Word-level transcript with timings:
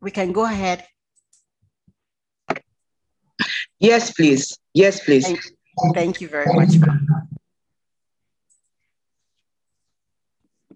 we 0.00 0.10
can 0.10 0.32
go 0.32 0.44
ahead. 0.44 0.86
Yes, 3.78 4.12
please. 4.12 4.58
Yes, 4.74 5.00
please. 5.04 5.24
Thank, 5.24 5.40
thank 5.94 6.20
you 6.20 6.28
very 6.28 6.52
much. 6.54 6.74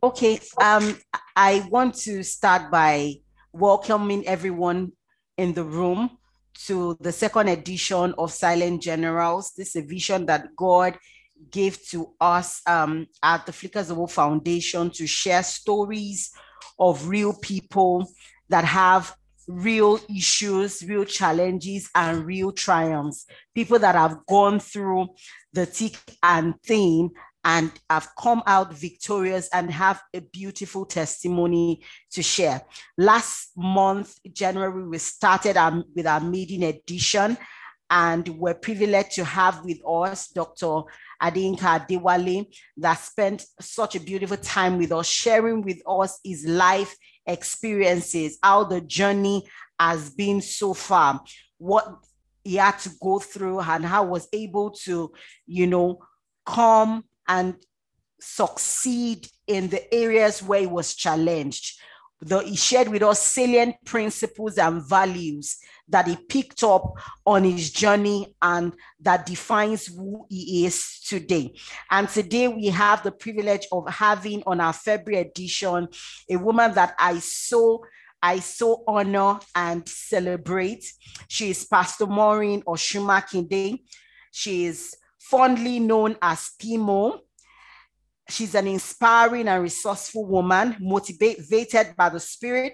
Okay, 0.03 0.39
um, 0.61 0.99
I 1.35 1.67
want 1.71 1.95
to 2.01 2.23
start 2.23 2.71
by 2.71 3.15
welcoming 3.53 4.27
everyone 4.27 4.93
in 5.39 5.55
the 5.55 5.65
room 5.65 6.19
to 6.67 6.97
the 7.01 7.13
second 7.13 7.49
edition 7.49 8.15
of 8.19 8.33
Silent 8.33 8.83
Generals. 8.83 9.53
This 9.57 9.77
is 9.77 9.83
a 9.83 9.87
vision 9.87 10.27
that 10.27 10.55
God 10.57 10.99
gave 11.51 11.83
to 11.89 12.13
us 12.21 12.61
um, 12.67 13.07
at 13.23 13.47
the 13.47 13.53
Flickers 13.53 13.91
of 13.91 14.13
Foundation 14.13 14.91
to 14.91 15.07
share 15.07 15.43
stories 15.43 16.33
of 16.79 17.09
real 17.09 17.33
people 17.33 18.07
that 18.49 18.65
have 18.65 19.15
real 19.47 19.99
issues, 20.09 20.83
real 20.83 21.05
challenges, 21.05 21.91
and 21.95 22.25
real 22.25 22.53
triumphs. 22.53 23.27
People 23.55 23.79
that 23.79 23.95
have 23.95 24.25
gone 24.27 24.59
through 24.59 25.09
the 25.53 25.67
thick 25.67 25.99
and 26.23 26.55
thin 26.63 27.11
and 27.45 27.71
have 27.91 28.09
come 28.19 28.43
out 28.47 28.73
victorious 28.73 29.49
and 29.53 29.71
have 29.71 30.01
a 30.15 30.21
beautiful 30.21 30.87
testimony 30.87 31.83
to 32.11 32.23
share. 32.23 32.63
Last 32.97 33.51
month, 33.57 34.19
January, 34.33 34.89
we 34.89 34.99
started 34.99 35.57
our, 35.59 35.85
with 35.95 36.07
our 36.07 36.21
maiden 36.21 36.63
edition, 36.63 37.37
and 37.91 38.27
we're 38.29 38.55
privileged 38.55 39.13
to 39.13 39.25
have 39.25 39.63
with 39.63 39.79
us 39.87 40.29
Dr. 40.29 40.85
Adeyinka 41.23 41.87
Adewale 41.87 42.47
that 42.79 42.95
spent 42.95 43.45
such 43.61 43.95
a 43.95 44.01
beautiful 44.01 44.39
time 44.39 44.79
with 44.79 44.91
us, 44.91 45.07
sharing 45.07 45.61
with 45.61 45.83
us 45.87 46.19
his 46.25 46.47
life 46.47 46.97
experiences, 47.27 48.39
how 48.43 48.65
the 48.65 48.81
journey 48.81 49.49
has 49.79 50.11
been 50.11 50.41
so 50.41 50.75
far, 50.75 51.23
what 51.59 51.87
he 52.43 52.57
had 52.57 52.79
to 52.81 52.91
go 53.03 53.19
through, 53.19 53.61
and 53.61 53.85
how 53.85 54.05
was 54.05 54.29
able 54.33 54.71
to, 54.71 55.13
you 55.47 55.67
know, 55.67 55.99
come 56.45 57.05
and 57.27 57.57
succeed 58.21 59.29
in 59.47 59.69
the 59.69 59.93
areas 59.95 60.43
where 60.43 60.61
he 60.61 60.67
was 60.67 60.95
challenged. 60.95 61.81
The, 62.21 62.41
he 62.41 62.57
shared 62.57 62.89
with 62.89 63.03
us 63.03 63.21
salient 63.21 63.77
principles 63.85 64.57
and 64.59 64.83
values 64.87 65.59
that 65.89 66.07
he 66.07 66.17
picked 66.17 66.63
up 66.63 66.95
on 67.27 67.45
his 67.45 67.71
journey 67.71 68.35
and 68.41 68.73
that 69.01 69.27
defines 69.27 69.87
who 69.87 70.27
he 70.31 70.65
is 70.65 71.01
today. 71.07 71.55
And 71.91 72.09
today 72.09 72.49
we 72.49 72.67
have 72.67 73.03
the 73.03 73.13
privilege 73.13 73.67
of 73.71 73.89
having 73.89 74.43
on 74.47 74.61
our 74.61 74.73
February 74.73 75.27
edition 75.27 75.89
a 76.31 76.37
woman 76.37 76.73
that 76.75 76.95
I 76.99 77.19
so 77.19 77.85
I 78.23 78.39
so 78.39 78.85
honor 78.89 79.39
and 79.55 79.87
celebrate. 79.87 80.91
She 81.29 81.51
is 81.51 81.67
Pastor 81.67 82.07
Maureen 82.07 82.63
Osunmakinde. 82.63 83.81
She 84.33 84.65
is 84.65 84.97
fondly 85.19 85.79
known 85.79 86.17
as 86.23 86.53
PMo. 86.59 87.19
She's 88.31 88.55
an 88.55 88.67
inspiring 88.67 89.47
and 89.47 89.63
resourceful 89.63 90.25
woman, 90.25 90.75
motivated 90.81 91.95
by 91.99 92.09
the 92.09 92.21
Spirit 92.21 92.73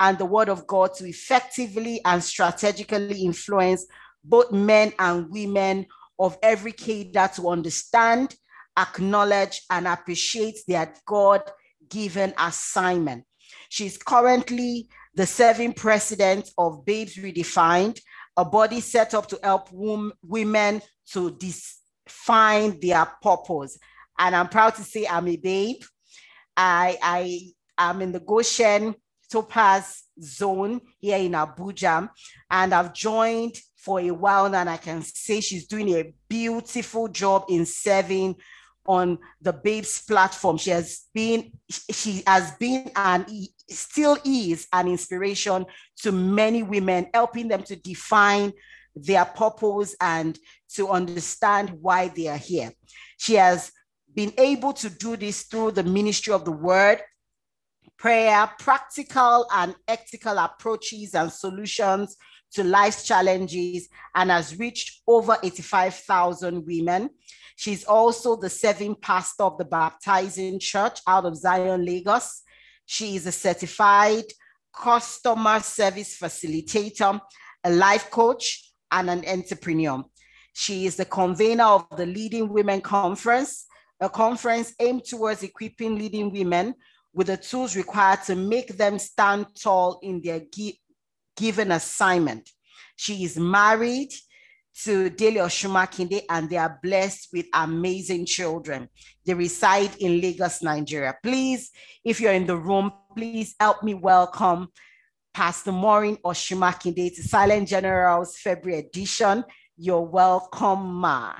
and 0.00 0.18
the 0.18 0.24
Word 0.24 0.48
of 0.48 0.66
God 0.66 0.94
to 0.94 1.06
effectively 1.06 2.00
and 2.04 2.22
strategically 2.22 3.22
influence 3.22 3.86
both 4.24 4.50
men 4.52 4.92
and 4.98 5.30
women 5.30 5.86
of 6.18 6.38
every 6.42 6.72
cadre 6.72 7.28
to 7.34 7.48
understand, 7.48 8.34
acknowledge, 8.78 9.62
and 9.70 9.86
appreciate 9.86 10.58
their 10.66 10.92
God 11.06 11.42
given 11.88 12.32
assignment. 12.38 13.24
She's 13.68 13.98
currently 13.98 14.88
the 15.14 15.26
serving 15.26 15.74
president 15.74 16.50
of 16.58 16.84
Babes 16.84 17.16
Redefined, 17.16 18.00
a 18.36 18.44
body 18.44 18.80
set 18.80 19.14
up 19.14 19.28
to 19.28 19.38
help 19.42 19.68
women 19.72 20.82
to 21.12 21.30
define 21.30 22.80
their 22.80 23.06
purpose. 23.22 23.78
And 24.18 24.34
I'm 24.34 24.48
proud 24.48 24.74
to 24.76 24.82
say 24.82 25.06
I'm 25.06 25.28
a 25.28 25.36
babe. 25.36 25.82
I, 26.56 26.98
I 27.02 27.40
am 27.78 28.00
in 28.02 28.12
the 28.12 28.20
Goshen 28.20 28.94
Topaz 29.34 30.04
zone 30.22 30.80
here 31.00 31.18
in 31.18 31.32
Abuja. 31.32 32.08
And 32.48 32.72
I've 32.72 32.94
joined 32.94 33.56
for 33.76 33.98
a 34.00 34.12
while 34.12 34.48
now, 34.48 34.60
and 34.60 34.70
I 34.70 34.76
can 34.76 35.02
say 35.02 35.40
she's 35.40 35.66
doing 35.66 35.88
a 35.88 36.14
beautiful 36.28 37.08
job 37.08 37.46
in 37.48 37.66
serving 37.66 38.36
on 38.86 39.18
the 39.40 39.52
babes 39.52 40.02
platform 40.02 40.58
she 40.58 40.68
has 40.68 41.04
been 41.14 41.50
she 41.90 42.22
has 42.26 42.52
been 42.56 42.90
and 42.94 43.24
still 43.70 44.18
is 44.26 44.66
an 44.74 44.88
inspiration 44.88 45.64
to 45.96 46.12
many 46.12 46.62
women 46.62 47.06
helping 47.14 47.48
them 47.48 47.62
to 47.62 47.76
define 47.76 48.52
their 48.94 49.24
purpose 49.24 49.96
and 50.02 50.38
to 50.74 50.88
understand 50.88 51.70
why 51.80 52.08
they 52.08 52.28
are 52.28 52.36
here. 52.36 52.70
She 53.16 53.34
has 53.34 53.72
been 54.14 54.32
able 54.38 54.74
to 54.74 54.90
do 54.90 55.16
this 55.16 55.44
through 55.44 55.72
the 55.72 55.82
ministry 55.82 56.32
of 56.32 56.44
the 56.44 56.52
word, 56.52 57.00
prayer, 57.98 58.50
practical 58.58 59.46
and 59.52 59.74
ethical 59.88 60.38
approaches 60.38 61.14
and 61.14 61.32
solutions 61.32 62.16
to 62.52 62.62
life's 62.62 63.04
challenges, 63.04 63.88
and 64.14 64.30
has 64.30 64.56
reached 64.58 65.02
over 65.08 65.36
85,000 65.42 66.64
women. 66.64 67.10
She's 67.56 67.84
also 67.84 68.36
the 68.36 68.50
serving 68.50 68.96
pastor 69.02 69.44
of 69.44 69.58
the 69.58 69.64
Baptizing 69.64 70.60
Church 70.60 71.00
out 71.06 71.24
of 71.24 71.36
Zion, 71.36 71.84
Lagos. 71.84 72.42
She 72.86 73.16
is 73.16 73.26
a 73.26 73.32
certified 73.32 74.24
customer 74.72 75.60
service 75.60 76.16
facilitator, 76.18 77.20
a 77.64 77.70
life 77.70 78.10
coach, 78.10 78.72
and 78.90 79.10
an 79.10 79.24
entrepreneur. 79.26 80.04
She 80.52 80.86
is 80.86 80.96
the 80.96 81.04
convener 81.04 81.64
of 81.64 81.86
the 81.96 82.06
Leading 82.06 82.48
Women 82.48 82.80
Conference, 82.80 83.66
a 84.00 84.08
conference 84.08 84.74
aimed 84.78 85.04
towards 85.04 85.42
equipping 85.42 85.96
leading 85.96 86.32
women 86.32 86.74
with 87.14 87.28
the 87.28 87.36
tools 87.36 87.76
required 87.76 88.22
to 88.24 88.34
make 88.34 88.76
them 88.76 88.98
stand 88.98 89.46
tall 89.60 90.00
in 90.02 90.20
their 90.20 90.40
gi- 90.52 90.80
given 91.36 91.70
assignment. 91.72 92.50
She 92.96 93.24
is 93.24 93.38
married 93.38 94.10
to 94.82 95.08
Dele 95.10 95.36
Osunmakinde 95.36 96.22
and 96.28 96.50
they 96.50 96.56
are 96.56 96.78
blessed 96.82 97.28
with 97.32 97.46
amazing 97.54 98.26
children. 98.26 98.88
They 99.24 99.34
reside 99.34 99.96
in 100.00 100.20
Lagos, 100.20 100.62
Nigeria. 100.62 101.14
Please, 101.22 101.70
if 102.04 102.20
you're 102.20 102.32
in 102.32 102.46
the 102.46 102.56
room, 102.56 102.92
please 103.16 103.54
help 103.60 103.84
me 103.84 103.94
welcome 103.94 104.68
Pastor 105.32 105.72
Maureen 105.72 106.16
Osunmakinde 106.24 107.14
to 107.14 107.22
Silent 107.22 107.68
Generals 107.68 108.36
February 108.38 108.80
edition. 108.80 109.44
You're 109.76 110.00
welcome, 110.00 110.94
Ma. 110.94 111.34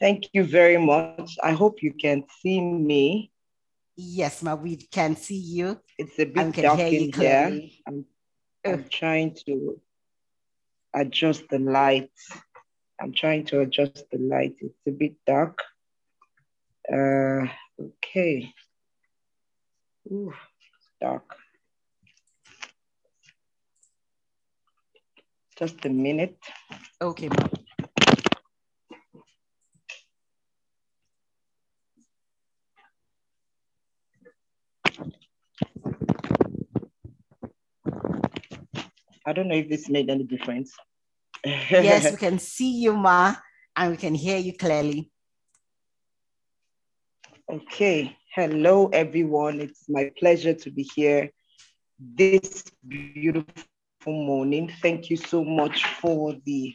Thank 0.00 0.30
you 0.32 0.44
very 0.44 0.78
much. 0.78 1.36
I 1.42 1.52
hope 1.52 1.82
you 1.82 1.92
can 1.92 2.24
see 2.40 2.60
me. 2.60 3.30
Yes, 3.96 4.42
Ma, 4.42 4.54
we 4.54 4.76
can 4.76 5.14
see 5.14 5.36
you. 5.36 5.78
It's 5.98 6.18
a 6.18 6.24
bit 6.24 6.54
dark 6.54 6.80
in 6.80 7.12
here. 7.12 7.68
I'm, 7.86 8.06
I'm 8.64 8.84
trying 8.88 9.36
to 9.46 9.78
adjust 10.94 11.44
the 11.50 11.58
light. 11.58 12.10
I'm 12.98 13.12
trying 13.12 13.44
to 13.46 13.60
adjust 13.60 14.04
the 14.10 14.18
light. 14.18 14.56
It's 14.60 14.86
a 14.86 14.90
bit 14.90 15.16
dark. 15.26 15.62
Uh, 16.90 17.46
okay. 17.78 18.54
Ooh, 20.10 20.32
dark. 20.98 21.36
Just 25.58 25.84
a 25.84 25.90
minute. 25.90 26.38
Okay, 27.02 27.28
I 39.30 39.32
don't 39.32 39.46
know 39.46 39.54
if 39.54 39.68
this 39.68 39.88
made 39.88 40.10
any 40.10 40.24
difference. 40.24 40.74
yes, 41.44 42.10
we 42.10 42.16
can 42.26 42.40
see 42.40 42.80
you, 42.82 42.94
Ma, 42.94 43.36
and 43.76 43.92
we 43.92 43.96
can 43.96 44.12
hear 44.12 44.36
you 44.36 44.56
clearly. 44.56 45.08
Okay. 47.48 48.16
Hello, 48.34 48.88
everyone. 48.88 49.60
It's 49.60 49.88
my 49.88 50.10
pleasure 50.18 50.54
to 50.54 50.70
be 50.72 50.82
here 50.82 51.30
this 52.00 52.64
beautiful 52.88 53.54
morning. 54.06 54.72
Thank 54.82 55.10
you 55.10 55.16
so 55.16 55.44
much 55.44 55.86
for 55.86 56.34
the 56.44 56.74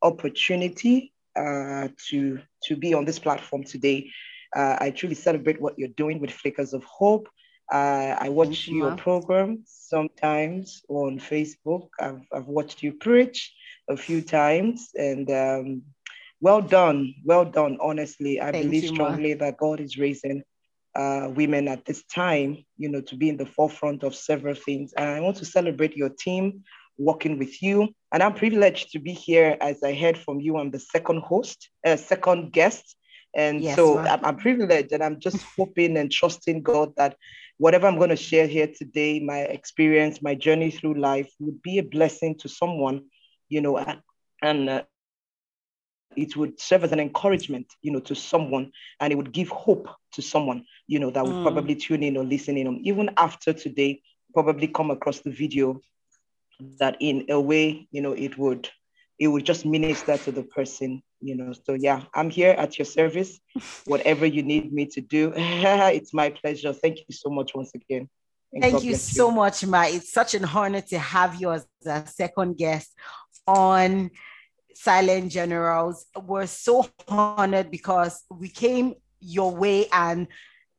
opportunity 0.00 1.12
uh, 1.34 1.88
to, 2.10 2.38
to 2.66 2.76
be 2.76 2.94
on 2.94 3.06
this 3.06 3.18
platform 3.18 3.64
today. 3.64 4.08
Uh, 4.54 4.76
I 4.78 4.92
truly 4.92 5.16
celebrate 5.16 5.60
what 5.60 5.76
you're 5.76 5.96
doing 5.96 6.20
with 6.20 6.30
Flickers 6.30 6.74
of 6.74 6.84
Hope. 6.84 7.28
Uh, 7.72 8.16
I 8.18 8.28
watch 8.30 8.68
you, 8.68 8.78
your 8.78 8.96
program 8.96 9.62
sometimes 9.66 10.82
on 10.88 11.18
Facebook. 11.18 11.88
I've, 12.00 12.22
I've 12.32 12.46
watched 12.46 12.82
you 12.82 12.92
preach 12.92 13.54
a 13.88 13.96
few 13.96 14.22
times 14.22 14.90
and 14.94 15.30
um, 15.30 15.82
well 16.40 16.62
done, 16.62 17.14
well 17.24 17.44
done. 17.44 17.78
Honestly, 17.80 18.40
I 18.40 18.52
Thank 18.52 18.64
believe 18.64 18.84
you, 18.84 18.88
strongly 18.90 19.34
Ma. 19.34 19.44
that 19.44 19.58
God 19.58 19.80
is 19.80 19.98
raising 19.98 20.42
uh, 20.94 21.30
women 21.34 21.68
at 21.68 21.84
this 21.84 22.04
time, 22.04 22.64
you 22.76 22.88
know, 22.88 23.00
to 23.02 23.16
be 23.16 23.28
in 23.28 23.36
the 23.36 23.46
forefront 23.46 24.02
of 24.02 24.14
several 24.14 24.54
things. 24.54 24.92
And 24.96 25.08
I 25.08 25.20
want 25.20 25.36
to 25.36 25.44
celebrate 25.44 25.96
your 25.96 26.10
team 26.10 26.64
working 26.96 27.38
with 27.38 27.62
you. 27.62 27.88
And 28.12 28.22
I'm 28.22 28.34
privileged 28.34 28.92
to 28.92 28.98
be 28.98 29.12
here 29.12 29.56
as 29.60 29.82
I 29.82 29.94
heard 29.94 30.18
from 30.18 30.40
you. 30.40 30.56
I'm 30.56 30.70
the 30.70 30.80
second 30.80 31.20
host, 31.22 31.70
uh, 31.86 31.96
second 31.96 32.52
guest. 32.52 32.96
And 33.36 33.62
yes, 33.62 33.76
so 33.76 33.98
I'm, 33.98 34.24
I'm 34.24 34.36
privileged 34.36 34.92
and 34.92 35.02
I'm 35.02 35.20
just 35.20 35.44
hoping 35.56 35.96
and 35.96 36.10
trusting 36.10 36.62
God 36.62 36.92
that 36.96 37.16
whatever 37.58 37.86
I'm 37.86 37.98
going 37.98 38.10
to 38.10 38.16
share 38.16 38.46
here 38.46 38.68
today, 38.68 39.20
my 39.20 39.40
experience, 39.40 40.22
my 40.22 40.34
journey 40.34 40.70
through 40.70 40.94
life 40.94 41.30
would 41.40 41.60
be 41.62 41.78
a 41.78 41.82
blessing 41.82 42.36
to 42.38 42.48
someone, 42.48 43.04
you 43.48 43.60
know, 43.60 43.76
and, 43.76 44.00
and 44.42 44.70
uh, 44.70 44.82
it 46.16 46.36
would 46.36 46.60
serve 46.60 46.84
as 46.84 46.92
an 46.92 47.00
encouragement, 47.00 47.66
you 47.82 47.92
know, 47.92 48.00
to 48.00 48.14
someone 48.14 48.72
and 49.00 49.12
it 49.12 49.16
would 49.16 49.32
give 49.32 49.48
hope 49.48 49.88
to 50.12 50.22
someone, 50.22 50.64
you 50.86 50.98
know, 50.98 51.10
that 51.10 51.24
would 51.24 51.34
mm. 51.34 51.42
probably 51.42 51.74
tune 51.74 52.02
in 52.02 52.16
or 52.16 52.24
listen 52.24 52.56
in. 52.56 52.80
Even 52.86 53.10
after 53.16 53.52
today, 53.52 54.02
probably 54.32 54.68
come 54.68 54.90
across 54.90 55.20
the 55.20 55.30
video 55.30 55.80
that 56.78 56.96
in 57.00 57.26
a 57.28 57.40
way, 57.40 57.86
you 57.90 58.00
know, 58.00 58.12
it 58.12 58.38
would 58.38 58.68
it 59.18 59.28
would 59.28 59.44
just 59.44 59.66
minister 59.66 60.16
to 60.16 60.30
the 60.30 60.44
person, 60.44 61.02
you 61.20 61.34
know. 61.36 61.52
So 61.52 61.74
yeah, 61.74 62.02
I'm 62.14 62.30
here 62.30 62.52
at 62.52 62.78
your 62.78 62.86
service. 62.86 63.40
Whatever 63.86 64.26
you 64.26 64.42
need 64.42 64.72
me 64.72 64.86
to 64.86 65.00
do, 65.00 65.32
it's 65.36 66.14
my 66.14 66.30
pleasure. 66.30 66.72
Thank 66.72 66.98
you 66.98 67.14
so 67.14 67.30
much 67.30 67.54
once 67.54 67.74
again. 67.74 68.08
And 68.52 68.62
Thank 68.62 68.82
you 68.82 68.94
so 68.94 69.28
you. 69.28 69.34
much, 69.34 69.64
Ma. 69.66 69.84
It's 69.86 70.12
such 70.12 70.34
an 70.34 70.44
honor 70.44 70.80
to 70.80 70.98
have 70.98 71.40
you 71.40 71.52
as 71.52 71.66
a 71.84 72.06
second 72.06 72.56
guest 72.56 72.94
on 73.46 74.10
Silent 74.74 75.30
Generals. 75.32 76.06
We're 76.16 76.46
so 76.46 76.88
honored 77.08 77.70
because 77.70 78.24
we 78.30 78.48
came 78.48 78.94
your 79.20 79.54
way 79.54 79.86
and 79.92 80.28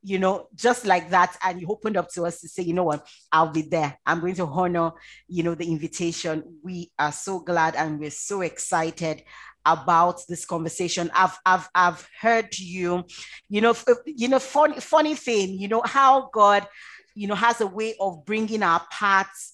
you 0.01 0.17
know, 0.17 0.47
just 0.55 0.85
like 0.85 1.09
that. 1.09 1.35
And 1.43 1.59
you 1.59 1.67
opened 1.67 1.97
up 1.97 2.09
to 2.13 2.25
us 2.25 2.39
to 2.41 2.47
say, 2.47 2.63
you 2.63 2.73
know 2.73 2.83
what, 2.83 3.05
I'll 3.31 3.51
be 3.51 3.63
there. 3.63 3.97
I'm 4.05 4.21
going 4.21 4.35
to 4.35 4.45
honor, 4.45 4.91
you 5.27 5.43
know, 5.43 5.55
the 5.55 5.69
invitation. 5.69 6.59
We 6.63 6.91
are 6.97 7.11
so 7.11 7.39
glad 7.39 7.75
and 7.75 7.99
we're 7.99 8.11
so 8.11 8.41
excited 8.41 9.23
about 9.65 10.21
this 10.27 10.45
conversation. 10.45 11.11
I've 11.13 11.37
I've 11.45 11.69
I've 11.75 12.07
heard 12.19 12.57
you, 12.57 13.05
you 13.49 13.61
know, 13.61 13.75
you 14.05 14.27
know, 14.27 14.39
funny 14.39 14.79
funny 14.79 15.15
thing, 15.15 15.59
you 15.59 15.67
know, 15.67 15.81
how 15.85 16.29
God, 16.33 16.67
you 17.15 17.27
know, 17.27 17.35
has 17.35 17.61
a 17.61 17.67
way 17.67 17.95
of 17.99 18.25
bringing 18.25 18.63
our 18.63 18.81
paths 18.91 19.53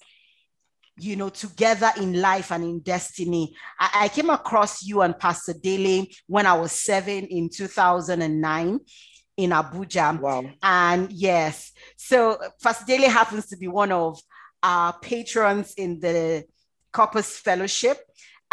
you 0.98 1.16
know, 1.16 1.30
together 1.30 1.92
in 1.98 2.22
life 2.22 2.52
and 2.52 2.64
in 2.64 2.80
destiny. 2.80 3.54
I, 3.78 4.04
I, 4.06 4.08
came 4.08 4.30
across 4.30 4.82
you 4.82 5.02
and 5.02 5.18
Pastor 5.18 5.54
Dele 5.54 6.10
when 6.28 6.46
I 6.46 6.54
was 6.54 6.72
seven 6.72 7.26
in 7.26 7.50
2009 7.50 8.80
in 9.38 9.50
Abuja. 9.50 10.20
Wow. 10.20 10.46
And 10.64 11.12
yes, 11.12 11.74
so 11.98 12.40
Pastor 12.64 12.86
Dele 12.86 13.08
happens 13.08 13.48
to 13.48 13.58
be 13.58 13.68
one 13.68 13.92
of 13.92 14.20
our 14.64 14.94
patrons 15.00 15.74
in 15.78 16.00
the 16.00 16.46
Corpus 16.92 17.38
Fellowship. 17.40 17.98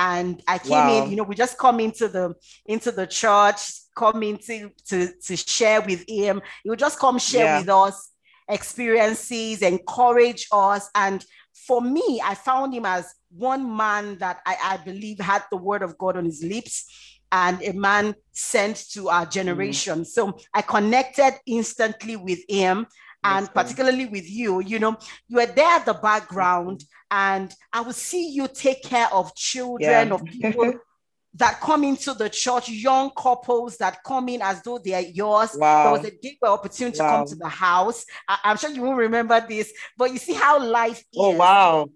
And 0.05 0.43
I 0.49 0.59
came 0.59 0.71
wow. 0.73 1.05
in, 1.05 1.11
you 1.11 1.17
know, 1.17 1.23
we 1.23 1.37
just 1.37 1.59
come 1.59 1.79
into 1.79 2.09
the 2.09 2.35
into 2.67 2.91
the 2.91 3.07
church, 3.07 3.61
come 3.95 4.25
into 4.25 4.71
to, 4.89 5.13
to 5.27 5.37
share 5.37 5.81
with 5.81 6.05
him. 6.09 6.43
He 6.65 6.71
would 6.71 6.81
just 6.81 6.99
come 6.99 7.19
share 7.21 7.45
yeah. 7.45 7.59
with 7.61 7.69
us 7.69 8.11
experiences, 8.49 9.63
encourage 9.63 10.49
us. 10.51 10.91
And 10.97 11.25
for 11.55 11.81
me, 11.81 12.21
I 12.25 12.35
found 12.35 12.75
him 12.75 12.85
as 12.85 13.15
one 13.31 13.77
man 13.77 14.19
that 14.19 14.41
I, 14.45 14.57
I 14.61 14.77
believe 14.79 15.21
had 15.21 15.45
the 15.53 15.57
word 15.57 15.83
of 15.83 15.97
God 15.99 16.17
on 16.17 16.25
his 16.25 16.43
lips 16.43 17.21
and 17.31 17.63
a 17.63 17.73
man 17.73 18.17
sent 18.33 18.91
to 18.91 19.09
our 19.09 19.25
generation. 19.25 20.01
Mm. 20.01 20.07
So 20.07 20.39
I 20.53 20.63
connected 20.63 21.35
instantly 21.47 22.17
with 22.17 22.41
him 22.49 22.89
and 23.25 23.45
yes, 23.45 23.53
particularly 23.55 24.07
with 24.07 24.29
you. 24.29 24.61
You 24.61 24.79
know, 24.79 24.97
you 25.29 25.37
were 25.37 25.47
there 25.47 25.77
at 25.77 25.87
the 25.87 25.95
background, 25.95 26.85
and 27.11 27.53
I 27.73 27.81
would 27.83 27.95
see 27.95 28.31
you 28.31 28.49
take 28.49 28.83
care 28.83 29.09
of 29.13 29.35
children, 29.35 30.09
yeah. 30.09 30.15
of 30.15 30.25
people. 30.25 30.75
that 31.35 31.59
come 31.63 31.83
into 31.83 32.13
the 32.13 32.29
church, 32.29 32.69
young 32.69 33.11
couples 33.17 33.79
that 33.79 34.05
come 34.05 34.29
in 34.29 34.43
as 34.43 34.61
though 34.63 34.79
they 34.79 34.93
are 34.93 35.01
yours. 35.01 35.57
Wow. 35.57 35.85
There 35.85 35.93
was 35.93 36.05
a 36.05 36.11
gateway 36.11 36.51
opportunity 36.51 37.01
wow. 37.01 37.07
to 37.07 37.17
come 37.17 37.27
to 37.29 37.37
the 37.37 37.49
house. 37.49 38.05
I, 38.29 38.39
am 38.45 38.59
sure 38.59 38.69
you 38.69 38.83
won't 38.83 38.99
remember 38.99 39.43
this, 39.49 39.73
but 39.97 40.13
you 40.13 40.19
see 40.19 40.35
how 40.35 40.63
life 40.63 41.03
oh, 41.17 41.31
is. 41.31 41.35
Oh, 41.35 41.39
wow. 41.39 41.89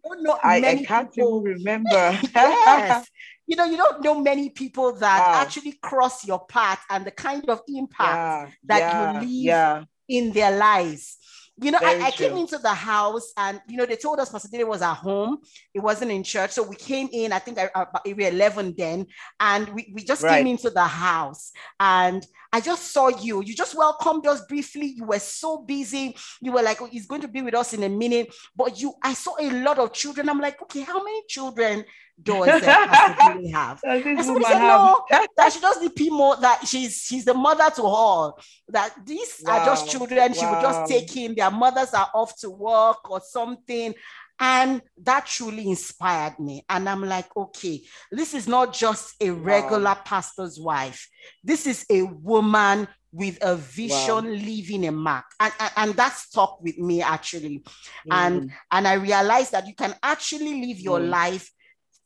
I, 0.42 0.56
I, 0.66 0.84
can't 0.84 1.12
people... 1.12 1.42
even 1.42 1.58
remember. 1.58 2.18
yes 2.34 3.06
you 3.46 3.56
know, 3.56 3.64
you 3.64 3.76
don't 3.76 4.02
know 4.02 4.20
many 4.20 4.50
people 4.50 4.92
that 4.96 5.20
wow. 5.20 5.42
actually 5.42 5.72
cross 5.80 6.26
your 6.26 6.44
path 6.46 6.84
and 6.90 7.04
the 7.04 7.10
kind 7.10 7.48
of 7.48 7.60
impact 7.68 8.48
yeah, 8.48 8.50
that 8.64 8.78
yeah, 8.78 9.12
you 9.20 9.26
leave 9.26 9.44
yeah. 9.44 9.84
In 10.08 10.32
their 10.32 10.56
lives. 10.56 11.18
You 11.58 11.70
know, 11.70 11.78
I, 11.80 12.08
I, 12.08 12.10
came 12.10 12.36
into 12.36 12.58
the 12.58 12.74
house 12.74 13.32
and, 13.38 13.62
you 13.66 13.78
know, 13.78 13.86
they 13.86 13.96
told 13.96 14.20
us 14.20 14.28
Pastor 14.28 14.48
Dele 14.48 14.64
was 14.64 14.82
at 14.82 14.92
home. 14.92 15.38
It 15.72 15.80
wasn't 15.80 16.10
in 16.10 16.22
church. 16.22 16.50
So 16.50 16.62
we 16.62 16.76
came 16.76 17.08
in, 17.10 17.32
I 17.32 17.38
think 17.38 17.56
about 17.56 18.06
area 18.06 18.28
11 18.28 18.74
then, 18.76 19.06
and 19.40 19.66
we, 19.70 19.90
we 19.94 20.04
just 20.04 20.22
right. 20.22 20.36
came 20.36 20.46
into 20.48 20.68
the 20.68 20.84
house. 20.84 21.52
And 21.80 22.26
I 22.56 22.60
just 22.60 22.90
saw 22.90 23.08
you. 23.08 23.42
You 23.42 23.54
just 23.54 23.76
welcomed 23.76 24.26
us 24.26 24.40
briefly. 24.46 24.86
You 24.96 25.04
were 25.04 25.18
so 25.18 25.58
busy. 25.58 26.16
You 26.40 26.52
were 26.52 26.62
like, 26.62 26.80
oh, 26.80 26.86
he's 26.86 27.04
going 27.04 27.20
to 27.20 27.28
be 27.28 27.42
with 27.42 27.52
us 27.52 27.74
in 27.74 27.82
a 27.82 27.88
minute. 27.90 28.34
But 28.56 28.80
you, 28.80 28.94
I 29.02 29.12
saw 29.12 29.36
a 29.38 29.50
lot 29.62 29.78
of 29.78 29.92
children. 29.92 30.30
I'm 30.30 30.40
like, 30.40 30.62
okay, 30.62 30.80
how 30.80 31.04
many 31.04 31.20
children 31.28 31.84
does 32.22 32.62
that 32.62 32.88
uh, 32.88 33.14
Pastor 33.14 33.48
have. 33.52 33.80
and 33.84 34.24
somebody 34.24 34.46
said, 34.46 34.58
no, 34.60 35.04
that 35.36 35.52
she 35.52 35.60
does 35.60 35.80
the 35.80 36.10
more 36.10 36.34
that 36.40 36.66
she's 36.66 37.02
she's 37.02 37.26
the 37.26 37.34
mother 37.34 37.68
to 37.76 37.82
all. 37.82 38.40
That 38.68 38.94
these 39.04 39.42
wow. 39.44 39.58
are 39.58 39.66
just 39.66 39.90
children. 39.90 40.32
Wow. 40.32 40.32
She 40.32 40.46
would 40.46 40.62
just 40.62 40.90
take 40.90 41.10
him. 41.10 41.34
Their 41.34 41.50
mothers 41.50 41.92
are 41.92 42.08
off 42.14 42.38
to 42.38 42.48
work 42.48 43.10
or 43.10 43.20
something. 43.20 43.92
And 44.38 44.82
that 45.02 45.26
truly 45.26 45.68
inspired 45.68 46.38
me. 46.38 46.64
And 46.68 46.88
I'm 46.88 47.02
like, 47.02 47.34
okay, 47.36 47.82
this 48.12 48.34
is 48.34 48.46
not 48.46 48.74
just 48.74 49.14
a 49.20 49.30
regular 49.30 49.94
wow. 49.94 50.02
pastor's 50.04 50.60
wife. 50.60 51.08
This 51.42 51.66
is 51.66 51.86
a 51.90 52.02
woman 52.02 52.88
with 53.12 53.38
a 53.40 53.56
vision 53.56 54.14
wow. 54.14 54.20
leaving 54.20 54.86
a 54.86 54.92
mark 54.92 55.24
and, 55.40 55.52
and, 55.58 55.72
and 55.76 55.94
that 55.94 56.12
stuck 56.12 56.60
with 56.60 56.76
me 56.76 57.00
actually 57.00 57.60
mm. 57.60 57.64
and 58.10 58.50
and 58.72 58.86
i 58.86 58.92
realized 58.92 59.52
that 59.52 59.66
you 59.66 59.74
can 59.74 59.94
actually 60.02 60.66
live 60.66 60.78
your 60.78 60.98
mm. 60.98 61.08
life 61.08 61.50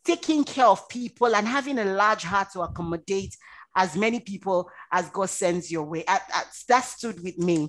taking 0.04 0.44
care 0.44 0.66
of 0.66 0.88
people 0.88 1.34
and 1.34 1.46
having 1.46 1.78
a 1.78 1.84
large 1.84 2.22
heart 2.22 2.48
to 2.52 2.60
accommodate 2.60 3.36
as 3.76 3.96
many 3.96 4.20
people 4.20 4.70
as 4.90 5.08
God 5.10 5.28
sends 5.28 5.70
your 5.70 5.84
way. 5.84 6.04
I, 6.06 6.20
I, 6.32 6.42
that 6.68 6.84
stood 6.84 7.22
with 7.22 7.38
me. 7.38 7.68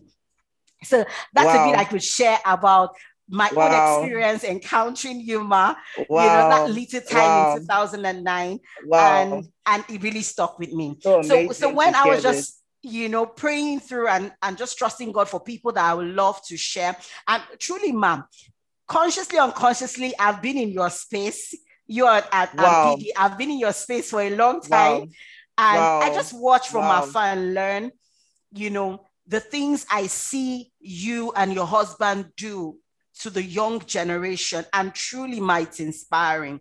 So 0.83 1.05
that's 1.33 1.45
wow. 1.45 1.69
a 1.69 1.71
bit 1.71 1.79
I 1.79 1.83
could 1.83 2.03
share 2.03 2.39
about 2.45 2.95
my 3.31 3.49
wow. 3.53 3.97
own 3.97 4.03
experience 4.03 4.43
encountering 4.43 5.21
Yuma, 5.21 5.77
wow. 6.09 6.23
you 6.23 6.29
know, 6.29 6.49
that 6.49 6.71
little 6.71 7.01
time 7.01 7.19
wow. 7.19 7.55
in 7.55 7.61
2009. 7.61 8.59
Wow. 8.85 9.21
And, 9.21 9.47
and 9.65 9.85
it 9.89 10.03
really 10.03 10.21
stuck 10.21 10.59
with 10.59 10.73
me. 10.73 10.97
So, 10.99 11.21
so, 11.21 11.51
so 11.51 11.73
when 11.73 11.95
I 11.95 12.05
was 12.05 12.21
just, 12.21 12.61
you 12.83 13.09
know, 13.09 13.25
praying 13.25 13.79
through 13.79 14.07
and, 14.07 14.33
and 14.41 14.57
just 14.57 14.77
trusting 14.77 15.11
God 15.11 15.29
for 15.29 15.39
people 15.39 15.71
that 15.71 15.85
I 15.85 15.93
would 15.93 16.07
love 16.07 16.41
to 16.47 16.57
share. 16.57 16.95
And 17.27 17.41
truly, 17.57 17.91
ma'am, 17.91 18.25
consciously, 18.87 19.39
unconsciously, 19.39 20.13
I've 20.19 20.41
been 20.41 20.57
in 20.57 20.69
your 20.69 20.89
space 20.89 21.55
you 21.91 22.05
are 22.05 22.23
at 22.31 22.55
wow. 22.55 22.95
PD. 22.97 23.07
I've 23.17 23.37
been 23.37 23.51
in 23.51 23.59
your 23.59 23.73
space 23.73 24.09
for 24.09 24.21
a 24.21 24.33
long 24.33 24.61
time. 24.61 25.01
And. 25.01 25.11
I 25.57 26.13
just 26.13 26.33
watch 26.33 26.69
from 26.69 26.85
afar 26.85 27.25
and 27.25 27.53
learn, 27.53 27.91
you 28.53 28.69
know, 28.69 29.05
the 29.27 29.41
things 29.41 29.85
I 29.91 30.07
see 30.07 30.71
you 30.79 31.33
and 31.35 31.53
your 31.53 31.65
husband 31.65 32.31
do 32.37 32.77
to 33.19 33.29
the 33.29 33.43
young 33.43 33.79
generation 33.81 34.65
and 34.73 34.93
truly 34.93 35.39
might 35.39 35.79
inspiring. 35.79 36.59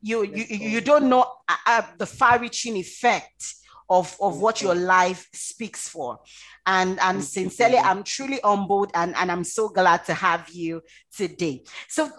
You, 0.00 0.22
you, 0.22 0.44
you 0.44 0.80
don't 0.80 1.08
know 1.08 1.26
uh, 1.48 1.56
uh, 1.66 1.82
the 1.98 2.06
far-reaching 2.06 2.76
effect 2.76 3.54
of, 3.90 4.16
of 4.20 4.40
what 4.40 4.62
your 4.62 4.74
life 4.74 5.28
speaks 5.32 5.88
for. 5.88 6.20
And, 6.66 7.00
and 7.00 7.24
sincerely, 7.24 7.78
I'm 7.78 8.02
truly 8.04 8.38
humbled 8.44 8.90
and, 8.94 9.16
and 9.16 9.32
I'm 9.32 9.44
so 9.44 9.68
glad 9.68 10.04
to 10.04 10.14
have 10.14 10.50
you 10.50 10.82
today. 11.16 11.64
So 11.88 12.10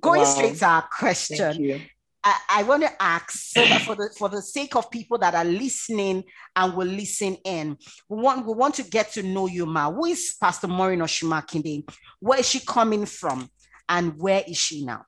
going 0.00 0.22
wow. 0.22 0.26
straight 0.26 0.56
to 0.56 0.66
our 0.66 0.88
question, 0.98 1.82
I, 2.28 2.60
I 2.60 2.62
want 2.64 2.82
to 2.82 3.02
ask 3.02 3.30
so 3.30 3.64
for 3.64 3.94
the 3.94 4.10
for 4.18 4.28
the 4.28 4.42
sake 4.42 4.76
of 4.76 4.90
people 4.90 5.16
that 5.18 5.34
are 5.34 5.46
listening 5.46 6.24
and 6.54 6.74
will 6.74 6.86
listen 6.86 7.38
in, 7.42 7.78
we 8.08 8.20
want 8.20 8.46
we 8.46 8.52
want 8.52 8.74
to 8.74 8.82
get 8.82 9.12
to 9.12 9.22
know 9.22 9.46
you, 9.46 9.64
Ma. 9.64 9.90
Who 9.90 10.04
is 10.04 10.36
Pastor 10.38 10.68
Maureen 10.68 10.98
Osunmakinde? 10.98 11.88
Where 12.20 12.40
is 12.40 12.48
she 12.48 12.60
coming 12.60 13.06
from, 13.06 13.48
and 13.88 14.18
where 14.18 14.44
is 14.46 14.58
she 14.58 14.84
now? 14.84 15.06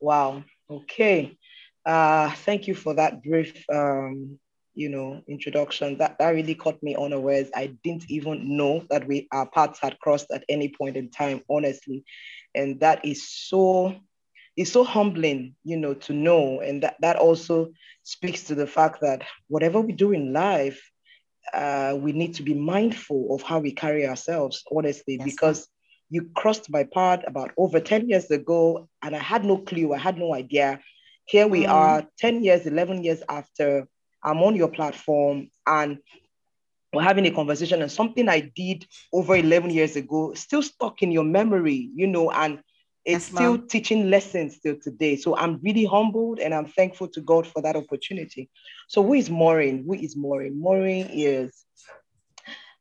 Wow. 0.00 0.44
Okay. 0.70 1.38
Uh, 1.86 2.30
thank 2.30 2.68
you 2.68 2.74
for 2.74 2.92
that 2.92 3.22
brief, 3.22 3.64
um, 3.72 4.38
you 4.74 4.90
know, 4.90 5.22
introduction. 5.28 5.96
That 5.96 6.18
that 6.18 6.28
really 6.28 6.54
caught 6.54 6.82
me 6.82 6.94
unawares. 6.94 7.48
I 7.56 7.72
didn't 7.82 8.10
even 8.10 8.58
know 8.58 8.84
that 8.90 9.08
we 9.08 9.28
our 9.32 9.48
paths 9.48 9.78
had 9.80 9.98
crossed 9.98 10.30
at 10.30 10.44
any 10.46 10.68
point 10.68 10.98
in 10.98 11.10
time, 11.10 11.40
honestly, 11.48 12.04
and 12.54 12.78
that 12.80 13.06
is 13.06 13.30
so 13.30 13.94
it's 14.58 14.72
so 14.72 14.82
humbling, 14.82 15.54
you 15.62 15.76
know, 15.76 15.94
to 15.94 16.12
know. 16.12 16.60
And 16.60 16.82
that, 16.82 16.96
that 17.00 17.14
also 17.14 17.72
speaks 18.02 18.42
to 18.44 18.56
the 18.56 18.66
fact 18.66 19.00
that 19.02 19.22
whatever 19.46 19.80
we 19.80 19.92
do 19.92 20.10
in 20.10 20.32
life, 20.32 20.82
uh, 21.54 21.96
we 21.96 22.10
need 22.10 22.34
to 22.34 22.42
be 22.42 22.54
mindful 22.54 23.36
of 23.36 23.42
how 23.42 23.60
we 23.60 23.70
carry 23.70 24.04
ourselves, 24.04 24.64
honestly, 24.74 25.16
yes, 25.16 25.24
because 25.24 25.68
you 26.10 26.28
crossed 26.34 26.70
my 26.70 26.82
path 26.82 27.22
about 27.24 27.52
over 27.56 27.78
10 27.78 28.08
years 28.08 28.32
ago, 28.32 28.88
and 29.00 29.14
I 29.14 29.20
had 29.20 29.44
no 29.44 29.58
clue, 29.58 29.94
I 29.94 29.98
had 29.98 30.18
no 30.18 30.34
idea. 30.34 30.80
Here 31.26 31.46
we 31.46 31.62
mm. 31.62 31.70
are 31.70 32.04
10 32.18 32.42
years, 32.42 32.66
11 32.66 33.04
years 33.04 33.22
after, 33.28 33.86
I'm 34.24 34.42
on 34.42 34.56
your 34.56 34.68
platform, 34.68 35.50
and 35.68 35.98
we're 36.92 37.02
having 37.02 37.26
a 37.26 37.30
conversation, 37.30 37.80
and 37.80 37.92
something 37.92 38.28
I 38.28 38.40
did 38.40 38.86
over 39.12 39.36
11 39.36 39.70
years 39.70 39.94
ago 39.94 40.34
still 40.34 40.62
stuck 40.62 41.00
in 41.00 41.12
your 41.12 41.24
memory, 41.24 41.90
you 41.94 42.08
know, 42.08 42.32
and 42.32 42.58
it's 43.08 43.24
yes, 43.24 43.32
still 43.34 43.58
teaching 43.58 44.10
lessons 44.10 44.56
still 44.56 44.76
today. 44.82 45.16
So 45.16 45.36
I'm 45.36 45.58
really 45.62 45.86
humbled 45.86 46.40
and 46.40 46.54
I'm 46.54 46.66
thankful 46.66 47.08
to 47.08 47.20
God 47.22 47.46
for 47.46 47.62
that 47.62 47.74
opportunity. 47.74 48.50
So 48.88 49.02
who 49.02 49.14
is 49.14 49.30
Maureen? 49.30 49.84
Who 49.86 49.94
is 49.94 50.14
Maureen? 50.14 50.60
Maureen 50.60 51.08
is 51.10 51.64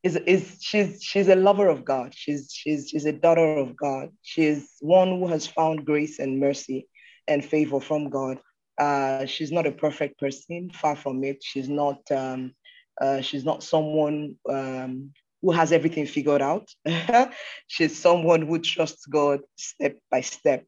is 0.04 0.18
is 0.18 0.58
she's 0.60 1.02
she's 1.02 1.30
a 1.30 1.36
lover 1.36 1.70
of 1.70 1.86
God. 1.86 2.14
She's 2.14 2.52
she's 2.52 2.90
she's 2.90 3.06
a 3.06 3.14
daughter 3.14 3.54
of 3.54 3.76
God. 3.78 4.12
She's 4.22 4.76
one 4.82 5.08
who 5.08 5.28
has 5.28 5.48
found 5.48 5.86
grace 5.86 6.20
and 6.20 6.40
mercy 6.40 6.90
and 7.28 7.44
favor 7.44 7.80
from 7.80 8.10
God. 8.10 8.40
Uh, 8.78 9.26
she's 9.26 9.52
not 9.52 9.66
a 9.66 9.72
perfect 9.72 10.20
person, 10.20 10.70
far 10.72 10.96
from 10.96 11.24
it. 11.24 11.38
She's 11.42 11.70
not 11.70 12.00
um, 12.12 12.54
uh, 13.02 13.22
she's 13.22 13.46
not 13.46 13.64
someone 13.64 14.36
um, 14.50 15.14
who 15.42 15.52
has 15.52 15.72
everything 15.72 16.06
figured 16.06 16.42
out. 16.42 16.70
She's 17.68 17.98
someone 17.98 18.42
who 18.42 18.60
trusts 18.60 19.06
God 19.06 19.42
step 19.56 19.98
by 20.10 20.22
step, 20.22 20.66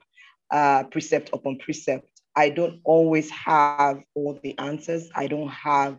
uh, 0.51 0.83
precept 0.85 1.29
upon 1.33 1.57
precept. 1.57 2.09
I 2.35 2.49
don't 2.49 2.79
always 2.83 3.29
have 3.31 4.01
all 4.15 4.39
the 4.41 4.57
answers. 4.59 5.09
I 5.15 5.27
don't 5.27 5.49
have 5.49 5.97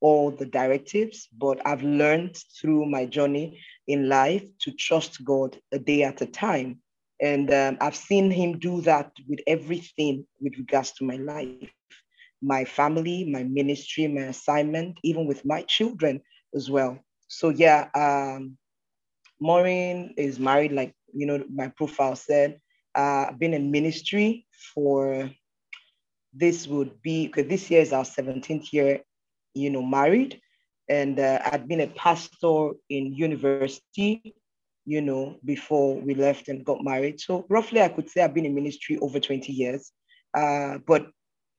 all 0.00 0.30
the 0.30 0.46
directives, 0.46 1.28
but 1.36 1.60
I've 1.66 1.82
learned 1.82 2.36
through 2.60 2.86
my 2.86 3.06
journey 3.06 3.60
in 3.86 4.08
life 4.08 4.44
to 4.60 4.72
trust 4.72 5.24
God 5.24 5.58
a 5.72 5.78
day 5.78 6.02
at 6.02 6.20
a 6.20 6.26
time. 6.26 6.80
And 7.20 7.52
um, 7.52 7.78
I've 7.80 7.96
seen 7.96 8.30
Him 8.30 8.58
do 8.58 8.82
that 8.82 9.10
with 9.28 9.40
everything 9.46 10.26
with 10.40 10.54
regards 10.58 10.92
to 10.92 11.04
my 11.04 11.16
life, 11.16 11.70
my 12.42 12.64
family, 12.64 13.24
my 13.30 13.42
ministry, 13.42 14.06
my 14.06 14.22
assignment, 14.22 14.98
even 15.02 15.26
with 15.26 15.44
my 15.44 15.62
children 15.62 16.20
as 16.54 16.70
well 16.70 16.98
so 17.28 17.50
yeah, 17.50 17.88
um, 17.94 18.56
Maureen 19.40 20.14
is 20.16 20.38
married, 20.38 20.72
like 20.72 20.94
you 21.12 21.26
know, 21.26 21.44
my 21.52 21.68
profile 21.68 22.16
said. 22.16 22.60
Uh, 22.94 23.30
been 23.32 23.52
in 23.52 23.70
ministry 23.70 24.46
for 24.74 25.30
this 26.32 26.66
would 26.66 27.02
be 27.02 27.26
because 27.26 27.46
this 27.46 27.70
year 27.70 27.80
is 27.80 27.92
our 27.92 28.04
17th 28.04 28.72
year, 28.72 29.00
you 29.54 29.70
know, 29.70 29.82
married. 29.82 30.40
And 30.88 31.18
uh, 31.18 31.40
I'd 31.44 31.66
been 31.68 31.80
a 31.80 31.88
pastor 31.88 32.70
in 32.88 33.14
university, 33.14 34.34
you 34.84 35.00
know, 35.00 35.36
before 35.44 35.96
we 36.00 36.14
left 36.14 36.48
and 36.48 36.64
got 36.64 36.84
married. 36.84 37.20
So 37.20 37.44
roughly 37.48 37.82
I 37.82 37.88
could 37.88 38.08
say 38.08 38.22
I've 38.22 38.34
been 38.34 38.46
in 38.46 38.54
ministry 38.54 38.98
over 38.98 39.18
20 39.18 39.52
years. 39.52 39.92
Uh, 40.32 40.78
but 40.86 41.08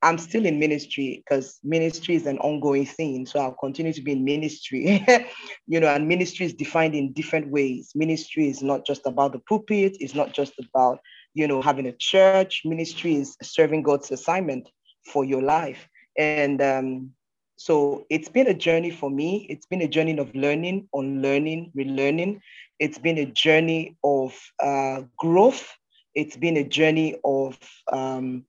I'm 0.01 0.17
still 0.17 0.45
in 0.45 0.59
ministry 0.59 1.23
because 1.23 1.59
ministry 1.63 2.15
is 2.15 2.27
an 2.27 2.37
ongoing 2.39 2.85
thing. 2.85 3.25
So 3.25 3.39
I'll 3.39 3.53
continue 3.59 3.93
to 3.93 4.01
be 4.01 4.11
in 4.11 4.23
ministry, 4.23 5.03
you 5.67 5.79
know, 5.79 5.87
and 5.87 6.07
ministry 6.07 6.45
is 6.45 6.53
defined 6.53 6.93
in 6.93 7.13
different 7.13 7.49
ways. 7.49 7.91
Ministry 7.95 8.47
is 8.47 8.61
not 8.61 8.85
just 8.85 9.01
about 9.05 9.33
the 9.33 9.39
pulpit, 9.39 9.97
it's 9.99 10.13
not 10.13 10.33
just 10.33 10.53
about, 10.59 10.99
you 11.33 11.47
know, 11.47 11.61
having 11.61 11.87
a 11.87 11.93
church. 11.93 12.61
Ministry 12.63 13.15
is 13.15 13.35
serving 13.41 13.83
God's 13.83 14.11
assignment 14.11 14.69
for 15.05 15.25
your 15.25 15.41
life. 15.41 15.87
And 16.17 16.61
um, 16.61 17.11
so 17.55 18.05
it's 18.09 18.29
been 18.29 18.47
a 18.47 18.53
journey 18.53 18.91
for 18.91 19.09
me. 19.09 19.47
It's 19.49 19.65
been 19.65 19.81
a 19.81 19.87
journey 19.87 20.17
of 20.19 20.33
learning, 20.35 20.89
unlearning, 20.93 21.71
relearning. 21.75 22.39
It's 22.79 22.99
been 22.99 23.17
a 23.17 23.25
journey 23.25 23.97
of 24.03 24.37
uh, 24.61 25.01
growth. 25.17 25.67
It's 26.13 26.37
been 26.37 26.57
a 26.57 26.63
journey 26.63 27.17
of 27.23 27.57
um, 27.91 28.45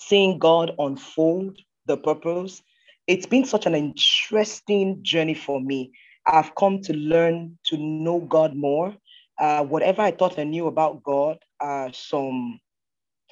seeing 0.00 0.38
God 0.38 0.72
unfold 0.78 1.58
the 1.86 1.96
purpose. 1.96 2.62
It's 3.06 3.26
been 3.26 3.44
such 3.44 3.66
an 3.66 3.74
interesting 3.74 4.98
journey 5.02 5.34
for 5.34 5.60
me. 5.60 5.92
I've 6.26 6.54
come 6.54 6.80
to 6.82 6.92
learn 6.92 7.58
to 7.66 7.76
know 7.76 8.20
God 8.20 8.54
more. 8.54 8.94
Uh, 9.38 9.64
whatever 9.64 10.02
I 10.02 10.10
thought 10.10 10.38
I 10.38 10.44
knew 10.44 10.66
about 10.66 11.02
God 11.02 11.38
uh, 11.60 11.90
some 11.92 12.60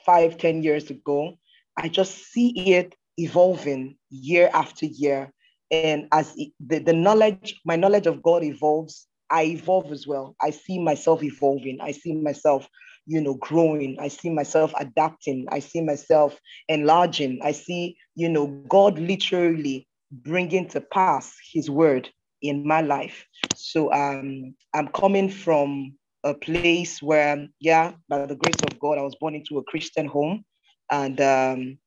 five, 0.05 0.38
ten 0.38 0.62
years 0.62 0.91
ago, 0.91 1.38
I 1.77 1.88
just 1.88 2.33
see 2.33 2.53
it 2.73 2.95
evolving 3.19 3.97
year 4.11 4.50
after 4.53 4.87
year. 4.87 5.33
And 5.71 6.09
as 6.12 6.35
the, 6.35 6.79
the 6.79 6.95
knowledge, 6.95 7.61
my 7.65 7.77
knowledge 7.77 8.07
of 8.07 8.23
God 8.23 8.43
evolves, 8.43 9.07
I 9.31 9.45
evolve 9.45 9.93
as 9.93 10.07
well. 10.07 10.35
I 10.43 10.50
see 10.50 10.79
myself 10.79 11.23
evolving. 11.23 11.79
I 11.81 11.93
see 11.93 12.15
myself 12.15 12.67
you 13.09 13.23
know 13.23 13.35
growing. 13.37 13.99
I 14.00 14.09
see 14.11 14.31
myself 14.31 14.75
adapting. 14.81 15.47
I 15.50 15.61
see 15.61 15.83
myself 15.83 16.41
enlarging. 16.69 17.41
I 17.45 17.53
see 17.53 17.99
you 18.17 18.31
know 18.31 18.49
god 18.69 19.00
literally 19.00 19.88
bringing 20.12 20.69
to 20.71 20.83
pass 20.83 21.35
his 21.55 21.71
word 21.71 22.11
in 22.43 22.67
my 22.69 22.83
life. 22.83 23.27
So 23.57 23.93
um 23.95 24.57
i'm 24.75 24.88
coming 24.91 25.31
from 25.31 25.99
a 26.25 26.35
place 26.35 27.03
where 27.03 27.49
yeah 27.61 27.95
by 28.11 28.27
the 28.27 28.37
grace 28.37 28.62
of 28.65 28.81
god 28.81 28.99
i 28.99 29.03
was 29.03 29.17
born 29.21 29.37
into 29.37 29.59
a 29.59 29.65
christian 29.65 30.07
home. 30.07 30.45
And 30.93 31.21
um 31.23 31.79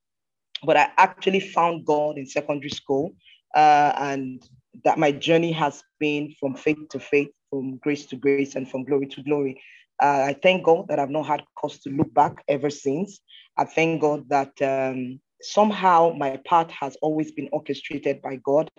but 0.66 0.78
i 0.78 0.92
actually 0.98 1.42
found 1.42 1.86
god 1.88 2.18
in 2.20 2.28
secondary 2.28 2.72
school. 2.72 3.14
Uh, 3.56 3.94
and 3.98 4.44
that 4.86 5.00
my 5.00 5.12
journey 5.12 5.52
has 5.52 5.84
been 6.00 6.34
from 6.40 6.56
faith 6.56 6.78
to 6.92 7.00
faith 7.00 7.30
from 7.50 7.78
grace 7.80 8.06
to 8.08 8.18
grace 8.18 8.56
and 8.56 8.70
from 8.72 8.86
glory 8.86 9.08
to 9.08 9.24
glory 9.24 9.62
uh, 10.02 10.26
I 10.30 10.36
thank 10.42 10.64
God 10.64 10.88
that 10.88 11.00
I've 11.00 11.10
not 11.10 11.28
had 11.28 11.44
cause 11.56 11.80
to 11.80 11.90
look 11.90 12.14
back 12.14 12.44
ever 12.48 12.70
since. 12.70 13.22
I 13.58 13.66
thank 13.66 14.02
God 14.02 14.28
that 14.30 14.60
um, 14.62 15.20
somehow 15.42 16.14
my 16.18 16.38
path 16.46 16.72
has 16.72 16.96
always 17.02 17.32
been 17.32 17.50
orchestrated 17.52 18.22
by 18.22 18.38
God, 18.38 18.70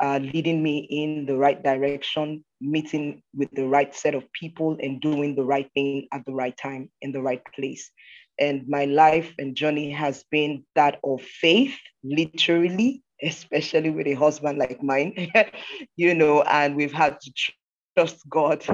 uh, 0.00 0.18
leading 0.18 0.62
me 0.62 0.86
in 0.90 1.26
the 1.26 1.36
right 1.36 1.62
direction, 1.62 2.44
meeting 2.60 3.22
with 3.34 3.50
the 3.52 3.66
right 3.66 3.94
set 3.94 4.14
of 4.14 4.30
people, 4.32 4.76
and 4.80 5.00
doing 5.00 5.34
the 5.34 5.44
right 5.44 5.68
thing 5.74 6.06
at 6.12 6.24
the 6.26 6.34
right 6.34 6.56
time 6.56 6.90
in 7.02 7.12
the 7.12 7.22
right 7.22 7.42
place. 7.54 7.90
And 8.38 8.68
my 8.68 8.84
life 8.84 9.34
and 9.38 9.56
journey 9.56 9.90
has 9.90 10.24
been 10.30 10.64
that 10.76 11.00
of 11.02 11.22
faith, 11.22 11.76
literally, 12.04 13.02
especially 13.22 13.90
with 13.90 14.06
a 14.06 14.14
husband 14.14 14.58
like 14.58 14.80
mine, 14.82 15.28
you 15.96 16.14
know, 16.14 16.42
and 16.42 16.76
we've 16.76 16.92
had 16.92 17.20
to 17.20 17.32
trust 17.98 18.28
God 18.28 18.64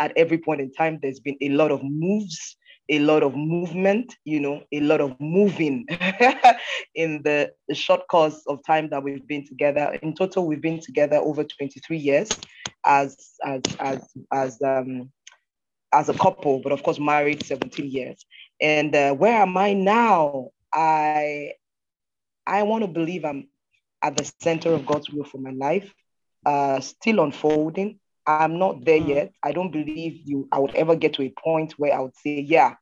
at 0.00 0.12
every 0.16 0.38
point 0.38 0.60
in 0.60 0.72
time. 0.72 0.98
There's 1.00 1.20
been 1.20 1.36
a 1.40 1.50
lot 1.50 1.70
of 1.70 1.80
moves, 1.84 2.56
a 2.88 2.98
lot 2.98 3.22
of 3.22 3.36
movement, 3.36 4.16
you 4.24 4.40
know, 4.40 4.64
a 4.72 4.80
lot 4.80 5.00
of 5.00 5.14
moving 5.20 5.86
in 6.96 7.22
the, 7.22 7.52
short 7.74 8.08
course 8.08 8.42
of 8.48 8.58
time 8.66 8.90
that 8.90 9.04
we've 9.04 9.26
been 9.28 9.46
together. 9.46 9.96
In 10.02 10.14
total, 10.14 10.48
we've 10.48 10.60
been 10.60 10.80
together 10.80 11.16
over 11.16 11.44
23 11.44 11.96
years 11.96 12.28
as 12.84 13.16
as 13.44 13.62
as 13.78 14.00
as 14.32 14.60
um 14.62 15.10
as 15.92 16.08
a 16.08 16.14
couple, 16.14 16.60
but 16.60 16.72
of 16.72 16.82
course 16.82 16.98
married 16.98 17.46
17 17.46 17.88
years. 17.88 18.26
And 18.60 18.94
uh, 18.96 19.14
where 19.14 19.40
am 19.42 19.56
I 19.56 19.74
now? 19.74 20.48
I 20.74 21.52
I 22.46 22.64
want 22.64 22.82
to 22.82 22.88
believe 22.88 23.24
I'm 23.24 23.48
at 24.02 24.16
the 24.16 24.30
center 24.42 24.72
of 24.74 24.86
God's 24.86 25.08
will 25.08 25.24
for 25.24 25.38
my 25.38 25.52
life, 25.52 25.94
uh, 26.44 26.80
still 26.80 27.20
unfolding, 27.20 28.00
I'm 28.26 28.58
not 28.58 28.84
there 28.84 29.00
mm. 29.00 29.08
yet. 29.08 29.32
I 29.42 29.52
don't 29.52 29.72
believe 29.72 30.20
you. 30.24 30.48
I 30.52 30.58
would 30.58 30.74
ever 30.74 30.94
get 30.94 31.14
to 31.14 31.22
a 31.22 31.34
point 31.42 31.72
where 31.78 31.94
I 31.94 32.00
would 32.00 32.16
say, 32.16 32.40
"Yeah, 32.40 32.74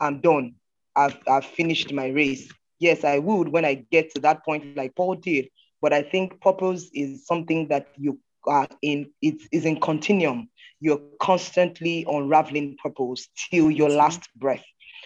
I'm 0.00 0.20
done. 0.20 0.54
I've 0.96 1.16
I've 1.28 1.44
finished 1.44 1.92
my 1.92 2.08
race." 2.08 2.50
Yes, 2.80 3.04
I 3.04 3.18
would 3.18 3.48
when 3.48 3.64
I 3.64 3.86
get 3.90 4.12
to 4.14 4.20
that 4.22 4.44
point, 4.44 4.76
like 4.76 4.94
Paul 4.96 5.16
did. 5.16 5.48
But 5.80 5.92
I 5.92 6.02
think 6.02 6.40
purpose 6.40 6.90
is 6.92 7.26
something 7.26 7.68
that 7.68 7.88
you 7.96 8.18
are 8.46 8.68
in. 8.82 9.10
It 9.22 9.42
is 9.52 9.64
in 9.64 9.80
continuum. 9.80 10.48
You're 10.80 11.00
constantly 11.20 12.04
unraveling 12.08 12.76
purpose 12.82 13.28
till 13.50 13.70
your 13.70 13.90
last 13.90 14.28
breath. 14.36 14.64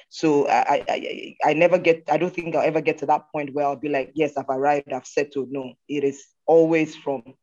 So 0.09 0.47
I, 0.49 0.85
I, 0.89 1.37
I 1.45 1.53
never 1.55 1.79
get. 1.79 2.05
I 2.11 2.17
don't 2.19 2.33
think 2.35 2.55
I'll 2.55 2.67
ever 2.67 2.81
get 2.81 2.99
to 2.99 3.07
that 3.07 3.31
point 3.33 3.55
where 3.55 3.67
I'll 3.67 3.77
be 3.77 3.89
like, 3.89 4.13
"Yes, 4.15 4.37
I've 4.37 4.49
arrived. 4.49 4.93
I've 4.93 5.07
settled." 5.07 5.51
No, 5.51 5.75
it 5.89 6.05
is 6.05 6.25
always 6.47 6.97
from 6.97 7.35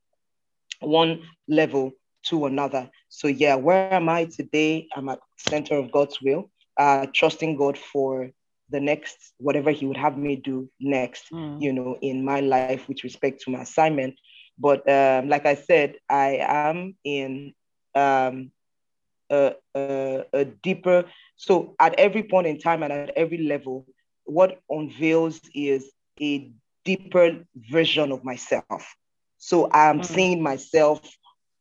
one 0.80 1.24
level 1.48 1.94
to 2.24 2.46
another. 2.46 2.90
So 3.10 3.28
yeah, 3.28 3.56
where 3.56 3.94
am 3.94 4.10
I 4.10 4.26
today? 4.26 4.88
I'm 4.96 5.10
at 5.10 5.20
center 5.38 5.76
of 5.76 5.92
God's 5.92 6.22
will, 6.22 6.50
uh, 6.78 7.08
trusting 7.14 7.56
God 7.58 7.78
for 7.78 8.32
the 8.70 8.80
next 8.80 9.18
whatever 9.38 9.72
He 9.72 9.86
would 9.86 9.98
have 9.98 10.18
me 10.18 10.36
do 10.36 10.70
next, 10.80 11.32
mm. 11.32 11.62
you 11.62 11.74
know, 11.74 11.98
in 12.02 12.24
my 12.24 12.40
life 12.40 12.88
with 12.88 13.04
respect 13.04 13.42
to 13.42 13.52
my 13.52 13.62
assignment. 13.62 14.16
But 14.58 14.88
um, 14.90 15.30
like 15.30 15.46
I 15.46 15.56
said, 15.56 15.96
I 16.10 16.38
am 16.42 16.96
in 17.04 17.54
um, 17.96 18.52
a, 19.30 19.56
a, 19.76 20.26
a 20.34 20.46
deeper. 20.46 21.06
So 21.38 21.76
at 21.80 21.96
every 22.00 22.24
point 22.24 22.48
in 22.48 22.60
time 22.60 22.84
and 22.84 22.92
at 22.92 23.12
every 23.16 23.40
level, 23.40 23.86
what 24.26 24.60
unveils 24.70 25.40
is 25.56 25.90
a 26.22 26.52
deeper 26.86 27.46
version 27.56 28.12
of 28.12 28.24
myself. 28.24 28.96
So 29.38 29.70
I'm 29.72 30.02
mm. 30.02 30.06
seeing 30.06 30.44
myself 30.44 31.02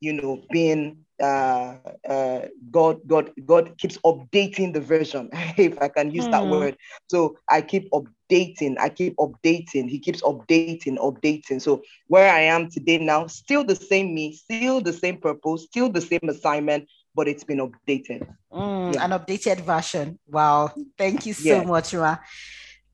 you 0.01 0.13
know, 0.13 0.43
being 0.51 1.05
uh, 1.21 1.75
uh, 2.09 2.47
God, 2.71 3.01
God, 3.07 3.33
God 3.45 3.77
keeps 3.79 3.99
updating 3.99 4.73
the 4.73 4.81
version, 4.81 5.29
if 5.57 5.81
I 5.81 5.89
can 5.89 6.13
use 6.13 6.27
mm. 6.27 6.31
that 6.31 6.45
hmm. 6.45 6.51
word. 6.51 6.77
So 7.11 7.37
I 7.49 7.61
keep 7.63 7.91
updating, 7.91 8.79
I 8.79 8.89
keep 8.89 9.17
updating. 9.17 9.89
He 9.89 9.99
keeps 9.99 10.23
updating, 10.23 10.97
updating. 10.99 11.61
So 11.61 11.83
where 12.07 12.33
I 12.33 12.41
am 12.41 12.71
today 12.71 12.99
now, 12.99 13.27
still 13.27 13.65
the 13.65 13.75
same 13.75 14.15
me, 14.15 14.33
still 14.33 14.81
the 14.81 14.93
same 14.93 15.19
purpose, 15.19 15.65
still 15.65 15.91
the 15.91 16.01
same 16.01 16.29
assignment, 16.29 16.89
but 17.15 17.27
it's 17.27 17.45
been 17.45 17.59
updated. 17.59 18.29
Mm, 18.53 18.95
yeah. 18.95 19.05
An 19.05 19.11
updated 19.11 19.61
version. 19.61 20.19
Wow. 20.29 20.73
Thank 20.97 21.27
you 21.27 21.33
so 21.33 21.65
much, 21.65 21.95
Ma. 21.95 22.19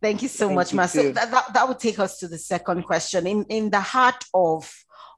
Thank 0.00 0.22
you 0.22 0.28
so 0.28 0.46
Thank 0.46 0.56
much, 0.56 0.74
Ma. 0.74 0.86
So 0.86 1.12
that, 1.12 1.30
that, 1.30 1.54
that 1.54 1.68
would 1.68 1.78
take 1.78 1.98
us 1.98 2.18
to 2.20 2.28
the 2.28 2.38
second 2.38 2.84
question. 2.84 3.26
In 3.26 3.44
in 3.48 3.70
the 3.70 3.80
heart 3.80 4.24
of 4.32 4.70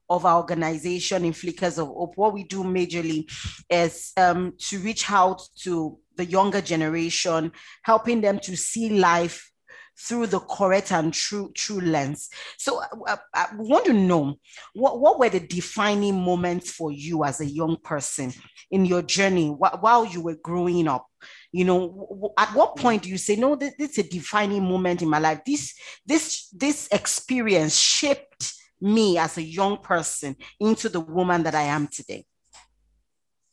of 0.09 0.25
our 0.25 0.37
organization 0.37 1.25
in 1.25 1.33
Flickers 1.33 1.77
of 1.77 1.87
Hope, 1.87 2.13
what 2.15 2.33
we 2.33 2.43
do 2.43 2.63
majorly 2.63 3.29
is 3.69 4.11
um, 4.17 4.53
to 4.57 4.79
reach 4.79 5.09
out 5.11 5.41
to 5.63 5.99
the 6.15 6.25
younger 6.25 6.61
generation, 6.61 7.51
helping 7.83 8.21
them 8.21 8.39
to 8.39 8.55
see 8.55 8.89
life 8.89 9.51
through 9.99 10.27
the 10.27 10.39
correct 10.39 10.91
and 10.91 11.11
true 11.11 11.51
true 11.55 11.81
lens. 11.81 12.29
So 12.57 12.81
uh, 13.07 13.17
I 13.33 13.47
want 13.57 13.85
to 13.85 13.93
know 13.93 14.35
what, 14.73 14.99
what 14.99 15.19
were 15.19 15.29
the 15.29 15.39
defining 15.39 16.21
moments 16.21 16.71
for 16.71 16.91
you 16.91 17.23
as 17.23 17.41
a 17.41 17.45
young 17.45 17.77
person 17.77 18.31
in 18.69 18.85
your 18.85 19.01
journey 19.01 19.49
wh- 19.49 19.81
while 19.81 20.05
you 20.05 20.21
were 20.21 20.35
growing 20.35 20.87
up? 20.87 21.07
You 21.51 21.65
know, 21.65 22.31
at 22.37 22.49
what 22.49 22.75
point 22.75 23.03
do 23.03 23.09
you 23.09 23.17
say, 23.17 23.37
no, 23.37 23.55
this, 23.55 23.73
this 23.79 23.97
is 23.97 24.05
a 24.05 24.09
defining 24.09 24.63
moment 24.63 25.01
in 25.01 25.09
my 25.09 25.19
life. 25.19 25.41
This 25.45 25.73
this 26.05 26.49
this 26.49 26.87
experience 26.91 27.75
shaped 27.75 28.53
me 28.79 29.17
as 29.17 29.37
a 29.37 29.41
young 29.41 29.77
person 29.77 30.35
into 30.59 30.89
the 30.89 30.99
woman 30.99 31.43
that 31.43 31.55
I 31.55 31.63
am 31.63 31.87
today? 31.87 32.25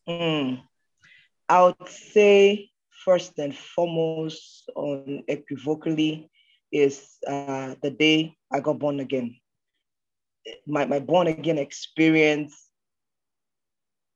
Mm. 0.08 0.62
I 1.48 1.62
would 1.62 1.88
say 1.88 2.70
first 3.04 3.38
and 3.38 3.56
foremost, 3.56 4.70
unequivocally, 4.76 6.30
is 6.72 7.16
uh, 7.26 7.74
the 7.82 7.90
day 7.90 8.36
I 8.52 8.60
got 8.60 8.78
born 8.78 9.00
again. 9.00 9.36
My, 10.66 10.84
my 10.84 10.98
born 10.98 11.26
again 11.26 11.58
experience 11.58 12.68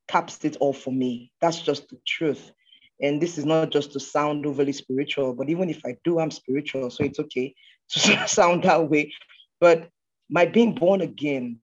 caps 0.08 0.44
it 0.44 0.56
all 0.56 0.72
for 0.72 0.92
me. 0.92 1.30
That's 1.40 1.60
just 1.60 1.88
the 1.88 1.98
truth. 2.06 2.50
And 3.00 3.20
this 3.20 3.38
is 3.38 3.44
not 3.44 3.70
just 3.70 3.92
to 3.92 4.00
sound 4.00 4.44
overly 4.44 4.72
spiritual, 4.72 5.34
but 5.34 5.48
even 5.48 5.70
if 5.70 5.80
I 5.86 5.96
do, 6.02 6.18
I'm 6.18 6.30
spiritual. 6.30 6.90
So 6.90 7.04
it's 7.04 7.20
okay 7.20 7.54
to 7.90 7.98
sound 8.28 8.64
that 8.64 8.90
way. 8.90 9.12
But 9.60 9.88
my 10.30 10.47
being 10.47 10.75
born 10.75 11.00
again, 11.00 11.61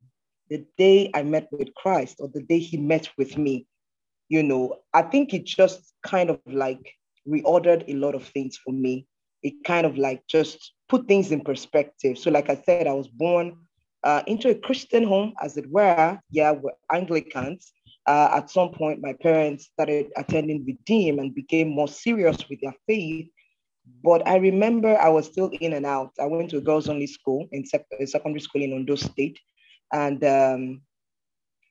the 0.50 0.66
day 0.78 1.10
I 1.14 1.24
met 1.24 1.48
with 1.52 1.74
Christ 1.76 2.18
or 2.20 2.30
the 2.34 2.42
day 2.42 2.60
he 2.60 2.78
met 2.78 3.10
with 3.18 3.38
me, 3.38 3.68
you 4.30 4.44
know, 4.44 4.78
I 4.94 5.04
think 5.04 5.34
it 5.34 5.46
just 5.46 5.94
kind 6.04 6.30
of 6.30 6.40
like 6.46 6.94
reordered 7.28 7.84
a 7.88 7.94
lot 7.94 8.16
of 8.16 8.24
things 8.28 8.58
for 8.58 8.72
me. 8.72 9.08
It 9.44 9.64
kind 9.64 9.86
of 9.86 9.98
like 9.98 10.26
just 10.28 10.74
put 10.90 11.08
things 11.08 11.32
in 11.32 11.42
perspective. 11.42 12.18
So, 12.18 12.32
like 12.32 12.50
I 12.50 12.56
said, 12.56 12.88
I 12.88 12.94
was 12.94 13.08
born 13.08 13.58
uh, 14.04 14.24
into 14.28 14.50
a 14.50 14.56
Christian 14.56 15.04
home, 15.04 15.34
as 15.42 15.58
it 15.58 15.70
were. 15.70 16.20
Yeah, 16.32 16.52
we're 16.52 16.72
Anglicans. 16.92 17.72
Uh, 18.08 18.30
at 18.36 18.50
some 18.52 18.70
point, 18.70 19.02
my 19.02 19.14
parents 19.14 19.70
started 19.74 20.08
attending 20.16 20.66
Redeem 20.66 21.20
and 21.20 21.34
became 21.34 21.70
more 21.70 21.88
serious 21.88 22.48
with 22.50 22.60
their 22.62 22.76
faith. 22.88 23.28
But 24.04 24.28
I 24.28 24.38
remember 24.38 24.98
I 24.98 25.10
was 25.10 25.26
still 25.26 25.50
in 25.60 25.74
and 25.74 25.86
out. 25.86 26.12
I 26.20 26.26
went 26.26 26.50
to 26.52 26.58
a 26.58 26.62
girls 26.62 26.90
only 26.90 27.08
school 27.08 27.48
in 27.52 27.66
sec- 27.66 27.86
secondary 28.06 28.42
school 28.42 28.62
in 28.62 28.74
Ondo 28.74 28.96
State. 28.96 29.40
And 29.92 30.24
um, 30.24 30.82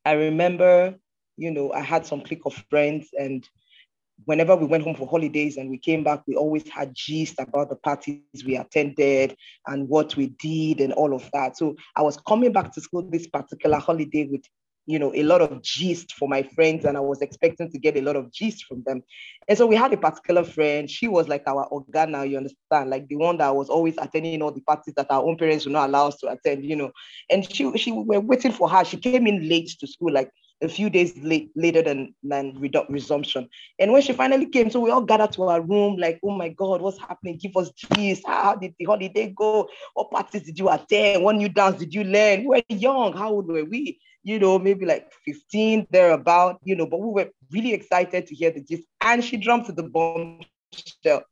I 0.04 0.12
remember, 0.12 0.96
you 1.36 1.50
know, 1.50 1.72
I 1.72 1.80
had 1.80 2.06
some 2.06 2.20
clique 2.20 2.46
of 2.46 2.54
friends, 2.70 3.08
and 3.18 3.48
whenever 4.24 4.54
we 4.54 4.66
went 4.66 4.84
home 4.84 4.94
for 4.94 5.08
holidays 5.08 5.56
and 5.56 5.70
we 5.70 5.78
came 5.78 6.04
back, 6.04 6.22
we 6.26 6.36
always 6.36 6.68
had 6.68 6.94
gist 6.94 7.34
about 7.38 7.68
the 7.68 7.76
parties 7.76 8.20
we 8.46 8.56
attended 8.56 9.36
and 9.66 9.88
what 9.88 10.16
we 10.16 10.28
did 10.40 10.80
and 10.80 10.92
all 10.92 11.14
of 11.14 11.28
that. 11.32 11.56
So 11.56 11.74
I 11.96 12.02
was 12.02 12.16
coming 12.18 12.52
back 12.52 12.72
to 12.72 12.80
school 12.80 13.02
this 13.02 13.26
particular 13.26 13.78
holiday 13.78 14.28
with 14.30 14.44
you 14.86 14.98
know, 14.98 15.14
a 15.14 15.22
lot 15.22 15.40
of 15.40 15.62
gist 15.62 16.12
for 16.14 16.28
my 16.28 16.42
friends, 16.42 16.84
and 16.84 16.96
I 16.96 17.00
was 17.00 17.22
expecting 17.22 17.70
to 17.70 17.78
get 17.78 17.96
a 17.96 18.02
lot 18.02 18.16
of 18.16 18.32
gist 18.32 18.64
from 18.64 18.82
them. 18.84 19.02
And 19.48 19.56
so 19.56 19.66
we 19.66 19.76
had 19.76 19.92
a 19.92 19.96
particular 19.96 20.44
friend. 20.44 20.90
She 20.90 21.08
was 21.08 21.28
like 21.28 21.44
our 21.46 21.64
organ 21.66 22.12
now, 22.12 22.22
you 22.22 22.36
understand, 22.36 22.90
like 22.90 23.08
the 23.08 23.16
one 23.16 23.38
that 23.38 23.54
was 23.54 23.68
always 23.68 23.96
attending 23.98 24.42
all 24.42 24.52
the 24.52 24.60
parties 24.60 24.94
that 24.96 25.10
our 25.10 25.24
own 25.24 25.36
parents 25.36 25.64
would 25.64 25.72
not 25.72 25.88
allow 25.88 26.08
us 26.08 26.16
to 26.18 26.28
attend, 26.28 26.64
you 26.64 26.76
know. 26.76 26.90
And 27.30 27.50
she 27.50 27.76
she 27.76 27.92
we 27.92 28.02
were 28.04 28.20
waiting 28.20 28.52
for 28.52 28.68
her. 28.68 28.84
She 28.84 28.96
came 28.98 29.26
in 29.26 29.48
late 29.48 29.70
to 29.80 29.86
school, 29.86 30.12
like 30.12 30.30
a 30.62 30.68
few 30.68 30.88
days 30.88 31.16
late, 31.18 31.50
later 31.56 31.82
than 31.82 32.14
than 32.22 32.58
resumption. 32.88 33.48
And 33.78 33.92
when 33.92 34.02
she 34.02 34.12
finally 34.12 34.46
came, 34.46 34.70
so 34.70 34.80
we 34.80 34.90
all 34.90 35.02
gathered 35.02 35.32
to 35.32 35.44
our 35.44 35.60
room, 35.60 35.96
like, 35.96 36.20
oh 36.24 36.30
my 36.30 36.48
God, 36.50 36.80
what's 36.80 36.98
happening? 36.98 37.38
Give 37.38 37.56
us 37.56 37.70
gist. 37.72 38.22
How 38.26 38.54
did 38.54 38.74
the 38.78 38.84
holiday 38.84 39.32
go? 39.36 39.68
What 39.94 40.10
parties 40.10 40.42
did 40.42 40.58
you 40.58 40.68
attend? 40.70 41.22
What 41.22 41.36
new 41.36 41.48
dance 41.48 41.78
did 41.78 41.92
you 41.94 42.04
learn? 42.04 42.40
We 42.40 42.46
were 42.46 42.62
young. 42.68 43.14
How 43.14 43.30
old 43.30 43.48
were 43.48 43.64
we? 43.64 43.98
You 44.24 44.38
know, 44.38 44.58
maybe 44.58 44.86
like 44.86 45.12
15, 45.24 45.86
thereabout, 45.90 46.58
you 46.64 46.74
know, 46.74 46.86
but 46.86 46.98
we 46.98 47.08
were 47.08 47.30
really 47.52 47.74
excited 47.74 48.26
to 48.26 48.34
hear 48.34 48.50
the 48.50 48.62
gist. 48.62 48.84
And 49.02 49.22
she 49.22 49.36
jumped 49.36 49.66
to 49.66 49.72
the 49.72 49.84
bombshell. 49.84 51.24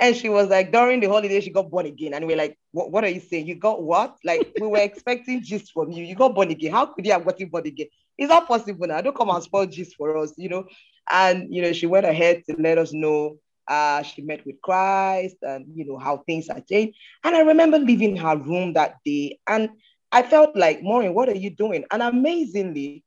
And 0.00 0.16
she 0.16 0.28
was 0.28 0.48
like, 0.48 0.72
during 0.72 1.00
the 1.00 1.08
holiday, 1.08 1.40
she 1.40 1.50
got 1.50 1.70
born 1.70 1.86
again. 1.86 2.14
And 2.14 2.26
we 2.26 2.34
are 2.34 2.38
like, 2.38 2.58
what, 2.72 3.04
are 3.04 3.08
you 3.08 3.20
saying? 3.20 3.46
You 3.46 3.54
got 3.54 3.82
what? 3.82 4.16
Like, 4.24 4.50
we 4.60 4.66
were 4.66 4.78
expecting 4.78 5.42
gist 5.42 5.72
from 5.72 5.92
you. 5.92 6.04
You 6.04 6.16
got 6.16 6.34
born 6.34 6.50
again. 6.50 6.72
How 6.72 6.86
could 6.86 7.06
you 7.06 7.12
have 7.12 7.24
gotten 7.24 7.48
born 7.48 7.66
again? 7.66 7.86
Is 8.18 8.28
that 8.28 8.48
possible 8.48 8.86
now. 8.86 9.00
Don't 9.00 9.16
come 9.16 9.30
and 9.30 9.42
spoil 9.42 9.66
gist 9.66 9.94
for 9.96 10.16
us, 10.16 10.32
you 10.36 10.48
know? 10.48 10.64
And, 11.10 11.54
you 11.54 11.62
know, 11.62 11.72
she 11.72 11.86
went 11.86 12.06
ahead 12.06 12.42
to 12.48 12.56
let 12.58 12.78
us 12.78 12.92
know 12.92 13.38
uh, 13.70 14.02
she 14.02 14.22
met 14.22 14.44
with 14.44 14.60
Christ 14.60 15.36
and, 15.42 15.66
you 15.72 15.86
know, 15.86 15.96
how 15.96 16.18
things 16.26 16.48
are 16.48 16.60
changed. 16.60 16.98
And 17.22 17.36
I 17.36 17.40
remember 17.40 17.78
leaving 17.78 18.16
her 18.16 18.36
room 18.36 18.72
that 18.72 18.96
day. 19.04 19.38
And 19.46 19.70
I 20.12 20.22
felt 20.22 20.56
like, 20.56 20.82
Maureen, 20.82 21.14
what 21.14 21.28
are 21.28 21.36
you 21.36 21.50
doing? 21.50 21.84
And 21.90 22.02
amazingly, 22.02 23.04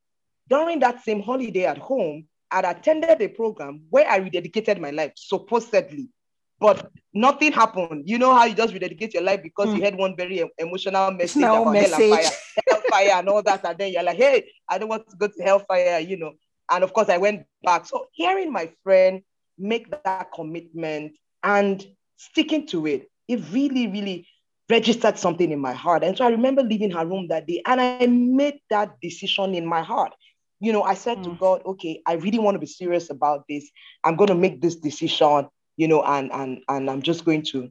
during 0.48 0.80
that 0.80 1.02
same 1.02 1.22
holiday 1.22 1.66
at 1.66 1.78
home, 1.78 2.26
I'd 2.50 2.64
attended 2.64 3.20
a 3.20 3.28
program 3.28 3.82
where 3.90 4.08
I 4.08 4.20
rededicated 4.20 4.78
my 4.78 4.90
life, 4.90 5.12
supposedly, 5.16 6.08
but 6.60 6.90
nothing 7.12 7.52
happened. 7.52 8.04
You 8.08 8.18
know 8.18 8.34
how 8.34 8.44
you 8.44 8.54
just 8.54 8.72
rededicate 8.72 9.12
your 9.12 9.22
life 9.22 9.42
because 9.42 9.68
mm. 9.68 9.78
you 9.78 9.82
had 9.82 9.96
one 9.96 10.16
very 10.16 10.42
emotional 10.58 11.10
message 11.10 11.42
no 11.42 11.62
about 11.62 11.72
message. 11.72 11.98
hell 11.98 12.12
and 12.12 12.22
fire, 12.22 12.30
hellfire 12.68 13.18
and 13.18 13.28
all 13.28 13.42
that, 13.42 13.64
and 13.64 13.78
then 13.78 13.92
you're 13.92 14.02
like, 14.02 14.16
hey, 14.16 14.48
I 14.68 14.78
don't 14.78 14.88
want 14.88 15.08
to 15.10 15.16
go 15.16 15.26
to 15.26 15.42
hellfire, 15.42 15.98
you 15.98 16.16
know. 16.16 16.32
And 16.70 16.84
of 16.84 16.92
course, 16.92 17.08
I 17.08 17.18
went 17.18 17.44
back. 17.62 17.86
So 17.86 18.06
hearing 18.12 18.52
my 18.52 18.70
friend 18.82 19.22
make 19.58 19.90
that 20.04 20.28
commitment 20.32 21.18
and 21.42 21.84
sticking 22.16 22.66
to 22.68 22.86
it, 22.86 23.10
it 23.28 23.40
really, 23.52 23.88
really 23.88 24.26
registered 24.70 25.18
something 25.18 25.50
in 25.50 25.58
my 25.58 25.72
heart. 25.72 26.02
And 26.02 26.16
so 26.16 26.24
I 26.24 26.30
remember 26.30 26.62
leaving 26.62 26.90
her 26.92 27.06
room 27.06 27.28
that 27.28 27.46
day 27.46 27.62
and 27.66 27.80
I 27.80 28.06
made 28.06 28.60
that 28.70 29.00
decision 29.00 29.54
in 29.54 29.66
my 29.66 29.82
heart. 29.82 30.12
You 30.60 30.72
know, 30.72 30.82
I 30.82 30.94
said 30.94 31.18
mm. 31.18 31.24
to 31.24 31.30
God, 31.38 31.62
okay, 31.66 32.00
I 32.06 32.14
really 32.14 32.38
want 32.38 32.54
to 32.54 32.58
be 32.58 32.66
serious 32.66 33.10
about 33.10 33.44
this. 33.48 33.68
I'm 34.02 34.16
going 34.16 34.28
to 34.28 34.34
make 34.34 34.62
this 34.62 34.76
decision, 34.76 35.48
you 35.76 35.88
know, 35.88 36.02
and 36.02 36.32
and 36.32 36.60
and 36.68 36.90
I'm 36.90 37.02
just 37.02 37.24
going 37.24 37.42
to 37.46 37.70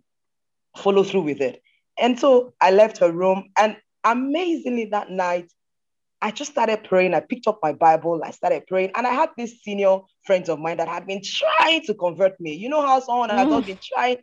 follow 0.77 1.03
through 1.03 1.23
with 1.23 1.41
it. 1.41 1.61
And 1.97 2.19
so 2.19 2.53
I 2.61 2.71
left 2.71 2.99
her 2.99 3.11
room 3.11 3.49
and 3.57 3.77
amazingly 4.03 4.85
that 4.85 5.09
night 5.09 5.51
I 6.23 6.31
just 6.31 6.51
started 6.51 6.85
praying. 6.85 7.13
I 7.13 7.19
picked 7.19 7.47
up 7.47 7.59
my 7.61 7.73
Bible. 7.73 8.21
I 8.23 8.31
started 8.31 8.65
praying. 8.65 8.91
And 8.95 9.05
I 9.05 9.11
had 9.11 9.31
these 9.35 9.61
senior 9.61 9.99
friends 10.25 10.47
of 10.47 10.57
mine 10.57 10.77
that 10.77 10.87
had 10.87 11.05
been 11.05 11.21
trying 11.21 11.81
to 11.81 11.93
convert 11.93 12.39
me. 12.39 12.53
You 12.53 12.69
know 12.69 12.81
how 12.81 13.01
someone 13.01 13.29
mm. 13.29 13.33
has 13.35 13.65
been 13.65 13.79
trying 13.83 14.17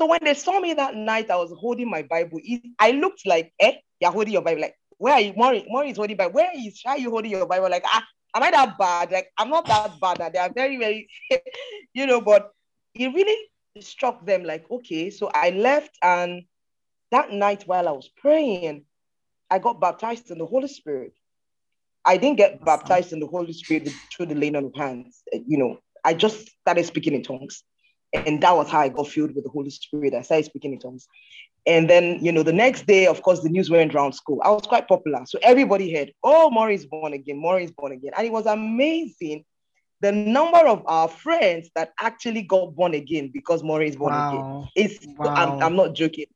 so 0.00 0.06
when 0.06 0.20
they 0.22 0.34
saw 0.34 0.60
me 0.60 0.74
that 0.74 0.94
night, 0.94 1.30
I 1.30 1.36
was 1.36 1.52
holding 1.58 1.90
my 1.90 2.02
Bible. 2.02 2.40
I 2.78 2.92
looked 2.92 3.26
like, 3.26 3.52
eh, 3.60 3.74
you're 4.00 4.12
holding 4.12 4.32
your 4.32 4.42
Bible. 4.42 4.62
Like, 4.62 4.76
where 4.96 5.14
are 5.14 5.20
you? 5.20 5.32
Maury, 5.36 5.66
Maury 5.68 5.90
is 5.90 5.96
holding 5.96 6.16
Bible. 6.16 6.34
Where 6.34 6.50
is 6.54 6.80
why 6.82 6.92
are 6.92 6.98
you 6.98 7.10
holding 7.10 7.30
your 7.30 7.46
Bible? 7.46 7.68
Like, 7.68 7.84
ah, 7.86 8.04
am 8.34 8.42
I 8.42 8.50
that 8.50 8.78
bad? 8.78 9.10
Like, 9.10 9.28
I'm 9.38 9.50
not 9.50 9.66
that 9.66 9.98
bad. 10.00 10.32
They 10.32 10.38
are 10.38 10.52
very, 10.52 10.76
very, 10.76 11.08
you 11.94 12.06
know, 12.06 12.20
but 12.20 12.52
it 12.94 13.08
really 13.08 13.36
struck 13.80 14.24
them 14.24 14.44
like, 14.44 14.70
okay. 14.70 15.10
So 15.10 15.30
I 15.34 15.50
left 15.50 15.96
and 16.02 16.42
that 17.10 17.32
night 17.32 17.64
while 17.66 17.88
I 17.88 17.92
was 17.92 18.08
praying, 18.16 18.84
I 19.50 19.58
got 19.58 19.80
baptized 19.80 20.30
in 20.30 20.38
the 20.38 20.46
Holy 20.46 20.68
Spirit. 20.68 21.14
I 22.04 22.16
didn't 22.16 22.36
get 22.38 22.54
awesome. 22.54 22.64
baptized 22.64 23.12
in 23.12 23.20
the 23.20 23.26
Holy 23.26 23.52
Spirit 23.52 23.88
through 24.12 24.26
the 24.26 24.34
laying 24.34 24.56
on 24.56 24.66
of 24.66 24.74
hands. 24.74 25.22
You 25.32 25.58
know, 25.58 25.78
I 26.04 26.14
just 26.14 26.48
started 26.60 26.86
speaking 26.86 27.14
in 27.14 27.22
tongues. 27.22 27.62
And 28.12 28.42
that 28.42 28.56
was 28.56 28.68
how 28.70 28.80
I 28.80 28.88
got 28.88 29.08
filled 29.08 29.34
with 29.34 29.44
the 29.44 29.50
Holy 29.50 29.70
Spirit. 29.70 30.14
I 30.14 30.22
started 30.22 30.46
speaking 30.46 30.72
in 30.72 30.78
tongues. 30.78 31.06
And 31.66 31.88
then, 31.90 32.24
you 32.24 32.32
know, 32.32 32.42
the 32.42 32.52
next 32.52 32.86
day, 32.86 33.06
of 33.06 33.20
course, 33.20 33.40
the 33.40 33.50
news 33.50 33.68
went 33.68 33.94
around 33.94 34.14
school. 34.14 34.40
I 34.42 34.50
was 34.50 34.66
quite 34.66 34.88
popular. 34.88 35.24
So 35.26 35.38
everybody 35.42 35.94
heard, 35.94 36.12
oh, 36.24 36.50
Maureen's 36.50 36.86
born 36.86 37.12
again, 37.12 37.38
Maureen's 37.38 37.72
born 37.72 37.92
again. 37.92 38.12
And 38.16 38.26
it 38.26 38.32
was 38.32 38.46
amazing 38.46 39.44
the 40.00 40.12
number 40.12 40.58
of 40.58 40.82
our 40.86 41.08
friends 41.08 41.70
that 41.74 41.92
actually 42.00 42.42
got 42.42 42.74
born 42.74 42.94
again 42.94 43.30
because 43.32 43.62
Maureen's 43.62 43.96
born 43.96 44.12
wow. 44.12 44.30
again. 44.30 44.68
It's, 44.76 45.06
wow. 45.18 45.34
I'm, 45.34 45.62
I'm 45.62 45.76
not 45.76 45.94
joking. 45.94 46.26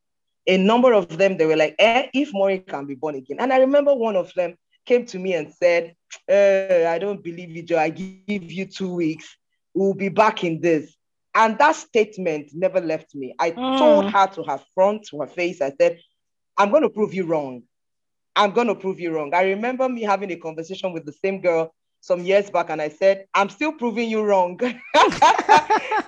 A 0.49 0.59
number 0.59 0.93
of 0.93 1.17
them, 1.17 1.37
they 1.37 1.47
were 1.47 1.57
like, 1.57 1.77
eh, 1.79 2.09
if 2.13 2.33
Maureen 2.33 2.65
can 2.65 2.87
be 2.87 2.97
born 2.97 3.15
again. 3.15 3.37
And 3.41 3.53
I 3.53 3.59
remember 3.59 3.95
one 3.95 4.17
of 4.17 4.33
them, 4.35 4.57
came 4.85 5.07
to 5.07 5.19
me 5.19 5.35
and 5.35 5.53
said, 5.53 5.95
uh, 6.29 6.89
I 6.89 6.99
don't 6.99 7.23
believe 7.23 7.51
you, 7.51 7.63
Joe. 7.63 7.79
I 7.79 7.91
give 7.91 8.51
you 8.51 8.67
two 8.67 8.93
weeks. 8.93 9.37
We'll 9.75 9.95
be 9.95 10.09
back 10.09 10.45
in 10.45 10.61
this. 10.61 10.95
And 11.35 11.59
that 11.59 11.77
statement 11.77 12.51
never 12.53 12.81
left 12.81 13.15
me. 13.15 13.35
I 13.39 13.53
mm. 13.53 13.79
told 13.79 14.11
her 14.11 14.27
to 14.29 14.43
her 14.45 14.61
front, 14.75 15.07
to 15.11 15.21
her 15.21 15.27
face, 15.27 15.61
I 15.63 15.73
said, 15.81 15.99
I'm 16.59 16.71
going 16.71 16.83
to 16.83 16.91
prove 16.91 17.15
you 17.15 17.25
wrong. 17.25 17.63
I'm 18.37 18.53
going 18.53 18.67
to 18.67 18.75
prove 18.75 19.01
you 19.01 19.15
wrong. 19.15 19.35
I 19.35 19.45
remember 19.45 19.89
me 19.89 20.03
having 20.03 20.31
a 20.31 20.37
conversation 20.37 20.93
with 20.93 21.07
the 21.07 21.13
same 21.13 21.41
girl 21.41 21.75
some 22.01 22.25
years 22.25 22.51
back, 22.51 22.69
and 22.69 22.83
I 22.83 22.89
said, 22.89 23.27
I'm 23.35 23.49
still 23.49 23.73
proving 23.73 24.11
you 24.11 24.23
wrong. 24.23 24.59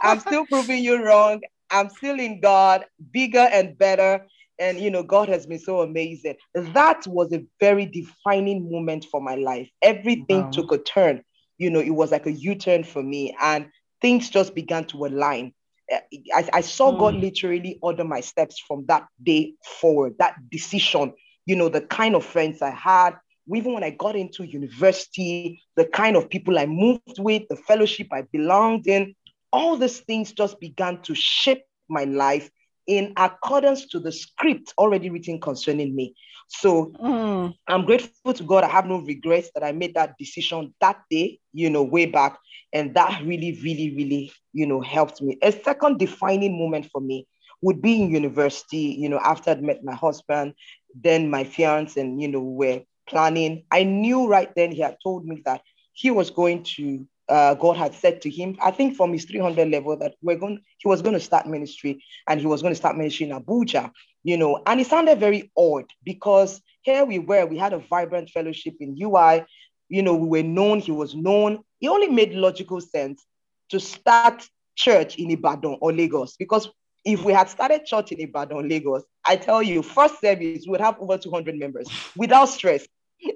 I'm 0.02 0.18
still 0.20 0.44
proving 0.46 0.82
you 0.82 1.04
wrong. 1.04 1.40
I'm 1.70 1.88
still 1.88 2.18
in 2.18 2.40
God, 2.40 2.84
bigger 3.12 3.48
and 3.52 3.78
better. 3.78 4.26
And, 4.58 4.78
you 4.78 4.90
know, 4.90 5.02
God 5.02 5.28
has 5.28 5.46
been 5.46 5.58
so 5.58 5.80
amazing. 5.80 6.36
That 6.54 7.06
was 7.06 7.32
a 7.32 7.44
very 7.60 7.86
defining 7.86 8.70
moment 8.70 9.06
for 9.10 9.20
my 9.20 9.34
life. 9.34 9.68
Everything 9.82 10.42
wow. 10.42 10.50
took 10.50 10.72
a 10.72 10.78
turn. 10.78 11.22
You 11.58 11.70
know, 11.70 11.80
it 11.80 11.90
was 11.90 12.12
like 12.12 12.26
a 12.26 12.32
U 12.32 12.54
turn 12.54 12.84
for 12.84 13.02
me. 13.02 13.36
And 13.40 13.66
things 14.04 14.28
just 14.28 14.54
began 14.54 14.84
to 14.84 15.06
align. 15.06 15.54
I, 15.90 16.46
I 16.52 16.60
saw 16.60 16.92
mm. 16.92 16.98
God 16.98 17.14
literally 17.14 17.78
order 17.80 18.04
my 18.04 18.20
steps 18.20 18.60
from 18.60 18.84
that 18.88 19.06
day 19.22 19.54
forward, 19.80 20.16
that 20.18 20.34
decision, 20.50 21.14
you 21.46 21.56
know, 21.56 21.70
the 21.70 21.80
kind 21.80 22.14
of 22.14 22.22
friends 22.22 22.60
I 22.60 22.68
had, 22.68 23.12
even 23.54 23.72
when 23.72 23.82
I 23.82 23.88
got 23.88 24.14
into 24.14 24.44
university, 24.44 25.58
the 25.76 25.86
kind 25.86 26.16
of 26.16 26.28
people 26.28 26.58
I 26.58 26.66
moved 26.66 27.18
with, 27.18 27.44
the 27.48 27.56
fellowship 27.56 28.08
I 28.12 28.24
belonged 28.30 28.86
in, 28.88 29.14
all 29.50 29.78
these 29.78 30.00
things 30.00 30.32
just 30.32 30.60
began 30.60 31.00
to 31.04 31.14
shape 31.14 31.62
my 31.88 32.04
life 32.04 32.50
in 32.86 33.12
accordance 33.16 33.86
to 33.86 34.00
the 34.00 34.12
script 34.12 34.72
already 34.78 35.10
written 35.10 35.40
concerning 35.40 35.94
me. 35.94 36.14
So 36.48 36.92
mm. 37.02 37.54
I'm 37.66 37.84
grateful 37.84 38.34
to 38.34 38.42
God. 38.42 38.64
I 38.64 38.68
have 38.68 38.86
no 38.86 38.98
regrets 38.98 39.50
that 39.54 39.64
I 39.64 39.72
made 39.72 39.94
that 39.94 40.16
decision 40.18 40.74
that 40.80 41.00
day, 41.10 41.40
you 41.52 41.70
know, 41.70 41.82
way 41.82 42.06
back. 42.06 42.38
And 42.72 42.94
that 42.94 43.22
really, 43.24 43.58
really, 43.62 43.94
really, 43.96 44.32
you 44.52 44.66
know, 44.66 44.80
helped 44.80 45.22
me. 45.22 45.38
A 45.42 45.52
second 45.52 45.98
defining 45.98 46.58
moment 46.58 46.90
for 46.90 47.00
me 47.00 47.26
would 47.62 47.80
be 47.80 48.02
in 48.02 48.10
university, 48.10 48.96
you 48.98 49.08
know, 49.08 49.20
after 49.22 49.52
I'd 49.52 49.62
met 49.62 49.84
my 49.84 49.94
husband, 49.94 50.54
then 50.94 51.30
my 51.30 51.44
fiance, 51.44 51.98
and, 51.98 52.20
you 52.20 52.28
know, 52.28 52.40
we're 52.40 52.82
planning. 53.08 53.64
I 53.70 53.84
knew 53.84 54.28
right 54.28 54.52
then 54.54 54.72
he 54.72 54.82
had 54.82 54.98
told 55.02 55.24
me 55.24 55.42
that 55.46 55.62
he 55.92 56.10
was 56.10 56.30
going 56.30 56.64
to 56.76 57.06
uh, 57.28 57.54
God 57.54 57.76
had 57.76 57.94
said 57.94 58.20
to 58.22 58.30
him, 58.30 58.56
I 58.62 58.70
think 58.70 58.96
from 58.96 59.12
his 59.12 59.24
300 59.24 59.68
level, 59.68 59.96
that 59.98 60.14
we're 60.22 60.36
going, 60.36 60.60
he 60.78 60.88
was 60.88 61.02
going 61.02 61.14
to 61.14 61.20
start 61.20 61.46
ministry 61.46 62.04
and 62.28 62.40
he 62.40 62.46
was 62.46 62.62
going 62.62 62.72
to 62.72 62.76
start 62.78 62.96
ministry 62.96 63.28
in 63.28 63.38
Abuja, 63.38 63.90
you 64.22 64.36
know, 64.36 64.62
and 64.66 64.80
it 64.80 64.86
sounded 64.86 65.20
very 65.20 65.50
odd 65.56 65.86
because 66.02 66.60
here 66.82 67.04
we 67.04 67.18
were, 67.18 67.46
we 67.46 67.56
had 67.56 67.72
a 67.72 67.78
vibrant 67.78 68.30
fellowship 68.30 68.74
in 68.80 68.96
UI, 69.00 69.44
you 69.88 70.02
know, 70.02 70.14
we 70.14 70.42
were 70.42 70.46
known, 70.46 70.80
he 70.80 70.92
was 70.92 71.14
known. 71.14 71.62
It 71.80 71.88
only 71.88 72.08
made 72.08 72.34
logical 72.34 72.80
sense 72.80 73.24
to 73.70 73.80
start 73.80 74.46
church 74.76 75.16
in 75.16 75.30
Ibadan 75.30 75.78
or 75.80 75.92
Lagos 75.92 76.36
because 76.36 76.68
if 77.04 77.22
we 77.22 77.32
had 77.32 77.48
started 77.48 77.84
church 77.84 78.12
in 78.12 78.20
Ibadan, 78.20 78.68
Lagos, 78.68 79.04
I 79.26 79.36
tell 79.36 79.62
you, 79.62 79.82
first 79.82 80.20
service 80.20 80.64
would 80.66 80.80
have 80.80 80.98
over 80.98 81.18
200 81.18 81.56
members 81.58 81.86
without 82.16 82.46
stress 82.46 82.86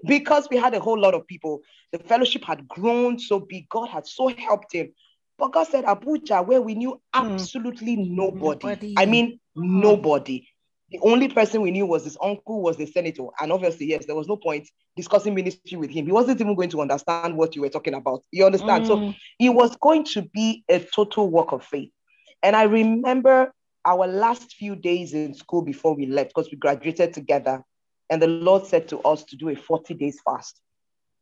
because 0.05 0.49
we 0.51 0.57
had 0.57 0.75
a 0.75 0.81
whole 0.81 0.99
lot 0.99 1.15
of 1.15 1.27
people. 1.27 1.61
The 1.93 1.99
fellowship 1.99 2.45
had 2.45 2.69
grown 2.69 3.19
so 3.19 3.41
big. 3.41 3.69
God 3.69 3.89
had 3.89 4.07
so 4.07 4.29
helped 4.29 4.73
him. 4.73 4.93
But 5.39 5.53
God 5.53 5.69
said, 5.69 5.85
Abuja, 5.85 6.45
where 6.45 6.61
we 6.61 6.75
knew 6.75 7.01
hmm. 7.15 7.27
absolutely 7.27 7.97
nobody. 7.97 8.67
nobody. 8.67 8.95
I 8.97 9.07
mean, 9.07 9.39
hmm. 9.55 9.81
nobody. 9.81 10.49
The 10.91 10.99
only 11.03 11.29
person 11.29 11.61
we 11.61 11.71
knew 11.71 11.87
was 11.87 12.05
his 12.05 12.17
uncle, 12.23 12.63
was 12.63 12.77
the 12.77 12.87
senator. 12.87 13.27
And 13.41 13.53
obviously, 13.53 13.87
yes, 13.87 14.07
there 14.07 14.17
was 14.17 14.27
no 14.27 14.37
point 14.37 14.69
discussing 14.97 15.35
ministry 15.35 15.77
with 15.77 15.91
him. 15.91 16.07
He 16.07 16.13
wasn't 16.13 16.41
even 16.41 16.55
going 16.55 16.71
to 16.71 16.81
understand 16.81 17.37
what 17.37 17.55
you 17.55 17.63
were 17.63 17.69
talking 17.69 17.95
about. 17.95 18.25
You 18.33 18.47
understand? 18.47 18.85
Mm. 18.85 18.87
So 18.87 18.97
hmm. 18.97 19.11
it 19.39 19.51
was 19.51 19.77
going 19.77 20.05
to 20.07 20.23
be 20.23 20.65
a 20.69 20.81
total 20.81 21.31
work 21.31 21.53
of 21.53 21.65
faith. 21.65 21.91
And 22.43 22.57
I 22.57 22.65
remember 22.65 23.53
our 23.85 24.07
last 24.07 24.55
few 24.55 24.77
days 24.77 25.15
in 25.15 25.35
school 25.35 25.63
before 25.63 25.95
we 25.95 26.07
left, 26.07 26.31
because 26.31 26.51
we 26.51 26.59
graduated 26.59 27.13
together. 27.13 27.63
And 28.11 28.23
the 28.23 28.27
Lord 28.27 28.67
said 28.67 28.89
to 28.89 29.01
us 29.01 29.25
to 29.25 29.37
do 29.37 29.49
a 29.51 29.57
40 29.57 29.95
days 29.95 30.21
fast. 30.25 30.61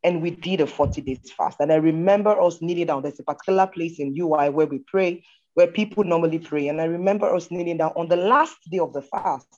And 0.04 0.22
we 0.22 0.30
did 0.30 0.60
a 0.60 0.66
40 0.66 1.00
days 1.00 1.32
fast. 1.36 1.58
And 1.60 1.72
I 1.72 1.76
remember 1.76 2.40
us 2.40 2.62
kneeling 2.62 2.86
down. 2.86 3.02
There's 3.02 3.18
a 3.18 3.24
particular 3.24 3.66
place 3.66 3.98
in 3.98 4.16
UI 4.16 4.50
where 4.50 4.66
we 4.66 4.78
pray, 4.78 5.24
where 5.54 5.66
people 5.66 6.04
normally 6.04 6.38
pray. 6.38 6.68
And 6.68 6.80
I 6.80 6.84
remember 6.84 7.34
us 7.34 7.50
kneeling 7.50 7.78
down 7.78 7.92
on 7.96 8.08
the 8.08 8.16
last 8.16 8.56
day 8.70 8.78
of 8.78 8.92
the 8.92 9.02
fast. 9.02 9.48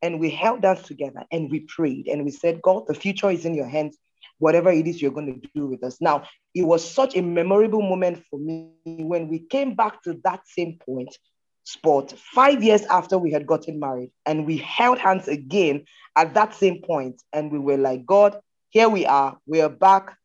And 0.00 0.18
we 0.18 0.30
held 0.30 0.64
hands 0.64 0.82
together 0.82 1.24
and 1.30 1.50
we 1.50 1.60
prayed. 1.60 2.08
And 2.08 2.24
we 2.24 2.32
said, 2.32 2.60
God, 2.62 2.86
the 2.88 2.94
future 2.94 3.30
is 3.30 3.44
in 3.44 3.54
your 3.54 3.68
hands, 3.68 3.96
whatever 4.38 4.72
it 4.72 4.88
is 4.88 5.00
you're 5.00 5.12
going 5.12 5.40
to 5.40 5.48
do 5.54 5.68
with 5.68 5.84
us. 5.84 6.00
Now, 6.00 6.24
it 6.52 6.62
was 6.62 6.88
such 6.88 7.16
a 7.16 7.22
memorable 7.22 7.82
moment 7.82 8.24
for 8.28 8.40
me 8.40 8.72
when 8.84 9.28
we 9.28 9.38
came 9.38 9.76
back 9.76 10.02
to 10.02 10.20
that 10.24 10.40
same 10.48 10.78
point 10.84 11.16
sport 11.64 12.12
five 12.18 12.62
years 12.62 12.82
after 12.82 13.18
we 13.18 13.30
had 13.30 13.46
gotten 13.46 13.78
married 13.78 14.10
and 14.26 14.46
we 14.46 14.56
held 14.58 14.98
hands 14.98 15.28
again 15.28 15.84
at 16.16 16.34
that 16.34 16.54
same 16.54 16.82
point 16.82 17.22
and 17.32 17.52
we 17.52 17.58
were 17.58 17.76
like 17.76 18.04
god 18.04 18.38
here 18.70 18.88
we 18.88 19.06
are 19.06 19.38
we 19.46 19.60
are 19.60 19.68
back 19.68 20.16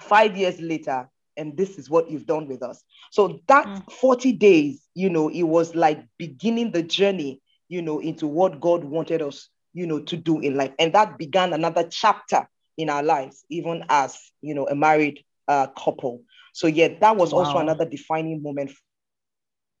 five 0.00 0.36
years 0.36 0.60
later 0.60 1.08
and 1.36 1.56
this 1.56 1.78
is 1.78 1.90
what 1.90 2.10
you've 2.10 2.26
done 2.26 2.46
with 2.46 2.62
us 2.62 2.84
so 3.10 3.40
that 3.48 3.66
mm. 3.66 3.92
40 3.92 4.32
days 4.32 4.86
you 4.94 5.10
know 5.10 5.28
it 5.28 5.42
was 5.42 5.74
like 5.74 6.04
beginning 6.18 6.70
the 6.70 6.82
journey 6.82 7.40
you 7.68 7.82
know 7.82 7.98
into 7.98 8.26
what 8.26 8.60
god 8.60 8.84
wanted 8.84 9.20
us 9.20 9.48
you 9.74 9.86
know 9.86 9.98
to 10.00 10.16
do 10.16 10.38
in 10.40 10.56
life 10.56 10.72
and 10.78 10.92
that 10.92 11.18
began 11.18 11.52
another 11.52 11.84
chapter 11.90 12.48
in 12.76 12.88
our 12.88 13.02
lives 13.02 13.44
even 13.50 13.84
as 13.88 14.18
you 14.40 14.54
know 14.54 14.66
a 14.68 14.74
married 14.74 15.24
uh, 15.48 15.66
couple 15.68 16.22
so 16.52 16.66
yeah 16.66 16.88
that 17.00 17.16
was 17.16 17.32
wow. 17.32 17.40
also 17.40 17.58
another 17.58 17.84
defining 17.84 18.42
moment 18.42 18.70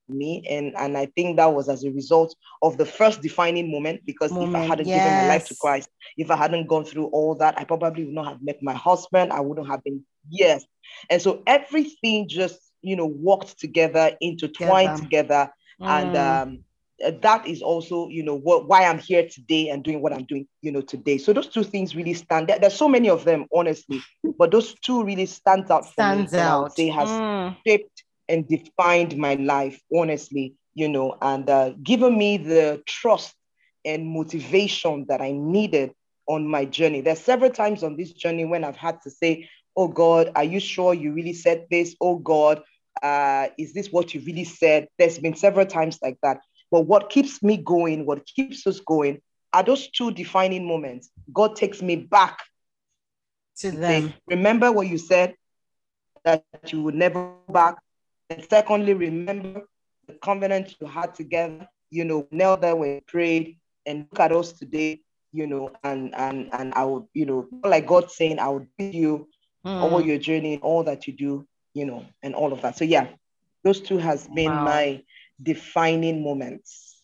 me 0.08 0.42
and 0.48 0.74
and 0.76 0.96
i 0.96 1.06
think 1.16 1.36
that 1.36 1.52
was 1.52 1.68
as 1.68 1.84
a 1.84 1.90
result 1.90 2.34
of 2.62 2.76
the 2.76 2.86
first 2.86 3.20
defining 3.22 3.70
moment 3.70 4.00
because 4.04 4.32
moment, 4.32 4.50
if 4.50 4.56
i 4.56 4.64
hadn't 4.64 4.88
yes. 4.88 4.98
given 4.98 5.18
my 5.18 5.28
life 5.28 5.46
to 5.46 5.54
christ 5.60 5.88
if 6.16 6.30
i 6.30 6.36
hadn't 6.36 6.66
gone 6.66 6.84
through 6.84 7.06
all 7.06 7.34
that 7.34 7.58
i 7.58 7.64
probably 7.64 8.04
would 8.04 8.14
not 8.14 8.26
have 8.26 8.42
met 8.42 8.58
my 8.62 8.74
husband 8.74 9.32
i 9.32 9.40
wouldn't 9.40 9.68
have 9.68 9.82
been 9.84 10.02
yes 10.30 10.64
and 11.10 11.20
so 11.20 11.42
everything 11.46 12.28
just 12.28 12.60
you 12.82 12.96
know 12.96 13.06
worked 13.06 13.58
together 13.58 14.16
intertwined 14.20 14.96
together, 15.02 15.50
together 15.50 15.52
mm. 15.80 15.88
and 15.88 16.16
um 16.16 16.64
that 17.22 17.46
is 17.46 17.62
also 17.62 18.08
you 18.08 18.22
know 18.22 18.34
what 18.34 18.66
why 18.66 18.84
i'm 18.84 18.98
here 18.98 19.26
today 19.28 19.68
and 19.68 19.84
doing 19.84 20.02
what 20.02 20.12
i'm 20.12 20.24
doing 20.24 20.46
you 20.62 20.72
know 20.72 20.80
today 20.80 21.16
so 21.16 21.32
those 21.32 21.46
two 21.46 21.62
things 21.62 21.94
really 21.94 22.14
stand 22.14 22.48
there 22.48 22.58
there's 22.58 22.74
so 22.74 22.88
many 22.88 23.08
of 23.08 23.24
them 23.24 23.46
honestly 23.54 24.02
but 24.38 24.50
those 24.50 24.74
two 24.80 25.04
really 25.04 25.26
stands 25.26 25.70
out 25.70 25.84
stands 25.84 26.32
me, 26.32 26.38
out 26.38 26.74
they 26.76 26.88
has 26.88 27.08
mm. 27.08 27.56
shaped 27.66 28.04
and 28.28 28.46
defined 28.48 29.16
my 29.16 29.34
life, 29.34 29.80
honestly, 29.94 30.54
you 30.74 30.88
know, 30.88 31.16
and 31.20 31.48
uh, 31.48 31.70
given 31.82 32.16
me 32.16 32.36
the 32.36 32.82
trust 32.86 33.34
and 33.84 34.06
motivation 34.06 35.06
that 35.08 35.20
I 35.20 35.32
needed 35.32 35.92
on 36.28 36.46
my 36.46 36.64
journey. 36.64 37.00
There's 37.00 37.20
several 37.20 37.50
times 37.50 37.82
on 37.82 37.96
this 37.96 38.12
journey 38.12 38.44
when 38.44 38.64
I've 38.64 38.76
had 38.76 39.00
to 39.02 39.10
say, 39.10 39.48
Oh 39.76 39.88
God, 39.88 40.32
are 40.34 40.44
you 40.44 40.60
sure 40.60 40.92
you 40.92 41.12
really 41.12 41.32
said 41.32 41.66
this? 41.70 41.96
Oh 42.00 42.16
God, 42.16 42.62
uh, 43.02 43.48
is 43.56 43.72
this 43.72 43.90
what 43.90 44.12
you 44.12 44.20
really 44.20 44.44
said? 44.44 44.88
There's 44.98 45.18
been 45.18 45.36
several 45.36 45.66
times 45.66 45.98
like 46.02 46.18
that. 46.22 46.40
But 46.70 46.82
what 46.82 47.10
keeps 47.10 47.42
me 47.42 47.56
going, 47.56 48.04
what 48.04 48.26
keeps 48.26 48.66
us 48.66 48.80
going, 48.80 49.22
are 49.52 49.62
those 49.62 49.88
two 49.90 50.10
defining 50.10 50.66
moments. 50.66 51.10
God 51.32 51.56
takes 51.56 51.80
me 51.80 51.96
back 51.96 52.38
to 53.58 53.70
them. 53.70 54.08
Say, 54.08 54.14
Remember 54.26 54.70
what 54.70 54.88
you 54.88 54.98
said 54.98 55.34
that 56.24 56.44
you 56.66 56.82
would 56.82 56.94
never 56.94 57.32
back. 57.48 57.76
And 58.30 58.46
secondly, 58.48 58.94
remember 58.94 59.62
the 60.06 60.14
covenant 60.14 60.74
you 60.80 60.86
had 60.86 61.14
together, 61.14 61.68
you 61.90 62.04
know, 62.04 62.26
knelt 62.30 62.60
there 62.60 62.76
when 62.76 63.00
prayed 63.06 63.58
and 63.86 64.06
look 64.10 64.20
at 64.20 64.32
us 64.32 64.52
today, 64.52 65.00
you 65.32 65.46
know, 65.46 65.70
and 65.84 66.14
and 66.14 66.50
and 66.52 66.74
I 66.74 66.84
would, 66.84 67.04
you 67.14 67.26
know, 67.26 67.48
like 67.64 67.86
God 67.86 68.10
saying, 68.10 68.38
I 68.38 68.48
would 68.48 68.68
give 68.78 68.94
you 68.94 69.28
mm. 69.64 69.82
all 69.82 70.00
your 70.00 70.18
journey, 70.18 70.58
all 70.58 70.84
that 70.84 71.06
you 71.06 71.12
do, 71.14 71.46
you 71.74 71.86
know, 71.86 72.04
and 72.22 72.34
all 72.34 72.52
of 72.52 72.62
that. 72.62 72.76
So 72.76 72.84
yeah, 72.84 73.08
those 73.64 73.80
two 73.80 73.98
has 73.98 74.28
been 74.28 74.50
wow. 74.50 74.64
my 74.64 75.02
defining 75.42 76.22
moments. 76.22 77.02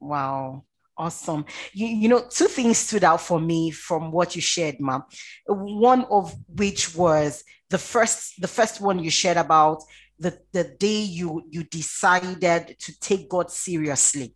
Wow. 0.00 0.64
Awesome. 0.98 1.44
You, 1.74 1.88
you 1.88 2.08
know, 2.08 2.24
two 2.26 2.46
things 2.46 2.78
stood 2.78 3.04
out 3.04 3.20
for 3.20 3.38
me 3.38 3.70
from 3.70 4.10
what 4.10 4.34
you 4.34 4.40
shared, 4.40 4.80
ma'am. 4.80 5.02
One 5.46 6.06
of 6.06 6.34
which 6.48 6.94
was 6.94 7.44
the 7.68 7.76
first, 7.76 8.40
the 8.40 8.48
first 8.48 8.80
one 8.80 9.04
you 9.04 9.10
shared 9.10 9.36
about 9.36 9.82
the, 10.18 10.38
the 10.52 10.64
day 10.64 11.02
you 11.02 11.42
you 11.50 11.64
decided 11.64 12.76
to 12.78 13.00
take 13.00 13.28
God 13.28 13.50
seriously. 13.50 14.34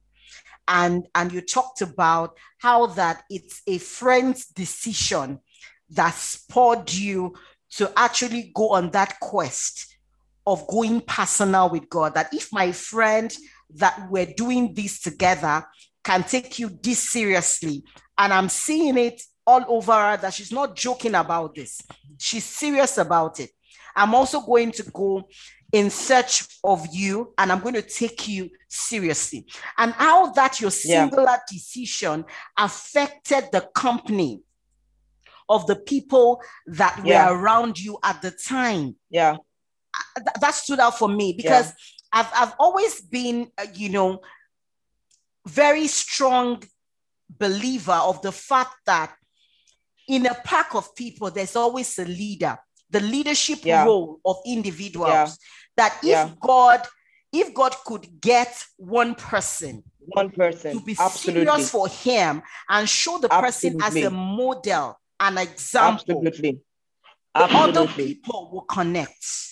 And, 0.69 1.09
and 1.15 1.33
you 1.33 1.41
talked 1.41 1.83
about 1.83 2.37
how 2.59 2.87
that 2.87 3.25
it's 3.29 3.63
a 3.67 3.79
friend's 3.79 4.47
decision 4.47 5.41
that 5.91 6.15
spurred 6.15 6.93
you 6.93 7.35
to 7.71 7.91
actually 7.97 8.53
go 8.55 8.71
on 8.71 8.91
that 8.91 9.19
quest 9.21 9.97
of 10.47 10.67
going 10.69 11.01
personal 11.01 11.71
with 11.71 11.89
God. 11.89 12.15
That 12.15 12.33
if 12.33 12.53
my 12.53 12.71
friend 12.73 13.35
that 13.75 14.09
we're 14.11 14.33
doing 14.37 14.75
this 14.75 15.01
together 15.01 15.65
can 16.05 16.23
take 16.23 16.59
you 16.59 16.71
this 16.83 17.11
seriously, 17.11 17.83
and 18.17 18.33
I'm 18.33 18.49
seeing 18.49 18.97
it 18.97 19.21
all 19.47 19.65
over 19.67 19.93
her 19.93 20.17
that 20.19 20.35
she's 20.35 20.53
not 20.53 20.77
joking 20.77 21.15
about 21.17 21.55
this. 21.55 21.81
She's 22.19 22.45
serious 22.45 22.99
about 22.99 23.41
it. 23.41 23.51
I'm 23.97 24.15
also 24.15 24.41
going 24.41 24.71
to 24.73 24.85
go 24.93 25.29
in 25.73 25.91
search 25.91 26.47
of 26.65 26.87
you 26.93 27.33
and 27.39 27.53
I'm 27.53 27.61
going 27.61 27.75
to 27.75 27.83
take 27.83 28.29
you 28.29 28.51
seriously. 28.69 29.47
And 29.79 29.93
how 29.93 30.33
that 30.33 30.61
your 30.61 30.71
singular 30.71 31.25
yeah. 31.25 31.39
decision 31.49 32.25
affected 32.57 33.49
the 33.53 33.69
company 33.75 34.43
of 35.49 35.67
the 35.67 35.77
people 35.77 36.41
that 36.67 37.01
yeah. 37.05 37.31
were 37.31 37.39
around 37.39 37.79
you 37.79 37.99
at 38.03 38.23
the 38.23 38.31
time. 38.31 38.97
Yeah. 39.11 39.37
Th- 40.17 40.37
that 40.41 40.55
stood 40.55 40.81
out 40.81 40.99
for 40.99 41.09
me 41.09 41.35
because 41.37 41.67
yeah. 41.67 41.73
I've, 42.13 42.31
I've 42.35 42.55
always 42.59 43.01
been, 43.01 43.51
uh, 43.59 43.67
you 43.75 43.89
know, 43.89 44.21
very 45.47 45.89
strong 45.89 46.63
believer 47.29 47.93
of 47.93 48.23
the 48.23 48.33
fact 48.33 48.75
that 48.87 49.15
in 50.09 50.27
a 50.27 50.35
pack 50.35 50.75
of 50.75 50.95
people, 50.95 51.31
there's 51.31 51.57
always 51.57 51.99
a 51.99 52.05
leader 52.05 52.59
the 52.91 53.01
leadership 53.01 53.61
yeah. 53.65 53.85
role 53.85 54.21
of 54.25 54.37
individuals 54.47 55.11
yeah. 55.11 55.27
that 55.77 55.99
if 56.03 56.09
yeah. 56.09 56.31
god 56.41 56.87
if 57.33 57.55
god 57.55 57.75
could 57.85 58.07
get 58.21 58.65
one 58.77 59.15
person 59.15 59.83
one 59.99 60.31
person 60.31 60.79
to 60.79 60.85
be 60.85 60.97
Absolutely. 60.99 61.45
serious 61.45 61.71
for 61.71 61.89
him 61.89 62.43
and 62.69 62.89
show 62.89 63.19
the 63.19 63.33
Absolutely. 63.33 63.81
person 63.81 64.03
as 64.03 64.05
a 64.07 64.11
model 64.11 64.99
an 65.21 65.39
example 65.39 66.25
Absolutely. 66.27 66.61
Absolutely. 67.35 67.81
other 67.81 67.93
people 67.93 68.51
will 68.53 68.63
connect 68.63 69.51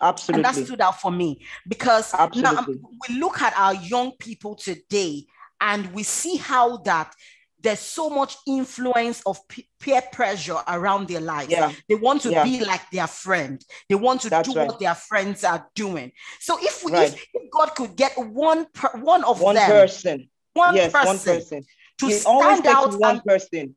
Absolutely. 0.00 0.44
And 0.44 0.44
that 0.44 0.64
stood 0.64 0.80
out 0.80 1.00
for 1.00 1.10
me 1.10 1.44
because 1.66 2.14
um, 2.14 2.20
Absolutely. 2.20 2.74
now 2.76 2.90
we 3.08 3.18
look 3.18 3.42
at 3.42 3.52
our 3.56 3.74
young 3.74 4.12
people 4.12 4.54
today 4.54 5.26
and 5.60 5.92
we 5.92 6.02
see 6.04 6.36
how 6.36 6.76
that 6.78 7.12
there's 7.60 7.80
so 7.80 8.08
much 8.08 8.36
influence 8.46 9.22
of 9.26 9.40
peer 9.80 10.02
pressure 10.12 10.56
around 10.68 11.08
their 11.08 11.20
lives. 11.20 11.50
Yeah. 11.50 11.72
They 11.88 11.96
want 11.96 12.22
to 12.22 12.30
yeah. 12.30 12.44
be 12.44 12.64
like 12.64 12.88
their 12.90 13.06
friend. 13.06 13.64
They 13.88 13.96
want 13.96 14.20
to 14.22 14.30
That's 14.30 14.48
do 14.48 14.56
right. 14.56 14.68
what 14.68 14.78
their 14.78 14.94
friends 14.94 15.44
are 15.44 15.66
doing. 15.74 16.12
So 16.40 16.56
if, 16.60 16.84
we, 16.84 16.92
right. 16.92 17.12
if, 17.12 17.26
if 17.34 17.50
God 17.50 17.74
could 17.74 17.96
get 17.96 18.16
one 18.16 18.66
per, 18.72 18.90
one 19.00 19.24
of 19.24 19.40
one 19.40 19.56
them, 19.56 19.68
person, 19.68 20.28
one 20.54 20.76
yes, 20.76 20.92
person, 20.92 21.06
one 21.06 21.18
person 21.18 21.64
to 21.98 22.06
he 22.06 22.12
stand 22.12 22.66
out, 22.66 22.94
one 22.94 23.16
and, 23.16 23.24
person. 23.24 23.76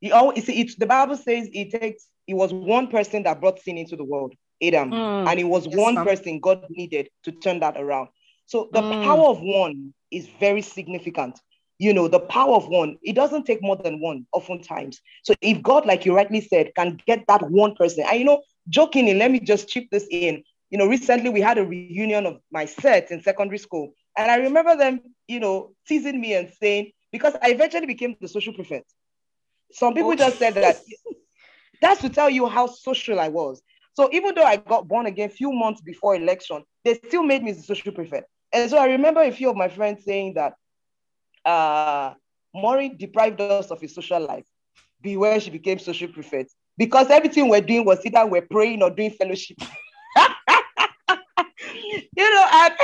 He 0.00 0.10
always 0.10 0.48
it's 0.48 0.74
the 0.74 0.86
Bible 0.86 1.16
says 1.16 1.48
it 1.52 1.70
takes 1.70 2.08
it 2.26 2.34
was 2.34 2.52
one 2.52 2.88
person 2.88 3.22
that 3.22 3.40
brought 3.40 3.60
sin 3.60 3.78
into 3.78 3.96
the 3.96 4.04
world, 4.04 4.34
Adam, 4.60 4.90
mm, 4.90 5.28
and 5.28 5.38
it 5.38 5.44
was 5.44 5.66
yes, 5.66 5.76
one 5.76 5.94
ma'am. 5.94 6.04
person 6.04 6.40
God 6.40 6.64
needed 6.70 7.08
to 7.24 7.32
turn 7.32 7.60
that 7.60 7.76
around. 7.80 8.08
So 8.46 8.68
the 8.72 8.82
mm. 8.82 9.04
power 9.04 9.28
of 9.28 9.40
one 9.40 9.94
is 10.10 10.28
very 10.40 10.62
significant 10.62 11.38
you 11.82 11.92
know, 11.92 12.06
the 12.06 12.20
power 12.20 12.54
of 12.54 12.68
one, 12.68 12.96
it 13.02 13.14
doesn't 13.14 13.44
take 13.44 13.60
more 13.60 13.74
than 13.74 13.98
one 13.98 14.24
oftentimes. 14.32 15.00
So 15.24 15.34
if 15.40 15.60
God, 15.60 15.84
like 15.84 16.06
you 16.06 16.14
rightly 16.14 16.40
said, 16.40 16.70
can 16.76 17.00
get 17.08 17.24
that 17.26 17.50
one 17.50 17.74
person, 17.74 18.04
and 18.08 18.18
you 18.20 18.24
know, 18.24 18.42
jokingly, 18.68 19.14
let 19.14 19.32
me 19.32 19.40
just 19.40 19.68
chip 19.68 19.88
this 19.90 20.06
in. 20.08 20.44
You 20.70 20.78
know, 20.78 20.86
recently 20.86 21.28
we 21.28 21.40
had 21.40 21.58
a 21.58 21.66
reunion 21.66 22.24
of 22.24 22.38
my 22.52 22.66
set 22.66 23.10
in 23.10 23.20
secondary 23.20 23.58
school. 23.58 23.94
And 24.16 24.30
I 24.30 24.36
remember 24.36 24.76
them, 24.76 25.00
you 25.26 25.40
know, 25.40 25.72
teasing 25.88 26.20
me 26.20 26.34
and 26.34 26.52
saying, 26.60 26.92
because 27.10 27.34
I 27.42 27.50
eventually 27.50 27.86
became 27.86 28.14
the 28.20 28.28
social 28.28 28.52
prefect. 28.52 28.86
Some 29.72 29.94
people 29.94 30.12
okay. 30.12 30.26
just 30.26 30.38
said 30.38 30.54
that 30.54 30.80
that's 31.82 32.00
to 32.02 32.10
tell 32.10 32.30
you 32.30 32.46
how 32.46 32.68
social 32.68 33.18
I 33.18 33.28
was. 33.28 33.60
So 33.94 34.08
even 34.12 34.36
though 34.36 34.44
I 34.44 34.56
got 34.56 34.86
born 34.86 35.06
again 35.06 35.30
a 35.30 35.32
few 35.32 35.50
months 35.52 35.80
before 35.80 36.14
election, 36.14 36.62
they 36.84 36.94
still 36.94 37.24
made 37.24 37.42
me 37.42 37.50
the 37.50 37.62
social 37.62 37.90
prefect. 37.90 38.28
And 38.52 38.70
so 38.70 38.78
I 38.78 38.86
remember 38.86 39.22
a 39.22 39.32
few 39.32 39.50
of 39.50 39.56
my 39.56 39.68
friends 39.68 40.04
saying 40.04 40.34
that 40.34 40.54
uh, 41.44 42.14
Maureen 42.54 42.96
deprived 42.96 43.40
us 43.40 43.70
of 43.70 43.80
his 43.80 43.94
social 43.94 44.20
life. 44.24 44.44
Beware, 45.00 45.40
she 45.40 45.50
became 45.50 45.78
social 45.78 46.08
prefect 46.08 46.52
because 46.78 47.10
everything 47.10 47.48
we're 47.48 47.60
doing 47.60 47.84
was 47.84 48.04
either 48.04 48.24
we're 48.26 48.42
praying 48.42 48.82
or 48.82 48.90
doing 48.90 49.10
fellowship. 49.10 49.56
you 52.16 52.34
know, 52.34 52.46
and, 52.52 52.74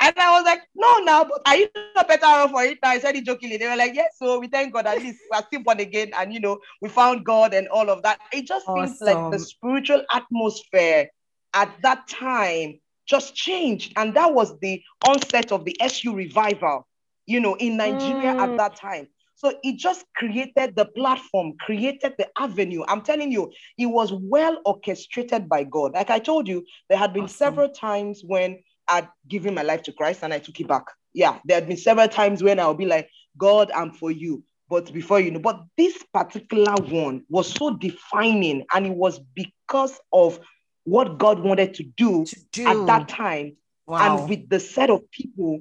and 0.00 0.14
I 0.18 0.38
was 0.38 0.44
like, 0.44 0.62
no, 0.74 0.98
now, 0.98 1.24
but 1.24 1.42
are 1.46 1.56
you 1.56 1.68
not 1.94 2.08
better 2.08 2.24
off 2.24 2.50
for 2.50 2.62
it? 2.64 2.78
I 2.82 2.98
said 2.98 3.16
it 3.16 3.24
jokingly. 3.24 3.58
They 3.58 3.68
were 3.68 3.76
like, 3.76 3.94
yes, 3.94 4.14
so 4.16 4.38
we 4.38 4.48
thank 4.48 4.72
God 4.72 4.86
at 4.86 4.98
least 4.98 5.18
we're 5.30 5.42
still 5.42 5.62
born 5.62 5.80
again 5.80 6.10
and, 6.16 6.32
you 6.32 6.40
know, 6.40 6.58
we 6.80 6.88
found 6.88 7.24
God 7.24 7.52
and 7.54 7.68
all 7.68 7.90
of 7.90 8.02
that. 8.02 8.18
It 8.32 8.46
just 8.46 8.66
awesome. 8.66 8.88
seems 8.88 9.00
like 9.02 9.30
the 9.30 9.38
spiritual 9.38 10.02
atmosphere 10.12 11.08
at 11.54 11.70
that 11.82 12.08
time 12.08 12.80
just 13.06 13.34
changed. 13.34 13.92
And 13.96 14.14
that 14.14 14.32
was 14.32 14.58
the 14.60 14.82
onset 15.06 15.52
of 15.52 15.64
the 15.64 15.76
SU 15.80 16.14
revival 16.14 16.86
you 17.26 17.40
know, 17.40 17.54
in 17.56 17.76
Nigeria 17.76 18.34
mm. 18.34 18.40
at 18.40 18.56
that 18.56 18.76
time. 18.76 19.08
So 19.36 19.52
it 19.62 19.76
just 19.76 20.06
created 20.16 20.76
the 20.76 20.86
platform, 20.86 21.54
created 21.60 22.14
the 22.16 22.26
avenue. 22.38 22.84
I'm 22.88 23.02
telling 23.02 23.30
you, 23.30 23.52
it 23.76 23.86
was 23.86 24.12
well 24.12 24.58
orchestrated 24.64 25.46
by 25.46 25.64
God. 25.64 25.92
Like 25.92 26.08
I 26.08 26.18
told 26.18 26.48
you, 26.48 26.64
there 26.88 26.98
had 26.98 27.12
been 27.12 27.24
awesome. 27.24 27.36
several 27.36 27.68
times 27.68 28.22
when 28.24 28.60
I'd 28.88 29.08
given 29.28 29.54
my 29.54 29.62
life 29.62 29.82
to 29.84 29.92
Christ 29.92 30.20
and 30.22 30.32
I 30.32 30.38
took 30.38 30.58
it 30.58 30.68
back. 30.68 30.84
Yeah, 31.12 31.38
there 31.44 31.56
had 31.56 31.68
been 31.68 31.76
several 31.76 32.08
times 32.08 32.42
when 32.42 32.58
I'll 32.58 32.74
be 32.74 32.86
like, 32.86 33.10
God, 33.36 33.70
I'm 33.74 33.92
for 33.92 34.10
you. 34.10 34.42
But 34.68 34.92
before 34.92 35.20
you 35.20 35.30
know, 35.30 35.38
but 35.38 35.62
this 35.76 36.02
particular 36.12 36.74
one 36.74 37.22
was 37.28 37.48
so 37.48 37.76
defining, 37.76 38.64
and 38.74 38.86
it 38.86 38.94
was 38.94 39.20
because 39.34 40.00
of 40.12 40.40
what 40.84 41.18
God 41.18 41.38
wanted 41.40 41.74
to 41.74 41.84
do, 41.84 42.24
to 42.24 42.36
do. 42.52 42.66
at 42.66 42.86
that 42.86 43.08
time, 43.08 43.56
wow. 43.86 44.18
and 44.18 44.28
with 44.28 44.48
the 44.48 44.58
set 44.58 44.90
of 44.90 45.08
people 45.12 45.60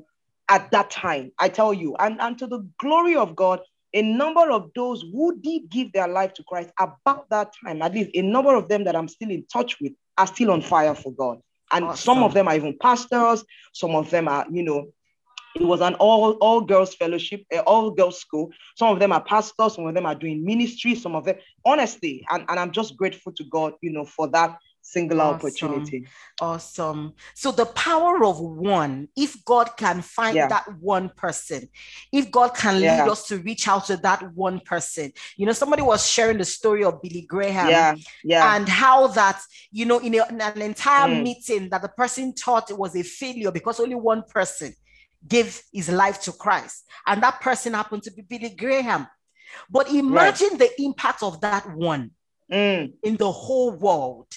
at 0.49 0.71
that 0.71 0.89
time, 0.89 1.31
I 1.39 1.49
tell 1.49 1.73
you. 1.73 1.95
And, 1.97 2.19
and 2.21 2.37
to 2.39 2.47
the 2.47 2.67
glory 2.79 3.15
of 3.15 3.35
God, 3.35 3.61
a 3.93 4.01
number 4.01 4.51
of 4.51 4.71
those 4.75 5.01
who 5.01 5.39
did 5.39 5.69
give 5.69 5.93
their 5.93 6.07
life 6.07 6.33
to 6.33 6.43
Christ 6.43 6.69
about 6.79 7.29
that 7.29 7.53
time, 7.63 7.81
at 7.81 7.93
least 7.93 8.11
a 8.13 8.21
number 8.21 8.53
of 8.53 8.67
them 8.67 8.83
that 8.83 8.95
I'm 8.95 9.07
still 9.07 9.29
in 9.29 9.45
touch 9.51 9.79
with, 9.79 9.93
are 10.17 10.27
still 10.27 10.51
on 10.51 10.61
fire 10.61 10.93
for 10.95 11.13
God. 11.13 11.39
And 11.71 11.85
awesome. 11.85 11.97
some 11.97 12.23
of 12.23 12.33
them 12.33 12.47
are 12.47 12.55
even 12.55 12.77
pastors, 12.79 13.43
some 13.73 13.95
of 13.95 14.09
them 14.09 14.27
are, 14.27 14.45
you 14.51 14.63
know, 14.63 14.91
it 15.55 15.63
was 15.63 15.79
an 15.79 15.95
all 15.95 16.33
all 16.33 16.61
girls 16.61 16.93
fellowship, 16.95 17.45
uh, 17.53 17.59
all 17.59 17.89
girls 17.89 18.19
school. 18.19 18.51
Some 18.77 18.89
of 18.89 18.99
them 18.99 19.13
are 19.13 19.23
pastors, 19.23 19.75
some 19.75 19.87
of 19.87 19.95
them 19.95 20.05
are 20.05 20.13
doing 20.13 20.43
ministry, 20.43 20.95
some 20.95 21.15
of 21.15 21.23
them, 21.23 21.37
honestly, 21.63 22.25
and, 22.29 22.43
and 22.49 22.59
I'm 22.59 22.71
just 22.71 22.97
grateful 22.97 23.31
to 23.31 23.43
God, 23.45 23.73
you 23.81 23.91
know, 23.91 24.03
for 24.03 24.27
that 24.29 24.57
singular 24.85 25.23
awesome. 25.23 25.35
opportunity. 25.35 26.07
Awesome. 26.39 27.13
So 27.33 27.51
the 27.51 27.65
power 27.65 28.23
of 28.23 28.39
one, 28.39 29.09
if 29.17 29.43
God 29.43 29.75
can 29.77 30.01
find 30.01 30.35
yeah. 30.35 30.47
that 30.47 30.65
one 30.79 31.09
person, 31.09 31.67
if 32.13 32.29
God 32.29 32.49
can 32.49 32.79
yeah. 32.79 33.01
lead 33.01 33.11
us 33.11 33.27
to 33.27 33.39
reach 33.39 33.67
out 33.67 33.85
to 33.85 33.97
that 33.97 34.33
one 34.33 34.59
person. 34.59 35.11
You 35.37 35.47
know, 35.47 35.53
somebody 35.53 35.81
was 35.81 36.07
sharing 36.07 36.37
the 36.37 36.45
story 36.45 36.83
of 36.83 37.01
Billy 37.01 37.23
Graham 37.23 37.69
yeah. 37.69 37.95
Yeah. 38.23 38.55
and 38.55 38.69
how 38.69 39.07
that, 39.07 39.41
you 39.71 39.85
know, 39.85 39.97
in, 39.97 40.13
a, 40.13 40.27
in 40.27 40.39
an 40.39 40.61
entire 40.61 41.09
mm. 41.09 41.23
meeting 41.23 41.69
that 41.69 41.81
the 41.81 41.89
person 41.89 42.33
thought 42.33 42.69
it 42.69 42.77
was 42.77 42.95
a 42.95 43.03
failure 43.03 43.51
because 43.51 43.79
only 43.79 43.95
one 43.95 44.23
person 44.23 44.75
gave 45.27 45.61
his 45.73 45.89
life 45.89 46.21
to 46.21 46.31
Christ. 46.31 46.85
And 47.07 47.23
that 47.23 47.41
person 47.41 47.73
happened 47.73 48.03
to 48.03 48.11
be 48.11 48.21
Billy 48.21 48.55
Graham. 48.55 49.07
But 49.69 49.89
imagine 49.89 50.49
right. 50.51 50.59
the 50.59 50.83
impact 50.83 51.23
of 51.23 51.41
that 51.41 51.75
one 51.75 52.11
mm. 52.51 52.93
in 53.03 53.15
the 53.17 53.31
whole 53.31 53.71
world. 53.71 54.27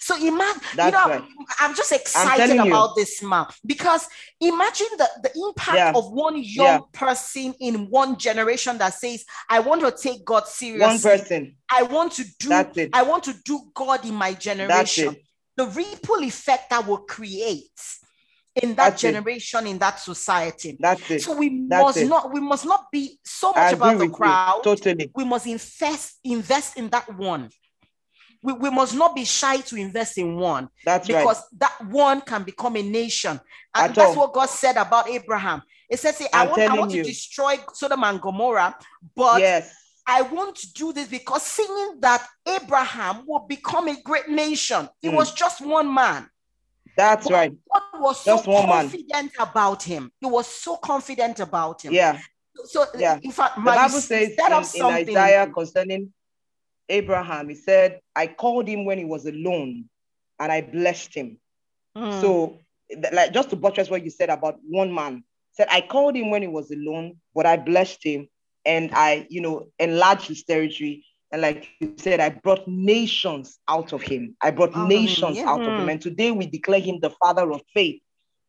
So 0.00 0.16
imagine, 0.16 0.60
you 0.72 0.90
know, 0.90 1.08
right. 1.08 1.22
I'm 1.60 1.74
just 1.74 1.92
excited 1.92 2.58
I'm 2.58 2.68
about 2.68 2.90
you. 2.96 3.04
this 3.04 3.22
man 3.22 3.46
because 3.66 4.06
imagine 4.40 4.86
the, 4.96 5.08
the 5.22 5.46
impact 5.46 5.76
yeah. 5.76 5.92
of 5.94 6.10
one 6.10 6.36
young 6.36 6.42
yeah. 6.44 6.78
person 6.92 7.54
in 7.60 7.90
one 7.90 8.16
generation 8.16 8.78
that 8.78 8.94
says, 8.94 9.24
I 9.50 9.60
want 9.60 9.82
to 9.82 9.90
take 9.90 10.24
God 10.24 10.46
seriously. 10.46 10.86
One 10.86 11.18
person. 11.18 11.56
I 11.70 11.82
want 11.82 12.12
to 12.12 12.24
do 12.38 12.88
I 12.94 13.02
want 13.02 13.24
to 13.24 13.34
do 13.44 13.60
God 13.74 14.04
in 14.06 14.14
my 14.14 14.34
generation. 14.34 15.16
The 15.56 15.66
ripple 15.66 16.22
effect 16.22 16.70
that 16.70 16.86
will 16.86 16.98
create 16.98 17.68
in 18.62 18.70
that 18.70 18.90
That's 18.90 19.02
generation, 19.02 19.66
it. 19.66 19.70
in 19.70 19.78
that 19.78 20.00
society. 20.00 20.76
That's 20.78 21.10
it. 21.10 21.22
So 21.22 21.36
we 21.36 21.66
That's 21.68 21.82
must 21.82 21.98
it. 21.98 22.08
not 22.08 22.32
we 22.32 22.40
must 22.40 22.64
not 22.64 22.86
be 22.90 23.18
so 23.24 23.52
much 23.52 23.74
about 23.74 23.98
the 23.98 24.08
crowd. 24.08 24.62
You. 24.64 24.74
Totally. 24.76 25.10
We 25.14 25.24
must 25.24 25.46
invest 25.46 26.18
invest 26.24 26.76
in 26.76 26.88
that 26.90 27.14
one. 27.16 27.50
We, 28.42 28.52
we 28.52 28.70
must 28.70 28.94
not 28.94 29.14
be 29.14 29.24
shy 29.24 29.58
to 29.58 29.76
invest 29.76 30.18
in 30.18 30.36
one. 30.36 30.68
That's 30.84 31.06
because 31.06 31.38
right. 31.38 31.60
that 31.60 31.86
one 31.88 32.20
can 32.20 32.44
become 32.44 32.76
a 32.76 32.82
nation. 32.82 33.40
And 33.74 33.90
At 33.90 33.94
that's 33.94 34.10
all. 34.10 34.26
what 34.26 34.32
God 34.32 34.48
said 34.48 34.76
about 34.76 35.08
Abraham. 35.08 35.62
It 35.90 35.98
says, 35.98 36.22
I 36.32 36.46
want, 36.46 36.60
I 36.60 36.78
want 36.78 36.90
to 36.92 37.02
destroy 37.02 37.56
Sodom 37.72 38.04
and 38.04 38.20
Gomorrah, 38.20 38.76
but 39.16 39.40
yes. 39.40 39.74
I 40.06 40.22
want 40.22 40.56
to 40.56 40.72
do 40.72 40.92
this 40.92 41.08
because 41.08 41.42
seeing 41.42 42.00
that 42.00 42.26
Abraham 42.46 43.24
will 43.26 43.46
become 43.48 43.88
a 43.88 44.00
great 44.02 44.28
nation. 44.28 44.88
It 45.02 45.10
mm. 45.10 45.14
was 45.14 45.32
just 45.32 45.64
one 45.64 45.92
man. 45.92 46.28
That's 46.96 47.28
but 47.28 47.32
right. 47.32 47.52
God 47.72 47.82
was 48.00 48.24
Just 48.24 48.44
so 48.44 48.52
confident 48.52 49.12
man. 49.12 49.30
about 49.38 49.82
him. 49.84 50.10
He 50.20 50.26
was 50.26 50.46
so 50.48 50.76
confident 50.76 51.38
about 51.40 51.82
him. 51.84 51.92
Yeah. 51.92 52.18
So 52.64 52.86
yeah. 52.98 53.20
in 53.22 53.30
fact, 53.30 53.54
the 53.54 53.62
Bible 53.62 54.00
says 54.00 54.30
in, 54.30 54.80
in 54.80 54.86
Isaiah 54.86 55.46
concerning 55.46 56.12
Abraham, 56.88 57.48
he 57.48 57.54
said, 57.54 58.00
I 58.16 58.26
called 58.26 58.68
him 58.68 58.84
when 58.84 58.98
he 58.98 59.04
was 59.04 59.26
alone 59.26 59.84
and 60.38 60.52
I 60.52 60.60
blessed 60.62 61.14
him. 61.14 61.38
Mm. 61.96 62.20
So, 62.20 62.58
like 63.12 63.32
just 63.32 63.50
to 63.50 63.56
buttress 63.56 63.90
what 63.90 64.04
you 64.04 64.10
said 64.10 64.30
about 64.30 64.58
one 64.62 64.92
man, 64.92 65.24
said, 65.52 65.68
I 65.70 65.80
called 65.80 66.16
him 66.16 66.30
when 66.30 66.42
he 66.42 66.48
was 66.48 66.70
alone, 66.70 67.16
but 67.34 67.46
I 67.46 67.56
blessed 67.56 68.04
him. 68.04 68.28
and 68.64 68.90
I, 68.92 69.26
you 69.30 69.40
know, 69.40 69.68
enlarged 69.78 70.28
his 70.28 70.44
territory. 70.44 71.04
And 71.32 71.42
like 71.42 71.68
you 71.80 71.94
said, 71.96 72.20
I 72.20 72.28
brought 72.30 72.68
nations 72.68 73.58
out 73.68 73.92
of 73.92 74.02
him. 74.02 74.36
I 74.40 74.50
brought 74.50 74.76
oh, 74.76 74.86
nations 74.86 75.38
yeah. 75.38 75.48
out 75.48 75.62
of 75.62 75.80
him. 75.80 75.88
And 75.88 76.00
today 76.00 76.30
we 76.30 76.46
declare 76.46 76.80
him 76.80 77.00
the 77.00 77.10
father 77.10 77.50
of 77.50 77.62
faith 77.74 78.00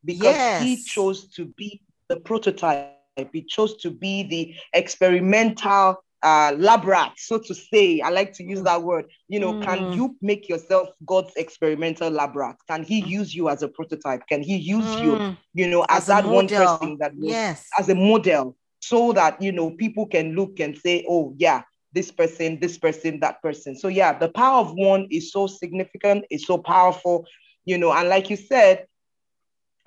because 0.04 0.36
yes. 0.36 0.64
he 0.64 0.84
chose 0.84 1.28
to 1.36 1.46
be 1.46 1.82
the 2.10 2.18
prototype. 2.18 2.96
He 3.34 3.44
chose 3.44 3.78
to 3.78 3.92
be 3.92 4.24
the 4.24 4.56
experimental 4.74 6.04
uh, 6.24 6.54
lab 6.58 6.86
rat, 6.86 7.14
so 7.18 7.38
to 7.38 7.56
say. 7.56 8.02
I 8.02 8.10
like 8.10 8.34
to 8.34 8.44
use 8.44 8.62
that 8.64 8.84
word. 8.84 9.06
You 9.28 9.40
know, 9.40 9.54
mm. 9.54 9.64
can 9.64 9.94
you 9.94 10.16
make 10.22 10.50
yourself 10.50 10.90
God's 11.06 11.34
experimental 11.36 12.10
lab 12.10 12.36
rat? 12.36 12.58
Can 12.68 12.84
He 12.84 13.04
use 13.06 13.34
you 13.34 13.50
as 13.50 13.64
a 13.64 13.68
prototype? 13.68 14.24
Can 14.28 14.42
He 14.42 14.58
use 14.58 14.86
mm. 14.86 15.04
you, 15.04 15.38
you 15.54 15.70
know, 15.70 15.86
as, 15.90 16.02
as 16.02 16.08
that 16.08 16.26
one 16.26 16.48
person 16.48 16.98
that 17.00 17.14
yes, 17.18 17.68
as 17.78 17.90
a 17.90 17.96
model, 17.96 18.56
so 18.82 19.14
that 19.14 19.42
you 19.42 19.52
know 19.52 19.72
people 19.72 20.06
can 20.06 20.36
look 20.36 20.60
and 20.60 20.78
say, 20.78 21.06
oh 21.10 21.34
yeah, 21.38 21.62
this 21.94 22.12
person, 22.12 22.60
this 22.60 22.78
person, 22.78 23.20
that 23.22 23.42
person. 23.42 23.76
So 23.76 23.88
yeah, 23.88 24.18
the 24.18 24.30
power 24.30 24.60
of 24.60 24.74
one 24.74 25.08
is 25.12 25.32
so 25.32 25.48
significant. 25.48 26.26
It's 26.30 26.46
so 26.46 26.58
powerful, 26.58 27.26
you 27.66 27.78
know. 27.78 27.92
And 27.92 28.10
like 28.10 28.30
you 28.30 28.36
said, 28.36 28.86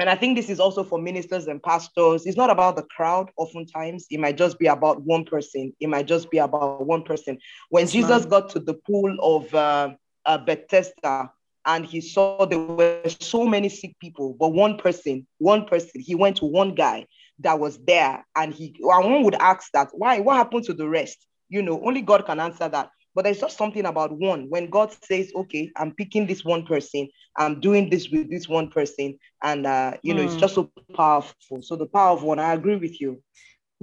and 0.02 0.10
I 0.10 0.16
think 0.16 0.36
this 0.36 0.50
is 0.50 0.58
also 0.58 0.82
for 0.82 0.98
ministers 0.98 1.46
and 1.46 1.62
pastors. 1.62 2.26
It's 2.26 2.36
not 2.36 2.50
about 2.50 2.74
the 2.74 2.82
crowd, 2.82 3.30
oftentimes. 3.36 4.06
It 4.10 4.18
might 4.18 4.36
just 4.36 4.58
be 4.58 4.66
about 4.66 5.00
one 5.02 5.24
person. 5.24 5.72
It 5.78 5.88
might 5.88 6.08
just 6.08 6.28
be 6.28 6.38
about 6.38 6.84
one 6.84 7.04
person. 7.04 7.38
When 7.68 7.82
yes, 7.82 7.92
Jesus 7.92 8.24
got 8.24 8.50
to 8.50 8.58
the 8.58 8.74
pool 8.74 9.16
of 9.22 9.54
uh, 9.54 9.94
uh, 10.26 10.38
Bethesda 10.38 11.30
and 11.66 11.86
he 11.86 12.00
saw 12.00 12.44
there 12.46 12.58
were 12.58 13.00
so 13.20 13.46
many 13.46 13.68
sick 13.68 13.96
people, 14.00 14.34
but 14.40 14.48
one 14.48 14.76
person, 14.76 15.24
one 15.38 15.66
person, 15.66 16.00
he 16.00 16.16
went 16.16 16.38
to 16.38 16.46
one 16.46 16.74
guy 16.74 17.06
that 17.38 17.60
was 17.60 17.78
there. 17.86 18.26
And 18.34 18.52
he, 18.52 18.74
one 18.80 19.22
would 19.22 19.36
ask 19.36 19.70
that, 19.72 19.90
why? 19.92 20.18
What 20.18 20.36
happened 20.36 20.64
to 20.64 20.74
the 20.74 20.88
rest? 20.88 21.24
You 21.48 21.62
know, 21.62 21.80
only 21.86 22.02
God 22.02 22.26
can 22.26 22.40
answer 22.40 22.68
that. 22.68 22.90
But 23.14 23.24
there's 23.24 23.40
just 23.40 23.58
something 23.58 23.84
about 23.84 24.18
one. 24.18 24.46
When 24.48 24.70
God 24.70 24.94
says, 25.04 25.30
okay, 25.34 25.70
I'm 25.76 25.94
picking 25.94 26.26
this 26.26 26.44
one 26.44 26.64
person, 26.64 27.08
I'm 27.36 27.60
doing 27.60 27.90
this 27.90 28.08
with 28.08 28.30
this 28.30 28.48
one 28.48 28.70
person, 28.70 29.18
and 29.42 29.66
uh, 29.66 29.94
you 30.02 30.14
know, 30.14 30.22
mm. 30.22 30.26
it's 30.26 30.34
hmm. 30.34 30.40
just 30.40 30.54
so 30.54 30.70
powerful. 30.94 31.62
So 31.62 31.76
the 31.76 31.86
power 31.86 32.10
of 32.10 32.22
one, 32.22 32.38
I 32.38 32.54
agree 32.54 32.76
with 32.76 33.00
you. 33.00 33.22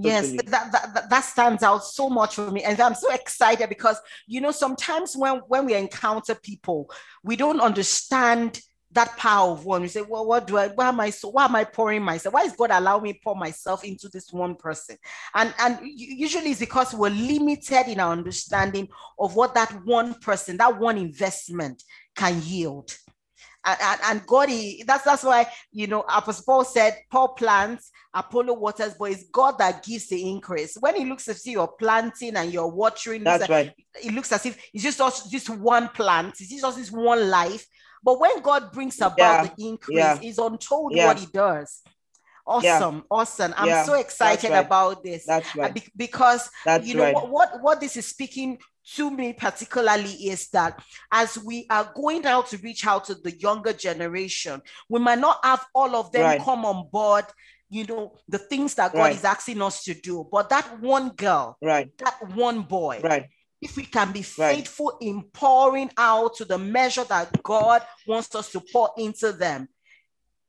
Yes, 0.02 0.32
that, 0.32 0.72
that 0.72 1.10
that 1.10 1.22
stands 1.22 1.62
out 1.62 1.84
so 1.84 2.10
much 2.10 2.36
for 2.36 2.50
me, 2.52 2.63
and 2.63 2.80
I'm 2.80 2.96
so 2.96 3.12
excited 3.12 3.68
because 3.68 4.00
you 4.28 4.39
know 4.39 4.52
sometimes 4.52 5.15
when 5.18 5.39
when 5.48 5.65
we 5.65 5.76
encounter 5.76 6.36
people, 6.36 6.89
we 7.24 7.36
don't 7.36 7.60
understand 7.60 8.62
that 8.91 9.15
power 9.17 9.52
of 9.52 9.65
one. 9.65 9.84
You 9.84 9.88
say, 9.88 10.02
well, 10.02 10.25
what 10.25 10.47
do 10.47 10.58
I, 10.58 10.67
why 10.69 10.88
am 10.88 10.99
I 10.99 11.12
so, 11.12 11.30
why 11.30 11.45
am 11.45 11.56
I 11.56 11.63
pouring 11.63 12.02
myself? 12.02 12.34
Why 12.34 12.43
is 12.43 12.54
God 12.54 12.71
allowing 12.71 13.04
me 13.04 13.19
pour 13.23 13.36
myself 13.36 13.84
into 13.84 14.10
this 14.10 14.32
one 14.34 14.56
person? 14.56 14.97
And, 15.36 15.54
and 15.60 15.80
usually 15.84 16.52
it's 16.52 16.60
because 16.60 16.93
we're 16.93 17.10
limited 17.10 17.88
in 17.88 17.99
our 17.99 18.12
understanding 18.12 18.88
of 19.19 19.36
what 19.36 19.54
that 19.54 19.71
one 19.86 20.15
person, 20.15 20.58
that 20.58 20.80
one 20.80 20.97
investment 20.97 21.84
can 22.15 22.41
yield. 22.43 22.95
And, 23.65 23.78
and, 23.82 23.99
and 24.06 24.25
God, 24.25 24.49
he, 24.49 24.84
that's, 24.88 25.04
that's 25.04 25.23
why, 25.23 25.45
you 25.71 25.86
know, 25.86 26.02
Apostle 26.02 26.43
Paul 26.45 26.63
said, 26.63 26.97
Paul 27.12 27.30
plants, 27.30 27.91
Apollo 28.13 28.54
waters, 28.54 28.95
but 28.97 29.12
it's 29.12 29.25
God 29.30 29.60
that 29.60 29.84
gives 29.84 30.08
the 30.08 30.30
increase. 30.30 30.78
When 30.80 30.95
he 30.95 31.06
looks 31.06 31.28
as 31.28 31.45
if 31.45 31.54
you're 31.54 31.67
planting 31.67 32.38
and 32.38 32.52
you're 32.52 32.69
watering, 32.69 33.23
that's 33.23 33.49
right. 33.49 33.73
It 34.04 34.13
looks 34.13 34.32
as 34.32 34.45
if 34.45 34.58
it's 34.73 34.84
just, 34.84 35.30
just 35.30 35.49
one 35.49 35.89
plant, 35.89 36.39
it's 36.39 36.49
just 36.49 36.78
this 36.78 36.91
one 36.91 37.30
life 37.30 37.67
but 38.04 38.20
when 38.20 38.42
God 38.42 38.72
brings 38.72 38.98
about 38.98 39.18
yeah. 39.18 39.44
the 39.44 39.68
increase, 39.68 39.98
yeah. 39.98 40.18
He's 40.18 40.38
untold 40.38 40.94
yeah. 40.96 41.08
what 41.08 41.20
He 41.20 41.26
does. 41.28 41.82
Awesome, 42.46 42.96
yeah. 42.96 43.02
awesome. 43.12 43.54
I'm 43.58 43.86
so 43.86 43.94
excited 43.94 44.50
right. 44.50 44.66
about 44.66 45.04
this. 45.04 45.26
That's 45.26 45.56
uh, 45.56 45.62
right. 45.62 45.92
because 45.96 46.50
That's 46.66 46.88
you 46.88 46.96
know 46.96 47.04
right. 47.04 47.14
what, 47.14 47.30
what, 47.30 47.62
what 47.62 47.80
this 47.80 47.96
is 47.96 48.08
speaking 48.08 48.58
to 48.96 49.12
me 49.12 49.34
particularly 49.34 50.10
is 50.10 50.50
that 50.50 50.82
as 51.12 51.38
we 51.38 51.68
are 51.70 51.92
going 51.96 52.26
out 52.26 52.48
to 52.48 52.58
reach 52.58 52.88
out 52.88 53.06
to 53.06 53.14
the 53.14 53.38
younger 53.38 53.72
generation, 53.72 54.62
we 54.90 55.00
might 55.00 55.20
not 55.20 55.40
have 55.44 55.64
all 55.76 55.96
of 55.96 56.12
them 56.12 56.24
right. 56.24 56.42
come 56.42 56.66
on 56.66 56.90
board 56.92 57.26
you 57.70 57.86
know 57.86 58.16
the 58.28 58.38
things 58.38 58.74
that 58.76 58.92
god 58.94 59.00
right. 59.00 59.16
is 59.16 59.24
asking 59.24 59.62
us 59.62 59.84
to 59.84 59.94
do 59.94 60.28
but 60.32 60.50
that 60.50 60.82
one 60.82 61.10
girl 61.10 61.56
right 61.62 61.96
that 62.00 62.18
one 62.34 62.64
boy 62.64 63.00
right 63.04 63.28
if 63.62 63.76
we 63.76 63.84
can 63.84 64.12
be 64.12 64.22
faithful 64.22 64.91
right. 64.93 65.10
in 65.10 65.22
pouring 65.34 65.91
out 65.98 66.36
to 66.36 66.45
the 66.45 66.58
measure 66.58 67.04
that 67.06 67.43
God 67.43 67.82
wants 68.08 68.34
us 68.36 68.52
to 68.52 68.62
pour 68.72 68.91
into 68.98 69.32
them, 69.32 69.67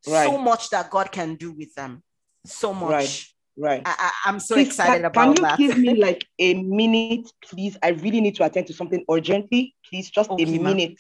right. 0.07 0.27
so 0.27 0.39
much 0.39 0.71
that 0.71 0.91
God 0.91 1.11
can 1.11 1.35
do 1.35 1.53
with 1.53 1.75
them. 1.75 2.03
So 2.47 2.73
much. 2.73 2.91
Right. 2.91 3.27
Right. 3.57 3.83
I, 3.85 4.11
am 4.27 4.41
so 4.41 4.55
please, 4.55 4.69
excited 4.69 5.03
can, 5.03 5.05
about 5.05 5.37
that. 5.41 5.57
Can 5.57 5.65
you 5.65 5.69
give 5.69 5.79
me 5.79 5.95
like 6.01 6.25
a 6.39 6.55
minute, 6.55 7.31
please? 7.45 7.77
I 7.83 7.89
really 7.89 8.21
need 8.21 8.37
to 8.37 8.45
attend 8.45 8.69
to 8.69 8.73
something 8.73 9.05
urgently. 9.11 9.75
Please, 9.89 10.09
just 10.11 10.31
okay, 10.31 10.45
a 10.45 10.47
minute. 10.47 10.93
Okay, 10.93 10.99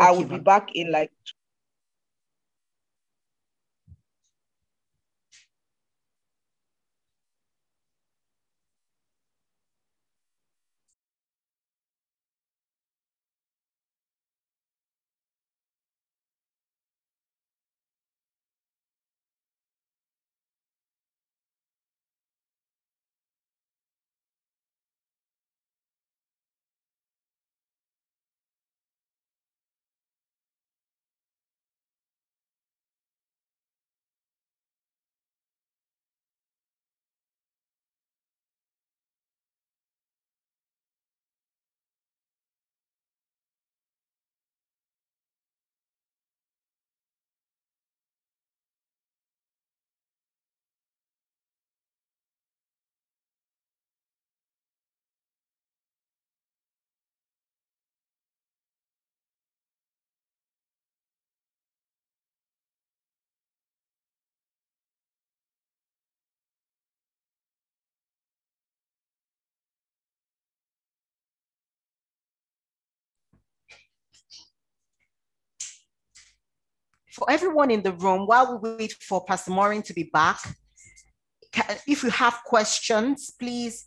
I 0.00 0.10
will 0.12 0.24
be 0.24 0.38
back 0.38 0.70
in 0.74 0.90
like 0.90 1.10
for 77.12 77.30
everyone 77.30 77.70
in 77.70 77.82
the 77.82 77.92
room, 77.92 78.26
while 78.26 78.58
we 78.58 78.74
wait 78.76 78.94
for 78.94 79.24
Pastor 79.24 79.50
Morin 79.50 79.82
to 79.82 79.92
be 79.92 80.04
back, 80.12 80.38
if 81.86 82.02
you 82.02 82.08
have 82.10 82.38
questions, 82.46 83.30
please 83.38 83.84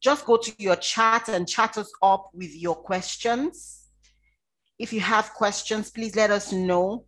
just 0.00 0.24
go 0.24 0.36
to 0.36 0.52
your 0.58 0.76
chat 0.76 1.28
and 1.28 1.48
chat 1.48 1.76
us 1.76 1.90
up 2.02 2.30
with 2.32 2.54
your 2.54 2.76
questions. 2.76 3.88
If 4.78 4.92
you 4.92 5.00
have 5.00 5.34
questions, 5.34 5.90
please 5.90 6.14
let 6.14 6.30
us 6.30 6.52
know. 6.52 7.06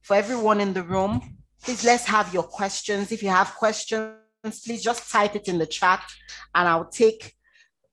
For 0.00 0.16
everyone 0.16 0.60
in 0.60 0.72
the 0.72 0.84
room, 0.84 1.36
please 1.62 1.84
let's 1.84 2.06
have 2.06 2.32
your 2.32 2.44
questions. 2.44 3.12
If 3.12 3.22
you 3.22 3.28
have 3.28 3.54
questions, 3.56 4.14
please 4.64 4.82
just 4.82 5.10
type 5.10 5.36
it 5.36 5.48
in 5.48 5.58
the 5.58 5.66
chat 5.66 6.02
and 6.54 6.66
I'll 6.66 6.88
take 6.88 7.34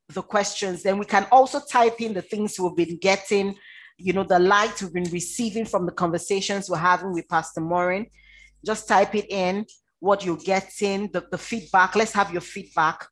the 0.08 0.22
questions. 0.22 0.84
Then 0.84 0.98
we 0.98 1.06
can 1.06 1.28
also 1.30 1.60
type 1.60 2.00
in 2.00 2.14
the 2.14 2.22
things 2.22 2.58
we've 2.58 2.76
been 2.76 2.98
getting 3.00 3.56
you 3.98 4.14
know, 4.14 4.24
the 4.24 4.40
light 4.40 4.82
we've 4.82 4.94
been 4.94 5.12
receiving 5.12 5.66
from 5.66 5.86
the 5.86 5.92
conversations 5.92 6.70
we're 6.70 6.78
having 6.78 7.14
with 7.14 7.28
Pastor 7.28 7.62
Morin. 7.62 8.08
Just 8.66 8.88
type 8.88 9.16
it 9.16 9.26
in, 9.30 9.66
what 10.00 10.26
you're 10.26 10.38
getting, 10.38 11.10
the, 11.12 11.26
the 11.32 11.38
feedback. 11.38 11.96
Let's 11.96 12.14
have 12.14 12.32
your 12.32 12.42
feedback 12.42 13.08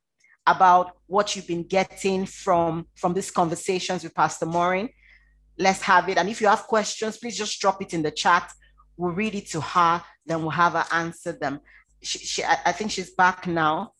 about 0.46 0.96
what 1.06 1.34
you've 1.34 1.46
been 1.46 1.66
getting 1.66 2.26
from, 2.26 2.86
from 2.96 3.14
these 3.14 3.30
conversations 3.30 4.04
with 4.04 4.14
Pastor 4.14 4.46
Morin. 4.46 4.88
Let's 5.58 5.80
have 5.82 6.08
it. 6.08 6.18
And 6.18 6.28
if 6.28 6.40
you 6.40 6.48
have 6.48 6.64
questions, 6.64 7.16
please 7.16 7.38
just 7.38 7.60
drop 7.60 7.80
it 7.80 7.94
in 7.94 8.02
the 8.02 8.10
chat. 8.10 8.50
We'll 8.96 9.12
read 9.12 9.34
it 9.34 9.48
to 9.50 9.60
her, 9.60 10.02
then 10.26 10.42
we'll 10.42 10.50
have 10.50 10.74
her 10.74 10.84
answer 10.92 11.32
them. 11.32 11.60
She, 12.02 12.18
she 12.18 12.44
I, 12.44 12.58
I 12.66 12.72
think 12.72 12.90
she's 12.90 13.10
back 13.14 13.46
now. 13.46 13.93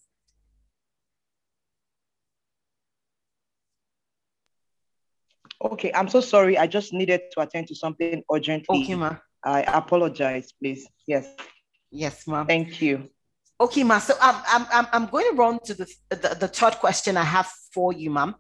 Okay, 5.65 5.91
I'm 5.95 6.09
so 6.09 6.21
sorry. 6.21 6.59
I 6.59 6.67
just 6.67 6.93
needed 6.93 7.23
to 7.33 7.41
attend 7.41 7.69
to 7.69 7.75
something 7.75 8.23
urgently. 8.31 8.83
Okay, 8.83 8.95
ma. 8.95 9.17
I 9.43 9.63
apologize, 9.63 10.53
please. 10.53 10.87
Yes. 11.07 11.27
Yes, 11.91 12.27
ma'am. 12.27 12.47
Thank 12.47 12.83
you. 12.83 13.09
Okay, 13.61 13.83
ma. 13.83 13.99
So 13.99 14.15
I'm 14.21 14.43
I'm 14.47 14.67
I'm, 14.73 14.87
I'm 14.93 15.07
going 15.07 15.31
to 15.31 15.37
run 15.37 15.59
to 15.65 15.75
the, 15.75 15.87
the 16.11 16.37
the 16.41 16.49
third 16.49 16.75
question 16.75 17.17
I 17.17 17.25
have 17.25 17.47
for 17.73 17.93
you, 17.93 18.11
ma'am. 18.11 18.35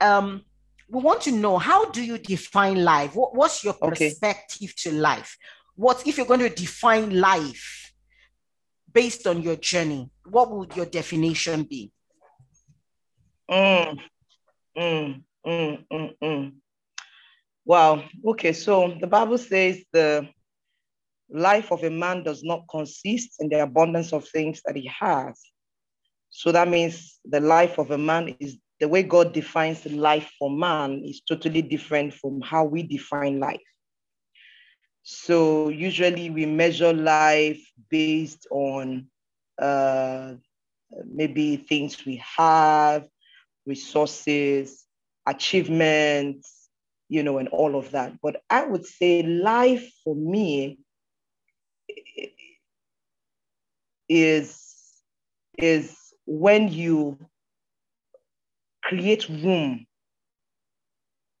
Um, 0.00 0.42
we 0.88 1.00
want 1.02 1.22
to 1.22 1.32
know 1.32 1.58
how 1.58 1.90
do 1.90 2.04
you 2.04 2.18
define 2.18 2.84
life? 2.84 3.14
What, 3.14 3.34
what's 3.34 3.64
your 3.64 3.76
Okay. 3.82 4.10
perspective 4.10 4.74
to 4.76 4.92
life? 4.92 5.36
What 5.76 6.06
if 6.06 6.16
you're 6.16 6.26
going 6.26 6.40
to 6.40 6.48
define 6.50 7.18
life 7.20 7.92
based 8.92 9.26
on 9.26 9.40
your 9.42 9.56
journey? 9.56 10.10
What 10.24 10.50
would 10.50 10.76
your 10.76 10.86
definition 10.86 11.62
be? 11.62 11.92
Mm, 13.50 13.98
mm, 14.76 15.22
mm, 15.46 15.84
mm, 15.92 16.14
mm. 16.22 16.52
Wow. 17.64 18.04
Okay. 18.26 18.52
So 18.52 18.96
the 19.00 19.06
Bible 19.06 19.38
says 19.38 19.84
the 19.92 20.28
life 21.30 21.70
of 21.72 21.84
a 21.84 21.90
man 21.90 22.22
does 22.24 22.42
not 22.42 22.64
consist 22.70 23.36
in 23.40 23.48
the 23.48 23.62
abundance 23.62 24.12
of 24.12 24.26
things 24.28 24.62
that 24.64 24.76
he 24.76 24.90
has. 24.98 25.40
So 26.30 26.52
that 26.52 26.68
means 26.68 27.18
the 27.24 27.40
life 27.40 27.78
of 27.78 27.90
a 27.90 27.98
man 27.98 28.28
is 28.30 28.58
the 28.80 28.88
way 28.88 29.02
God 29.02 29.32
defines 29.32 29.84
life 29.86 30.30
for 30.38 30.50
man 30.50 31.02
is 31.04 31.20
totally 31.20 31.62
different 31.62 32.14
from 32.14 32.40
how 32.40 32.64
we 32.64 32.82
define 32.82 33.38
life. 33.38 33.60
So 35.02 35.68
usually 35.68 36.30
we 36.30 36.46
measure 36.46 36.92
life 36.92 37.60
based 37.90 38.46
on 38.50 39.06
uh, 39.60 40.34
maybe 41.06 41.56
things 41.56 42.04
we 42.06 42.22
have, 42.36 43.06
resources, 43.66 44.86
achievements, 45.26 46.68
you 47.08 47.22
know, 47.22 47.38
and 47.38 47.48
all 47.48 47.76
of 47.76 47.90
that. 47.92 48.20
But 48.22 48.42
I 48.48 48.64
would 48.64 48.86
say 48.86 49.22
life 49.22 49.90
for 50.04 50.14
me 50.14 50.78
is, 54.08 54.66
is 55.58 55.96
when 56.26 56.68
you 56.68 57.18
create 58.82 59.28
room 59.28 59.86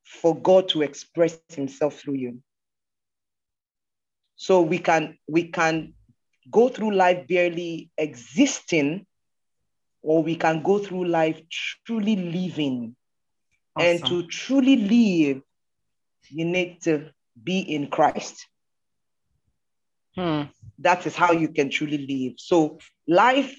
for 0.04 0.34
God 0.36 0.68
to 0.70 0.82
express 0.82 1.38
himself 1.48 1.98
through 2.00 2.14
you. 2.14 2.42
So 4.36 4.62
we 4.62 4.78
can 4.78 5.18
we 5.28 5.44
can 5.48 5.94
go 6.50 6.68
through 6.68 6.94
life 6.94 7.28
barely 7.28 7.90
existing, 7.98 9.06
or 10.02 10.22
we 10.22 10.34
can 10.36 10.62
go 10.62 10.78
through 10.78 11.06
life 11.06 11.40
truly 11.86 12.16
living. 12.16 12.96
And 13.78 14.04
to 14.06 14.26
truly 14.26 14.76
live, 14.76 15.42
you 16.28 16.44
need 16.44 16.82
to 16.82 17.10
be 17.42 17.60
in 17.60 17.88
Christ. 17.88 18.46
Hmm. 20.14 20.42
That 20.78 21.06
is 21.06 21.16
how 21.16 21.32
you 21.32 21.48
can 21.48 21.70
truly 21.70 21.98
live. 22.06 22.34
So 22.38 22.78
life 23.06 23.54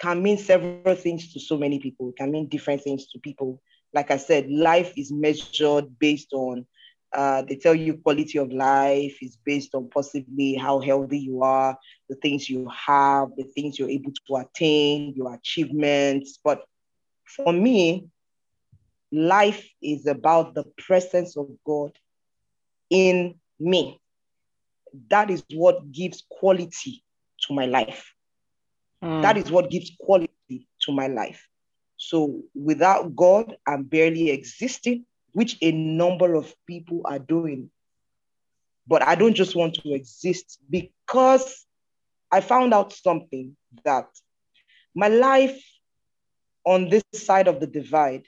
can 0.00 0.22
mean 0.22 0.38
several 0.38 0.94
things 0.94 1.32
to 1.32 1.40
so 1.40 1.56
many 1.56 1.78
people. 1.78 2.10
It 2.10 2.16
can 2.16 2.30
mean 2.30 2.48
different 2.48 2.82
things 2.82 3.06
to 3.08 3.18
people. 3.18 3.60
Like 3.92 4.10
I 4.10 4.16
said, 4.16 4.50
life 4.50 4.92
is 4.96 5.12
measured 5.12 5.98
based 5.98 6.32
on 6.32 6.66
uh, 7.14 7.42
they 7.42 7.56
tell 7.56 7.74
you 7.74 7.96
quality 7.96 8.38
of 8.38 8.52
life 8.52 9.16
is 9.22 9.38
based 9.44 9.74
on 9.74 9.88
possibly 9.88 10.54
how 10.54 10.78
healthy 10.78 11.18
you 11.18 11.42
are, 11.42 11.76
the 12.08 12.16
things 12.16 12.50
you 12.50 12.68
have, 12.68 13.28
the 13.36 13.44
things 13.44 13.78
you're 13.78 13.88
able 13.88 14.12
to 14.26 14.36
attain, 14.36 15.14
your 15.16 15.34
achievements. 15.34 16.38
But 16.44 16.64
for 17.24 17.52
me, 17.52 18.08
life 19.10 19.68
is 19.82 20.06
about 20.06 20.54
the 20.54 20.64
presence 20.76 21.36
of 21.36 21.48
God 21.64 21.92
in 22.90 23.34
me. 23.58 24.00
That 25.10 25.30
is 25.30 25.44
what 25.52 25.92
gives 25.92 26.24
quality 26.30 27.04
to 27.42 27.54
my 27.54 27.66
life. 27.66 28.12
Hmm. 29.02 29.22
That 29.22 29.36
is 29.36 29.50
what 29.50 29.70
gives 29.70 29.92
quality 29.98 30.68
to 30.82 30.92
my 30.92 31.06
life. 31.06 31.46
So 31.96 32.42
without 32.54 33.14
God, 33.16 33.56
I'm 33.66 33.84
barely 33.84 34.30
existing, 34.30 35.04
which 35.32 35.58
a 35.62 35.72
number 35.72 36.34
of 36.34 36.54
people 36.66 37.02
are 37.04 37.18
doing. 37.18 37.70
But 38.86 39.02
I 39.02 39.14
don't 39.14 39.34
just 39.34 39.54
want 39.54 39.74
to 39.74 39.92
exist 39.92 40.58
because 40.70 41.66
I 42.30 42.40
found 42.40 42.72
out 42.72 42.92
something 42.92 43.56
that 43.84 44.06
my 44.94 45.08
life 45.08 45.62
on 46.64 46.88
this 46.88 47.02
side 47.14 47.48
of 47.48 47.60
the 47.60 47.66
divide 47.66 48.26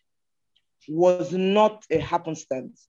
was 0.90 1.32
not 1.32 1.84
a 1.90 1.98
happenstance. 1.98 2.88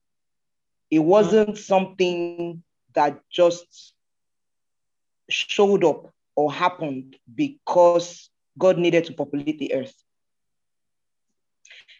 It 0.89 0.99
wasn't 0.99 1.57
something 1.57 2.63
that 2.93 3.21
just 3.31 3.93
showed 5.29 5.83
up 5.83 6.09
or 6.35 6.51
happened 6.51 7.15
because 7.33 8.29
God 8.57 8.77
needed 8.77 9.05
to 9.05 9.13
populate 9.13 9.59
the 9.59 9.73
earth. 9.73 9.93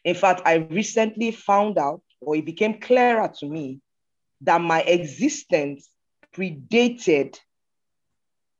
In 0.03 0.15
fact, 0.15 0.41
I 0.45 0.55
recently 0.55 1.31
found 1.31 1.77
out, 1.77 2.01
or 2.21 2.35
it 2.35 2.45
became 2.45 2.79
clearer 2.79 3.31
to 3.39 3.47
me, 3.47 3.79
that 4.41 4.61
my 4.61 4.81
existence 4.81 5.89
predated 6.35 7.37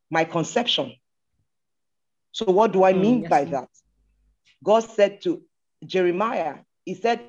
my 0.10 0.26
conception. 0.26 0.94
So, 2.34 2.46
what 2.52 2.72
do 2.74 2.84
I 2.84 2.94
Mm, 2.94 2.94
mean 2.94 3.22
yes, 3.22 3.30
by 3.30 3.46
that? 3.46 3.70
God 4.64 4.82
said 4.84 5.22
to 5.24 5.42
Jeremiah, 5.86 6.58
He 6.86 6.96
said, 6.96 7.22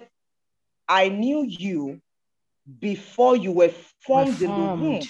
I 0.88 1.08
knew 1.08 1.44
you 1.44 2.00
before 2.80 3.36
you 3.36 3.52
were 3.52 3.70
formed 4.00 4.40
in 4.42 4.54
the 4.54 4.64
womb. 4.64 5.02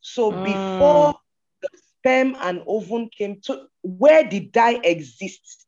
So 0.00 0.32
Mm. 0.32 0.42
before 0.42 1.14
the 1.60 1.68
sperm 1.74 2.36
and 2.40 2.62
ovum 2.66 3.08
came 3.08 3.40
to, 3.42 3.66
where 3.82 4.24
did 4.24 4.56
I 4.56 4.74
exist 4.82 5.66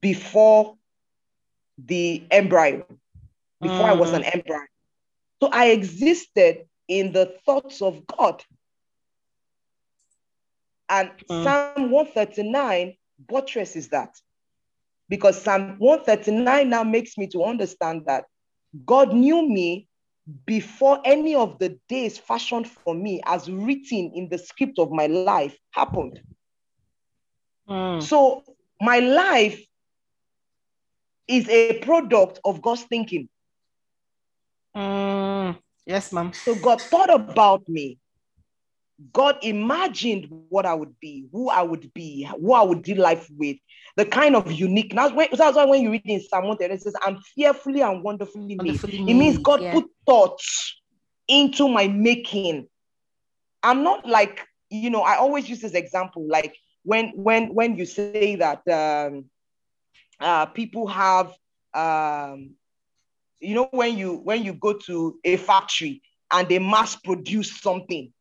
before 0.00 0.76
the 1.78 2.22
embryo? 2.30 2.84
Before 3.60 3.88
I 3.88 3.92
was 3.92 4.12
an 4.12 4.24
embryo. 4.24 4.60
So 5.42 5.48
I 5.52 5.66
existed 5.68 6.68
in 6.88 7.12
the 7.12 7.26
thoughts 7.44 7.82
of 7.82 8.06
God. 8.06 8.42
And 10.88 11.10
Mm. 11.28 11.42
Psalm 11.42 11.90
139 11.90 12.96
buttresses 13.28 13.88
that. 13.88 14.16
Because 15.08 15.40
Psalm 15.40 15.76
139 15.78 16.68
now 16.68 16.84
makes 16.84 17.16
me 17.16 17.26
to 17.28 17.44
understand 17.44 18.02
that 18.06 18.24
God 18.84 19.14
knew 19.14 19.48
me 19.48 19.88
before 20.44 21.00
any 21.04 21.34
of 21.34 21.58
the 21.58 21.78
days 21.88 22.18
fashioned 22.18 22.68
for 22.68 22.94
me 22.94 23.22
as 23.24 23.50
written 23.50 24.12
in 24.14 24.28
the 24.28 24.38
script 24.38 24.78
of 24.78 24.90
my 24.90 25.06
life 25.06 25.56
happened. 25.70 26.20
Mm. 27.68 28.02
So 28.02 28.42
my 28.80 28.98
life 28.98 29.64
is 31.26 31.48
a 31.48 31.78
product 31.80 32.40
of 32.44 32.60
God's 32.60 32.82
thinking. 32.84 33.28
Mm. 34.76 35.58
Yes, 35.86 36.12
ma'am. 36.12 36.32
So 36.34 36.54
God 36.54 36.80
thought 36.80 37.12
about 37.12 37.66
me. 37.68 37.98
God 39.12 39.38
imagined 39.42 40.26
what 40.48 40.66
I 40.66 40.74
would 40.74 40.98
be, 41.00 41.28
who 41.30 41.48
I 41.48 41.62
would 41.62 41.92
be, 41.94 42.24
who 42.24 42.52
I 42.52 42.62
would 42.62 42.82
do 42.82 42.94
life 42.94 43.28
with, 43.36 43.56
the 43.96 44.04
kind 44.04 44.34
of 44.34 44.50
unique. 44.50 44.92
That's, 44.94 45.12
why 45.12 45.64
when 45.64 45.82
you 45.82 45.90
read 45.92 46.02
in 46.04 46.20
Psalm 46.20 46.46
1, 46.46 46.56
it 46.60 46.82
says, 46.82 46.94
I'm 47.04 47.18
fearfully 47.36 47.80
and 47.80 48.02
wonderfully 48.02 48.56
made. 48.56 48.82
Wonderfully 48.82 49.04
It 49.06 49.14
means 49.14 49.38
God 49.38 49.62
yeah. 49.62 49.72
put 49.72 49.84
thoughts 50.04 50.80
into 51.28 51.68
my 51.68 51.86
making. 51.86 52.68
I'm 53.62 53.84
not 53.84 54.06
like, 54.06 54.44
you 54.70 54.90
know, 54.90 55.02
I 55.02 55.16
always 55.16 55.48
use 55.48 55.60
this 55.60 55.74
example, 55.74 56.26
like 56.28 56.56
when 56.84 57.10
when 57.14 57.54
when 57.54 57.76
you 57.76 57.84
say 57.84 58.36
that 58.36 58.66
um 58.68 59.26
uh 60.20 60.46
people 60.46 60.86
have 60.86 61.32
um 61.74 62.54
you 63.40 63.54
know 63.54 63.68
when 63.72 63.96
you 63.96 64.16
when 64.16 64.42
you 64.42 64.54
go 64.54 64.72
to 64.72 65.18
a 65.24 65.36
factory 65.36 66.02
and 66.32 66.48
they 66.48 66.58
mass 66.58 66.96
produce 66.96 67.60
something 67.60 68.12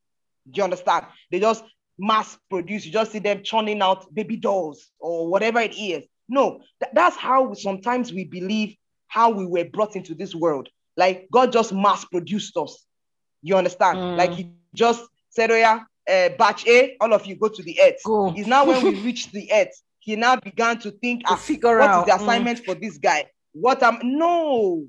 do 0.52 0.58
you 0.60 0.64
understand 0.64 1.06
they 1.32 1.40
just 1.40 1.64
mass 2.00 2.38
produce 2.50 2.86
you 2.86 2.92
just 2.92 3.12
see 3.12 3.20
them 3.20 3.42
churning 3.44 3.82
out 3.82 4.14
baby 4.14 4.36
dolls 4.38 4.92
or 5.00 5.28
whatever 5.30 5.60
it 5.60 5.76
is 5.78 6.04
no 6.30 6.60
th- 6.82 6.92
that's 6.94 7.16
how 7.16 7.54
sometimes 7.54 8.14
we 8.14 8.24
believe 8.26 8.76
how 9.08 9.30
we 9.30 9.46
were 9.46 9.66
brought 9.66 9.96
into 9.96 10.14
this 10.14 10.36
world 10.36 10.70
like 10.96 11.28
god 11.32 11.52
just 11.52 11.74
mass 11.74 12.06
produced 12.06 12.56
us 12.58 12.86
you 13.42 13.56
understand 13.56 13.98
Mm. 13.98 14.18
like 14.18 14.34
he 14.34 14.52
just 14.76 15.04
said 15.30 15.50
oh 15.52 15.56
yeah 15.56 15.80
uh, 16.10 16.30
batch 16.38 16.66
a 16.68 16.96
all 17.02 17.14
of 17.14 17.26
you 17.26 17.36
go 17.36 17.48
to 17.50 17.64
the 17.64 17.80
earth 17.84 18.00
Go. 18.06 18.34
it's 18.36 18.48
now 18.48 18.66
when 18.66 18.84
we 18.84 19.02
reach 19.08 19.32
the 19.32 19.52
earth 19.52 19.82
he 20.00 20.16
now 20.16 20.36
began 20.38 20.80
to 20.80 20.92
think 20.92 21.26
To 21.26 21.34
ah, 21.34 21.36
figure 21.36 21.80
what 21.80 21.90
is 21.90 21.96
out. 21.98 22.06
the 22.06 22.12
mm. 22.14 22.22
assignment 22.22 22.60
for 22.66 22.76
this 22.76 22.98
guy? 22.98 23.26
What 23.52 23.84
am 23.84 24.00
no? 24.04 24.86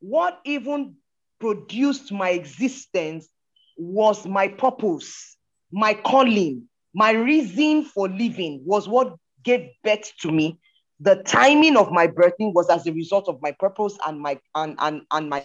What 0.00 0.38
even 0.44 0.94
produced 1.40 2.12
my 2.12 2.30
existence 2.30 3.28
was 3.76 4.26
my 4.26 4.48
purpose, 4.48 5.36
my 5.72 5.94
calling, 5.94 6.68
my 6.94 7.10
reason 7.12 7.84
for 7.84 8.08
living 8.08 8.62
was 8.64 8.88
what 8.88 9.16
gave 9.42 9.68
birth 9.84 10.12
to 10.20 10.32
me. 10.32 10.58
The 11.00 11.16
timing 11.16 11.76
of 11.76 11.92
my 11.92 12.06
birthing 12.06 12.54
was 12.54 12.70
as 12.70 12.86
a 12.86 12.92
result 12.92 13.28
of 13.28 13.40
my 13.42 13.52
purpose 13.52 13.98
and 14.06 14.18
my 14.18 14.40
and 14.54 14.76
and, 14.78 15.02
and 15.10 15.28
my 15.28 15.44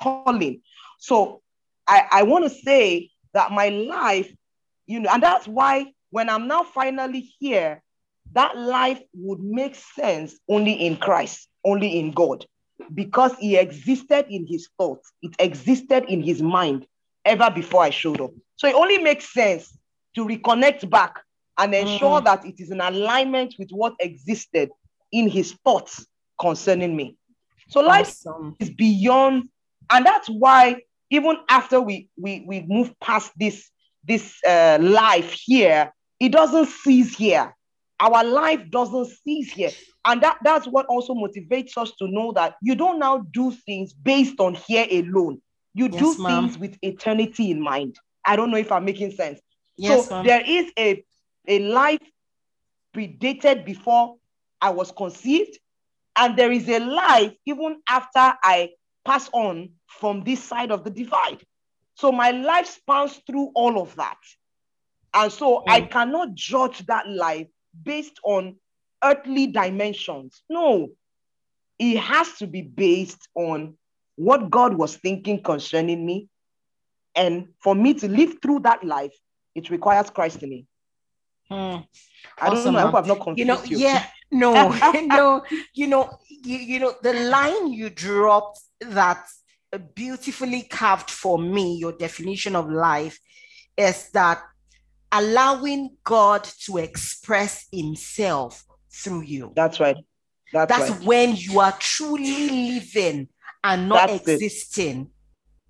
calling. 0.00 0.60
So 0.98 1.40
I, 1.88 2.04
I 2.10 2.22
want 2.24 2.44
to 2.44 2.50
say 2.50 3.10
that 3.32 3.50
my 3.50 3.70
life, 3.70 4.30
you 4.86 5.00
know, 5.00 5.10
and 5.10 5.22
that's 5.22 5.48
why 5.48 5.92
when 6.10 6.28
I'm 6.28 6.46
now 6.46 6.64
finally 6.64 7.32
here, 7.38 7.82
that 8.32 8.56
life 8.56 9.00
would 9.14 9.40
make 9.40 9.74
sense 9.74 10.38
only 10.48 10.72
in 10.72 10.96
Christ, 10.96 11.48
only 11.64 11.98
in 11.98 12.12
God, 12.12 12.44
because 12.92 13.34
he 13.38 13.56
existed 13.56 14.26
in 14.28 14.46
his 14.46 14.68
thoughts, 14.78 15.10
it 15.22 15.34
existed 15.38 16.04
in 16.04 16.22
his 16.22 16.42
mind 16.42 16.86
ever 17.24 17.50
before 17.50 17.82
I 17.82 17.90
showed 17.90 18.20
up. 18.20 18.30
So 18.56 18.68
it 18.68 18.74
only 18.74 18.98
makes 18.98 19.32
sense 19.32 19.76
to 20.14 20.26
reconnect 20.26 20.88
back 20.90 21.20
and 21.58 21.74
ensure 21.74 22.20
mm. 22.20 22.24
that 22.24 22.44
it 22.44 22.58
is 22.58 22.70
in 22.70 22.80
alignment 22.80 23.54
with 23.58 23.70
what 23.70 23.94
existed 24.00 24.70
in 25.12 25.28
his 25.28 25.52
thoughts 25.64 26.06
concerning 26.40 26.96
me. 26.96 27.16
So 27.68 27.80
life 27.80 28.08
awesome. 28.08 28.56
is 28.58 28.70
beyond, 28.70 29.48
and 29.90 30.04
that's 30.04 30.28
why 30.28 30.82
even 31.10 31.36
after 31.48 31.80
we 31.80 32.08
we 32.16 32.44
we 32.46 32.62
move 32.62 32.92
past 33.00 33.32
this 33.36 33.70
this 34.04 34.36
uh, 34.44 34.78
life 34.80 35.32
here, 35.32 35.92
it 36.18 36.32
doesn't 36.32 36.66
cease 36.66 37.16
here. 37.16 37.54
Our 38.00 38.24
life 38.24 38.70
doesn't 38.70 39.08
cease 39.24 39.52
here. 39.52 39.70
And 40.06 40.22
that, 40.22 40.38
that's 40.42 40.66
what 40.66 40.86
also 40.86 41.14
motivates 41.14 41.76
us 41.76 41.92
to 41.98 42.08
know 42.08 42.32
that 42.32 42.56
you 42.62 42.74
don't 42.74 42.98
now 42.98 43.18
do 43.30 43.52
things 43.52 43.92
based 43.92 44.40
on 44.40 44.54
here 44.54 44.86
alone. 44.90 45.42
You 45.74 45.88
yes, 45.92 46.00
do 46.00 46.22
ma'am. 46.22 46.48
things 46.48 46.58
with 46.58 46.78
eternity 46.82 47.50
in 47.50 47.60
mind. 47.60 47.96
I 48.24 48.36
don't 48.36 48.50
know 48.50 48.56
if 48.56 48.72
I'm 48.72 48.84
making 48.84 49.12
sense. 49.12 49.40
Yes, 49.76 50.08
so 50.08 50.14
ma'am. 50.16 50.26
there 50.26 50.42
is 50.46 50.70
a, 50.78 51.04
a 51.46 51.58
life 51.60 52.02
predated 52.94 53.64
before 53.64 54.16
I 54.60 54.70
was 54.70 54.92
conceived, 54.92 55.58
and 56.16 56.36
there 56.36 56.52
is 56.52 56.68
a 56.68 56.80
life 56.80 57.32
even 57.46 57.80
after 57.88 58.34
I 58.42 58.70
pass 59.04 59.30
on 59.32 59.70
from 59.86 60.22
this 60.24 60.42
side 60.42 60.70
of 60.70 60.84
the 60.84 60.90
divide. 60.90 61.42
So 61.94 62.12
my 62.12 62.30
life 62.30 62.66
spans 62.66 63.20
through 63.26 63.52
all 63.54 63.80
of 63.80 63.94
that. 63.96 64.18
And 65.14 65.32
so 65.32 65.58
mm. 65.58 65.64
I 65.68 65.82
cannot 65.82 66.34
judge 66.34 66.84
that 66.86 67.08
life 67.08 67.48
based 67.82 68.18
on 68.24 68.56
earthly 69.02 69.46
dimensions. 69.46 70.42
No, 70.48 70.88
it 71.78 71.98
has 71.98 72.32
to 72.38 72.46
be 72.46 72.62
based 72.62 73.28
on 73.34 73.76
what 74.20 74.50
God 74.50 74.74
was 74.74 74.96
thinking 74.96 75.42
concerning 75.42 76.04
me. 76.04 76.28
And 77.14 77.48
for 77.58 77.74
me 77.74 77.94
to 77.94 78.08
live 78.08 78.34
through 78.42 78.60
that 78.60 78.84
life, 78.84 79.14
it 79.54 79.70
requires 79.70 80.10
Christ 80.10 80.42
in 80.42 80.50
me. 80.50 80.66
Hmm. 81.48 81.76
I 82.38 82.50
don't 82.50 82.72
know. 82.72 82.78
I 82.78 82.82
hope 82.82 82.94
I've 82.94 83.06
not 83.06 83.20
confused 83.22 83.38
you. 83.38 83.44
Know, 83.46 83.64
you. 83.64 83.78
yeah, 83.78 84.04
no, 84.30 84.68
no. 85.06 85.42
You 85.74 85.86
know, 85.86 86.10
you, 86.28 86.58
you 86.58 86.78
know 86.80 86.94
the 87.02 87.14
line 87.14 87.72
you 87.72 87.88
dropped 87.88 88.60
that 88.80 89.26
beautifully 89.94 90.62
carved 90.62 91.10
for 91.10 91.38
me. 91.38 91.78
Your 91.78 91.92
definition 91.92 92.54
of 92.54 92.70
life 92.70 93.18
is 93.76 94.10
that 94.10 94.42
allowing 95.10 95.96
God 96.04 96.44
to 96.66 96.76
express 96.76 97.66
Himself 97.72 98.64
through 98.92 99.22
you. 99.22 99.52
That's 99.56 99.80
right. 99.80 99.96
That's, 100.52 100.68
That's 100.68 100.90
right. 100.90 101.04
when 101.04 101.36
you 101.36 101.60
are 101.60 101.74
truly 101.78 102.70
living 102.72 103.28
and 103.64 103.88
not 103.88 104.08
That's 104.08 104.28
existing. 104.28 105.00
It. 105.02 105.08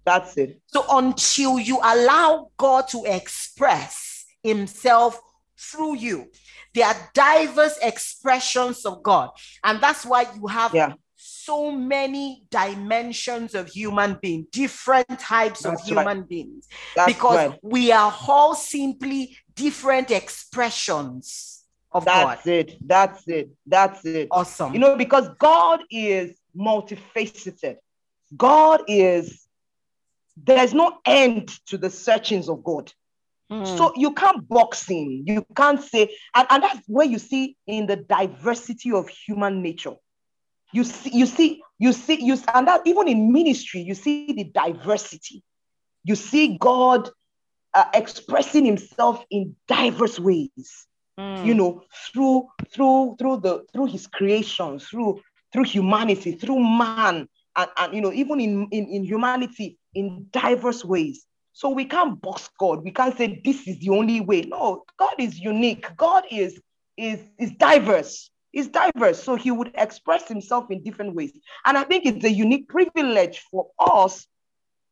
That's 0.05 0.37
it. 0.37 0.61
So 0.67 0.85
until 0.91 1.59
you 1.59 1.79
allow 1.83 2.51
God 2.57 2.89
to 2.89 3.05
express 3.05 4.25
Himself 4.43 5.21
through 5.59 5.97
you, 5.97 6.31
there 6.75 6.87
are 6.87 7.11
diverse 7.15 7.79
expressions 7.83 8.87
of 8.87 9.03
God. 9.03 9.31
And 9.65 9.81
that's 9.81 10.07
why 10.07 10.27
you 10.35 10.47
have 10.47 10.75
yeah 10.75 10.95
so 11.23 11.71
many 11.71 12.45
dimensions 12.51 13.55
of 13.55 13.69
human 13.69 14.19
being, 14.23 14.47
different 14.53 15.19
types 15.19 15.63
That's 15.63 15.83
of 15.83 15.87
human 15.87 16.21
right. 16.21 16.29
beings, 16.29 16.69
That's 16.97 17.13
because 17.13 17.51
right. 17.51 17.59
we 17.63 17.93
are 17.93 18.15
all 18.29 18.55
simply 18.55 19.37
different 19.55 20.11
expressions 20.11 21.65
of 21.93 22.05
That's 22.05 22.25
God. 22.25 22.37
That's 22.37 22.47
it. 22.47 22.79
That's 22.87 23.29
it. 23.29 23.51
That's 23.67 24.05
it. 24.05 24.29
Awesome. 24.31 24.73
You 24.73 24.79
know, 24.79 24.97
because 24.97 25.29
God 25.39 25.81
is 25.91 26.37
multifaceted. 26.61 27.77
God 28.37 28.83
is, 28.87 29.47
there's 30.37 30.75
no 30.75 30.99
end 31.05 31.49
to 31.67 31.79
the 31.79 31.91
searchings 31.91 32.49
of 32.49 32.63
God. 32.63 32.93
Mm. 33.51 33.67
So 33.67 33.93
you 33.97 34.13
can't 34.13 34.49
box 34.49 34.89
in. 34.91 35.25
You 35.27 35.45
can't 35.57 35.83
say, 35.83 36.15
and, 36.35 36.47
and 36.51 36.63
that's 36.63 36.87
where 36.87 37.07
you 37.07 37.19
see 37.19 37.57
in 37.67 37.87
the 37.87 37.97
diversity 37.97 38.93
of 38.93 39.09
human 39.09 39.63
nature. 39.63 39.95
You 40.73 40.85
see, 40.85 41.11
you 41.13 41.27
see, 41.27 41.63
you 41.79 41.93
see, 41.93 42.23
you 42.23 42.37
and 42.55 42.69
that 42.69 42.83
even 42.87 43.09
in 43.09 43.33
ministry, 43.33 43.81
you 43.81 43.95
see 43.95 44.33
the 44.33 44.45
diversity. 44.45 45.43
You 46.05 46.15
see 46.15 46.59
God 46.59 47.11
uh, 47.75 47.87
expressing 47.93 48.65
Himself 48.65 49.25
in 49.31 49.57
diverse 49.67 50.19
ways. 50.21 50.87
Mm. 51.19 51.45
You 51.45 51.55
know, 51.55 51.83
through 52.13 52.49
through 52.73 53.17
through 53.19 53.39
the 53.39 53.65
through 53.73 53.87
His 53.87 54.07
creation, 54.07 54.79
through 54.79 55.21
through 55.53 55.65
humanity, 55.65 56.33
through 56.33 56.61
man, 56.61 57.29
and, 57.57 57.71
and 57.77 57.95
you 57.95 58.01
know, 58.01 58.13
even 58.13 58.41
in, 58.41 58.69
in 58.71 58.87
in 58.89 59.05
humanity 59.05 59.79
in 59.95 60.27
diverse 60.31 60.85
ways. 60.85 61.27
So 61.53 61.69
we 61.69 61.85
can't 61.85 62.21
box 62.21 62.49
God. 62.59 62.85
We 62.85 62.93
can't 62.93 63.17
say 63.17 63.41
this 63.45 63.67
is 63.67 63.79
the 63.81 63.91
only 63.91 64.21
way. 64.21 64.43
No, 64.43 64.85
God 64.99 65.15
is 65.19 65.39
unique. 65.39 65.87
God 65.97 66.25
is 66.31 66.61
is 66.97 67.21
is 67.39 67.51
diverse 67.53 68.31
is 68.53 68.69
diverse. 68.69 69.23
So 69.23 69.37
he 69.37 69.51
would 69.51 69.73
express 69.75 70.29
himself 70.29 70.71
in 70.71 70.83
different 70.83 71.15
ways. 71.15 71.33
And 71.65 71.77
I 71.77 71.85
think 71.85 72.07
it's 72.07 72.25
a 72.25 72.31
unique 72.31 72.69
privilege 72.69 73.41
for 73.51 73.69
us 73.79 74.27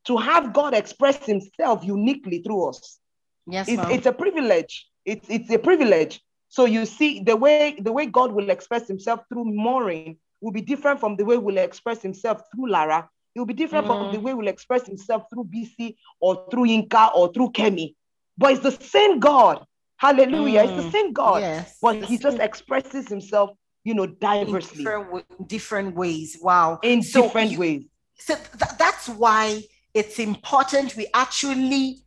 to 0.04 0.16
have 0.16 0.52
God 0.52 0.74
express 0.74 1.24
himself 1.24 1.84
uniquely 1.84 2.40
through 2.42 2.68
us. 2.70 2.98
Yes, 3.46 3.68
it's, 3.68 3.82
it's 3.90 4.06
a 4.06 4.12
privilege. 4.12 4.86
It's, 5.04 5.26
it's 5.28 5.50
a 5.50 5.58
privilege. 5.58 6.20
So 6.48 6.64
you 6.64 6.86
see, 6.86 7.20
the 7.20 7.36
way 7.36 7.76
the 7.78 7.92
way 7.92 8.06
God 8.06 8.32
will 8.32 8.48
express 8.50 8.88
himself 8.88 9.20
through 9.28 9.44
Morin 9.46 10.16
will 10.40 10.52
be 10.52 10.60
different 10.60 11.00
from 11.00 11.16
the 11.16 11.24
way 11.24 11.34
he 11.34 11.40
will 11.40 11.58
express 11.58 12.02
himself 12.02 12.42
through 12.54 12.70
Lara. 12.70 13.08
It 13.34 13.38
will 13.38 13.46
be 13.46 13.54
different 13.54 13.86
mm. 13.86 13.88
from 13.88 14.12
the 14.12 14.20
way 14.20 14.32
he 14.32 14.34
will 14.34 14.48
express 14.48 14.86
himself 14.86 15.24
through 15.32 15.44
BC 15.44 15.96
or 16.20 16.46
through 16.50 16.66
Inca 16.66 17.10
or 17.14 17.32
through 17.32 17.50
Kemi. 17.50 17.94
But 18.36 18.52
it's 18.52 18.62
the 18.62 18.84
same 18.84 19.18
God. 19.18 19.64
Hallelujah. 19.96 20.60
Mm, 20.60 20.64
it's 20.64 20.84
the 20.84 20.88
mm, 20.88 20.92
same 20.92 21.12
God. 21.12 21.42
Yes, 21.42 21.76
but 21.82 22.04
he 22.04 22.18
just 22.18 22.38
expresses 22.38 23.08
himself, 23.08 23.50
you 23.82 23.94
know, 23.94 24.06
diversely. 24.06 24.78
In 24.78 24.84
different, 24.84 25.48
different 25.48 25.96
ways. 25.96 26.38
Wow. 26.40 26.78
In 26.82 27.02
so 27.02 27.22
different 27.22 27.52
you, 27.52 27.58
ways. 27.58 27.84
So 28.16 28.36
th- 28.36 28.78
that's 28.78 29.08
why 29.08 29.62
it's 29.94 30.20
important 30.20 30.94
we 30.96 31.08
actually 31.12 31.98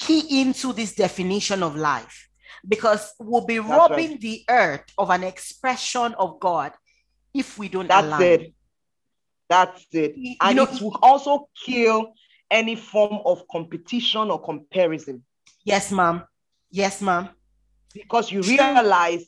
key 0.00 0.40
into 0.40 0.72
this 0.72 0.94
definition 0.94 1.62
of 1.62 1.76
life 1.76 2.25
because 2.66 3.12
we'll 3.18 3.46
be 3.46 3.58
that's 3.58 3.68
robbing 3.68 4.12
right. 4.12 4.20
the 4.20 4.44
earth 4.48 4.84
of 4.98 5.10
an 5.10 5.24
expression 5.24 6.14
of 6.14 6.40
God 6.40 6.72
if 7.34 7.58
we 7.58 7.68
don't 7.68 7.88
that's 7.88 8.06
align. 8.06 8.22
it 8.22 8.54
that's 9.48 9.86
it 9.92 10.14
and 10.16 10.36
you 10.48 10.54
know, 10.54 10.70
it 10.70 10.80
will 10.80 10.98
also 11.02 11.48
kill 11.64 12.12
any 12.50 12.74
form 12.76 13.20
of 13.24 13.46
competition 13.48 14.30
or 14.30 14.42
comparison 14.42 15.22
Yes, 15.66 15.90
ma'am. 15.90 16.22
Yes, 16.70 17.02
ma'am. 17.02 17.28
Because 17.92 18.30
you 18.30 18.40
realize 18.42 19.26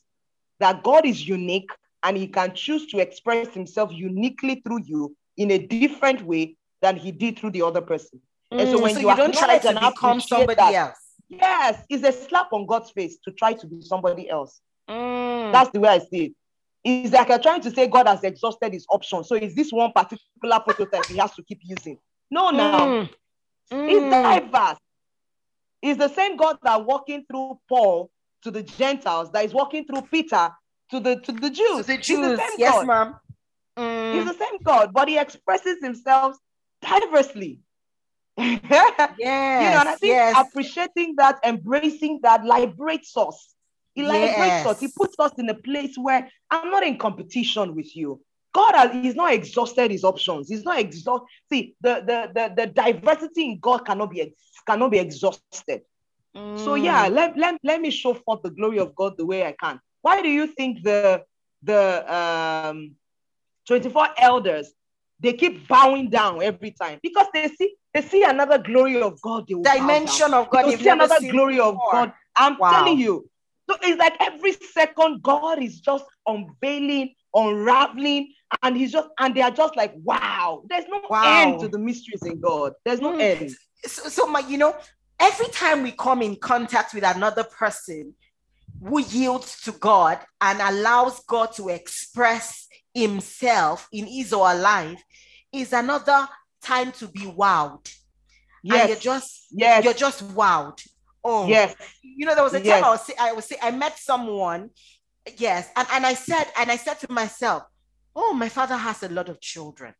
that 0.60 0.84
God 0.84 1.04
is 1.04 1.26
unique 1.26 1.70
and 2.04 2.16
he 2.16 2.28
can 2.28 2.54
choose 2.54 2.86
to 2.86 2.98
express 3.00 3.48
himself 3.48 3.90
uniquely 3.92 4.62
through 4.64 4.82
you 4.84 5.16
in 5.36 5.50
a 5.50 5.58
different 5.58 6.22
way 6.22 6.56
than 6.80 6.96
he 6.96 7.10
did 7.10 7.38
through 7.38 7.50
the 7.50 7.62
other 7.62 7.80
person. 7.80 8.20
Mm, 8.52 8.60
and 8.60 8.70
so 8.70 8.80
when 8.80 8.94
so 8.94 9.00
you, 9.00 9.10
you 9.10 9.16
don't 9.16 9.34
try 9.34 9.58
to 9.58 9.80
become 9.80 10.20
somebody 10.20 10.54
that, 10.54 10.74
else. 10.74 10.98
Yes, 11.28 11.82
it's 11.88 12.04
a 12.04 12.12
slap 12.12 12.52
on 12.52 12.66
God's 12.66 12.90
face 12.90 13.18
to 13.24 13.32
try 13.32 13.52
to 13.52 13.66
be 13.66 13.82
somebody 13.82 14.28
else. 14.30 14.60
Mm. 14.88 15.52
That's 15.52 15.70
the 15.70 15.80
way 15.80 15.88
I 15.90 15.98
see 15.98 16.24
it. 16.26 16.32
It's 16.84 17.12
like 17.12 17.28
you're 17.28 17.38
trying 17.38 17.60
to 17.62 17.70
say 17.70 17.86
God 17.86 18.08
has 18.08 18.24
exhausted 18.24 18.72
his 18.72 18.86
options. 18.88 19.28
So 19.28 19.34
is 19.34 19.54
this 19.54 19.72
one 19.72 19.92
particular 19.92 20.60
prototype 20.60 21.06
he 21.06 21.18
has 21.18 21.34
to 21.34 21.42
keep 21.42 21.60
using? 21.62 21.98
No, 22.30 22.50
no. 22.50 23.08
Mm. 23.70 23.88
It's 23.90 24.00
mm. 24.00 24.10
diverse. 24.10 24.78
It's 25.82 25.98
the 25.98 26.08
same 26.08 26.36
God 26.36 26.58
that 26.62 26.84
walking 26.84 27.24
through 27.30 27.60
Paul 27.68 28.10
to 28.42 28.50
the 28.50 28.62
Gentiles, 28.62 29.30
that 29.32 29.44
is 29.44 29.52
walking 29.52 29.84
through 29.84 30.02
Peter 30.02 30.50
to 30.90 31.00
the 31.00 31.16
to 31.16 31.32
the 31.32 31.50
Jews. 31.50 31.86
To 31.86 31.92
the 31.92 31.98
Jews. 31.98 32.38
The 32.38 32.50
yes, 32.56 32.74
God. 32.74 32.86
ma'am. 32.86 33.14
Mm. 33.76 34.14
He's 34.14 34.24
the 34.24 34.44
same 34.44 34.58
God, 34.64 34.92
but 34.92 35.08
he 35.08 35.18
expresses 35.18 35.76
himself 35.82 36.36
diversely. 36.82 37.60
Yes, 38.38 39.12
you 39.18 39.70
know, 39.70 39.80
and 39.80 39.88
I 39.88 39.96
think 39.96 40.12
yes. 40.12 40.36
appreciating 40.38 41.14
that, 41.16 41.38
embracing 41.44 42.20
that 42.22 42.44
liberates 42.44 43.16
us. 43.16 43.54
He 43.94 44.02
liberates 44.02 44.36
yes. 44.38 44.66
us. 44.66 44.80
He 44.80 44.88
puts 44.88 45.16
us 45.18 45.32
in 45.38 45.48
a 45.48 45.54
place 45.54 45.96
where 45.96 46.30
I'm 46.50 46.70
not 46.70 46.84
in 46.84 46.98
competition 46.98 47.74
with 47.74 47.96
you. 47.96 48.20
God 48.54 48.74
has 48.74 48.92
he's 48.92 49.14
not 49.14 49.32
exhausted 49.32 49.90
his 49.90 50.04
options. 50.04 50.48
He's 50.48 50.64
not 50.64 50.78
exhausted. 50.78 51.26
See, 51.50 51.74
the, 51.80 52.02
the 52.06 52.30
the 52.34 52.54
the 52.56 52.66
diversity 52.66 53.44
in 53.44 53.58
God 53.58 53.78
cannot 53.84 54.10
be 54.10 54.32
cannot 54.66 54.90
be 54.90 54.98
exhausted. 54.98 55.82
Mm. 56.36 56.58
So 56.58 56.74
yeah, 56.76 57.08
let, 57.08 57.36
let, 57.36 57.58
let 57.62 57.80
me 57.80 57.90
show 57.90 58.14
forth 58.14 58.42
the 58.42 58.50
glory 58.50 58.78
of 58.78 58.94
God 58.94 59.16
the 59.16 59.26
way 59.26 59.44
I 59.44 59.52
can. 59.52 59.80
Why 60.02 60.22
do 60.22 60.28
you 60.28 60.46
think 60.46 60.82
the 60.82 61.22
the 61.62 62.14
um 62.14 62.94
24 63.66 64.08
elders 64.18 64.72
they 65.20 65.32
keep 65.32 65.66
bowing 65.68 66.10
down 66.10 66.42
every 66.42 66.70
time? 66.70 66.98
Because 67.02 67.26
they 67.34 67.48
see 67.48 67.74
they 67.94 68.02
see 68.02 68.22
another 68.22 68.58
glory 68.58 69.00
of 69.00 69.20
God. 69.20 69.46
Dimension 69.48 70.34
of 70.34 70.50
God. 70.50 70.66
They 70.66 70.76
see 70.76 70.88
another 70.88 71.20
glory 71.30 71.58
of 71.60 71.76
God 71.90 72.12
I'm 72.36 72.56
Wow. 72.58 72.70
telling 72.70 72.98
you. 72.98 73.28
So 73.68 73.76
it's 73.82 73.98
like 73.98 74.16
every 74.20 74.52
second, 74.52 75.22
God 75.22 75.62
is 75.62 75.80
just 75.80 76.04
unveiling, 76.26 77.14
unraveling, 77.34 78.32
and 78.62 78.76
he's 78.76 78.92
just 78.92 79.08
and 79.18 79.34
they 79.34 79.42
are 79.42 79.50
just 79.50 79.76
like, 79.76 79.92
wow, 79.96 80.62
there's 80.70 80.86
no 80.88 81.02
Wow. 81.10 81.50
end 81.50 81.60
to 81.60 81.68
the 81.68 81.78
mysteries 81.78 82.24
in 82.24 82.40
God. 82.40 82.72
There's 82.84 83.00
no 83.00 83.12
Mm. 83.12 83.20
end. 83.20 83.50
so, 83.84 84.08
so 84.08 84.26
my, 84.26 84.40
you 84.40 84.56
know, 84.56 84.74
every 85.20 85.48
time 85.48 85.82
we 85.82 85.92
come 85.92 86.22
in 86.22 86.36
contact 86.36 86.94
with 86.94 87.04
another 87.04 87.44
person 87.44 88.14
who 88.80 89.00
yields 89.00 89.60
to 89.62 89.72
God 89.72 90.20
and 90.40 90.60
allows 90.60 91.20
God 91.26 91.52
to 91.54 91.68
express 91.68 92.68
himself 93.00 93.88
in 93.92 94.06
his 94.06 94.32
or 94.32 94.48
her 94.48 94.58
life 94.58 95.02
is 95.52 95.72
another 95.72 96.28
time 96.62 96.92
to 96.92 97.08
be 97.08 97.20
wowed. 97.20 97.94
And 98.70 98.88
you're 98.88 98.98
just 98.98 99.46
yes, 99.50 99.84
you're 99.84 99.94
just 99.94 100.26
wowed. 100.34 100.86
Oh 101.24 101.46
yes, 101.46 101.74
you 102.02 102.26
know, 102.26 102.34
there 102.34 102.44
was 102.44 102.54
a 102.54 102.58
time 102.58 102.66
Yes. 102.66 102.84
I 102.84 102.90
was 102.90 103.06
say, 103.06 103.14
I 103.18 103.32
was 103.32 103.44
say, 103.44 103.56
I 103.62 103.70
met 103.70 103.98
someone, 103.98 104.70
yes, 105.36 105.70
and, 105.76 105.86
and 105.92 106.04
I 106.04 106.14
said, 106.14 106.44
and 106.58 106.70
I 106.70 106.76
said 106.76 106.98
to 107.00 107.12
myself, 107.12 107.64
Oh, 108.20 108.34
my 108.34 108.48
father 108.48 108.76
has 108.76 109.04
a 109.04 109.08
lot 109.08 109.28
of 109.28 109.40
children. 109.40 109.94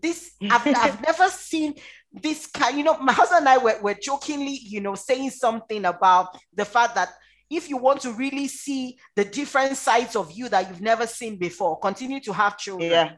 This 0.00 0.32
I've, 0.42 0.66
I've 0.76 1.02
never 1.02 1.28
seen 1.28 1.74
this 2.12 2.46
kind, 2.46 2.76
you 2.76 2.84
know, 2.84 2.98
my 2.98 3.12
husband 3.12 3.40
and 3.40 3.48
I 3.48 3.58
were, 3.58 3.78
were 3.82 3.94
jokingly, 3.94 4.58
you 4.62 4.80
know, 4.80 4.94
saying 4.94 5.30
something 5.30 5.84
about 5.86 6.38
the 6.54 6.64
fact 6.64 6.94
that 6.94 7.08
if 7.50 7.68
you 7.68 7.76
want 7.76 8.00
to 8.02 8.12
really 8.12 8.48
see 8.48 8.98
the 9.16 9.24
different 9.24 9.76
sides 9.76 10.16
of 10.16 10.32
you 10.32 10.48
that 10.48 10.68
you've 10.68 10.80
never 10.80 11.06
seen 11.06 11.36
before, 11.36 11.78
continue 11.78 12.20
to 12.20 12.32
have 12.32 12.56
children. 12.58 12.90
yeah. 12.90 13.12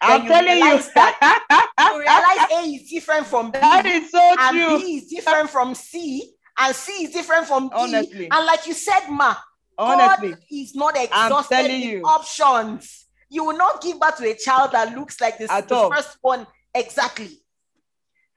I'm 0.00 0.22
you 0.22 0.28
telling 0.28 0.48
you, 0.58 0.64
realize 0.64 0.90
You 0.94 1.98
realize 2.00 2.50
A 2.52 2.60
is 2.74 2.90
different 2.90 3.26
from 3.26 3.50
B, 3.50 3.58
that 3.58 3.86
is 3.86 4.10
so 4.10 4.34
and 4.38 4.56
true. 4.56 4.78
B 4.78 4.96
is 4.98 5.06
different 5.10 5.50
from 5.50 5.74
C, 5.74 6.32
and 6.58 6.74
C 6.74 7.04
is 7.04 7.10
different 7.12 7.46
from 7.46 7.68
D. 7.68 7.74
Honestly. 7.74 8.28
And 8.30 8.46
like 8.46 8.66
you 8.66 8.74
said, 8.74 9.08
Ma, 9.08 9.34
Honestly, 9.78 10.30
God 10.30 10.38
is 10.50 10.74
not 10.74 10.96
exhausted 11.00 11.68
you. 11.72 12.02
options. 12.02 13.06
You 13.30 13.44
will 13.44 13.56
not 13.56 13.80
give 13.82 13.98
birth 14.00 14.16
to 14.18 14.30
a 14.30 14.34
child 14.34 14.72
that 14.72 14.94
looks 14.96 15.20
like 15.20 15.38
this, 15.38 15.50
At 15.50 15.68
the 15.68 15.74
all. 15.74 15.90
first 15.92 16.18
one 16.20 16.46
exactly. 16.74 17.30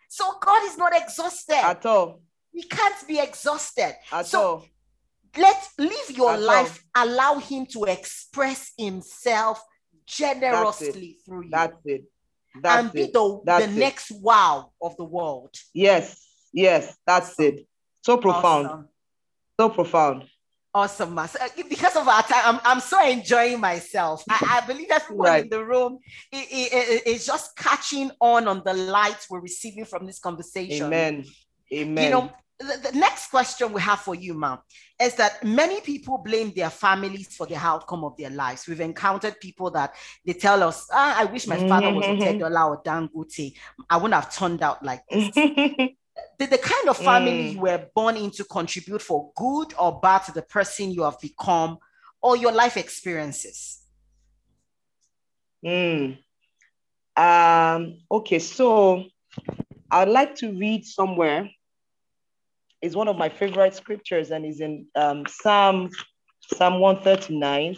So 0.08 0.26
God 0.42 0.64
is 0.66 0.78
not 0.78 0.94
exhausted. 0.96 1.56
at 1.64 1.86
all, 1.86 2.22
we 2.54 2.64
can't 2.64 3.08
be 3.08 3.20
exhausted. 3.20 3.96
at 4.12 4.26
So 4.26 4.42
all. 4.42 4.66
Let 5.38 5.68
live 5.78 6.12
your 6.12 6.32
At 6.32 6.40
all. 6.40 6.46
life. 6.46 6.84
Allow 6.96 7.36
Him 7.40 7.66
to 7.68 7.86
express 7.86 8.72
Himself 8.78 9.62
generously 10.06 11.18
through 11.26 11.44
you, 11.46 11.50
That's 11.52 11.78
it. 11.86 12.04
and 12.56 12.64
That's 12.64 12.92
be 12.94 13.02
it. 13.04 13.14
the, 13.14 13.42
That's 13.46 13.66
the 13.66 13.72
it. 13.72 13.76
next 13.78 14.12
wow 14.12 14.72
of 14.82 14.98
the 14.98 15.06
world. 15.06 15.56
Yes, 15.74 16.22
yes, 16.54 16.96
that's 17.06 17.40
it. 17.40 17.66
So 18.04 18.18
profound, 18.18 18.68
Awesome. 18.68 18.88
so 19.60 19.70
profound. 19.70 20.24
Awesome, 20.74 21.14
Mas. 21.14 21.36
Uh, 21.36 21.48
Because 21.68 21.96
of 21.98 22.08
our 22.08 22.24
time, 22.24 22.42
I'm, 22.46 22.60
I'm 22.64 22.80
so 22.80 23.06
enjoying 23.06 23.60
myself. 23.60 24.24
I, 24.30 24.62
I 24.64 24.66
believe 24.68 24.88
everyone 24.90 25.28
Right. 25.28 25.44
in 25.44 25.50
the 25.50 25.64
room 25.66 26.00
i- 26.34 26.38
i- 26.38 26.70
i- 26.74 27.02
is 27.10 27.26
just 27.26 27.56
catching 27.58 28.10
on 28.22 28.48
on 28.48 28.62
the 28.66 28.74
light 28.74 29.18
we're 29.30 29.42
receiving 29.42 29.84
from 29.86 30.06
this 30.06 30.20
conversation. 30.20 30.86
Amen. 30.88 31.26
Amen. 31.74 32.04
You 32.06 32.10
know, 32.10 32.32
the, 32.62 32.92
the 32.92 32.98
next 32.98 33.30
question 33.30 33.74
we 33.74 33.82
have 33.82 34.00
for 34.00 34.16
you, 34.16 34.34
ma'am, 34.34 34.60
is 35.02 35.16
that 35.16 35.44
many 35.44 35.82
people 35.82 36.18
blame 36.18 36.52
their 36.56 36.70
families 36.70 37.36
for 37.36 37.48
the 37.48 37.56
outcome 37.56 38.04
of 38.04 38.16
their 38.18 38.30
lives. 38.30 38.68
We've 38.68 38.80
encountered 38.82 39.40
people 39.40 39.72
that 39.72 39.96
they 40.26 40.34
tell 40.34 40.62
us, 40.64 40.88
ah, 40.92 41.20
I 41.20 41.26
wish 41.26 41.48
my 41.48 41.58
father 41.58 41.90
was 41.90 42.06
a 42.06 42.14
Mhm. 42.14 42.40
Tedola 42.40 42.70
or 42.70 42.84
Dangote. 42.84 43.58
I 43.90 43.98
wouldn't 43.98 44.14
have 44.14 44.34
turned 44.34 44.62
out 44.62 44.84
like 44.84 45.04
this. 45.10 45.30
Did 46.38 46.50
the 46.50 46.58
kind 46.58 46.90
of 46.90 46.98
family 46.98 47.32
Mm. 47.32 47.54
you 47.54 47.62
were 47.62 47.88
born 47.96 48.18
into 48.18 48.44
contribute 48.44 49.02
for 49.02 49.32
good 49.36 49.74
or 49.80 50.00
bad 50.00 50.20
to 50.26 50.32
the 50.32 50.42
person 50.42 50.92
you 50.92 51.04
have 51.04 51.20
become 51.20 51.78
or 52.22 52.36
your 52.36 52.52
life 52.52 52.78
experiences? 52.78 53.82
Mm. 55.66 56.18
Um, 57.16 58.00
okay, 58.10 58.40
so 58.40 59.06
I'd 59.90 60.10
like 60.10 60.36
to 60.36 60.52
read 60.52 60.86
somewhere. 60.86 61.50
It's 62.82 62.96
one 62.96 63.08
of 63.08 63.18
my 63.18 63.30
favorite 63.30 63.76
scriptures 63.76 64.32
and 64.32 64.46
is 64.46 64.62
in 64.62 64.88
um, 64.96 65.26
Psalm 65.28 65.90
Psalm 66.54 66.80
139, 66.80 67.78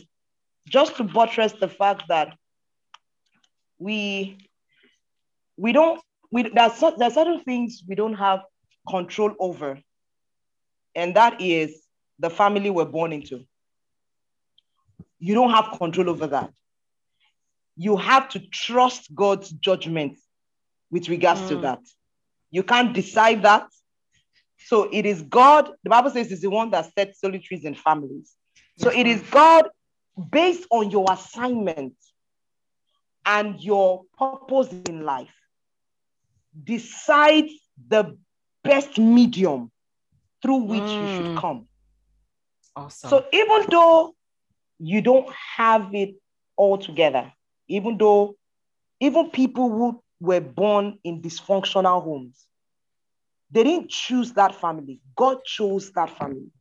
just 0.68 0.98
to 0.98 1.04
buttress 1.04 1.54
the 1.54 1.68
fact 1.68 2.04
that 2.10 2.36
we 3.80 4.38
we 5.58 5.72
don't 5.74 6.02
we 6.32 6.50
there's, 6.50 6.74
cer- 6.74 6.96
there's 6.98 7.14
certain 7.16 7.42
things 7.44 7.84
we 7.88 7.96
don't 7.96 8.16
have 8.16 8.42
control 8.90 9.34
over, 9.40 9.80
and 10.96 11.16
that 11.16 11.42
is 11.42 11.84
the 12.20 12.30
family 12.30 12.70
we're 12.70 12.86
born 12.86 13.14
into. 13.14 13.46
You 15.20 15.36
don't 15.36 15.52
have 15.52 15.78
control 15.78 16.10
over 16.10 16.28
that 16.28 16.52
you 17.76 17.98
have 17.98 18.30
to 18.30 18.40
trust 18.40 19.14
God's 19.16 19.50
judgment 19.52 20.18
with 20.92 21.10
regards 21.10 21.48
to 21.48 21.58
Mm. 21.58 21.62
that. 21.62 21.80
You 22.52 22.64
can't 22.64 22.94
decide 22.94 23.44
that. 23.44 23.68
So 24.66 24.90
it 24.92 25.06
is 25.06 25.22
God, 25.24 25.70
the 25.84 25.90
Bible 25.90 26.10
says, 26.10 26.32
is 26.32 26.42
the 26.42 26.50
one 26.50 26.72
that 26.72 26.92
sets 26.94 27.20
solitaries 27.20 27.66
in 27.66 27.76
families. 27.76 28.36
So 28.78 28.90
it 28.90 29.08
is 29.08 29.22
God 29.30 29.66
based 30.32 30.66
on 30.72 30.92
your 30.92 31.06
assignment 31.12 31.94
and 33.26 33.60
your 33.62 34.04
purpose 34.18 34.72
in 34.72 35.04
life. 35.06 35.34
Decide 36.64 37.50
the 37.88 38.18
best 38.64 38.98
medium 38.98 39.72
through 40.42 40.64
which 40.64 41.00
you 41.02 41.08
should 41.08 41.28
Mm. 41.28 41.36
come. 41.36 41.68
Awesome. 42.76 43.10
So 43.10 43.26
even 43.32 43.66
though 43.70 44.16
you 44.80 45.02
don't 45.02 45.30
have 45.58 45.94
it 45.94 46.16
all 46.56 46.78
together, 46.78 47.32
even 47.68 47.98
though 47.98 48.36
even 49.00 49.30
people 49.32 49.70
who 49.70 50.04
were 50.20 50.42
born 50.42 51.00
in 51.04 51.22
dysfunctional 51.22 52.04
homes, 52.04 52.48
they 53.54 53.64
didn't 53.64 53.90
choose 53.92 54.34
that 54.34 54.56
family. 54.56 55.02
God 55.16 55.44
chose 55.46 55.92
that 55.94 56.10
family. 56.18 56.52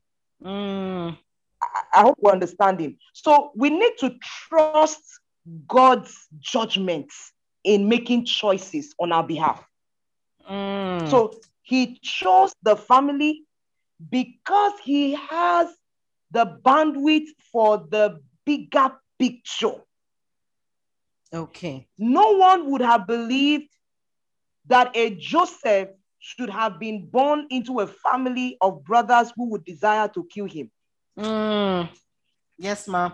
Mm, 0.44 1.18
I, 1.62 1.82
I 1.94 2.02
hope 2.02 2.16
we're 2.20 2.32
understanding. 2.32 2.98
So 3.14 3.52
we 3.56 3.70
need 3.70 3.92
to 4.00 4.14
trust 4.48 5.02
God's 5.68 6.28
judgments 6.40 7.32
in 7.64 7.88
making 7.88 8.26
choices 8.26 8.94
on 9.00 9.12
our 9.12 9.26
behalf. 9.26 9.64
mm. 10.50 11.00
So 11.06 11.40
he 11.62 11.98
chose 12.02 12.54
the 12.62 12.76
family 12.76 13.44
because 14.10 14.72
he 14.84 15.14
has 15.14 15.68
the 16.32 16.58
bandwidth 16.64 17.28
for 17.52 17.78
the 17.90 18.20
bigger 18.44 18.92
picture. 19.18 19.76
okay. 21.32 21.88
No 21.98 22.36
one 22.36 22.70
would 22.70 22.82
have 22.82 23.06
believed 23.06 23.70
that 24.66 24.96
a 24.96 25.14
Joseph 25.16 25.90
should 26.22 26.48
have 26.48 26.78
been 26.78 27.04
born 27.06 27.46
into 27.50 27.80
a 27.80 27.86
family 27.86 28.56
of 28.60 28.84
brothers 28.84 29.32
who 29.34 29.50
would 29.50 29.64
desire 29.64 30.06
to 30.06 30.24
kill 30.32 30.46
him. 30.46 30.70
Mm. 31.18 31.88
Yes, 32.56 32.86
ma'am. 32.86 33.12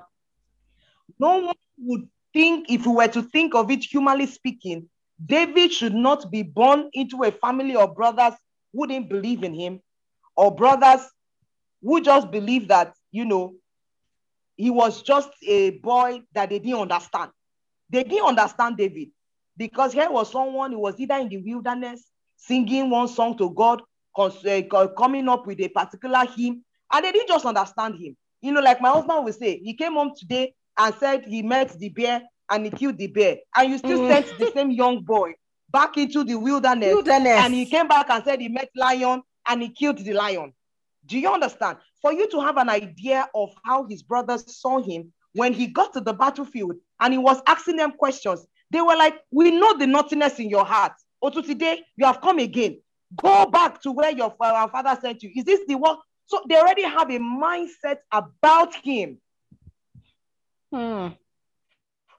No 1.18 1.38
one 1.38 1.54
would 1.78 2.06
think, 2.34 2.70
if 2.70 2.86
we 2.86 2.92
were 2.92 3.08
to 3.08 3.22
think 3.22 3.54
of 3.54 3.70
it 3.70 3.82
humanly 3.82 4.26
speaking, 4.26 4.90
David 5.24 5.72
should 5.72 5.94
not 5.94 6.30
be 6.30 6.42
born 6.42 6.90
into 6.92 7.22
a 7.24 7.32
family 7.32 7.74
of 7.74 7.96
brothers 7.96 8.34
who 8.74 8.86
didn't 8.86 9.08
believe 9.08 9.42
in 9.42 9.54
him, 9.54 9.80
or 10.36 10.54
brothers 10.54 11.00
who 11.82 12.02
just 12.02 12.30
believe 12.30 12.68
that, 12.68 12.94
you 13.10 13.24
know, 13.24 13.54
he 14.54 14.68
was 14.68 15.00
just 15.00 15.30
a 15.46 15.70
boy 15.70 16.20
that 16.34 16.50
they 16.50 16.58
didn't 16.58 16.80
understand. 16.80 17.30
They 17.88 18.04
didn't 18.04 18.26
understand 18.26 18.76
David 18.76 19.08
because 19.56 19.94
here 19.94 20.10
was 20.10 20.30
someone 20.30 20.72
who 20.72 20.80
was 20.80 21.00
either 21.00 21.16
in 21.16 21.30
the 21.30 21.38
wilderness 21.38 22.04
singing 22.38 22.88
one 22.88 23.08
song 23.08 23.36
to 23.38 23.50
God, 23.50 23.82
uh, 24.16 24.30
co- 24.70 24.88
coming 24.96 25.28
up 25.28 25.46
with 25.46 25.60
a 25.60 25.68
particular 25.68 26.24
hymn, 26.36 26.64
and 26.92 27.04
they 27.04 27.12
didn't 27.12 27.28
just 27.28 27.44
understand 27.44 27.96
him. 27.96 28.16
You 28.40 28.52
know, 28.52 28.60
like 28.60 28.80
my 28.80 28.88
husband 28.90 29.24
would 29.24 29.34
say, 29.34 29.58
he 29.58 29.74
came 29.74 29.94
home 29.94 30.12
today 30.16 30.54
and 30.78 30.94
said 30.94 31.24
he 31.26 31.42
met 31.42 31.76
the 31.78 31.88
bear 31.90 32.22
and 32.50 32.64
he 32.64 32.70
killed 32.70 32.96
the 32.96 33.08
bear, 33.08 33.38
and 33.56 33.70
you 33.70 33.78
still 33.78 33.98
Mm. 33.98 34.08
sent 34.08 34.38
the 34.38 34.50
same 34.54 34.70
young 34.70 35.02
boy 35.02 35.34
back 35.70 35.98
into 35.98 36.24
the 36.24 36.34
wilderness, 36.36 36.94
Wilderness. 36.94 37.44
and 37.44 37.52
he 37.52 37.66
came 37.66 37.88
back 37.88 38.08
and 38.08 38.24
said 38.24 38.40
he 38.40 38.48
met 38.48 38.70
lion 38.74 39.22
and 39.48 39.60
he 39.62 39.68
killed 39.68 39.98
the 39.98 40.12
lion. 40.14 40.52
Do 41.04 41.18
you 41.18 41.28
understand? 41.30 41.78
For 42.00 42.12
you 42.12 42.28
to 42.30 42.40
have 42.40 42.56
an 42.56 42.68
idea 42.70 43.28
of 43.34 43.50
how 43.64 43.86
his 43.86 44.02
brothers 44.02 44.56
saw 44.60 44.80
him 44.80 45.12
when 45.34 45.52
he 45.52 45.66
got 45.66 45.92
to 45.94 46.00
the 46.00 46.12
battlefield 46.14 46.76
and 47.00 47.12
he 47.12 47.18
was 47.18 47.42
asking 47.46 47.76
them 47.76 47.92
questions, 47.92 48.46
they 48.70 48.80
were 48.80 48.96
like, 48.96 49.20
We 49.30 49.50
know 49.50 49.76
the 49.76 49.86
naughtiness 49.86 50.38
in 50.38 50.48
your 50.48 50.64
heart. 50.64 50.92
To 51.22 51.42
today, 51.42 51.82
you 51.96 52.06
have 52.06 52.20
come 52.20 52.38
again. 52.38 52.80
Go 53.16 53.46
back 53.46 53.82
to 53.82 53.92
where 53.92 54.10
your 54.10 54.34
our 54.40 54.68
father 54.68 54.96
sent 55.00 55.22
you. 55.22 55.30
Is 55.34 55.44
this 55.44 55.60
the 55.66 55.74
one? 55.74 55.96
So 56.26 56.40
they 56.48 56.56
already 56.56 56.82
have 56.84 57.10
a 57.10 57.18
mindset 57.18 57.98
about 58.12 58.74
him. 58.74 59.18
Hmm. 60.72 61.08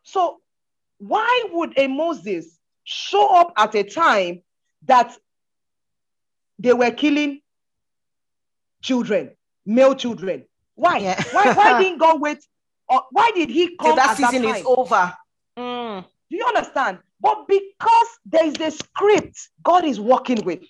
So 0.04 0.40
why 0.98 1.44
would 1.52 1.78
a 1.78 1.88
Moses 1.88 2.60
show 2.84 3.36
up 3.36 3.54
at 3.56 3.76
a 3.76 3.84
time 3.84 4.42
that 4.86 5.16
they 6.58 6.74
were 6.74 6.92
killing 6.92 7.42
children? 8.82 9.32
male 9.70 9.96
children. 9.96 10.46
Why? 10.76 10.98
Yeah. 10.98 11.24
why? 11.32 11.54
Why 11.54 11.80
didn't 11.82 12.00
God 12.00 12.20
wait? 12.20 12.40
Or 12.90 13.04
why 13.12 13.32
did 13.36 13.50
He 13.50 13.78
come 13.78 13.96
that 13.96 14.12
at 14.12 14.18
season 14.18 14.42
that 14.44 14.60
is 14.60 14.66
over. 14.66 15.14
Mm. 15.58 16.06
Do 16.30 16.38
you 16.38 16.46
understand? 16.46 17.00
But 17.22 17.48
because 17.48 18.08
there 18.26 18.46
is 18.46 18.56
a 18.62 18.72
script 18.72 19.38
God 19.64 19.86
is 19.86 20.00
working 20.00 20.44
with, 20.46 20.62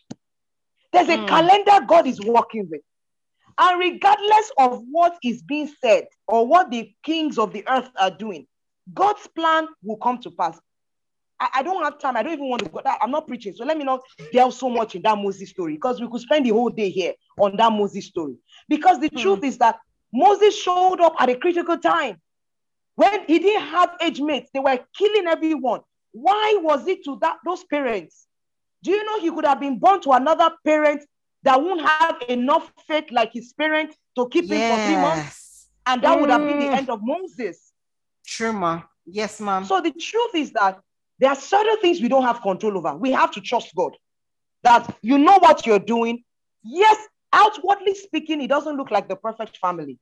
there's 0.91 1.10
a 1.10 1.18
Mm. 1.18 1.28
calendar 1.28 1.86
God 1.88 2.07
is 2.07 2.20
working 2.22 2.68
with. 2.70 2.82
And 3.60 3.80
regardless 3.80 4.51
of 4.57 4.82
what 4.89 5.18
is 5.24 5.41
being 5.43 5.68
said 5.82 6.07
or 6.28 6.47
what 6.47 6.72
the 6.72 6.93
kings 7.03 7.38
of 7.38 7.51
the 7.53 7.68
earth 7.68 7.89
are 7.99 8.12
doing, 8.12 8.47
God's 8.93 9.28
plan 9.28 9.68
will 9.84 9.97
come 9.97 10.20
to 10.20 10.32
pass. 10.32 10.60
I, 11.39 11.49
I 11.55 11.64
don't 11.64 11.84
have 11.84 11.99
time. 11.99 12.16
I 12.18 12.24
don't 12.24 12.34
even 12.34 12.49
want 12.49 12.64
to 12.64 12.70
go. 12.70 12.82
I'm 13.01 13.12
not 13.12 13.28
preaching. 13.28 13.53
So 13.53 13.66
let 13.66 13.78
me 13.78 13.84
not 13.84 14.01
delve 14.32 14.53
so 14.53 14.70
much 14.70 14.95
in 14.95 15.01
that 15.03 15.18
Moses 15.18 15.49
story 15.49 15.74
because 15.74 16.01
we 16.01 16.07
could 16.10 16.22
spend 16.22 16.45
the 16.45 16.51
whole 16.51 16.70
day 16.70 16.89
here 16.89 17.14
on 17.38 17.57
that 17.57 17.72
Moses 17.72 18.05
story. 18.05 18.36
Because 18.68 18.99
the 18.99 19.10
Hmm. 19.12 19.18
truth 19.18 19.43
is 19.43 19.57
that 19.60 19.78
Moses 20.14 20.57
showed 20.60 21.01
up 21.01 21.16
at 21.20 21.30
a 21.30 21.36
critical 21.36 21.78
time 21.78 22.20
when 23.00 23.24
he 23.28 23.39
didn't 23.39 23.68
have 23.68 23.91
age 24.02 24.20
mates. 24.20 24.50
They 24.54 24.60
were 24.60 24.78
killing 24.97 25.28
everyone. 25.28 25.82
Why 26.12 26.60
was 26.62 26.86
it 26.88 27.04
to 27.06 27.18
that 27.22 27.38
those 27.45 27.64
parents? 27.64 28.28
Do 28.84 28.91
you 28.91 29.06
know 29.06 29.20
he 29.22 29.32
could 29.32 29.45
have 29.45 29.60
been 29.60 29.80
born 29.80 30.02
to 30.02 30.12
another 30.12 30.50
parent 30.66 31.04
that 31.43 31.62
won't 31.62 31.82
have 31.88 32.22
enough 32.28 32.72
faith 32.88 33.06
like 33.12 33.32
his 33.32 33.54
parent 33.54 33.95
to 34.18 34.28
keep 34.28 34.52
him 34.52 34.62
for 34.68 34.78
three 34.84 34.97
months? 34.97 35.68
And 35.86 36.02
that 36.02 36.20
would 36.20 36.30
have 36.30 36.45
been 36.45 36.60
the 36.60 36.68
Mm. 36.70 36.78
end 36.78 36.89
of 36.89 37.00
Moses. 37.02 37.72
True, 38.26 38.52
ma. 38.54 38.82
Yes, 39.06 39.39
ma'am. 39.39 39.64
So 39.64 39.80
the 39.82 39.91
truth 39.91 40.36
is 40.36 40.52
that 40.52 40.80
there 41.20 41.30
are 41.30 41.36
certain 41.36 41.80
things 41.80 42.02
we 42.02 42.10
don't 42.10 42.24
have 42.24 42.41
control 42.41 42.78
over. 42.78 42.95
We 42.95 43.12
have 43.12 43.32
to 43.32 43.41
trust 43.41 43.74
God 43.76 43.95
that 44.64 44.97
you 45.02 45.18
know 45.18 45.38
what 45.39 45.66
you're 45.66 45.80
doing. 45.95 46.24
Yes, 46.64 46.97
outwardly 47.32 47.95
speaking, 47.95 48.41
it 48.41 48.50
doesn't 48.50 48.76
look 48.76 48.91
like 48.91 49.08
the 49.08 49.16
perfect 49.16 49.58
family. 49.58 49.97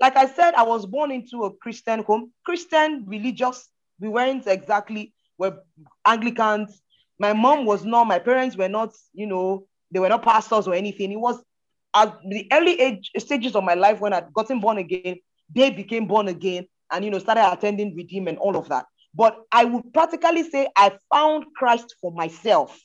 Like 0.00 0.16
I 0.16 0.26
said, 0.26 0.54
I 0.54 0.62
was 0.64 0.86
born 0.86 1.10
into 1.10 1.44
a 1.44 1.54
Christian 1.54 2.02
home, 2.02 2.32
Christian 2.44 3.04
religious. 3.06 3.68
We 4.00 4.08
weren't 4.08 4.46
exactly 4.46 5.12
we're 5.38 5.58
Anglicans. 6.06 6.82
My 7.18 7.32
mom 7.32 7.64
was 7.66 7.84
not, 7.84 8.04
my 8.06 8.18
parents 8.18 8.56
were 8.56 8.68
not, 8.68 8.92
you 9.12 9.26
know, 9.26 9.66
they 9.92 10.00
were 10.00 10.08
not 10.08 10.22
pastors 10.22 10.66
or 10.66 10.74
anything. 10.74 11.12
It 11.12 11.20
was 11.20 11.42
at 11.94 12.16
the 12.28 12.46
early 12.52 12.80
age 12.80 13.10
stages 13.18 13.54
of 13.54 13.64
my 13.64 13.74
life 13.74 14.00
when 14.00 14.12
I'd 14.12 14.32
gotten 14.32 14.60
born 14.60 14.78
again, 14.78 15.16
they 15.54 15.70
became 15.70 16.06
born 16.06 16.28
again 16.28 16.66
and 16.90 17.04
you 17.04 17.10
know 17.10 17.18
started 17.18 17.50
attending 17.50 17.94
Redeem 17.94 18.28
and 18.28 18.38
all 18.38 18.56
of 18.56 18.68
that. 18.68 18.86
But 19.14 19.36
I 19.52 19.64
would 19.64 19.92
practically 19.92 20.42
say 20.48 20.68
I 20.76 20.92
found 21.12 21.44
Christ 21.56 21.94
for 22.00 22.12
myself. 22.12 22.78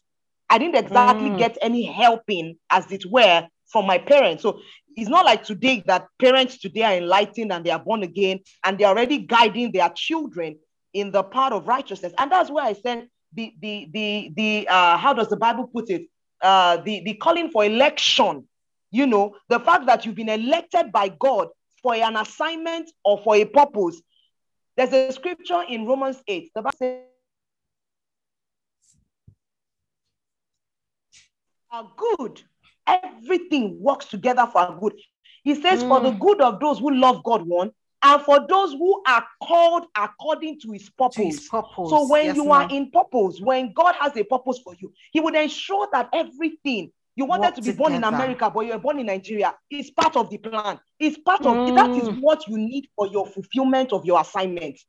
I 0.50 0.58
didn't 0.60 0.76
exactly 0.76 1.30
Mm. 1.30 1.38
get 1.38 1.58
any 1.62 1.84
helping, 1.84 2.58
as 2.70 2.92
it 2.92 3.04
were, 3.10 3.48
from 3.68 3.86
my 3.86 3.98
parents. 3.98 4.44
So 4.44 4.60
it's 4.98 5.10
not 5.10 5.26
like 5.26 5.44
today 5.44 5.84
that 5.86 6.08
parents 6.20 6.58
today 6.58 6.82
are 6.82 6.94
enlightened 6.96 7.54
and 7.54 7.64
they 7.64 7.70
are 7.70 7.80
born 7.80 8.02
again 8.02 8.40
and 8.66 8.78
they're 8.78 8.88
already 8.88 9.20
guiding 9.20 9.72
their 9.72 9.90
children 9.90 10.58
in 10.94 11.12
the 11.12 11.24
path 11.24 11.54
of 11.54 11.68
righteousness. 11.68 12.14
And 12.18 12.32
that's 12.32 12.50
where 12.50 12.66
I 12.66 12.74
said 12.74 13.08
the 13.34 13.54
the 13.62 13.88
the 13.94 14.32
the 14.36 14.68
uh 14.68 14.98
how 14.98 15.14
does 15.14 15.30
the 15.30 15.38
Bible 15.38 15.68
put 15.68 15.92
it? 15.92 16.08
Uh 16.42 16.78
the, 16.78 17.02
the 17.06 17.14
calling 17.14 17.52
for 17.52 17.64
election, 17.64 18.48
you 18.90 19.06
know, 19.06 19.36
the 19.50 19.60
fact 19.60 19.86
that 19.86 20.06
you've 20.06 20.16
been 20.16 20.30
elected 20.30 20.92
by 20.92 21.10
God 21.10 21.50
for 21.84 21.94
an 21.94 22.16
assignment 22.18 22.90
or 23.06 23.20
for 23.20 23.36
a 23.36 23.46
purpose. 23.46 24.02
There's 24.76 24.94
a 24.94 25.12
scripture 25.12 25.62
in 25.70 25.86
Romans 25.86 26.22
8. 26.28 26.52
The 26.56 26.62
Bible 26.64 26.78
says 26.78 27.02
are 31.70 31.92
good. 31.96 32.42
Everything 32.88 33.78
works 33.82 34.06
together 34.06 34.48
for 34.52 34.60
our 34.62 34.80
good. 34.80 34.94
He 35.44 35.56
says, 35.56 35.84
for 35.84 36.00
the 36.00 36.12
Mm. 36.12 36.20
good 36.20 36.42
of 36.42 36.60
those 36.60 36.80
who 36.80 36.94
love 36.94 37.24
God, 37.24 37.48
one, 37.48 37.72
and 38.04 38.22
for 38.22 38.46
those 38.48 38.74
who 38.74 39.02
are 39.08 39.26
called 39.44 39.86
according 39.96 40.60
to 40.62 40.72
his 40.72 40.86
To 40.88 40.92
purpose. 40.98 41.18
his 41.18 41.50
purpose. 41.50 41.90
So 41.90 42.08
when 42.08 42.26
Yes, 42.26 42.36
you 42.36 42.52
are 42.52 42.68
in 42.70 42.92
purpose, 42.92 43.40
when 43.42 43.74
God 43.74 43.96
has 44.00 44.16
a 44.18 44.24
purpose 44.24 44.60
for 44.60 44.74
you, 44.80 44.92
He 45.12 45.20
would 45.20 45.36
ensure 45.36 45.88
that 45.92 46.10
everything 46.14 46.92
you 47.16 47.26
wanted 47.26 47.56
to 47.56 47.62
be 47.62 47.72
born 47.72 47.94
in. 47.96 48.04
America, 48.04 48.52
but 48.54 48.62
you 48.62 48.74
were 48.74 48.80
born 48.80 49.00
in 49.00 49.08
Nigeria, 49.08 49.56
is 49.72 49.90
part 49.90 50.16
of 50.16 50.30
the 50.30 50.38
plan. 50.38 50.80
It's 51.00 51.18
part 51.18 51.46
of 51.46 51.66
that 51.76 51.98
is 51.98 52.08
Mm. 52.10 52.22
what 52.22 52.48
you 52.48 52.58
need 52.58 52.88
for 52.96 53.08
your 53.08 53.26
fulfillment 53.26 53.92
of 53.94 54.06
your 54.06 54.22
assignment. 54.22 54.80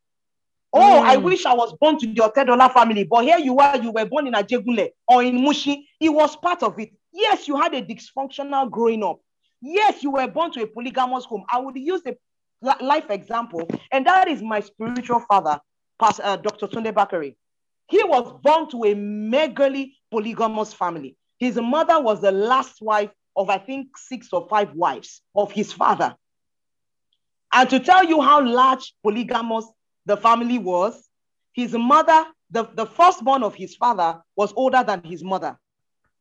Oh, 0.71 1.03
I 1.03 1.17
Mm. 1.17 1.23
wish 1.23 1.47
I 1.47 1.55
was 1.55 1.73
born 1.81 1.99
to 2.01 2.07
your 2.07 2.31
$10 2.31 2.69
family, 2.73 3.05
but 3.05 3.25
here 3.25 3.39
you 3.39 3.57
are, 3.59 3.79
you 3.79 3.91
were 3.91 4.05
born 4.05 4.27
in 4.27 4.35
Ajegunle 4.35 4.91
or 5.07 5.23
in 5.23 5.43
Mushin. 5.43 5.83
It 5.99 6.11
was 6.11 6.37
part 6.37 6.63
of 6.63 6.79
it. 6.79 6.91
Yes, 7.13 7.49
you 7.49 7.57
had 7.57 7.75
a 7.75 7.83
dysfunctional 7.83 8.71
growing 8.71 9.03
up. 9.03 9.21
Yes, 9.61 10.03
you 10.03 10.11
were 10.13 10.27
born 10.29 10.53
to 10.53 10.63
a 10.63 10.67
polygamous 10.67 11.25
home. 11.25 11.45
I 11.51 11.59
would 11.59 11.77
use 11.77 12.03
a 12.07 12.17
li- 12.63 12.87
life 12.87 13.11
example, 13.11 13.69
and 13.91 14.07
that 14.07 14.29
is 14.29 14.43
my 14.43 14.61
spiritual 14.61 15.21
father, 15.21 15.61
Pastor 15.99 16.23
uh, 16.25 16.37
Dr. 16.37 16.69
Tunde 16.69 16.93
Bakare. 16.93 17.35
He 17.89 18.05
was 18.05 18.39
born 18.43 18.69
to 18.71 18.85
a 18.85 18.95
megally 18.95 19.93
polygamous 20.11 20.73
family. 20.75 21.17
His 21.39 21.57
mother 21.57 22.01
was 22.01 22.21
the 22.21 22.33
last 22.33 22.83
wife 22.83 23.11
of, 23.35 23.49
I 23.49 23.59
think, 23.59 23.97
six 23.97 24.33
or 24.33 24.47
five 24.49 24.75
wives 24.75 25.23
of 25.35 25.51
his 25.51 25.73
father. 25.73 26.15
And 27.53 27.71
to 27.71 27.81
tell 27.81 28.05
you 28.05 28.21
how 28.21 28.45
large 28.45 28.95
polygamous 29.03 29.67
the 30.05 30.17
family 30.17 30.59
was, 30.59 31.09
his 31.53 31.73
mother, 31.73 32.27
the, 32.51 32.69
the 32.75 32.87
firstborn 32.87 33.43
of 33.43 33.55
his 33.55 33.75
father, 33.75 34.21
was 34.37 34.53
older 34.55 34.85
than 34.85 35.03
his 35.03 35.25
mother. 35.25 35.59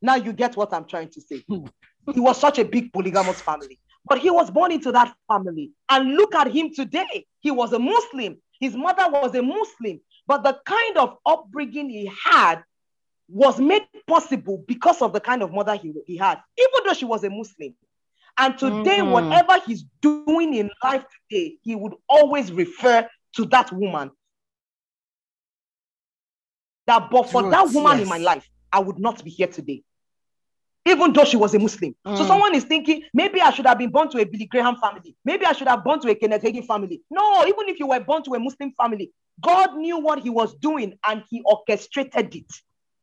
Now 0.02 0.16
you 0.16 0.34
get 0.34 0.56
what 0.56 0.74
I'm 0.74 0.86
trying 0.86 1.10
to 1.10 1.22
say. 1.22 1.44
he 2.14 2.20
was 2.20 2.40
such 2.40 2.60
a 2.60 2.66
big 2.66 2.94
polygamous 2.94 3.42
family. 3.42 3.80
But 4.06 4.20
he 4.20 4.30
was 4.30 4.50
born 4.52 4.72
into 4.72 4.92
that 4.94 5.14
family. 5.28 5.72
And 5.90 6.16
look 6.16 6.34
at 6.36 6.48
him 6.54 6.74
today. 6.74 7.26
He 7.40 7.52
was 7.52 7.74
a 7.74 7.80
Muslim. 7.80 8.38
His 8.60 8.76
mother 8.76 9.06
was 9.10 9.36
a 9.36 9.42
Muslim. 9.42 10.00
But 10.28 10.44
the 10.44 10.60
kind 10.66 10.98
of 10.98 11.18
upbringing 11.26 11.90
he 11.90 12.12
had 12.24 12.64
was 13.30 13.60
made 13.60 13.84
possible 14.08 14.64
because 14.68 15.02
of 15.02 15.12
the 15.14 15.20
kind 15.20 15.44
of 15.44 15.52
mother 15.52 15.76
he, 15.76 15.94
he 16.06 16.16
had, 16.16 16.40
even 16.58 16.86
though 16.86 16.94
she 16.94 17.06
was 17.06 17.24
a 17.26 17.30
Muslim. 17.30 17.74
And 18.38 18.58
today, 18.58 19.00
Mm. 19.02 19.12
whatever 19.12 19.60
he's 19.66 19.84
doing 20.02 20.54
in 20.54 20.70
life 20.84 21.04
today, 21.30 21.58
he 21.64 21.76
would 21.76 21.96
always 22.08 22.52
refer 22.52 23.10
to 23.34 23.46
that 23.46 23.72
woman. 23.74 24.12
That, 26.86 27.10
but 27.12 27.30
for 27.30 27.42
Truth, 27.42 27.52
that 27.52 27.72
woman 27.74 28.00
in 28.00 28.08
my 28.08 28.18
life, 28.18 28.48
I 28.72 28.80
would 28.80 29.00
not 29.00 29.24
be 29.24 29.30
here 29.30 29.48
today. 29.48 29.84
Even 30.88 31.14
though 31.14 31.26
she 31.26 31.38
was 31.38 31.54
a 31.54 31.60
Muslim. 31.60 31.94
So 32.14 32.24
Mm. 32.24 32.28
someone 32.28 32.56
is 32.56 32.64
thinking, 32.64 33.04
maybe 33.14 33.42
I 33.42 33.52
should 33.52 33.66
have 33.68 33.78
been 33.78 33.90
born 33.92 34.10
to 34.10 34.20
a 34.20 34.26
Billy 34.26 34.46
Graham 34.46 34.78
family. 34.78 35.16
Maybe 35.26 35.46
I 35.46 35.54
should 35.54 35.68
have 35.68 35.80
been 35.80 35.84
born 35.84 36.00
to 36.02 36.10
a 36.10 36.16
Kenneth 36.16 36.44
Hagin 36.44 36.66
family. 36.66 37.02
No, 37.12 37.44
even 37.46 37.68
if 37.68 37.80
you 37.80 37.88
were 37.88 38.00
born 38.00 38.24
to 38.24 38.34
a 38.36 38.40
Muslim 38.40 38.72
family, 38.82 39.12
God 39.42 39.76
knew 39.76 40.00
what 40.00 40.20
he 40.20 40.30
was 40.30 40.56
doing 40.56 40.98
and 41.08 41.24
he 41.30 41.42
orchestrated 41.44 42.34
it. 42.36 42.52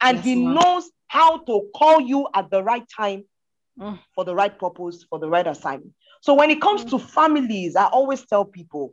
And 0.01 0.17
Yes, 0.17 0.25
he 0.25 0.35
ma'am. 0.35 0.55
knows 0.55 0.91
how 1.09 1.39
to 1.39 1.69
call 1.77 2.01
you 2.01 2.29
at 2.35 2.51
the 2.51 2.63
right 2.63 2.85
time 2.97 3.25
Mm. 3.79 3.99
for 4.15 4.25
the 4.25 4.35
right 4.35 4.57
purpose, 4.57 5.05
for 5.11 5.19
the 5.19 5.29
right 5.29 5.47
assignment. 5.47 5.93
So 6.21 6.35
when 6.35 6.51
it 6.51 6.61
comes 6.61 6.85
Mm. 6.85 6.91
to 6.91 6.99
families, 7.01 7.75
I 7.77 7.87
always 7.87 8.25
tell 8.25 8.45
people, 8.45 8.93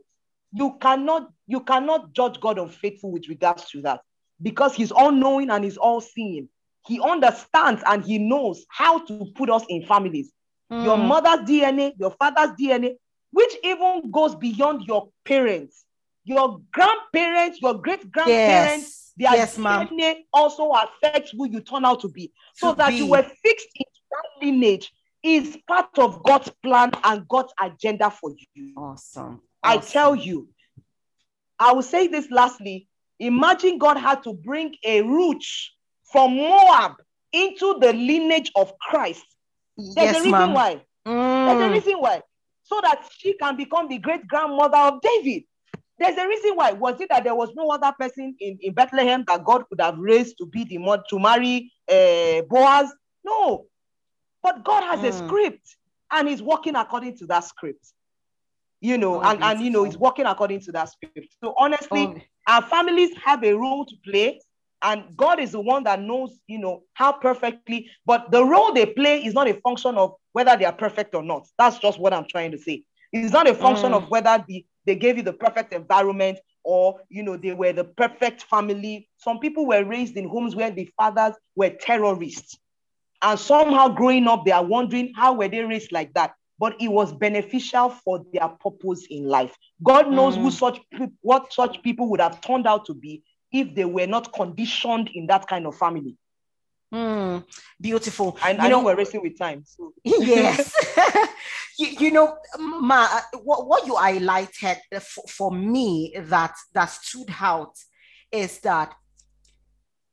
you 0.52 0.76
cannot 0.80 1.30
you 1.46 1.60
cannot 1.60 2.12
judge 2.12 2.40
God 2.40 2.58
unfaithful 2.58 3.12
with 3.12 3.28
regards 3.28 3.64
to 3.70 3.82
that 3.82 4.00
because 4.42 4.74
he's 4.74 4.90
all 4.92 5.12
knowing 5.12 5.50
and 5.50 5.64
he's 5.64 5.76
all 5.76 6.00
seeing. 6.00 6.48
He 6.86 7.00
understands 7.00 7.82
and 7.86 8.04
he 8.04 8.18
knows 8.18 8.64
how 8.68 8.98
to 9.06 9.26
put 9.34 9.50
us 9.50 9.64
in 9.68 9.84
families. 9.86 10.32
Your 10.70 10.96
Mm. 10.96 11.06
mother's 11.08 11.48
DNA, 11.48 11.92
your 11.98 12.10
father's 12.12 12.56
DNA, 12.58 12.96
which 13.30 13.54
even 13.62 14.10
goes 14.10 14.34
beyond 14.34 14.82
your 14.86 15.10
parents, 15.24 15.84
your 16.24 16.60
grandparents, 16.72 17.60
your 17.60 17.74
great 17.74 18.10
grandparents, 18.10 18.86
Yes. 18.88 19.12
their 19.16 19.36
Yes, 19.36 19.58
ma'am. 19.58 19.86
DNA 19.88 20.24
also 20.32 20.70
affects 20.72 21.30
who 21.30 21.48
you 21.48 21.60
turn 21.60 21.84
out 21.84 22.00
to 22.00 22.08
be. 22.08 22.32
So 22.54 22.70
To 22.72 22.76
that 22.78 22.94
you 22.94 23.06
were 23.06 23.22
fixed 23.22 23.68
into 23.74 24.00
that 24.10 24.44
lineage 24.46 24.92
is 25.22 25.56
part 25.68 25.96
of 25.98 26.22
God's 26.24 26.50
plan 26.62 26.90
and 27.04 27.28
God's 27.28 27.52
agenda 27.60 28.10
for 28.10 28.34
you. 28.54 28.72
Awesome. 28.76 29.40
I 29.62 29.76
Awesome. 29.76 29.90
tell 29.92 30.14
you, 30.16 30.48
I 31.58 31.72
will 31.72 31.82
say 31.82 32.08
this 32.08 32.30
lastly. 32.30 32.88
Imagine 33.20 33.78
God 33.78 33.96
had 33.98 34.24
to 34.24 34.32
bring 34.34 34.74
a 34.84 35.02
Ruth 35.02 35.44
from 36.12 36.36
Moab 36.36 36.92
into 37.32 37.78
the 37.80 37.92
lineage 37.92 38.52
of 38.54 38.72
Christ. 38.78 39.24
There's 39.76 40.12
yes, 40.12 40.20
a 40.20 40.22
reason 40.22 40.52
why. 40.52 40.82
There's 41.46 41.60
a 41.60 41.68
Mm. 41.68 41.72
reason 41.72 41.94
why. 41.94 42.22
So 42.64 42.80
that 42.82 43.08
she 43.16 43.34
can 43.34 43.56
become 43.56 43.88
the 43.88 43.98
great 43.98 44.26
grandmother 44.28 44.76
of 44.76 45.00
David. 45.00 45.44
There's 45.98 46.16
a 46.16 46.28
reason 46.28 46.52
why. 46.54 46.72
Was 46.72 47.00
it 47.00 47.08
that 47.08 47.24
there 47.24 47.34
was 47.34 47.50
no 47.54 47.68
other 47.70 47.92
person 47.98 48.36
in, 48.38 48.58
in 48.60 48.74
Bethlehem 48.74 49.24
that 49.26 49.44
God 49.44 49.64
could 49.68 49.80
have 49.80 49.98
raised 49.98 50.36
to 50.38 50.46
be 50.46 50.64
the 50.64 50.78
mod 50.78 51.02
to 51.10 51.18
marry 51.18 51.72
uh, 51.90 52.42
Boaz? 52.48 52.92
No. 53.24 53.66
But 54.42 54.64
God 54.64 54.82
has 54.82 55.02
a 55.02 55.08
Mm. 55.12 55.18
script 55.18 55.76
and 56.10 56.28
he's 56.28 56.42
working 56.42 56.76
according 56.76 57.16
to 57.18 57.26
that 57.26 57.44
script. 57.44 57.86
You 58.80 58.98
know, 58.98 59.16
Oh, 59.16 59.20
and, 59.22 59.42
and 59.42 59.60
you 59.60 59.70
know, 59.70 59.84
he's 59.84 59.96
working 59.96 60.26
according 60.26 60.60
to 60.60 60.72
that 60.72 60.90
script. 60.90 61.36
So 61.42 61.54
honestly, 61.56 62.04
Oh, 62.04 62.16
our 62.48 62.62
families 62.62 63.10
have 63.24 63.42
a 63.44 63.54
role 63.54 63.84
to 63.86 63.94
play. 64.04 64.40
And 64.82 65.16
God 65.16 65.38
is 65.40 65.52
the 65.52 65.60
one 65.60 65.84
that 65.84 66.00
knows, 66.00 66.38
you 66.46 66.58
know, 66.58 66.82
how 66.94 67.12
perfectly, 67.12 67.88
but 68.04 68.30
the 68.30 68.44
role 68.44 68.72
they 68.72 68.86
play 68.86 69.24
is 69.24 69.34
not 69.34 69.48
a 69.48 69.54
function 69.54 69.96
of 69.96 70.14
whether 70.32 70.56
they 70.56 70.64
are 70.64 70.72
perfect 70.72 71.14
or 71.14 71.22
not. 71.22 71.46
That's 71.58 71.78
just 71.78 71.98
what 72.00 72.12
I'm 72.12 72.26
trying 72.28 72.50
to 72.52 72.58
say. 72.58 72.84
It's 73.12 73.32
not 73.32 73.48
a 73.48 73.54
function 73.54 73.92
Mm. 73.92 73.96
of 73.96 74.10
whether 74.10 74.44
the, 74.48 74.64
they 74.86 74.96
gave 74.96 75.16
you 75.18 75.22
the 75.22 75.32
perfect 75.34 75.72
environment 75.72 76.38
or, 76.64 77.00
you 77.08 77.22
know, 77.22 77.36
they 77.36 77.52
were 77.52 77.72
the 77.72 77.84
perfect 77.84 78.42
family. 78.44 79.08
Some 79.18 79.38
people 79.38 79.66
were 79.66 79.84
raised 79.84 80.16
in 80.16 80.28
homes 80.28 80.56
where 80.56 80.70
the 80.70 80.88
fathers 80.96 81.34
were 81.54 81.70
terrorists. 81.70 82.58
And 83.22 83.38
somehow 83.38 83.88
growing 83.88 84.26
up, 84.26 84.44
they 84.44 84.50
are 84.52 84.64
wondering 84.64 85.12
how 85.14 85.34
were 85.34 85.48
they 85.48 85.60
raised 85.60 85.92
like 85.92 86.12
that? 86.14 86.32
But 86.58 86.80
it 86.80 86.88
was 86.88 87.12
beneficial 87.12 87.90
for 87.90 88.24
their 88.32 88.48
purpose 88.48 89.06
in 89.10 89.26
life. 89.28 89.56
God 89.82 90.10
knows 90.10 90.34
who 90.36 90.48
Mm. 90.48 90.52
such 90.52 90.80
peop- 90.90 91.12
what 91.20 91.52
such 91.52 91.82
people 91.82 92.08
would 92.10 92.20
have 92.20 92.40
turned 92.40 92.66
out 92.66 92.84
to 92.86 92.94
be 92.94 93.22
if 93.52 93.74
they 93.74 93.84
were 93.84 94.06
not 94.06 94.32
conditioned 94.32 95.10
in 95.14 95.26
that 95.26 95.46
kind 95.46 95.66
of 95.66 95.76
family. 95.76 96.16
Mm. 96.92 97.44
Beautiful. 97.80 98.36
And 98.44 98.58
You 98.58 98.64
I 98.64 98.68
know 98.68 98.80
know- 98.80 98.86
we're 98.86 98.96
racing 98.96 99.22
with 99.22 99.38
time. 99.38 99.64
So 99.64 99.92
yes 100.04 100.74
you, 101.78 101.86
you 101.86 102.10
know 102.10 102.36
ma 102.58 103.08
what, 103.42 103.66
what 103.66 103.86
you 103.86 103.94
highlighted 103.94 104.78
for, 105.00 105.24
for 105.28 105.50
me 105.50 106.12
that 106.16 106.54
that 106.74 106.86
stood 106.90 107.28
out 107.40 107.74
is 108.30 108.60
that 108.60 108.94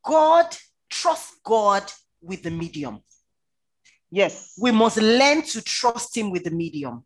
god 0.05 0.55
trust 0.89 1.33
god 1.43 1.83
with 2.21 2.43
the 2.43 2.51
medium 2.51 2.99
yes, 4.11 4.53
we 4.59 4.71
must 4.71 4.97
learn 4.97 5.43
to 5.43 5.61
trust 5.61 6.17
him 6.17 6.31
with 6.31 6.43
the 6.43 6.51
medium 6.51 7.05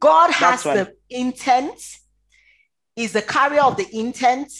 god 0.00 0.30
has 0.30 0.64
right. 0.64 0.76
the 0.76 1.16
intent 1.16 1.80
is 2.94 3.12
the 3.12 3.22
carrier 3.22 3.62
of 3.62 3.76
the 3.76 3.88
intent 3.96 4.50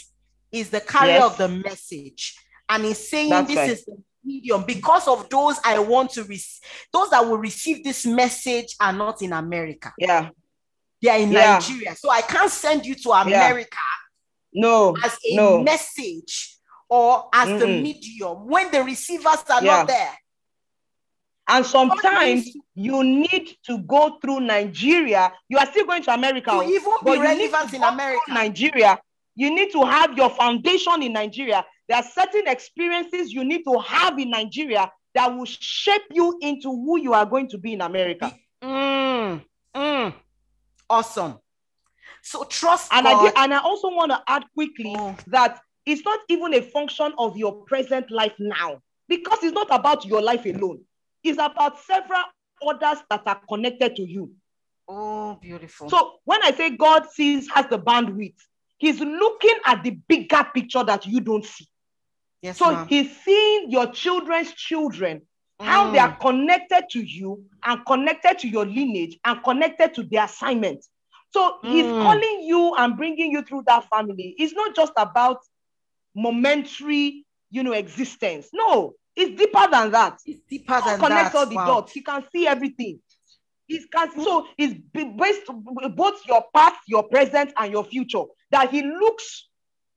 is 0.53 0.71
the 0.71 0.81
carrier 0.81 1.15
Yes. 1.15 1.25
of 1.33 1.39
the 1.39 1.49
message 1.49 2.37
and 2.69 2.85
he's 2.85 3.09
saying 3.09 3.31
That's 3.31 3.49
this 3.49 3.57
right. 3.57 3.71
is 3.71 3.85
the 3.85 3.97
medium 4.25 4.65
because 4.67 5.07
of 5.07 5.29
those 5.31 5.57
i 5.65 5.79
want 5.79 6.11
to 6.11 6.25
receive 6.25 6.61
those 6.93 7.11
that 7.11 7.25
will 7.25 7.39
receive 7.39 7.85
this 7.85 8.05
message 8.05 8.75
are 8.81 8.93
not 8.93 9.23
in 9.23 9.33
america 9.33 9.93
yeah, 9.99 10.31
they 11.01 11.09
are 11.11 11.19
in 11.19 11.31
Yeah. 11.31 11.55
nigeria 11.55 11.95
so 11.95 12.11
i 12.11 12.23
can't 12.23 12.51
send 12.51 12.85
you 12.87 12.95
to 12.97 13.11
america 13.13 13.79
no, 14.53 14.97
as 15.05 15.17
a 15.31 15.37
no. 15.37 15.63
message 15.63 16.59
or 16.89 17.29
as 17.33 17.49
the 17.61 17.67
Mm-mm. 17.67 17.83
medium 17.83 18.47
when 18.49 18.71
the 18.73 18.83
receivers 18.83 19.45
are 19.51 19.63
Yeah. 19.63 19.77
not 19.79 19.87
there 19.89 20.15
And 21.49 21.65
sometimes 21.65 22.51
you 22.75 23.05
need 23.05 23.57
to 23.67 23.79
go 23.79 24.19
through 24.21 24.41
Nigeria. 24.41 25.33
You 25.49 25.59
are 25.59 25.67
still 25.67 25.87
going 25.87 26.03
to 26.03 26.13
America, 26.13 26.51
to 26.51 26.57
oh, 26.57 26.69
even 26.69 26.93
be 27.05 27.19
relevant 27.21 27.73
in 27.73 27.83
america 27.85 28.21
Nigeria. 28.33 28.99
You 29.37 29.55
need 29.55 29.71
to 29.73 29.83
have 29.85 30.17
your 30.17 30.31
foundation 30.31 31.03
in 31.03 31.13
Nigeria. 31.13 31.65
There 31.89 31.97
are 31.99 32.03
certain 32.03 32.49
experiences 32.49 33.33
you 33.33 33.45
need 33.45 33.63
to 33.65 33.79
have 33.79 34.19
in 34.19 34.31
Nigeria 34.31 34.91
that 35.15 35.29
will 35.35 35.45
shape 35.45 36.03
you 36.11 36.39
into 36.41 36.69
who 36.71 36.99
you 36.99 37.13
are 37.13 37.27
going 37.27 37.49
to 37.51 37.59
be 37.59 37.75
in 37.75 37.81
America. 37.83 38.35
Mm, 38.63 39.45
mm. 39.75 40.15
Awesome. 40.89 41.39
So 42.23 42.45
trust 42.45 42.93
And 42.93 43.07
I 43.07 43.13
God. 43.13 43.25
did, 43.25 43.33
and 43.37 43.55
I 43.55 43.59
also 43.59 43.89
want 43.89 44.11
to 44.11 44.23
add 44.27 44.45
quickly 44.55 44.95
Oh. 44.99 45.17
that 45.29 45.61
it's 45.85 46.05
not 46.05 46.21
even 46.29 46.55
a 46.55 46.63
function 46.63 47.13
of 47.19 47.37
your 47.37 47.53
present 47.65 48.11
life 48.11 48.35
now, 48.39 48.81
because 49.09 49.39
it's 49.43 49.55
not 49.55 49.69
about 49.71 50.05
your 50.05 50.21
life 50.23 50.45
alone. 50.47 50.81
It's 51.23 51.39
about 51.39 51.79
several 51.81 52.23
others 52.67 52.99
that 53.11 53.23
are 53.27 53.41
connected 53.49 53.95
to 53.97 54.03
you. 54.03 54.33
oh, 54.89 55.39
beautiful. 55.41 55.89
So 55.89 56.15
when 56.25 56.43
I 56.43 56.53
say 56.53 56.71
God 56.71 57.09
sees 57.11 57.49
has 57.51 57.67
the 57.69 57.79
bandwidth, 57.79 58.37
He's 58.79 59.01
looking 59.01 59.57
at 59.65 59.83
the 59.83 59.91
bigger 60.09 60.47
picture 60.55 60.85
that 60.85 61.07
you 61.07 61.21
don't 61.21 61.45
see. 61.45 61.67
yes, 62.43 62.59
So 62.59 62.71
ma'am. 62.71 62.87
He's 62.89 63.17
seeing 63.23 63.71
your 63.71 63.87
children's 63.93 64.53
children, 64.53 65.23
how 65.61 65.91
they 65.91 65.99
Mm. 65.99 66.03
are 66.03 66.17
connected 66.17 66.85
to 66.91 67.01
you 67.03 67.45
and 67.65 67.85
connected 67.87 68.39
to 68.41 68.49
your 68.49 68.67
lineage 68.67 69.19
and 69.25 69.43
connected 69.43 69.95
to 69.95 70.03
the 70.05 70.19
assignment. 70.19 70.85
So 71.33 71.59
He's 71.63 71.87
Mm. 71.87 71.99
calling 72.01 72.43
you 72.43 72.75
and 72.77 72.97
bringing 72.97 73.31
you 73.33 73.43
through 73.43 73.65
that 73.67 73.89
family. 73.89 74.35
It's 74.39 74.53
not 74.55 74.75
just 74.77 74.93
about 74.97 75.39
momentary, 76.15 77.27
you 77.51 77.63
know, 77.63 77.73
existence. 77.73 78.49
No, 78.53 78.95
it's 79.15 79.39
deeper 79.39 79.67
than 79.71 79.91
that. 79.93 80.19
It's 80.25 80.41
deeper 80.49 80.81
God 80.81 80.85
than 80.87 81.01
connects 81.01 81.35
that. 81.35 81.35
all 81.35 81.47
the 81.47 81.57
Wow. 81.57 81.67
dots. 81.67 81.93
He 81.93 82.03
can 82.03 82.25
see 82.33 82.47
everything. 82.47 83.01
He 83.67 83.81
can 83.93 84.13
so 84.23 84.47
it's 84.57 84.75
b- 84.93 85.13
based 85.19 85.47
both 85.97 86.27
your 86.27 86.45
past, 86.55 86.77
your 86.87 87.05
present, 87.09 87.53
and 87.57 87.73
your 87.73 87.85
future. 87.85 88.25
That 88.51 88.71
he 88.71 88.83
looks 88.83 89.49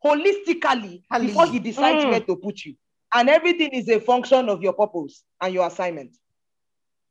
holistically 0.04 1.04
Ali. 1.12 1.28
before 1.28 1.48
he 1.48 1.60
decides 1.60 2.04
Mm. 2.06 2.10
where 2.12 2.22
to 2.22 2.36
put 2.36 2.66
you. 2.66 2.76
And 3.14 3.30
everything 3.30 3.70
is 3.72 3.90
a 3.90 4.00
function 4.00 4.50
of 4.50 4.62
your 4.62 4.74
purpose 4.74 5.24
and 5.42 5.54
your 5.54 5.68
assignment. 5.68 6.16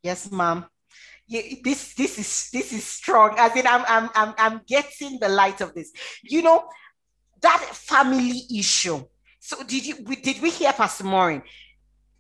Yes, 0.02 0.30
ma'am. 0.30 0.64
Yeah, 1.26 1.42
this 1.62 1.94
this 1.94 2.18
is 2.18 2.50
this 2.52 2.72
is 2.72 2.84
strong. 2.84 3.34
As 3.36 3.54
in, 3.56 3.66
I'm 3.66 3.84
I'm 3.86 4.10
I'm 4.14 4.34
I'm 4.38 4.60
getting 4.66 5.18
the 5.20 5.28
light 5.28 5.60
of 5.60 5.74
this. 5.74 5.92
You 6.22 6.42
know, 6.42 6.68
that 7.42 7.60
family 7.74 8.42
issue. 8.56 9.04
So 9.40 9.62
did 9.64 9.84
you 9.86 9.96
we, 10.06 10.16
did 10.16 10.40
we 10.40 10.50
hear 10.50 10.72
Pastor 10.72 11.04
Morin? 11.04 11.42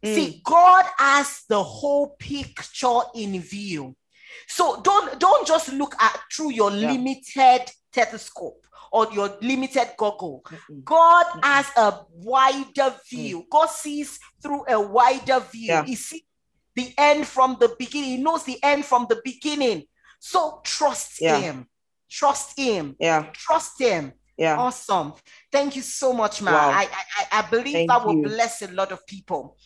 Mm. 0.04 0.14
See, 0.14 0.42
God 0.44 0.84
has 0.98 1.44
the 1.48 1.62
whole 1.62 2.08
picture 2.18 3.00
in 3.14 3.40
view. 3.40 3.96
So 4.46 4.80
don't 4.82 5.18
don't 5.18 5.46
just 5.46 5.72
look 5.72 5.94
at 6.00 6.20
through 6.34 6.52
your 6.52 6.70
Yeah. 6.72 6.90
limited 6.92 7.70
stethoscope 7.92 8.64
or 8.92 9.06
your 9.12 9.36
limited 9.42 9.88
goggle. 9.96 10.42
Mm-mm. 10.46 10.84
God 10.84 11.26
Mm-mm. 11.26 11.44
has 11.44 11.66
a 11.76 12.00
wider 12.12 12.94
view. 13.10 13.40
Mm. 13.42 13.48
God 13.50 13.66
sees 13.70 14.18
through 14.42 14.64
a 14.68 14.80
wider 14.80 15.40
view. 15.40 15.68
Yeah. 15.68 15.84
He 15.84 15.94
sees 15.94 16.22
the 16.74 16.92
end 16.96 17.26
from 17.26 17.56
the 17.60 17.74
beginning. 17.78 18.10
He 18.10 18.16
knows 18.22 18.44
the 18.44 18.62
end 18.62 18.84
from 18.84 19.06
the 19.08 19.20
beginning. 19.24 19.84
So 20.20 20.60
trust 20.64 21.20
Yeah. 21.20 21.38
him. 21.38 21.66
Trust 22.10 22.58
him. 22.58 22.96
Yeah, 22.98 23.26
Trust 23.34 23.78
him. 23.80 24.12
yeah. 24.38 24.56
Awesome. 24.56 25.12
Thank 25.52 25.76
you 25.76 25.82
so 25.82 26.12
much, 26.14 26.40
man. 26.40 26.54
Wow. 26.54 26.70
I, 26.70 26.88
I 27.18 27.38
I- 27.40 27.50
believe 27.50 27.74
Thank 27.74 27.90
that 27.90 28.04
will 28.06 28.16
you. 28.16 28.22
bless 28.22 28.62
a 28.62 28.68
lot 28.72 28.92
of 28.92 29.06
people. 29.06 29.58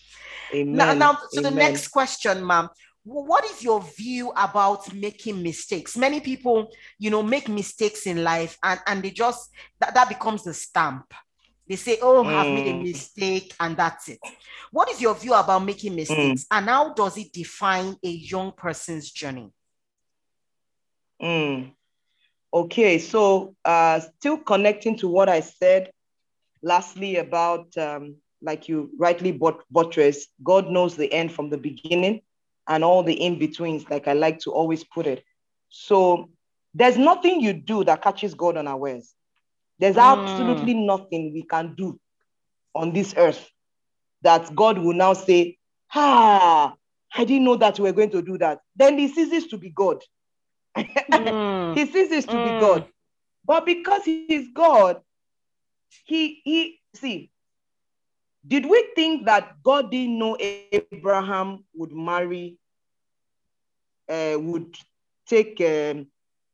Amen. 0.52 0.74
Now, 0.76 0.92
now 0.94 1.18
to 1.32 1.40
the 1.40 1.50
next 1.52 1.88
question, 1.88 2.44
ma'am. 2.44 2.68
Wh- 3.04 3.26
What 3.28 3.44
is 3.44 3.62
your 3.62 3.80
view 3.80 4.32
about 4.36 4.92
making 4.94 5.42
mistakes? 5.42 5.96
Many 5.96 6.20
people, 6.20 6.70
you 6.98 7.10
know, 7.10 7.22
make 7.22 7.48
mistakes 7.48 8.06
in 8.06 8.22
life 8.22 8.56
and, 8.62 8.80
and 8.86 9.02
they 9.02 9.10
just 9.10 9.50
that, 9.80 9.94
that 9.94 10.08
becomes 10.08 10.44
the 10.44 10.54
stamp. 10.54 11.12
They 11.68 11.76
say, 11.76 11.98
Oh, 12.02 12.24
I've 12.24 12.52
made 12.52 12.66
a 12.66 12.74
Mm. 12.74 12.82
mistake, 12.82 13.54
and 13.60 13.76
that's 13.76 14.08
it. 14.08 14.18
What 14.72 14.90
is 14.90 15.00
your 15.00 15.14
view 15.14 15.32
about 15.34 15.64
making 15.64 15.94
mistakes? 15.94 16.44
And 16.50 16.66
how 16.68 16.92
does 16.92 17.16
it 17.16 17.32
define 17.32 17.96
a 18.02 18.08
young 18.08 18.52
person's 18.52 19.10
journey? 19.10 19.50
Mm. 21.22 21.72
Okay, 22.52 22.98
so 22.98 23.54
uh, 23.64 24.00
still 24.00 24.38
connecting 24.38 24.96
to 24.98 25.08
what 25.08 25.28
I 25.28 25.40
said 25.40 25.92
lastly 26.62 27.16
about, 27.16 27.74
um, 27.78 28.16
like 28.42 28.68
you 28.68 28.90
rightly 28.98 29.32
but- 29.32 29.62
buttress, 29.70 30.26
God 30.42 30.68
knows 30.68 30.96
the 30.96 31.10
end 31.12 31.32
from 31.32 31.48
the 31.48 31.58
beginning 31.58 32.20
and 32.68 32.84
all 32.84 33.02
the 33.02 33.14
in 33.14 33.38
betweens, 33.38 33.88
like 33.90 34.08
I 34.08 34.12
like 34.12 34.38
to 34.40 34.52
always 34.52 34.84
put 34.84 35.06
it. 35.06 35.24
So 35.68 36.30
there's 36.74 36.98
nothing 36.98 37.40
you 37.40 37.52
do 37.52 37.84
that 37.84 38.02
catches 38.02 38.34
God 38.34 38.56
unawares. 38.56 39.14
There's 39.78 39.96
Mm. 39.96 39.98
absolutely 39.98 40.74
nothing 40.74 41.32
we 41.34 41.42
can 41.42 41.74
do 41.76 41.98
on 42.74 42.92
this 42.92 43.14
earth 43.16 43.50
that 44.22 44.54
God 44.54 44.78
will 44.78 44.94
now 44.94 45.12
say, 45.14 45.58
Ah, 45.94 46.74
I 47.14 47.24
didn't 47.24 47.44
know 47.44 47.56
that 47.56 47.78
we 47.78 47.84
were 47.84 47.92
going 47.92 48.10
to 48.10 48.22
do 48.22 48.38
that. 48.38 48.60
Then 48.76 48.98
he 48.98 49.08
ceases 49.08 49.46
to 49.48 49.58
be 49.58 49.70
God. 49.70 50.02
Mm, 51.10 51.32
he 51.70 51.86
ceases 51.86 52.26
to 52.28 52.38
Mm. 52.38 52.40
be 52.40 52.52
God. 52.52 52.86
But 53.44 53.66
because 53.66 54.04
he 54.04 54.14
is 54.18 54.48
God, 54.54 55.00
he 56.04 56.40
he 56.44 56.80
see. 56.94 57.30
Did 58.46 58.66
we 58.66 58.88
think 58.94 59.26
that 59.26 59.62
God 59.62 59.90
didn't 59.90 60.18
know 60.18 60.36
Abraham 60.40 61.64
would 61.74 61.92
marry, 61.92 62.58
uh, 64.08 64.36
would 64.38 64.76
take 65.26 65.60
um, 65.60 66.08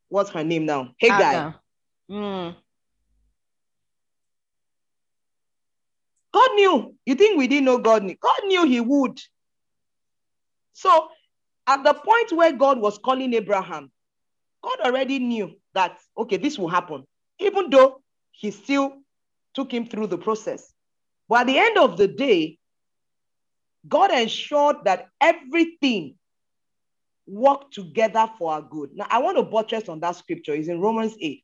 what's 0.09 0.29
her 0.31 0.43
name 0.43 0.65
now? 0.65 0.93
Hagar. 0.97 1.19
Aga. 1.19 1.61
Mm, 2.11 2.55
God 6.31 6.49
knew. 6.55 6.95
You 7.05 7.15
think 7.15 7.37
we 7.37 7.47
didn't 7.47 7.65
know 7.65 7.79
God 7.79 8.03
knew? 8.03 8.15
God 8.21 8.39
knew 8.45 8.65
he 8.65 8.79
would. 8.79 9.19
So 10.73 11.09
at 11.67 11.83
the 11.83 11.93
point 11.93 12.31
where 12.31 12.51
God 12.51 12.79
was 12.79 12.97
calling 12.97 13.33
Abraham, 13.33 13.91
God 14.63 14.79
already 14.85 15.19
knew 15.19 15.55
that, 15.73 15.97
okay, 16.17 16.37
this 16.37 16.57
will 16.57 16.67
happen, 16.67 17.05
even 17.39 17.69
though 17.69 18.01
he 18.31 18.51
still 18.51 18.93
took 19.53 19.71
him 19.71 19.85
through 19.87 20.07
the 20.07 20.17
process. 20.17 20.73
But 21.29 21.41
at 21.41 21.47
the 21.47 21.59
end 21.59 21.77
of 21.77 21.95
the 21.95 22.07
day, 22.07 22.57
God 23.87 24.11
ensured 24.11 24.77
that 24.85 25.07
everything 25.21 26.15
worked 27.27 27.73
together 27.73 28.27
for 28.37 28.53
our 28.53 28.61
good. 28.63 28.89
Now, 28.93 29.05
I 29.09 29.19
want 29.19 29.37
to 29.37 29.43
buttress 29.43 29.87
on 29.87 29.99
that 29.99 30.15
scripture. 30.15 30.53
It's 30.53 30.67
in 30.67 30.81
Romans 30.81 31.15
8. 31.21 31.43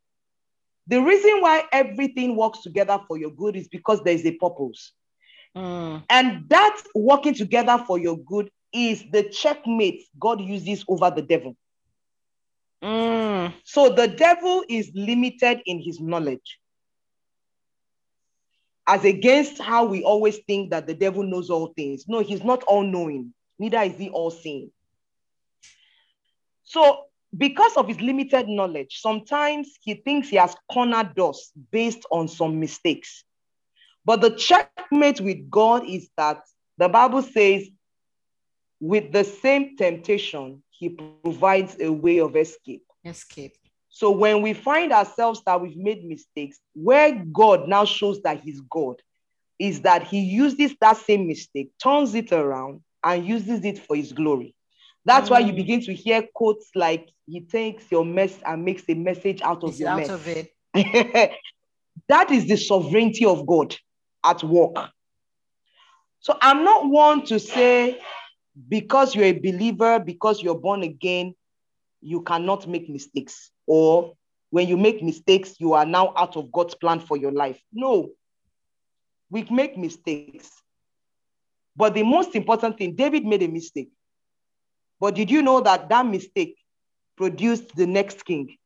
The 0.87 1.01
reason 1.01 1.41
why 1.41 1.63
everything 1.71 2.35
works 2.35 2.61
together 2.61 2.99
for 3.07 3.17
your 3.17 3.31
good 3.31 3.55
is 3.55 3.67
because 3.67 4.01
there 4.03 4.13
is 4.13 4.25
a 4.25 4.31
purpose. 4.31 4.91
Mm. 5.55 6.03
And 6.09 6.49
that 6.49 6.81
working 6.93 7.33
together 7.33 7.83
for 7.87 7.97
your 7.97 8.17
good 8.17 8.49
is 8.73 9.03
the 9.11 9.23
checkmate 9.23 10.03
God 10.19 10.41
uses 10.41 10.83
over 10.87 11.11
the 11.11 11.21
devil. 11.21 11.55
Mm. 12.83 13.53
So 13.63 13.89
the 13.89 14.07
devil 14.07 14.63
is 14.67 14.91
limited 14.93 15.61
in 15.65 15.79
his 15.79 15.99
knowledge. 15.99 16.59
As 18.87 19.03
against 19.03 19.59
how 19.59 19.85
we 19.85 20.03
always 20.03 20.37
think 20.47 20.69
that 20.69 20.85
the 20.85 20.93
devil 20.93 21.23
knows 21.23 21.49
all 21.49 21.73
things. 21.75 22.05
No, 22.07 22.19
he's 22.19 22.43
not 22.43 22.63
all 22.63 22.83
knowing, 22.83 23.33
neither 23.57 23.81
is 23.81 23.97
he 23.97 24.09
all 24.09 24.31
seeing. 24.31 24.71
So, 26.63 27.05
because 27.35 27.75
of 27.77 27.87
his 27.87 27.99
limited 27.99 28.47
knowledge, 28.47 28.99
sometimes 29.01 29.77
he 29.81 29.95
thinks 29.95 30.29
he 30.29 30.37
has 30.37 30.55
cornered 30.71 31.19
us 31.19 31.51
based 31.71 32.05
on 32.11 32.27
some 32.27 32.59
mistakes. 32.59 33.23
But 34.05 34.21
the 34.21 34.31
checkmate 34.31 35.19
with 35.19 35.49
God 35.49 35.83
is 35.87 36.09
that 36.17 36.43
the 36.77 36.87
Bible 36.87 37.21
says, 37.21 37.67
with 38.79 39.11
the 39.11 39.23
same 39.23 39.75
temptation, 39.77 40.61
he 40.69 40.89
provides 40.89 41.77
a 41.79 41.91
way 41.91 42.19
of 42.19 42.35
escape. 42.35 42.85
Escape. 43.03 43.57
So 43.95 44.11
when 44.11 44.41
we 44.41 44.51
find 44.51 44.91
ourselves 44.91 45.41
that 45.45 45.61
we've 45.61 45.77
made 45.77 46.03
mistakes, 46.03 46.59
where 46.73 47.15
God 47.31 47.69
now 47.69 47.85
shows 47.85 48.21
that 48.23 48.41
he's 48.41 48.59
God, 48.59 49.01
is 49.57 49.83
that 49.83 50.03
he 50.03 50.19
uses 50.19 50.75
that 50.81 50.97
same 50.97 51.27
mistake, 51.27 51.71
turns 51.81 52.13
it 52.13 52.33
around, 52.33 52.81
and 53.05 53.25
uses 53.25 53.63
it 53.63 53.79
for 53.79 53.95
his 53.95 54.11
glory. 54.11 54.53
That's 55.05 55.29
why 55.29 55.39
you 55.39 55.53
Mm. 55.53 55.55
begin 55.55 55.81
to 55.83 55.93
hear 55.93 56.27
quotes 56.35 56.71
like, 56.75 57.07
he 57.25 57.39
takes 57.39 57.89
your 57.89 58.03
mess 58.03 58.37
and 58.45 58.65
makes 58.65 58.83
a 58.89 58.95
message 58.95 59.41
out 59.41 59.63
of 59.63 59.79
your 59.79 59.91
out 59.91 59.97
mess. 59.97 60.09
of 60.09 60.27
it. 60.27 60.51
that 62.09 62.31
is 62.31 62.47
the 62.49 62.57
sovereignty 62.57 63.23
of 63.23 63.47
God 63.47 63.77
at 64.25 64.43
work. 64.43 64.89
So 66.19 66.37
I'm 66.41 66.65
not 66.65 66.89
one 66.89 67.23
to 67.27 67.39
say 67.39 67.97
because 68.67 69.15
you're 69.15 69.23
a 69.23 69.39
believer, 69.39 69.99
because 69.99 70.43
you're 70.43 70.59
born 70.59 70.83
again, 70.83 71.33
you 72.01 72.23
cannot 72.23 72.67
make 72.67 72.89
mistakes. 72.89 73.51
Or 73.67 74.13
when 74.49 74.67
you 74.67 74.77
make 74.77 75.01
mistakes, 75.01 75.55
you 75.59 75.73
are 75.73 75.85
now 75.85 76.13
out 76.15 76.37
of 76.37 76.51
God's 76.51 76.75
plan 76.75 76.99
for 76.99 77.17
your 77.17 77.31
life. 77.31 77.61
No, 77.73 78.09
we 79.29 79.43
make 79.49 79.77
mistakes. 79.77 80.49
But 81.75 81.93
the 81.93 82.03
most 82.03 82.35
important 82.35 82.77
thing, 82.77 82.95
David 82.95 83.25
made 83.25 83.43
a 83.43 83.47
mistake. 83.47 83.89
But 84.99 85.15
did 85.15 85.29
you 85.29 85.41
know 85.41 85.59
that 85.61 85.89
that 85.89 86.05
mistake 86.05 86.57
produced 87.17 87.75
the 87.75 87.85
next 87.85 88.23
king, 88.25 88.57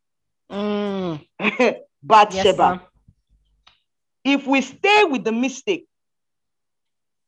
Mm. 0.52 1.26
Bathsheba? 2.04 2.82
Yes, 2.82 2.90
if 4.24 4.48
we 4.48 4.62
stay 4.62 5.04
with 5.06 5.24
the 5.24 5.32
mistake 5.32 5.88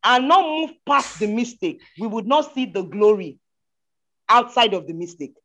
and 0.04 0.28
not 0.28 0.46
move 0.48 0.72
past 0.86 1.18
the 1.20 1.28
mistake, 1.28 1.82
we 2.00 2.08
would 2.08 2.28
not 2.28 2.54
see 2.54 2.66
the 2.66 2.84
glory 2.84 3.40
outside 4.30 4.74
of 4.74 4.88
the 4.88 4.94
mistake. 4.94 5.36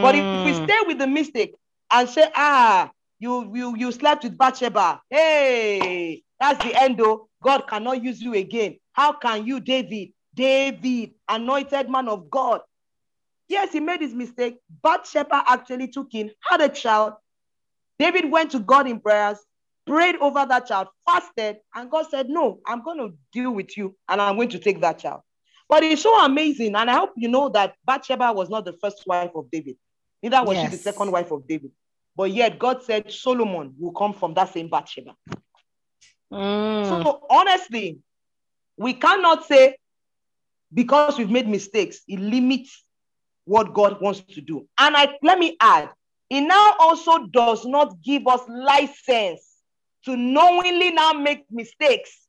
But 0.00 0.14
if 0.16 0.32
we 0.44 0.52
Mm. 0.52 0.64
stay 0.64 0.78
with 0.86 0.98
the 0.98 1.06
mistake 1.06 1.54
and 1.90 2.08
say, 2.08 2.30
ah, 2.34 2.90
you 3.18 3.54
you 3.54 3.76
you 3.76 3.92
slept 3.92 4.24
with 4.24 4.36
Bathsheba, 4.38 5.02
hey, 5.10 6.22
that's 6.40 6.62
the 6.64 6.74
end. 6.80 7.00
Oh, 7.00 7.28
God 7.42 7.66
cannot 7.68 8.02
use 8.02 8.20
you 8.20 8.34
again. 8.34 8.78
How 8.92 9.12
can 9.12 9.46
you, 9.46 9.60
David, 9.60 10.10
David, 10.34 11.14
anointed 11.28 11.88
man 11.90 12.08
of 12.08 12.30
God? 12.30 12.60
Yes, 13.48 13.72
he 13.72 13.80
made 13.80 14.00
his 14.00 14.14
mistake. 14.14 14.58
Bathsheba 14.82 15.44
actually 15.46 15.88
took 15.88 16.08
in, 16.14 16.30
had 16.40 16.60
a 16.60 16.68
child. 16.68 17.14
David 17.98 18.30
went 18.30 18.50
to 18.52 18.60
God 18.60 18.88
in 18.88 19.00
prayers, 19.00 19.38
prayed 19.86 20.16
over 20.16 20.44
that 20.46 20.66
child, 20.66 20.88
fasted, 21.08 21.58
and 21.74 21.90
God 21.90 22.06
said, 22.10 22.28
No, 22.28 22.60
I'm 22.66 22.82
going 22.82 22.98
to 22.98 23.14
deal 23.32 23.52
with 23.52 23.76
you 23.78 23.96
and 24.08 24.20
I'm 24.20 24.36
going 24.36 24.50
to 24.50 24.58
take 24.58 24.80
that 24.82 24.98
child. 24.98 25.22
But 25.68 25.82
it's 25.82 26.02
so 26.02 26.24
amazing. 26.24 26.76
And 26.76 26.90
I 26.90 26.94
hope 26.94 27.12
you 27.16 27.28
know 27.28 27.48
that 27.50 27.74
Bathsheba 27.84 28.32
was 28.32 28.48
not 28.48 28.64
the 28.64 28.74
first 28.74 29.02
wife 29.06 29.32
of 29.34 29.50
David, 29.50 29.76
neither 30.22 30.42
was 30.44 30.58
she 30.58 30.68
the 30.68 30.76
second 30.76 31.10
wife 31.10 31.30
of 31.30 31.46
David. 31.46 31.72
But 32.16 32.30
yet, 32.30 32.58
God 32.58 32.82
said 32.82 33.12
Solomon 33.12 33.74
will 33.78 33.92
come 33.92 34.14
from 34.14 34.34
that 34.34 34.52
same 34.52 34.68
Bathsheba. 34.68 35.14
Mm. 36.32 36.88
So, 36.88 37.26
honestly, 37.28 37.98
we 38.76 38.94
cannot 38.94 39.44
say 39.46 39.76
because 40.72 41.18
we've 41.18 41.30
made 41.30 41.48
mistakes, 41.48 42.00
it 42.08 42.18
limits 42.18 42.84
what 43.44 43.74
God 43.74 44.00
wants 44.00 44.20
to 44.20 44.40
do. 44.40 44.66
And 44.78 44.96
I 44.96 45.16
let 45.22 45.38
me 45.38 45.56
add, 45.60 45.90
it 46.28 46.40
now 46.40 46.74
also 46.78 47.26
does 47.26 47.64
not 47.64 48.02
give 48.02 48.26
us 48.26 48.40
license 48.48 49.56
to 50.04 50.16
knowingly 50.16 50.90
now 50.90 51.12
make 51.12 51.44
mistakes. 51.50 52.26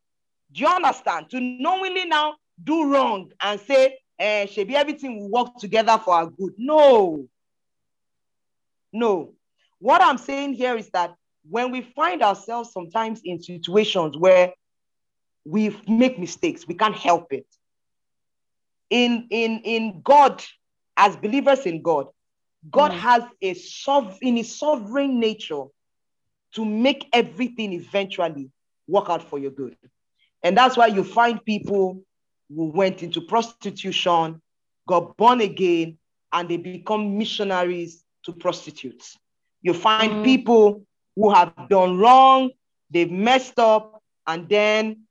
Do 0.52 0.62
you 0.62 0.68
understand? 0.68 1.30
To 1.32 1.40
knowingly 1.40 2.06
now 2.06 2.36
do 2.64 2.92
wrong 2.92 3.32
and 3.42 3.60
say, 3.62 4.00
eh, 4.20 4.46
be 4.64 4.76
everything 4.76 5.20
will 5.20 5.30
work 5.30 5.58
together 5.58 6.00
for 6.04 6.14
our 6.14 6.28
good. 6.28 6.54
No. 6.58 7.28
No. 8.92 9.34
What 9.80 10.02
I'm 10.02 10.18
saying 10.18 10.54
here 10.54 10.76
is 10.76 10.90
that 10.90 11.14
when 11.50 11.72
we 11.72 11.82
find 11.82 12.22
ourselves 12.22 12.72
sometimes 12.74 13.22
in 13.24 13.42
situations 13.42 14.18
where 14.18 14.54
we 15.46 15.76
make 15.88 16.20
mistakes, 16.20 16.68
we 16.68 16.76
can't 16.76 16.96
help 16.96 17.32
it. 17.32 17.46
In 18.90 19.28
in 19.30 19.60
in 19.64 20.02
God, 20.02 20.44
as 20.96 21.16
believers 21.16 21.66
in 21.66 21.82
God, 21.82 22.08
God 22.70 22.92
Mm. 22.92 23.00
has 23.00 23.24
a 23.42 23.54
sov 23.54 24.18
in 24.22 24.36
his 24.38 24.58
sovereign 24.58 25.20
nature 25.20 25.66
to 26.54 26.66
make 26.66 27.08
everything 27.14 27.74
eventually 27.74 28.50
work 28.88 29.10
out 29.10 29.22
for 29.24 29.38
your 29.38 29.52
good. 29.52 29.78
And 30.44 30.58
that's 30.58 30.76
why 30.78 30.88
you 30.88 31.04
find 31.04 31.44
people 31.44 32.02
went 32.50 33.04
into 33.04 33.22
prostitution, 33.22 34.42
got 34.88 35.18
born 35.18 35.42
again, 35.42 35.98
and 36.32 36.50
they 36.50 36.58
become 36.58 37.18
missionaries 37.18 38.04
to 38.24 38.34
prostitutes. 38.34 39.18
You 39.62 39.74
find 39.74 40.14
Mm. 40.14 40.24
people 40.24 40.86
who 41.16 41.30
have 41.34 41.54
done 41.70 41.98
wrong, 41.98 42.52
they've 42.92 43.12
messed 43.12 43.60
up, 43.60 44.02
and 44.28 44.48
then 44.48 45.08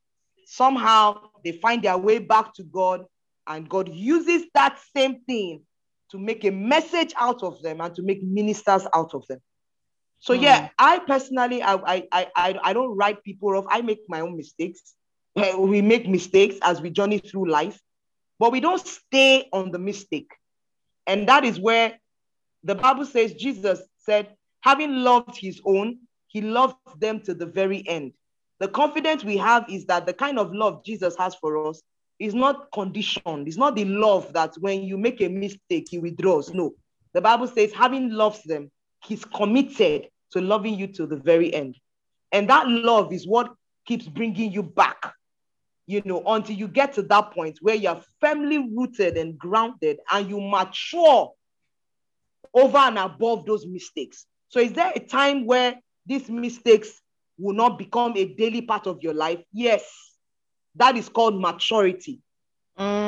somehow 0.47 1.31
they 1.45 1.53
find 1.53 1.83
their 1.83 1.99
way 1.99 2.19
back 2.19 2.55
to 2.55 2.63
God, 2.65 3.05
and 3.47 3.69
God 3.69 3.89
uses 3.89 4.45
that 4.55 4.79
same 4.95 5.21
thing 5.23 5.63
to 6.11 6.19
make 6.19 6.45
a 6.45 6.51
message 6.51 7.13
out 7.17 7.43
of 7.43 7.61
them 7.63 7.81
and 7.81 7.95
to 7.95 8.03
make 8.03 8.23
ministers 8.23 8.87
out 8.95 9.15
of 9.15 9.27
them. 9.27 9.41
So 10.19 10.33
yeah, 10.33 10.71
I 10.79 10.99
personally, 11.01 11.63
I, 11.63 11.75
I, 11.75 12.29
I 12.35 12.59
I 12.63 12.73
don't 12.73 12.97
write 12.97 13.23
people 13.23 13.57
off. 13.57 13.67
I 13.69 13.83
make 13.83 14.01
my 14.09 14.21
own 14.21 14.37
mistakes. 14.37 14.95
Eh, 15.37 15.55
We 15.57 15.83
make 15.83 16.09
mistakes 16.09 16.57
as 16.63 16.81
we 16.81 16.91
journey 16.91 17.19
through 17.19 17.51
life, 17.51 17.81
but 18.39 18.53
we 18.53 18.61
don't 18.61 18.85
stay 18.87 19.49
on 19.53 19.71
the 19.71 19.79
mistake. 19.79 20.31
And 21.07 21.29
that 21.29 21.45
is 21.45 21.61
where 21.61 21.99
the 22.65 22.75
Bible 22.75 23.05
says 23.05 23.35
Jesus 23.35 23.81
said, 23.99 24.35
having 24.61 24.97
loved 24.97 25.37
his 25.37 25.61
own, 25.65 25.99
he 26.27 26.41
loved 26.41 26.77
them 26.99 27.21
to 27.21 27.35
the 27.35 27.47
very 27.47 27.87
end. 27.87 28.13
The 28.59 28.69
confidence 28.69 29.23
we 29.23 29.37
have 29.37 29.67
is 29.71 29.87
that 29.87 30.07
the 30.07 30.13
kind 30.15 30.39
of 30.39 30.55
love 30.55 30.85
Jesus 30.85 31.15
has 31.17 31.35
for 31.35 31.69
us 31.69 31.83
is 32.19 32.35
not 32.35 32.73
conditioned. 32.73 33.47
It's 33.47 33.59
not 33.59 33.77
the 33.77 33.85
love 33.85 34.33
that 34.33 34.55
when 34.59 34.83
you 34.83 34.97
make 34.97 35.21
a 35.21 35.29
mistake, 35.29 35.89
he 35.91 35.99
withdraws. 35.99 36.53
No. 36.53 36.75
The 37.13 37.21
Bible 37.21 37.47
says, 37.47 37.73
having 37.73 38.11
loved 38.11 38.49
them, 38.49 38.71
he's 39.05 39.25
committed 39.25 40.09
to 40.33 40.41
loving 40.41 40.75
you 40.75 40.87
to 40.89 41.07
the 41.07 41.17
very 41.17 41.53
end. 41.55 41.77
And 42.33 42.49
that 42.51 42.69
love 42.69 43.13
is 43.13 43.27
what 43.27 43.55
keeps 43.87 44.07
bringing 44.07 44.51
you 44.51 44.63
back, 44.63 45.15
you 45.87 46.03
know, 46.05 46.23
until 46.27 46.57
you 46.57 46.69
get 46.69 46.93
to 46.95 47.03
that 47.03 47.33
point 47.33 47.59
where 47.61 47.75
you're 47.75 48.01
firmly 48.21 48.59
rooted 48.59 49.17
and 49.17 49.39
grounded 49.39 49.99
and 50.13 50.29
you 50.29 50.41
mature 50.41 51.33
over 52.55 52.79
and 52.79 52.99
above 52.99 53.47
those 53.47 53.67
mistakes. 53.67 54.27
So, 54.49 54.61
is 54.61 54.73
there 54.73 54.93
a 54.95 55.01
time 55.01 55.47
where 55.47 55.77
these 56.07 56.29
mistakes 56.31 57.01
will 57.39 57.55
not 57.55 57.79
become 57.79 58.13
a 58.17 58.25
daily 58.35 58.63
part 58.63 58.87
of 58.87 59.03
your 59.03 59.15
life? 59.15 59.43
Yes, 59.53 60.19
that 60.77 60.97
is 60.97 61.09
called 61.09 61.41
maturity. 61.41 62.21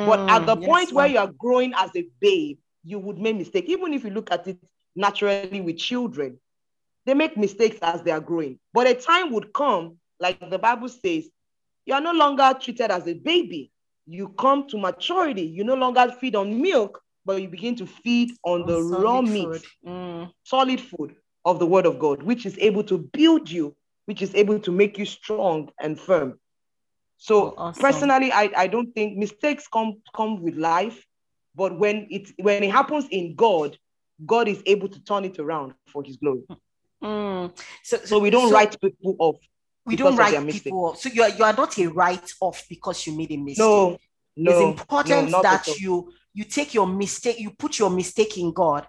But 0.03 0.23
at 0.27 0.45
the 0.45 0.55
Mm. 0.55 0.57
point 0.57 0.91
where 0.93 1.07
you 1.07 1.17
are 1.19 1.31
growing 1.37 1.73
as 1.75 1.91
a 1.95 2.07
babe, 2.19 2.57
you 2.83 2.99
would 2.99 3.17
make 3.19 3.37
mistake. 3.37 3.65
Even 3.69 3.93
if 3.93 4.03
you 4.03 4.11
look 4.11 4.31
at 4.31 4.47
it 4.47 4.59
naturally 4.95 5.47
with 5.61 5.77
children, 5.77 6.39
they 7.05 7.13
make 7.13 7.37
mistakes 7.37 7.79
as 7.81 8.01
they 8.03 8.11
are 8.11 8.21
growing. 8.21 8.59
But 8.73 8.87
a 8.87 8.95
time 8.95 9.31
would 9.33 9.53
come, 9.53 9.97
like 10.19 10.39
the 10.49 10.59
Bible 10.59 10.89
says, 10.89 11.29
you 11.85 11.93
are 11.93 12.01
no 12.01 12.11
longer 12.13 12.53
treated 12.59 12.91
as 12.91 13.07
a 13.07 13.13
baby. 13.13 13.71
You 14.05 14.29
come 14.29 14.67
to 14.69 14.77
maturity. 14.77 15.43
You 15.43 15.63
no 15.63 15.75
longer 15.75 16.11
feed 16.19 16.35
on 16.35 16.61
milk, 16.61 17.01
but 17.25 17.41
you 17.41 17.47
begin 17.47 17.75
to 17.77 17.85
feed 17.85 18.31
on 18.43 18.65
the 18.65 18.81
raw 18.83 19.21
meat, 19.21 19.45
food. 19.47 19.61
Mm. 19.87 20.31
solid 20.43 20.81
food 20.81 21.15
of 21.45 21.59
the 21.59 21.65
word 21.65 21.85
of 21.85 21.99
God, 21.99 22.23
which 22.23 22.45
is 22.45 22.57
able 22.59 22.83
to 22.85 22.97
build 22.97 23.49
you, 23.49 23.75
which 24.05 24.21
is 24.21 24.33
able 24.35 24.59
to 24.59 24.71
make 24.71 24.97
you 24.97 25.05
strong 25.05 25.69
and 25.79 25.99
firm. 25.99 26.39
So 27.17 27.51
Oh, 27.51 27.53
awesome. 27.57 27.81
personally, 27.81 28.31
I, 28.31 28.49
I 28.55 28.67
don't 28.67 28.91
think 28.93 29.17
mistakes 29.17 29.67
come 29.67 30.01
come 30.15 30.41
with 30.41 30.55
life, 30.55 31.05
but 31.55 31.77
when 31.77 32.07
it 32.09 32.29
when 32.39 32.63
it 32.63 32.71
happens 32.71 33.05
in 33.11 33.35
God, 33.35 33.77
God 34.25 34.47
is 34.47 34.61
able 34.65 34.89
to 34.89 34.99
turn 35.03 35.25
it 35.25 35.37
around 35.39 35.73
for 35.87 36.03
his 36.03 36.17
glory. 36.17 36.43
Mm. 37.03 37.51
So, 37.83 37.97
So 37.97 38.19
we 38.19 38.29
don't 38.29 38.49
so- 38.49 38.55
write 38.55 38.79
people 38.81 39.15
off. 39.19 39.37
We 39.85 39.95
don't 39.95 40.15
write 40.15 40.47
people 40.49 40.85
off. 40.85 40.99
So 40.99 41.09
you 41.09 41.23
are, 41.23 41.29
you 41.29 41.43
are 41.43 41.53
not 41.53 41.77
a 41.77 41.87
write 41.87 42.31
off 42.39 42.65
because 42.69 43.07
you 43.07 43.13
made 43.13 43.31
a 43.31 43.37
mistake. 43.37 43.59
No, 43.59 43.97
no. 44.35 44.51
It's 44.51 44.61
important 44.61 45.31
no, 45.31 45.41
that 45.41 45.67
you 45.79 46.11
you 46.33 46.43
take 46.43 46.73
your 46.73 46.87
mistake, 46.87 47.39
you 47.39 47.51
put 47.51 47.79
your 47.79 47.89
mistake 47.89 48.37
in 48.37 48.53
God 48.53 48.87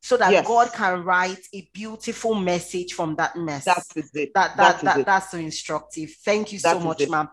so 0.00 0.16
that 0.16 0.30
yes. 0.30 0.46
God 0.46 0.72
can 0.72 1.02
write 1.02 1.44
a 1.52 1.68
beautiful 1.74 2.34
message 2.34 2.92
from 2.92 3.16
that 3.16 3.34
mess. 3.36 3.64
That 3.64 3.84
is 3.96 4.10
it. 4.14 4.32
That, 4.34 4.56
that, 4.56 4.76
that, 4.76 4.84
that 4.84 5.00
it. 5.00 5.06
that's 5.06 5.30
so 5.32 5.38
instructive. 5.38 6.14
Thank 6.24 6.52
you 6.52 6.60
so 6.60 6.78
much, 6.78 7.08
ma'am. 7.08 7.28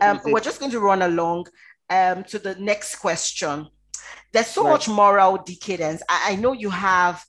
Um, 0.00 0.20
we're 0.24 0.40
just 0.40 0.58
going 0.58 0.72
to 0.72 0.80
run 0.80 1.02
along 1.02 1.46
um, 1.88 2.24
to 2.24 2.40
the 2.40 2.56
next 2.56 2.96
question. 2.96 3.68
There's 4.32 4.48
so 4.48 4.64
right. 4.64 4.72
much 4.72 4.88
moral 4.88 5.38
decadence. 5.38 6.02
I, 6.08 6.32
I 6.32 6.36
know 6.36 6.52
you 6.52 6.68
have 6.70 7.24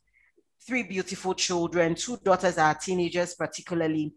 three 0.66 0.84
beautiful 0.84 1.36
children, 1.36 1.94
two 1.94 2.18
daughters 2.18 2.58
are 2.58 2.74
teenagers, 2.74 3.36
particularly. 3.36 4.14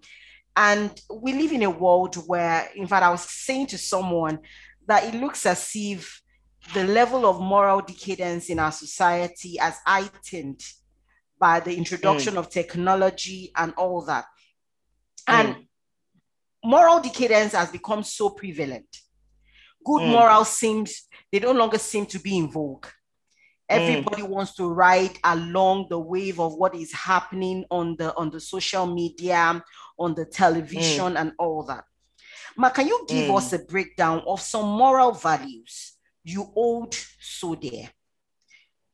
And 0.60 0.90
we 1.10 1.32
live 1.32 1.52
in 1.52 1.62
a 1.62 1.70
world 1.70 2.16
where, 2.26 2.68
in 2.76 2.86
fact, 2.86 3.02
I 3.02 3.08
was 3.08 3.22
saying 3.22 3.68
to 3.68 3.78
someone 3.78 4.40
that 4.86 5.04
it 5.04 5.18
looks 5.18 5.46
as 5.46 5.70
if 5.74 6.20
the 6.74 6.84
level 6.84 7.24
of 7.24 7.40
moral 7.40 7.80
decadence 7.80 8.50
in 8.50 8.58
our 8.58 8.70
society 8.70 9.56
has 9.56 9.78
heightened 9.86 10.60
by 11.38 11.60
the 11.60 11.74
introduction 11.74 12.34
mm. 12.34 12.36
of 12.36 12.50
technology 12.50 13.50
and 13.56 13.72
all 13.78 14.04
that. 14.04 14.26
And 15.26 15.54
mm. 15.54 15.66
moral 16.62 17.00
decadence 17.00 17.54
has 17.54 17.70
become 17.70 18.02
so 18.04 18.28
prevalent. 18.28 18.98
Good 19.82 20.02
mm. 20.02 20.10
morals 20.10 20.50
seems 20.50 21.08
they 21.32 21.38
no 21.38 21.52
longer 21.52 21.78
seem 21.78 22.04
to 22.04 22.18
be 22.18 22.36
in 22.36 22.50
vogue. 22.50 22.84
Everybody 23.70 24.22
mm. 24.22 24.28
wants 24.28 24.54
to 24.56 24.68
ride 24.68 25.16
along 25.22 25.86
the 25.90 25.98
wave 25.98 26.40
of 26.40 26.54
what 26.54 26.74
is 26.74 26.92
happening 26.92 27.64
on 27.70 27.96
the 27.96 28.12
on 28.16 28.28
the 28.30 28.40
social 28.40 28.84
media, 28.84 29.62
on 29.96 30.14
the 30.16 30.24
television, 30.24 31.14
mm. 31.14 31.20
and 31.20 31.32
all 31.38 31.62
that. 31.62 31.84
Ma, 32.56 32.70
can 32.70 32.88
you 32.88 33.06
give 33.08 33.30
mm. 33.30 33.36
us 33.36 33.52
a 33.52 33.60
breakdown 33.60 34.22
of 34.26 34.40
some 34.40 34.66
moral 34.66 35.12
values 35.12 35.92
you 36.24 36.42
hold 36.52 36.94
so 37.20 37.54
dear? 37.54 37.88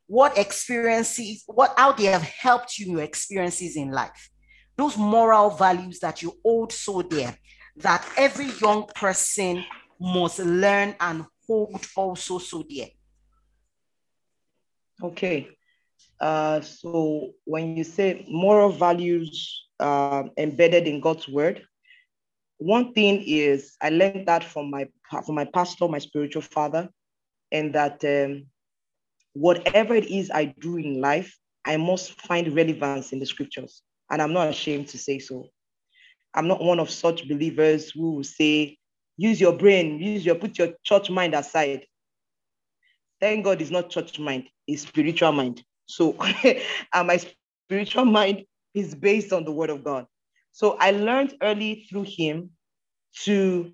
What 0.08 0.36
experiences, 0.36 1.44
what 1.46 1.72
how 1.78 1.92
they 1.92 2.04
have 2.04 2.22
helped 2.22 2.78
you 2.78 2.86
in 2.86 2.92
your 2.92 3.02
experiences 3.02 3.76
in 3.76 3.90
life? 3.90 4.30
Those 4.76 4.98
moral 4.98 5.48
values 5.48 6.00
that 6.00 6.22
you 6.22 6.38
hold 6.44 6.70
so 6.70 7.00
dear 7.00 7.34
that 7.76 8.06
every 8.18 8.50
young 8.60 8.86
person 8.94 9.64
must 9.98 10.38
learn 10.38 10.94
and 11.00 11.24
hold 11.46 11.80
also 11.96 12.38
so 12.38 12.62
dear. 12.62 12.88
Okay. 15.02 15.48
Uh, 16.20 16.60
so 16.60 17.32
when 17.44 17.76
you 17.76 17.84
say 17.84 18.24
moral 18.28 18.70
values 18.70 19.66
uh, 19.80 20.24
embedded 20.38 20.86
in 20.86 21.00
God's 21.00 21.28
word, 21.28 21.62
one 22.58 22.94
thing 22.94 23.22
is 23.26 23.76
I 23.82 23.90
learned 23.90 24.26
that 24.26 24.42
from 24.42 24.70
my 24.70 24.88
from 25.24 25.34
my 25.34 25.44
pastor, 25.44 25.88
my 25.88 25.98
spiritual 25.98 26.42
father, 26.42 26.88
and 27.52 27.74
that 27.74 28.02
um, 28.04 28.46
whatever 29.34 29.94
it 29.94 30.06
is 30.06 30.30
I 30.30 30.46
do 30.58 30.76
in 30.76 31.00
life, 31.00 31.36
I 31.66 31.76
must 31.76 32.20
find 32.22 32.54
relevance 32.54 33.12
in 33.12 33.18
the 33.18 33.26
scriptures, 33.26 33.82
and 34.10 34.22
I'm 34.22 34.32
not 34.32 34.48
ashamed 34.48 34.88
to 34.88 34.98
say 34.98 35.18
so. 35.18 35.48
I'm 36.34 36.48
not 36.48 36.62
one 36.62 36.80
of 36.80 36.90
such 36.90 37.28
believers 37.28 37.90
who 37.90 38.16
will 38.16 38.24
say, 38.24 38.78
"Use 39.18 39.38
your 39.38 39.52
brain, 39.52 40.00
use 40.00 40.24
your 40.24 40.36
put 40.36 40.56
your 40.58 40.72
church 40.82 41.10
mind 41.10 41.34
aside." 41.34 41.86
Thank 43.20 43.44
God, 43.44 43.62
it's 43.62 43.70
not 43.70 43.90
church 43.90 44.18
mind; 44.18 44.48
it's 44.66 44.82
spiritual 44.82 45.32
mind. 45.32 45.62
So, 45.86 46.16
and 46.20 46.60
uh, 46.92 47.04
my 47.04 47.20
spiritual 47.68 48.04
mind 48.04 48.44
is 48.74 48.94
based 48.94 49.32
on 49.32 49.44
the 49.44 49.52
Word 49.52 49.70
of 49.70 49.84
God. 49.84 50.06
So 50.52 50.76
I 50.80 50.92
learned 50.92 51.34
early 51.42 51.86
through 51.88 52.06
him 52.08 52.50
to 53.24 53.72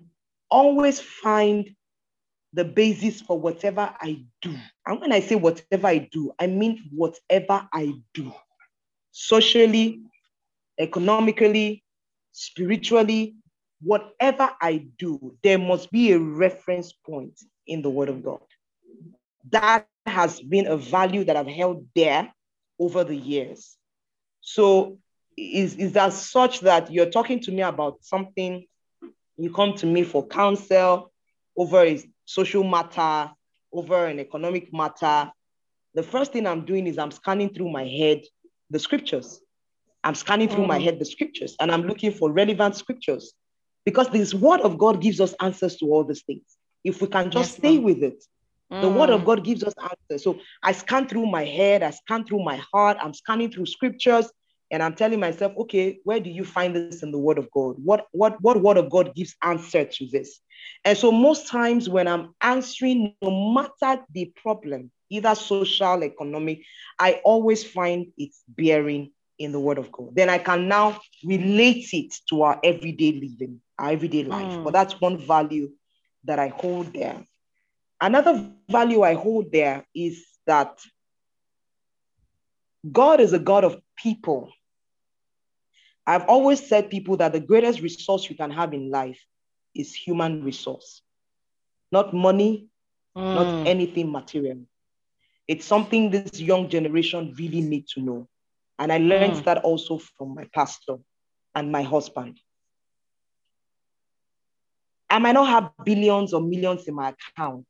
always 0.51 0.99
find 0.99 1.69
the 2.53 2.65
basis 2.65 3.21
for 3.21 3.39
whatever 3.39 3.93
I 4.01 4.25
do. 4.41 4.55
And 4.85 5.01
when 5.01 5.11
I 5.11 5.21
say 5.21 5.35
whatever 5.35 5.87
I 5.87 6.09
do, 6.11 6.33
I 6.39 6.47
mean 6.47 6.89
whatever 6.91 7.67
I 7.73 7.93
do. 8.13 8.33
Socially, 9.11 10.01
economically, 10.79 11.83
spiritually, 12.31 13.35
whatever 13.81 14.51
I 14.61 14.87
do, 14.99 15.35
there 15.43 15.59
must 15.59 15.91
be 15.91 16.11
a 16.13 16.19
reference 16.19 16.93
point 16.93 17.39
in 17.67 17.81
the 17.81 17.89
Word 17.89 18.09
of 18.09 18.23
God. 18.23 18.41
That 19.51 19.87
has 20.05 20.41
been 20.41 20.67
a 20.67 20.77
value 20.77 21.23
that 21.25 21.35
I've 21.35 21.47
held 21.47 21.85
there 21.95 22.33
over 22.79 23.03
the 23.03 23.15
years. 23.15 23.77
So 24.41 24.97
is, 25.37 25.75
is 25.75 25.93
that 25.93 26.13
such 26.13 26.61
that 26.61 26.91
you're 26.91 27.09
talking 27.09 27.39
to 27.41 27.51
me 27.51 27.61
about 27.61 27.97
something, 28.01 28.65
you 29.37 29.51
come 29.51 29.73
to 29.75 29.85
me 29.85 30.03
for 30.03 30.27
counsel 30.27 31.11
over 31.57 31.83
a 31.83 32.03
social 32.25 32.63
matter, 32.63 33.31
over 33.71 34.05
an 34.05 34.19
economic 34.19 34.73
matter. 34.73 35.31
The 35.93 36.03
first 36.03 36.33
thing 36.33 36.47
I'm 36.47 36.65
doing 36.65 36.87
is 36.87 36.97
I'm 36.97 37.11
scanning 37.11 37.53
through 37.53 37.71
my 37.71 37.85
head 37.85 38.21
the 38.69 38.79
scriptures. 38.79 39.39
I'm 40.03 40.15
scanning 40.15 40.49
through 40.49 40.65
mm. 40.65 40.69
my 40.69 40.79
head 40.79 40.99
the 40.99 41.05
scriptures 41.05 41.55
and 41.59 41.71
I'm 41.71 41.83
looking 41.83 42.11
for 42.11 42.31
relevant 42.31 42.75
scriptures 42.75 43.33
because 43.85 44.09
this 44.09 44.33
word 44.33 44.61
of 44.61 44.77
God 44.77 45.01
gives 45.01 45.21
us 45.21 45.33
answers 45.39 45.77
to 45.77 45.85
all 45.85 46.03
these 46.03 46.23
things. 46.23 46.43
If 46.83 47.01
we 47.01 47.07
can 47.07 47.31
just 47.31 47.51
yes, 47.51 47.57
stay 47.57 47.77
with 47.77 48.03
it, 48.03 48.23
mm. 48.73 48.81
the 48.81 48.89
word 48.89 49.09
of 49.09 49.21
mm. 49.21 49.25
God 49.25 49.43
gives 49.43 49.63
us 49.63 49.73
answers. 49.81 50.23
So 50.23 50.39
I 50.61 50.71
scan 50.71 51.07
through 51.07 51.27
my 51.27 51.45
head, 51.45 51.83
I 51.83 51.91
scan 51.91 52.25
through 52.25 52.43
my 52.43 52.57
heart, 52.71 52.97
I'm 52.99 53.13
scanning 53.13 53.51
through 53.51 53.67
scriptures, 53.67 54.31
and 54.71 54.81
I'm 54.81 54.95
telling 54.95 55.19
myself, 55.19 55.53
okay, 55.57 55.99
where 56.03 56.19
do 56.19 56.31
you 56.31 56.43
find 56.43 56.75
this 56.75 57.03
in 57.03 57.11
the 57.11 57.19
Word 57.19 57.37
of 57.37 57.49
God? 57.51 57.75
What 57.77 58.07
what 58.11 58.41
what 58.41 58.61
Word 58.61 58.77
of 58.77 58.89
God 58.89 59.13
gives 59.15 59.35
answer 59.43 59.85
to 59.85 60.07
this? 60.07 60.39
And 60.83 60.97
so 60.97 61.11
most 61.11 61.47
times 61.47 61.89
when 61.89 62.07
I'm 62.07 62.33
answering, 62.41 63.15
no 63.21 63.53
matter 63.53 64.01
the 64.11 64.33
problem, 64.35 64.91
either 65.09 65.35
social, 65.35 66.03
economic, 66.03 66.63
I 66.97 67.21
always 67.23 67.63
find 67.63 68.07
it's 68.17 68.41
bearing 68.47 69.11
in 69.37 69.51
the 69.51 69.59
Word 69.59 69.77
of 69.77 69.91
God. 69.91 70.15
Then 70.15 70.29
I 70.29 70.39
can 70.39 70.67
now 70.67 70.99
relate 71.23 71.89
it 71.93 72.15
to 72.29 72.43
our 72.43 72.59
everyday 72.63 73.11
living, 73.11 73.61
our 73.77 73.91
everyday 73.91 74.23
life. 74.23 74.53
Mm. 74.53 74.63
But 74.63 74.73
that's 74.73 74.99
one 74.99 75.17
value 75.17 75.69
that 76.23 76.39
I 76.39 76.47
hold 76.47 76.93
there. 76.93 77.23
Another 78.03 78.51
value 78.69 79.01
I 79.01 79.13
hold 79.13 79.53
there 79.53 79.85
is 79.95 80.25
that 80.45 80.77
God 82.91 83.21
is 83.21 83.31
a 83.31 83.39
God 83.39 83.63
of 83.63 83.79
people. 83.95 84.51
I've 86.05 86.25
always 86.27 86.67
said 86.67 86.89
people 86.89 87.15
that 87.17 87.31
the 87.31 87.39
greatest 87.39 87.79
resource 87.79 88.29
you 88.29 88.35
can 88.35 88.51
have 88.51 88.73
in 88.73 88.91
life 88.91 89.25
is 89.73 89.95
human 89.95 90.43
resource, 90.43 91.01
not 91.93 92.13
money, 92.13 92.67
mm. 93.15 93.35
not 93.35 93.67
anything 93.67 94.11
material. 94.11 94.59
It's 95.47 95.65
something 95.65 96.09
this 96.09 96.41
young 96.41 96.67
generation 96.67 97.33
really 97.39 97.61
need 97.61 97.87
to 97.93 98.01
know. 98.01 98.27
And 98.79 98.91
I 98.91 98.97
learned 98.97 99.35
mm. 99.35 99.43
that 99.45 99.59
also 99.59 99.97
from 99.97 100.35
my 100.35 100.49
pastor 100.53 100.97
and 101.55 101.71
my 101.71 101.83
husband. 101.83 102.37
I 105.13 105.19
might 105.19 105.33
not 105.33 105.47
have 105.47 105.69
billions 105.85 106.33
or 106.33 106.41
millions 106.41 106.87
in 106.87 106.95
my 106.95 107.13
account, 107.13 107.67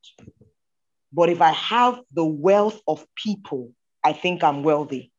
but 1.12 1.28
if 1.28 1.42
I 1.42 1.52
have 1.52 2.00
the 2.14 2.24
wealth 2.24 2.80
of 2.88 3.06
people, 3.16 3.74
I 4.02 4.14
think 4.14 4.46
I'm 4.46 4.64
wealthy. 4.64 5.12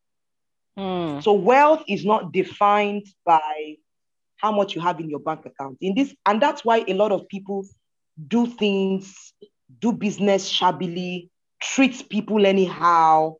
Mm. 0.75 1.21
So 1.21 1.33
wealth 1.33 1.83
is 1.87 2.03
not 2.03 2.33
defined 2.33 3.05
by 3.25 3.75
how 4.37 4.51
much 4.51 4.73
you 4.73 4.81
have 4.81 4.99
in 4.99 5.07
your 5.07 5.19
bank 5.19 5.45
account. 5.45 5.77
In 5.81 5.93
this, 5.93 6.15
and 6.25 6.41
that's 6.41 6.65
why 6.65 6.83
a 6.87 6.95
lot 6.95 7.11
of 7.11 7.27
people 7.27 7.63
do 8.27 8.47
things, 8.47 9.33
do 9.79 9.93
business 9.93 10.47
shabbily, 10.47 11.29
treat 11.61 12.09
people 12.09 12.47
anyhow. 12.47 13.35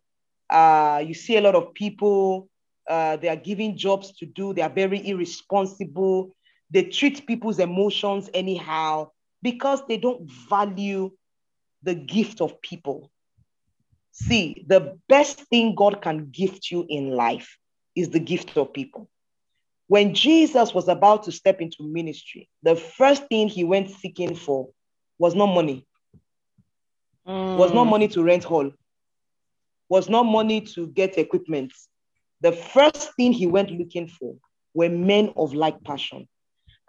Uh, 0.48 1.03
you 1.03 1.16
see 1.16 1.38
a 1.38 1.41
lot 1.41 1.56
of 1.56 1.74
people, 1.74 2.49
uh, 2.88 3.18
they 3.18 3.30
are 3.30 3.36
giving 3.36 3.76
jobs 3.76 4.16
to 4.18 4.28
do, 4.28 4.53
they 4.53 4.62
are 4.62 4.70
very 4.70 5.07
irresponsible. 5.07 6.36
They 6.72 6.84
treat 6.84 7.28
people's 7.28 7.60
emotions 7.60 8.30
anyhow 8.34 9.12
because 9.42 9.86
they 9.88 9.98
don't 9.98 10.30
value 10.50 11.12
the 11.84 11.96
gift 11.96 12.42
of 12.42 12.62
people. 12.62 13.12
See, 14.12 14.66
the 14.68 14.98
best 15.08 15.42
thing 15.42 15.76
God 15.76 16.02
can 16.02 16.30
gift 16.32 16.72
you 16.72 16.86
in 16.90 17.12
life 17.12 17.58
is 17.96 18.10
the 18.10 18.20
gift 18.20 18.58
of 18.58 18.74
people. 18.74 19.10
When 19.88 20.16
Jesus 20.16 20.74
was 20.74 20.88
about 20.88 21.24
to 21.24 21.32
step 21.32 21.62
into 21.62 21.84
ministry, 21.84 22.50
the 22.64 22.76
first 22.76 23.28
thing 23.28 23.48
he 23.48 23.64
went 23.64 23.92
seeking 23.92 24.36
for 24.36 24.70
was 25.20 25.36
not 25.36 25.48
money, 25.48 25.86
mm. 27.28 27.58
was 27.58 27.72
not 27.72 27.84
money 27.84 28.08
to 28.08 28.24
rent 28.24 28.44
hall, 28.44 28.72
was 29.90 30.10
not 30.10 30.24
money 30.24 30.62
to 30.62 30.88
get 30.88 31.18
equipment. 31.18 31.72
The 32.42 32.52
first 32.52 33.14
thing 33.16 33.32
he 33.32 33.46
went 33.46 33.70
looking 33.70 34.08
for 34.08 34.36
were 34.74 34.90
men 34.90 35.34
of 35.38 35.54
like 35.54 35.84
passion. 35.84 36.28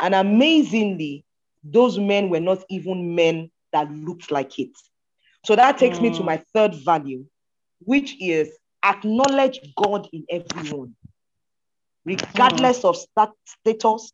And 0.01 0.15
amazingly, 0.15 1.25
those 1.65 1.99
men 1.99 2.29
were 2.29 2.41
not 2.41 2.65
even 2.69 3.15
men 3.15 3.51
that 3.73 3.91
looked 3.91 4.31
like 4.31 4.59
it. 4.59 4.71
So 5.45 5.57
that 5.57 5.79
takes 5.79 5.99
mm. 5.99 6.03
me 6.03 6.11
to 6.11 6.23
mm. 6.23 6.27
my 6.27 6.43
third 6.53 6.75
value, 6.75 7.25
which 7.81 8.17
is 8.21 8.51
acknowledge 8.85 9.61
God 9.77 10.09
in 10.13 10.25
everyone, 10.31 10.95
regardless 12.05 12.81
mm. 12.81 12.89
of 12.89 12.97
stat- 12.97 13.33
status, 13.45 14.13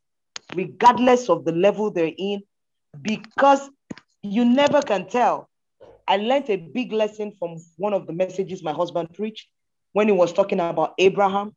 regardless 0.54 1.28
of 1.28 1.44
the 1.44 1.52
level 1.52 1.90
they're 1.90 2.12
in, 2.16 2.42
because 3.00 3.68
you 4.22 4.44
never 4.44 4.82
can 4.82 5.08
tell. 5.08 5.48
I 6.06 6.16
learned 6.16 6.50
a 6.50 6.56
big 6.56 6.92
lesson 6.92 7.32
from 7.38 7.56
one 7.76 7.94
of 7.94 8.06
the 8.06 8.12
messages 8.12 8.62
my 8.62 8.72
husband 8.72 9.14
preached 9.14 9.48
when 9.92 10.08
he 10.08 10.12
was 10.12 10.32
talking 10.32 10.60
about 10.60 10.94
Abraham. 10.98 11.54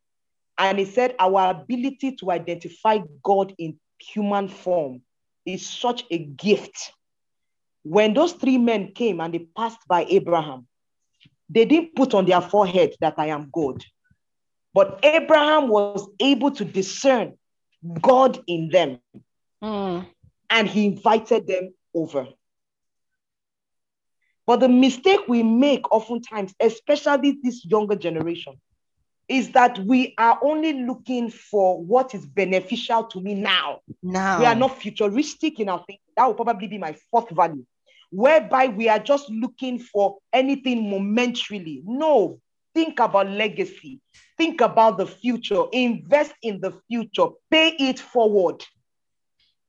And 0.58 0.80
he 0.80 0.86
said, 0.86 1.16
Our 1.20 1.50
ability 1.52 2.16
to 2.18 2.32
identify 2.32 3.00
God 3.24 3.54
in 3.58 3.78
human 4.00 4.48
form 4.48 5.02
is 5.46 5.68
such 5.68 6.06
a 6.12 6.18
gift. 6.18 6.92
When 7.84 8.14
those 8.14 8.34
three 8.34 8.58
men 8.58 8.92
came 8.94 9.22
and 9.22 9.34
they 9.34 9.40
passed 9.40 9.88
by 9.88 10.06
Abraham, 10.10 10.68
they 11.50 11.66
didn't 11.66 11.96
put 11.96 12.14
on 12.14 12.26
their 12.26 12.42
forehead 12.42 12.96
that 13.02 13.16
I 13.18 13.28
am 13.28 13.50
God. 13.54 13.84
But 14.74 15.00
Abraham 15.04 15.70
was 15.70 16.10
able 16.20 16.52
to 16.52 16.66
discern 16.66 17.38
God 18.02 18.40
in 18.48 18.70
them. 18.70 19.00
Mm. 19.64 20.08
And 20.50 20.68
he 20.68 20.86
invited 20.88 21.48
them 21.48 21.74
over. 21.94 22.28
But 24.46 24.60
the 24.60 24.70
mistake 24.70 25.22
we 25.28 25.44
make 25.44 25.92
oftentimes, 25.92 26.54
especially 26.60 27.40
this 27.44 27.66
younger 27.66 27.96
generation, 27.96 28.60
is 29.28 29.52
that 29.52 29.80
we 29.80 30.14
are 30.18 30.40
only 30.42 30.74
looking 30.86 31.30
for 31.30 31.82
what 31.82 32.14
is 32.14 32.26
beneficial 32.26 33.04
to 33.06 33.20
me 33.20 33.34
now. 33.34 33.80
Now 34.04 34.40
we 34.40 34.46
are 34.46 34.56
not 34.56 34.80
futuristic 34.80 35.60
in 35.60 35.70
our 35.70 35.80
thinking. 35.80 36.02
That 36.16 36.28
will 36.28 36.36
probably 36.36 36.68
be 36.68 36.78
my 36.78 36.96
fourth 37.12 37.30
value, 37.32 37.66
whereby 38.12 38.68
we 38.68 38.88
are 38.88 39.00
just 39.00 39.30
looking 39.30 39.80
for 39.80 40.18
anything 40.32 40.90
momentarily. 40.90 41.82
No, 41.86 42.40
think 42.74 43.00
about 43.00 43.30
legacy. 43.30 44.00
Think 44.38 44.62
about 44.62 44.98
the 44.98 45.08
future. 45.08 45.64
Invest 45.72 46.34
in 46.42 46.62
the 46.62 46.74
future. 46.88 47.28
Pay 47.50 47.70
it 47.80 48.00
forward. 48.00 48.64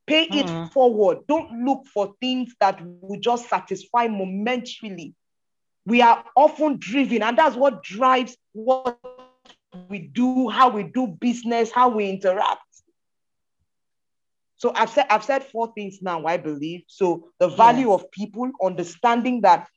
Pay 0.07 0.25
it 0.25 0.47
mm. 0.47 0.71
forward. 0.73 1.27
Don't 1.27 1.65
look 1.65 1.87
for 1.87 2.15
things 2.21 2.55
that 2.61 2.81
will 2.85 3.19
just 3.19 3.49
satisfy 3.49 4.07
momentarily. 4.07 5.15
We 5.85 6.03
are 6.03 6.25
often 6.37 6.77
driven, 6.79 7.23
and 7.23 7.39
that's 7.39 7.57
what 7.57 7.83
drives 7.83 8.37
what 8.53 8.99
we 9.89 9.99
do, 9.99 10.49
how 10.49 10.69
we 10.69 10.85
do 10.85 11.07
business, 11.07 11.71
how 11.71 11.89
we 11.89 12.09
interact. 12.09 12.61
So 14.57 14.73
I've 14.75 14.91
said 14.91 15.07
I've 15.11 15.25
said 15.25 15.45
four 15.45 15.73
things 15.75 15.99
now, 16.01 16.25
I 16.25 16.39
believe. 16.39 16.83
So 16.87 17.29
the 17.39 17.49
value 17.49 17.91
yes. 17.91 18.01
of 18.01 18.11
people, 18.11 18.51
understanding 18.63 19.43
that 19.43 19.69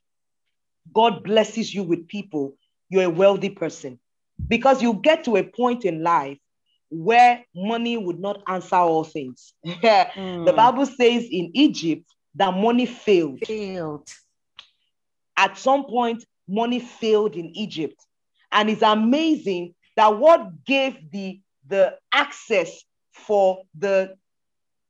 God 0.93 1.23
blesses 1.23 1.73
you 1.73 1.83
with 1.83 2.07
people, 2.07 2.55
you're 2.89 3.03
a 3.03 3.09
wealthy 3.09 3.49
person. 3.49 3.99
Because 4.47 4.81
you 4.81 4.93
get 4.93 5.25
to 5.25 5.35
a 5.35 5.43
point 5.43 5.83
in 5.83 6.01
life 6.01 6.37
where 6.89 7.43
money 7.53 7.97
would 7.97 8.19
not 8.19 8.41
answer 8.47 8.77
all 8.77 9.03
things. 9.03 9.53
mm. 9.65 10.45
The 10.45 10.53
Bible 10.53 10.85
says 10.85 11.27
in 11.29 11.51
Egypt 11.53 12.05
that 12.35 12.53
money 12.53 12.85
failed. 12.85 13.39
Failed. 13.45 14.09
At 15.37 15.57
some 15.57 15.85
point, 15.85 16.23
money 16.47 16.79
failed 16.79 17.35
in 17.35 17.55
Egypt. 17.55 17.95
And 18.51 18.69
it's 18.69 18.81
amazing 18.81 19.75
that 19.99 20.17
what 20.17 20.63
gave 20.63 21.11
the, 21.11 21.41
the 21.67 21.93
access 22.13 22.85
for 23.11 23.63
the 23.77 24.15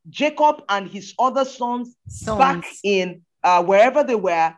Jacob 0.07 0.61
and 0.69 0.87
his 0.87 1.15
other 1.17 1.45
sons, 1.45 1.95
sons. 2.07 2.37
back 2.37 2.63
in 2.83 3.23
uh, 3.43 3.63
wherever 3.63 4.03
they 4.03 4.13
were 4.13 4.53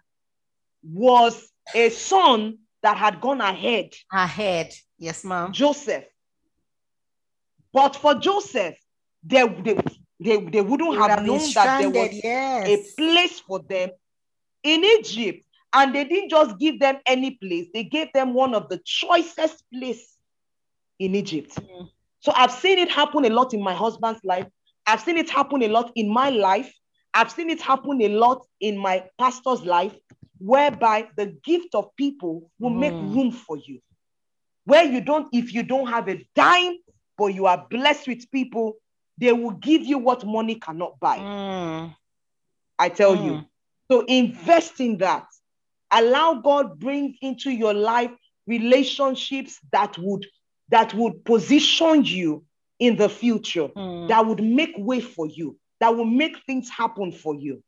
was 0.84 1.49
a 1.73 1.90
son 1.90 2.57
that 2.84 2.98
had 2.98 3.22
gone 3.22 3.40
ahead. 3.40 3.94
Ahead, 4.11 4.73
yes, 4.99 5.23
ma'am. 5.23 5.53
Joseph. 5.53 6.03
But 7.72 7.95
for 7.95 8.15
Joseph, 8.15 8.76
they, 9.23 9.48
they, 9.48 9.80
they, 10.19 10.38
they 10.38 10.61
wouldn't 10.61 10.98
have, 10.98 11.11
have 11.11 11.26
known 11.26 11.40
that 11.53 11.80
there 11.80 11.90
was 11.90 12.10
yes. 12.22 12.68
a 12.68 12.95
place 12.98 13.40
for 13.40 13.61
them 13.61 13.91
in 14.64 14.84
Egypt. 14.84 15.45
And 15.72 15.95
they 15.95 16.03
didn't 16.03 16.30
just 16.30 16.60
give 16.60 16.82
them 16.82 16.98
any 17.06 17.32
place, 17.41 17.68
they 17.73 17.86
gave 17.86 18.11
them 18.11 18.34
one 18.34 18.53
of 18.53 18.68
the 18.68 18.82
choicest 18.84 19.64
places 19.73 20.18
in 21.02 21.15
Egypt. 21.15 21.56
Mm. 21.56 21.90
So 22.19 22.32
I've 22.36 22.52
seen 22.52 22.78
it 22.78 22.90
happen 22.90 23.26
a 23.26 23.30
lot 23.30 23.53
in 23.53 23.61
my 23.61 23.73
husband's 23.73 24.23
life. 24.23 24.48
I've 24.86 25.02
seen 25.02 25.18
it 25.18 25.30
happen 25.30 25.64
a 25.64 25.68
lot 25.68 25.91
in 25.95 26.07
my 26.07 26.30
life. 26.30 26.72
I've 27.14 27.32
seen 27.32 27.49
it 27.49 27.61
happen 27.61 28.02
a 28.02 28.10
lot 28.10 28.45
in 28.60 28.78
my 28.78 29.03
pastor's 29.19 29.64
life, 29.64 29.95
whereby 30.38 31.10
the 31.18 31.38
gift 31.44 31.73
of 31.73 31.95
people 31.98 32.49
will 32.60 32.72
mm. 32.72 32.80
make 32.80 32.94
room 32.94 33.32
for 33.32 33.57
you. 33.57 33.80
Where 34.65 34.84
you 34.84 35.02
don't, 35.02 35.28
if 35.34 35.53
you 35.53 35.64
don't 35.64 35.88
have 35.88 36.07
a 36.07 36.26
dime, 36.36 36.78
but 37.18 37.28
you 37.28 37.48
are 37.48 37.65
blessed 37.69 38.07
with 38.07 38.32
people, 38.32 38.76
they 39.18 39.34
will 39.34 39.52
give 39.52 39.82
you 39.82 39.98
what 39.98 40.26
money 40.26 40.56
cannot 40.56 40.99
buy. 40.99 41.18
Mm. 41.18 41.95
I 42.78 42.90
tell 42.90 43.18
mm. 43.18 43.26
you. 43.26 43.45
So 43.90 44.06
invest 44.06 44.80
in 44.80 44.99
that. 44.99 45.26
Allow 45.91 46.36
God 46.36 46.80
bring 46.80 47.18
into 47.22 47.52
your 47.52 47.73
life 47.73 48.11
relationships 48.48 49.60
that 49.72 49.98
would 49.98 50.26
that 50.72 50.93
would 50.93 51.23
position 51.23 52.03
you 52.03 52.43
in 52.80 52.95
the 52.98 53.10
future, 53.10 53.68
mm. 53.68 54.07
that 54.07 54.26
would 54.26 54.43
make 54.43 54.73
way 54.77 54.99
for 54.99 55.27
you, 55.27 55.57
that 55.80 55.95
will 55.95 56.06
make 56.06 56.38
things 56.45 56.69
happen 56.69 57.11
for 57.11 57.35
you. 57.35 57.61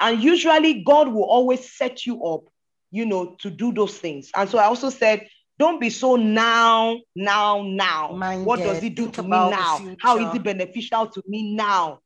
And 0.00 0.22
usually 0.22 0.82
God 0.82 1.08
will 1.08 1.24
always 1.24 1.70
set 1.76 2.06
you 2.06 2.24
up, 2.24 2.44
you 2.90 3.04
know, 3.04 3.36
to 3.40 3.50
do 3.50 3.72
those 3.72 3.98
things. 3.98 4.30
And 4.34 4.48
so 4.48 4.58
I 4.58 4.64
also 4.64 4.90
said 4.90 5.28
don't 5.58 5.80
be 5.80 5.90
so 5.90 6.14
now, 6.14 7.00
now, 7.16 7.62
now. 7.62 8.12
Minded. 8.12 8.46
What 8.46 8.60
does 8.60 8.82
it 8.82 8.94
do 8.94 9.04
Think 9.04 9.14
to 9.16 9.22
me 9.24 9.28
now? 9.28 9.96
How 10.00 10.16
is 10.18 10.34
it 10.34 10.42
beneficial 10.44 11.08
to 11.08 11.22
me 11.26 11.54
now? 11.54 11.98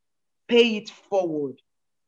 Pay 0.47 0.77
it 0.77 0.89
forward. 0.89 1.61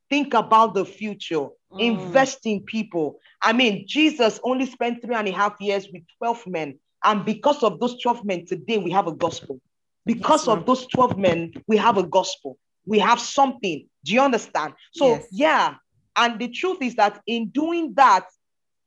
Think 0.09 0.33
about 0.33 0.73
the 0.73 0.85
future. 0.85 1.47
Mm. 1.71 1.79
Invest 1.79 2.47
in 2.47 2.61
people. 2.61 3.19
I 3.41 3.53
mean, 3.53 3.85
Jesus 3.87 4.39
only 4.43 4.65
spent 4.65 5.03
three 5.03 5.13
and 5.13 5.27
a 5.27 5.31
half 5.31 5.55
years 5.59 5.87
with 5.93 6.01
12 6.17 6.47
men. 6.47 6.79
And 7.06 7.23
because 7.23 7.64
of 7.64 7.80
those 7.80 8.02
12 8.02 8.26
men, 8.26 8.45
today 8.45 8.77
we 8.77 8.91
have 8.91 9.07
a 9.07 9.14
gospel. 9.14 9.61
Because 10.06 10.48
yes, 10.48 10.57
of 10.57 10.65
those 10.65 10.86
12 10.88 11.18
men, 11.18 11.53
we 11.68 11.77
have 11.77 11.98
a 11.98 12.03
gospel. 12.03 12.57
We 12.86 12.99
have 12.99 13.19
something. 13.19 13.88
Do 14.03 14.14
you 14.14 14.22
understand? 14.22 14.73
So, 14.91 15.07
yes. 15.07 15.27
yeah. 15.32 15.76
And 16.15 16.40
the 16.40 16.49
truth 16.49 16.82
is 16.82 16.95
that 16.95 17.22
in 17.26 17.49
doing 17.49 17.94
that, 17.95 18.26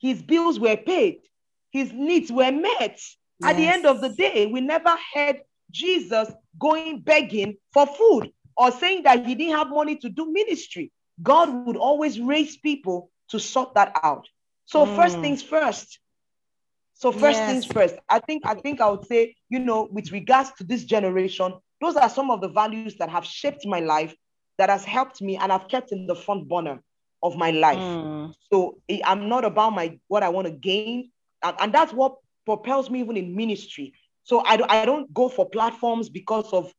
his 0.00 0.22
bills 0.22 0.60
were 0.60 0.76
paid 0.76 1.20
his 1.70 1.92
needs 1.92 2.30
were 2.30 2.52
met. 2.52 2.98
Yes. 2.98 3.16
At 3.44 3.56
the 3.56 3.66
end 3.66 3.86
of 3.86 4.00
the 4.00 4.08
day, 4.10 4.46
we 4.46 4.60
never 4.60 4.96
heard 5.14 5.40
Jesus 5.70 6.30
going 6.58 7.00
begging 7.00 7.56
for 7.72 7.86
food 7.86 8.32
or 8.56 8.72
saying 8.72 9.04
that 9.04 9.24
he 9.24 9.34
didn't 9.34 9.56
have 9.56 9.68
money 9.68 9.96
to 9.96 10.08
do 10.08 10.32
ministry. 10.32 10.90
God 11.22 11.66
would 11.66 11.76
always 11.76 12.18
raise 12.20 12.56
people 12.56 13.10
to 13.28 13.38
sort 13.38 13.74
that 13.74 13.98
out. 14.02 14.26
So 14.66 14.86
mm. 14.86 14.96
first 14.96 15.18
things 15.20 15.42
first. 15.42 15.98
So 16.98 17.12
first 17.12 17.38
yes. 17.38 17.48
things 17.48 17.64
first. 17.64 17.94
I 18.08 18.18
think 18.18 18.42
I 18.44 18.54
think 18.54 18.80
I 18.80 18.90
would 18.90 19.06
say, 19.06 19.36
you 19.48 19.60
know, 19.60 19.88
with 19.90 20.10
regards 20.12 20.50
to 20.58 20.64
this 20.64 20.84
generation, 20.84 21.54
those 21.80 21.96
are 21.96 22.08
some 22.08 22.30
of 22.30 22.40
the 22.40 22.48
values 22.48 22.96
that 22.98 23.08
have 23.08 23.24
shaped 23.24 23.64
my 23.64 23.80
life, 23.80 24.14
that 24.58 24.68
has 24.68 24.84
helped 24.84 25.22
me, 25.22 25.36
and 25.36 25.52
I've 25.52 25.68
kept 25.68 25.92
in 25.92 26.06
the 26.06 26.16
front 26.16 26.48
burner 26.48 26.82
of 27.22 27.36
my 27.36 27.52
life. 27.52 27.78
Mm. 27.78 28.34
So 28.50 28.80
I'm 29.04 29.28
not 29.28 29.44
about 29.44 29.70
my 29.70 29.98
what 30.08 30.22
I 30.22 30.28
want 30.28 30.48
to 30.48 30.52
gain 30.52 31.10
and, 31.42 31.72
that's 31.72 31.92
what 31.92 32.16
propels 32.46 32.90
me 32.90 33.00
even 33.00 33.16
in 33.16 33.36
ministry. 33.36 33.92
So 34.24 34.40
I, 34.44 34.58
I 34.68 34.84
don't 34.84 35.12
go 35.14 35.28
for 35.28 35.48
platforms 35.48 36.08
because 36.08 36.52
of 36.52 36.72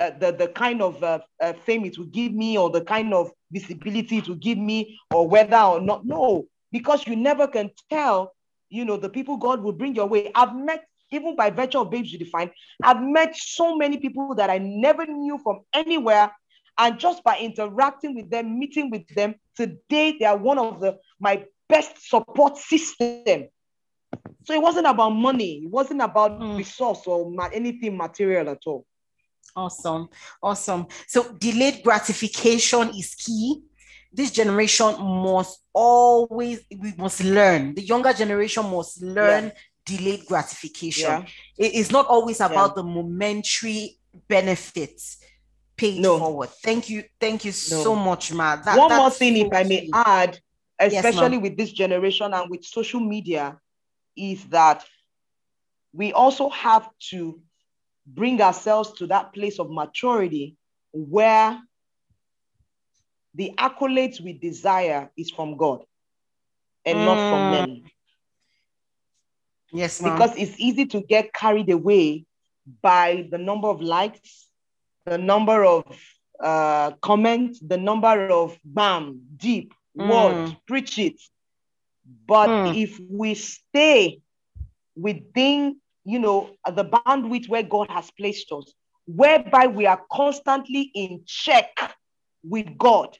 uh, 0.00 0.10
the, 0.18 0.32
the 0.32 0.48
kind 0.48 0.82
of 0.82 1.02
uh, 1.02 1.20
uh, 1.40 1.52
fame 1.52 1.84
it 1.84 1.98
will 1.98 2.06
give 2.06 2.32
me 2.32 2.58
or 2.58 2.70
the 2.70 2.82
kind 2.82 3.14
of 3.14 3.30
visibility 3.50 4.18
it 4.18 4.28
will 4.28 4.36
give 4.36 4.58
me 4.58 4.98
or 5.14 5.28
whether 5.28 5.56
or 5.58 5.80
not. 5.80 6.04
No, 6.04 6.46
because 6.70 7.06
you 7.06 7.16
never 7.16 7.46
can 7.46 7.70
tell, 7.90 8.32
you 8.72 8.84
know, 8.84 8.96
the 8.96 9.08
people 9.08 9.36
God 9.36 9.62
will 9.62 9.72
bring 9.72 9.94
your 9.94 10.06
way. 10.06 10.30
I've 10.34 10.54
met, 10.56 10.84
even 11.10 11.36
by 11.36 11.50
virtue 11.50 11.80
of 11.80 11.90
Babes 11.90 12.12
Redefined, 12.12 12.52
I've 12.82 13.02
met 13.02 13.36
so 13.36 13.76
many 13.76 13.98
people 13.98 14.34
that 14.34 14.50
I 14.50 14.58
never 14.58 15.06
knew 15.06 15.38
from 15.42 15.60
anywhere. 15.72 16.32
And 16.78 16.98
just 16.98 17.22
by 17.22 17.38
interacting 17.38 18.14
with 18.14 18.30
them, 18.30 18.58
meeting 18.58 18.90
with 18.90 19.06
them, 19.08 19.34
today 19.54 20.16
they 20.18 20.24
are 20.24 20.38
one 20.38 20.58
of 20.58 20.80
the 20.80 20.98
my 21.20 21.44
best 21.68 22.08
support 22.08 22.56
system 22.56 23.48
so 24.44 24.54
it 24.54 24.62
wasn't 24.62 24.86
about 24.86 25.10
money. 25.10 25.62
It 25.64 25.70
wasn't 25.70 26.02
about 26.02 26.40
mm. 26.40 26.56
resource 26.56 27.02
or 27.06 27.32
anything 27.52 27.96
material 27.96 28.48
at 28.48 28.62
all. 28.66 28.86
Awesome. 29.54 30.08
Awesome. 30.42 30.86
So 31.06 31.32
delayed 31.34 31.82
gratification 31.82 32.90
is 32.90 33.14
key. 33.14 33.62
This 34.12 34.30
generation 34.30 34.94
must 35.00 35.60
always, 35.72 36.60
we 36.70 36.92
must 36.98 37.24
learn. 37.24 37.74
The 37.74 37.82
younger 37.82 38.12
generation 38.12 38.70
must 38.70 39.02
learn 39.02 39.44
yeah. 39.44 39.52
delayed 39.86 40.26
gratification. 40.26 41.08
Yeah. 41.10 41.26
It 41.56 41.74
is 41.74 41.90
not 41.90 42.06
always 42.06 42.40
about 42.40 42.70
yeah. 42.70 42.74
the 42.76 42.82
momentary 42.82 43.98
benefits 44.28 45.18
paid 45.76 46.00
no. 46.00 46.18
forward. 46.18 46.50
Thank 46.62 46.90
you. 46.90 47.04
Thank 47.18 47.44
you 47.44 47.50
no. 47.50 47.82
so 47.82 47.96
much, 47.96 48.32
Ma. 48.32 48.56
That, 48.56 48.78
One 48.78 48.94
more 48.94 49.10
thing, 49.10 49.36
so 49.36 49.46
if 49.46 49.52
I 49.52 49.62
may 49.62 49.88
add, 49.94 50.38
especially 50.78 51.36
yes, 51.36 51.42
with 51.42 51.56
this 51.56 51.72
generation 51.72 52.32
and 52.34 52.50
with 52.50 52.64
social 52.64 53.00
media, 53.00 53.58
is 54.16 54.44
that 54.46 54.84
we 55.92 56.12
also 56.12 56.50
have 56.50 56.88
to 57.10 57.40
bring 58.06 58.40
ourselves 58.40 58.92
to 58.92 59.06
that 59.06 59.32
place 59.32 59.58
of 59.58 59.70
maturity 59.70 60.56
where 60.92 61.58
the 63.34 63.52
accolades 63.58 64.20
we 64.20 64.32
desire 64.32 65.10
is 65.16 65.30
from 65.30 65.56
God 65.56 65.84
and 66.84 66.98
mm. 66.98 67.04
not 67.04 67.16
from 67.16 67.40
mm. 67.40 67.50
men. 67.50 67.82
Yes, 69.72 70.02
ma'am. 70.02 70.14
because 70.14 70.36
it's 70.36 70.58
easy 70.58 70.86
to 70.86 71.00
get 71.00 71.32
carried 71.32 71.70
away 71.70 72.26
by 72.82 73.26
the 73.30 73.38
number 73.38 73.68
of 73.68 73.80
likes, 73.80 74.48
the 75.06 75.18
number 75.18 75.64
of 75.64 75.84
uh, 76.38 76.92
comments, 77.00 77.60
the 77.60 77.78
number 77.78 78.28
of 78.28 78.58
bam, 78.64 79.22
deep, 79.36 79.72
mm. 79.96 80.08
word, 80.08 80.56
preach 80.66 80.98
it. 80.98 81.20
But 82.26 82.48
mm. 82.48 82.82
if 82.82 83.00
we 83.08 83.34
stay 83.34 84.20
within, 84.94 85.80
you 86.04 86.18
know, 86.18 86.50
the 86.66 86.84
bandwidth 86.84 87.48
where 87.48 87.62
God 87.62 87.88
has 87.90 88.10
placed 88.10 88.52
us, 88.52 88.72
whereby 89.06 89.66
we 89.68 89.86
are 89.86 90.00
constantly 90.10 90.90
in 90.94 91.22
check 91.26 91.70
with 92.42 92.76
God, 92.78 93.16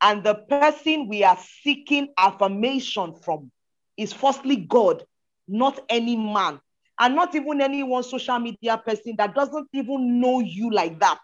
and 0.00 0.22
the 0.22 0.34
person 0.34 1.08
we 1.08 1.24
are 1.24 1.38
seeking 1.62 2.08
affirmation 2.18 3.14
from 3.14 3.50
is 3.96 4.12
firstly 4.12 4.56
God, 4.56 5.04
not 5.48 5.80
any 5.88 6.16
man, 6.16 6.60
and 6.98 7.14
not 7.14 7.34
even 7.34 7.60
any 7.60 7.82
one 7.82 8.02
social 8.02 8.38
media 8.38 8.78
person 8.78 9.14
that 9.18 9.34
doesn't 9.34 9.68
even 9.72 10.20
know 10.20 10.40
you 10.40 10.70
like 10.70 10.98
that, 11.00 11.20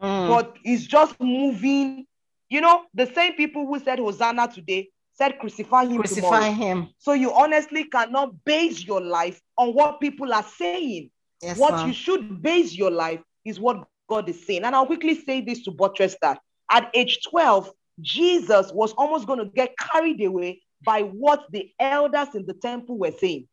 mm. 0.00 0.28
but 0.28 0.56
is 0.64 0.86
just 0.86 1.20
moving. 1.20 2.06
You 2.48 2.60
know, 2.60 2.84
the 2.94 3.06
same 3.12 3.34
people 3.34 3.66
who 3.66 3.78
said 3.80 3.98
Hosanna 3.98 4.48
today 4.52 4.90
said 5.16 5.38
crucify 5.38 5.86
him 5.86 5.96
crucify 5.96 6.50
tomorrow. 6.50 6.52
him 6.52 6.88
so 6.98 7.12
you 7.12 7.32
honestly 7.32 7.84
cannot 7.84 8.44
base 8.44 8.84
your 8.84 9.00
life 9.00 9.40
on 9.56 9.72
what 9.72 10.00
people 10.00 10.32
are 10.32 10.44
saying 10.44 11.10
yes, 11.42 11.58
what 11.58 11.74
ma'am. 11.74 11.88
you 11.88 11.94
should 11.94 12.42
base 12.42 12.74
your 12.74 12.90
life 12.90 13.20
is 13.44 13.58
what 13.58 13.86
god 14.08 14.28
is 14.28 14.46
saying. 14.46 14.64
And 14.64 14.74
i'll 14.74 14.86
quickly 14.86 15.14
say 15.14 15.40
this 15.40 15.62
to 15.64 15.70
buttress 15.70 16.16
that. 16.22 16.40
At 16.70 16.90
age 16.94 17.20
12 17.30 17.70
jesus 18.00 18.72
was 18.72 18.92
almost 18.92 19.26
going 19.26 19.38
to 19.38 19.46
get 19.46 19.74
carried 19.78 20.22
away 20.22 20.62
by 20.84 21.02
what 21.02 21.44
the 21.50 21.70
elders 21.80 22.34
in 22.34 22.44
the 22.44 22.52
temple 22.54 22.98
were 22.98 23.12
saying. 23.12 23.48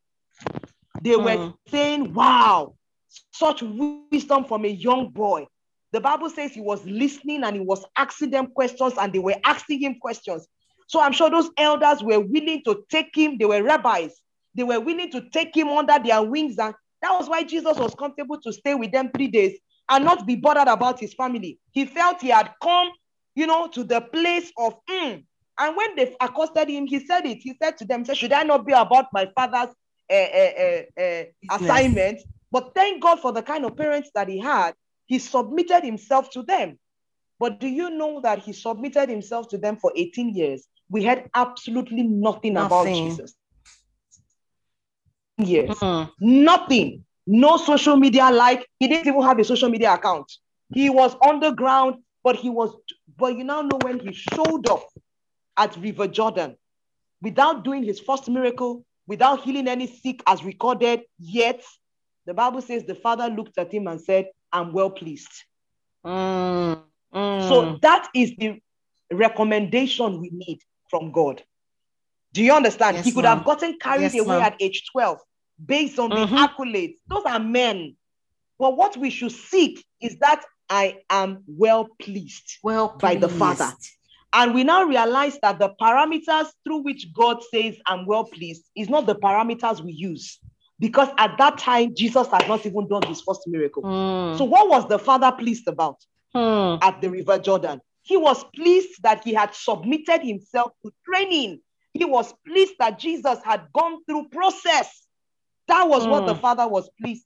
They 1.02 1.12
mm. 1.12 1.24
were 1.24 1.46
hmm. 1.46 1.52
saying 1.70 2.14
wow 2.14 2.76
such 3.32 3.62
wisdom 3.62 4.46
from 4.46 4.66
a 4.66 4.70
young 4.70 5.10
boy. 5.10 5.48
The 5.92 6.02
bible 6.02 6.30
says 6.30 6.52
he 6.52 6.62
was 6.62 6.84
listening 6.86 7.44
and 7.44 7.56
he 7.56 7.62
was 7.62 7.86
asking 7.96 8.32
them 8.32 8.48
questions 8.48 8.94
and 9.00 9.14
they 9.14 9.20
were 9.20 9.36
asking 9.44 9.82
him 9.82 9.96
questions. 10.00 10.48
So 10.88 11.00
I'm 11.00 11.12
sure 11.12 11.30
those 11.30 11.50
elders 11.58 12.04
were 12.04 12.20
willing 12.20 12.64
to 12.66 12.84
take 12.90 13.16
him, 13.16 13.38
they 13.38 13.46
were 13.46 13.64
rabbis, 13.64 14.14
they 14.56 14.64
were 14.64 14.80
willing 14.80 15.12
to 15.12 15.30
take 15.30 15.56
him 15.56 15.70
under 15.70 15.98
their 16.04 16.22
wings. 16.24 16.58
And 16.58 16.74
that 17.02 17.12
was 17.12 17.30
why 17.30 17.44
Jesus 17.44 17.78
was 17.78 17.94
comfortable 17.96 18.40
to 18.42 18.52
stay 18.52 18.76
with 18.76 18.92
them 18.92 19.12
three 19.16 19.28
days 19.28 19.60
and 19.90 20.06
not 20.06 20.26
be 20.26 20.36
bothered 20.36 20.68
about 20.68 21.00
his 21.00 21.14
family. 21.14 21.60
He 21.72 21.86
felt 21.86 22.22
he 22.22 22.30
had 22.30 22.52
come, 22.62 22.90
you 23.36 23.48
know, 23.48 23.68
to 23.70 23.84
the 23.84 24.02
place 24.02 24.52
of, 24.58 24.76
mm. 24.90 25.24
and 25.60 25.78
when 25.78 25.96
they 25.96 26.16
accosted 26.20 26.70
him, 26.70 26.88
he 26.88 27.06
said 27.06 27.26
it. 27.26 27.40
He 27.42 27.56
said 27.62 27.78
to 27.78 27.86
them, 27.86 28.06
Should 28.06 28.34
I 28.34 28.44
not 28.44 28.66
be 28.66 28.74
about 28.74 29.08
my 29.14 29.30
father's 29.36 29.74
uh, 30.10 30.14
uh, 30.14 31.02
uh, 31.02 31.24
assignment? 31.52 32.22
But 32.52 32.74
thank 32.76 33.02
God 33.02 33.20
for 33.20 33.32
the 33.32 33.42
kind 33.42 33.66
of 33.66 33.76
parents 33.76 34.12
that 34.16 34.30
he 34.30 34.40
had. 34.40 34.74
He 35.06 35.20
submitted 35.20 35.84
himself 35.84 36.30
to 36.32 36.44
them. 36.44 36.80
But 37.40 37.60
do 37.60 37.68
you 37.68 37.90
know 37.90 38.22
that 38.22 38.40
he 38.40 38.54
submitted 38.54 39.10
himself 39.10 39.50
to 39.50 39.58
them 39.58 39.78
for 39.78 39.92
18 39.96 40.34
years? 40.34 40.68
we 40.94 41.04
had 41.04 41.30
absolutely 41.34 42.04
nothing, 42.04 42.54
nothing. 42.54 42.66
about 42.68 42.86
Jesus. 42.86 43.34
Yes, 45.40 45.80
mm-hmm. 45.80 46.12
nothing. 46.20 47.06
No 47.26 47.58
social 47.58 47.96
media 47.96 48.30
like 48.32 48.68
he 48.80 48.88
didn't 48.88 49.08
even 49.08 49.22
have 49.22 49.40
a 49.40 49.44
social 49.44 49.70
media 49.70 49.94
account. 49.94 50.32
He 50.74 50.90
was 50.90 51.16
underground, 51.26 51.96
but 52.24 52.36
he 52.36 52.50
was. 52.50 52.76
But 53.18 53.38
you 53.38 53.44
now 53.44 53.62
know 53.62 53.80
when 53.82 54.00
he 54.00 54.14
showed 54.14 54.68
up 54.70 54.88
at 55.56 55.78
River 55.78 56.08
Jordan 56.08 56.58
without 57.22 57.64
doing 57.64 57.84
his 57.84 58.00
first 58.00 58.30
miracle, 58.30 58.86
without 59.08 59.42
healing 59.42 59.68
any 59.68 59.88
sick 59.88 60.22
as 60.28 60.44
recorded 60.44 61.02
yet, 61.20 61.64
the 62.26 62.34
Bible 62.34 62.62
says 62.62 62.84
the 62.84 62.96
father 62.96 63.30
looked 63.30 63.58
at 63.58 63.74
him 63.74 63.88
and 63.88 64.02
said, 64.02 64.28
I'm 64.52 64.74
well 64.74 64.90
pleased. 64.90 65.32
Mm, 66.06 66.82
mm. 67.14 67.48
So 67.48 67.80
that 67.82 68.10
is 68.14 68.34
the 68.38 68.60
recommendation 69.12 70.20
we 70.20 70.30
need 70.32 70.60
from 70.90 71.12
God. 71.12 71.42
Do 72.34 72.44
you 72.44 72.54
understand? 72.54 72.98
Yes, 72.98 73.06
he 73.06 73.12
could 73.12 73.26
have 73.26 73.46
gotten 73.46 73.78
carried 73.80 74.14
yes, 74.14 74.20
away 74.20 74.42
at 74.42 74.56
age 74.60 74.90
12 74.92 75.20
based 75.64 76.00
on 76.00 76.10
mm-hmm. 76.10 76.36
the 76.36 76.42
accolades. 76.42 76.96
Those 77.08 77.24
are 77.26 77.40
men. 77.40 77.96
But 78.60 78.78
what 78.78 78.96
we 78.98 79.10
should 79.10 79.32
seek 79.32 79.84
is 80.02 80.18
that 80.20 80.44
I 80.70 81.00
am 81.10 81.44
well 81.48 81.88
pleased, 82.02 82.60
well 82.64 82.90
pleased. 82.90 83.02
by 83.02 83.16
the 83.16 83.30
Father. 83.30 83.72
And 84.34 84.56
we 84.56 84.64
now 84.64 84.84
realize 84.84 85.38
that 85.44 85.60
the 85.60 85.74
parameters 85.80 86.48
through 86.64 86.80
which 86.80 87.14
God 87.14 87.44
says 87.54 87.76
I'm 87.86 88.06
well 88.06 88.26
pleased 88.26 88.64
is 88.76 88.90
not 88.90 89.06
the 89.06 89.16
parameters 89.16 89.82
we 89.82 89.92
use. 89.92 90.40
Because 90.80 91.10
at 91.18 91.38
that 91.38 91.60
time, 91.60 91.94
Jesus 91.96 92.28
had 92.28 92.48
not 92.48 92.66
even 92.66 92.88
done 92.88 93.04
his 93.04 93.22
first 93.22 93.42
miracle. 93.48 93.84
Mm. 93.84 94.38
So, 94.38 94.44
what 94.44 94.68
was 94.68 94.88
the 94.88 94.98
Father 94.98 95.32
pleased 95.32 95.68
about 95.68 95.98
mm. 96.36 96.80
at 96.82 97.00
the 97.00 97.10
River 97.10 97.38
Jordan? 97.38 97.80
He 98.02 98.18
was 98.18 98.44
pleased 98.56 99.02
that 99.04 99.24
he 99.24 99.34
had 99.34 99.54
submitted 99.54 100.22
himself 100.24 100.72
to 100.84 100.92
training. 101.06 101.62
He 101.94 102.04
was 102.06 102.34
pleased 102.46 102.74
that 102.80 103.00
Jesus 103.00 103.40
had 103.46 103.68
gone 103.74 104.04
through 104.06 104.30
process. 104.30 105.03
That 105.68 105.88
was 105.88 106.06
mm. 106.06 106.10
what 106.10 106.26
the 106.26 106.36
mm. 106.36 106.42
Father 106.42 106.68
was 106.68 106.90
pleased. 107.00 107.26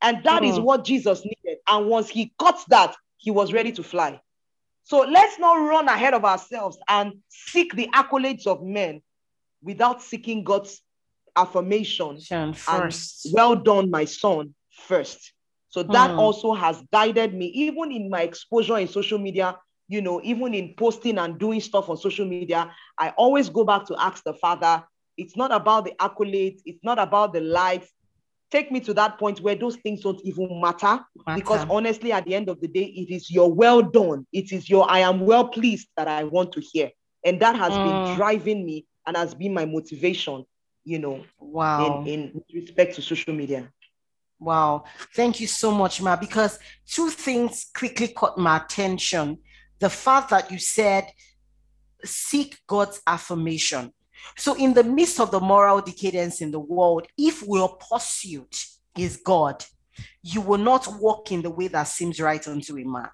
And 0.00 0.22
that 0.24 0.42
mm. 0.42 0.50
is 0.50 0.60
what 0.60 0.84
Jesus 0.84 1.24
needed. 1.24 1.58
And 1.68 1.86
once 1.86 2.08
he 2.08 2.32
got 2.38 2.58
that, 2.68 2.94
he 3.16 3.30
was 3.30 3.52
ready 3.52 3.72
to 3.72 3.82
fly. 3.82 4.20
So 4.84 5.00
let's 5.00 5.38
not 5.38 5.54
run 5.54 5.88
ahead 5.88 6.14
of 6.14 6.24
ourselves 6.24 6.78
and 6.88 7.14
seek 7.28 7.74
the 7.74 7.88
accolades 7.94 8.46
of 8.46 8.62
men 8.62 9.02
without 9.62 10.02
seeking 10.02 10.44
God's 10.44 10.80
affirmation. 11.36 12.20
First. 12.54 13.28
Well 13.32 13.56
done, 13.56 13.90
my 13.90 14.06
son, 14.06 14.54
first. 14.70 15.32
So 15.68 15.82
that 15.82 16.10
mm. 16.12 16.18
also 16.18 16.54
has 16.54 16.82
guided 16.90 17.34
me, 17.34 17.46
even 17.46 17.92
in 17.92 18.08
my 18.08 18.22
exposure 18.22 18.78
in 18.78 18.88
social 18.88 19.18
media 19.18 19.58
you 19.88 20.02
know, 20.02 20.20
even 20.22 20.54
in 20.54 20.74
posting 20.76 21.18
and 21.18 21.38
doing 21.38 21.60
stuff 21.60 21.88
on 21.88 21.96
social 21.96 22.26
media, 22.26 22.70
I 22.98 23.10
always 23.10 23.48
go 23.48 23.64
back 23.64 23.86
to 23.86 23.96
ask 23.98 24.22
the 24.22 24.34
Father. 24.34 24.84
It's 25.18 25.36
not 25.36 25.52
about 25.52 25.84
the 25.84 25.92
accolades, 26.00 26.60
it's 26.64 26.82
not 26.82 26.98
about 26.98 27.32
the 27.32 27.40
likes. 27.40 27.88
Take 28.50 28.72
me 28.72 28.80
to 28.80 28.94
that 28.94 29.18
point 29.18 29.40
where 29.40 29.54
those 29.54 29.76
things 29.76 30.00
don't 30.00 30.20
even 30.24 30.60
matter, 30.60 31.04
matter. 31.26 31.34
Because 31.34 31.66
honestly, 31.68 32.12
at 32.12 32.24
the 32.24 32.34
end 32.34 32.48
of 32.48 32.60
the 32.62 32.68
day, 32.68 32.84
it 32.84 33.14
is 33.14 33.30
your 33.30 33.52
well 33.52 33.82
done. 33.82 34.26
It 34.32 34.52
is 34.52 34.70
your 34.70 34.90
I 34.90 35.00
am 35.00 35.20
well 35.20 35.48
pleased 35.48 35.88
that 35.98 36.08
I 36.08 36.24
want 36.24 36.52
to 36.52 36.60
hear. 36.60 36.90
And 37.26 37.40
that 37.40 37.56
has 37.56 37.72
mm. 37.72 37.84
been 37.84 38.16
driving 38.16 38.64
me 38.64 38.86
and 39.06 39.16
has 39.16 39.34
been 39.34 39.52
my 39.52 39.66
motivation, 39.66 40.44
you 40.84 40.98
know, 40.98 41.24
wow. 41.38 42.04
in, 42.06 42.30
in 42.30 42.42
respect 42.54 42.94
to 42.94 43.02
social 43.02 43.34
media. 43.34 43.70
Wow. 44.40 44.84
Thank 45.14 45.40
you 45.40 45.46
so 45.46 45.70
much, 45.70 46.00
Ma, 46.00 46.16
because 46.16 46.58
two 46.86 47.10
things 47.10 47.66
quickly 47.74 48.08
caught 48.08 48.38
my 48.38 48.58
attention 48.58 49.38
the 49.78 49.90
fact 49.90 50.30
that 50.30 50.50
you 50.50 50.58
said, 50.58 51.10
seek 52.04 52.58
God's 52.66 53.00
affirmation. 53.06 53.92
So, 54.36 54.54
in 54.54 54.74
the 54.74 54.84
midst 54.84 55.20
of 55.20 55.30
the 55.30 55.40
moral 55.40 55.80
decadence 55.80 56.40
in 56.40 56.50
the 56.50 56.60
world, 56.60 57.06
if 57.16 57.42
your 57.42 57.76
pursuit 57.90 58.66
is 58.96 59.16
God, 59.16 59.64
you 60.22 60.40
will 60.40 60.58
not 60.58 60.86
walk 61.00 61.32
in 61.32 61.42
the 61.42 61.50
way 61.50 61.68
that 61.68 61.84
seems 61.84 62.20
right 62.20 62.46
unto 62.46 62.78
a 62.78 62.84
man. 62.84 63.10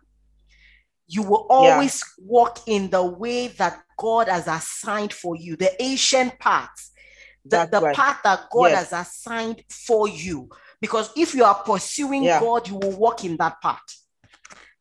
You 1.06 1.22
will 1.22 1.46
always 1.50 2.02
yeah. 2.18 2.24
walk 2.26 2.60
in 2.66 2.90
the 2.90 3.04
way 3.04 3.48
that 3.48 3.82
God 3.98 4.28
has 4.28 4.48
assigned 4.48 5.12
for 5.12 5.36
you, 5.36 5.56
the 5.56 5.70
ancient 5.82 6.38
path, 6.38 6.90
the, 7.44 7.68
the 7.70 7.80
right. 7.80 7.96
path 7.96 8.20
that 8.24 8.48
God 8.50 8.70
yes. 8.70 8.90
has 8.90 9.06
assigned 9.06 9.62
for 9.70 10.08
you. 10.08 10.48
Because 10.80 11.10
if 11.16 11.34
you 11.34 11.44
are 11.44 11.62
pursuing 11.62 12.24
yeah. 12.24 12.40
God, 12.40 12.68
you 12.68 12.76
will 12.76 12.96
walk 12.96 13.24
in 13.24 13.36
that 13.36 13.60
path. 13.60 13.80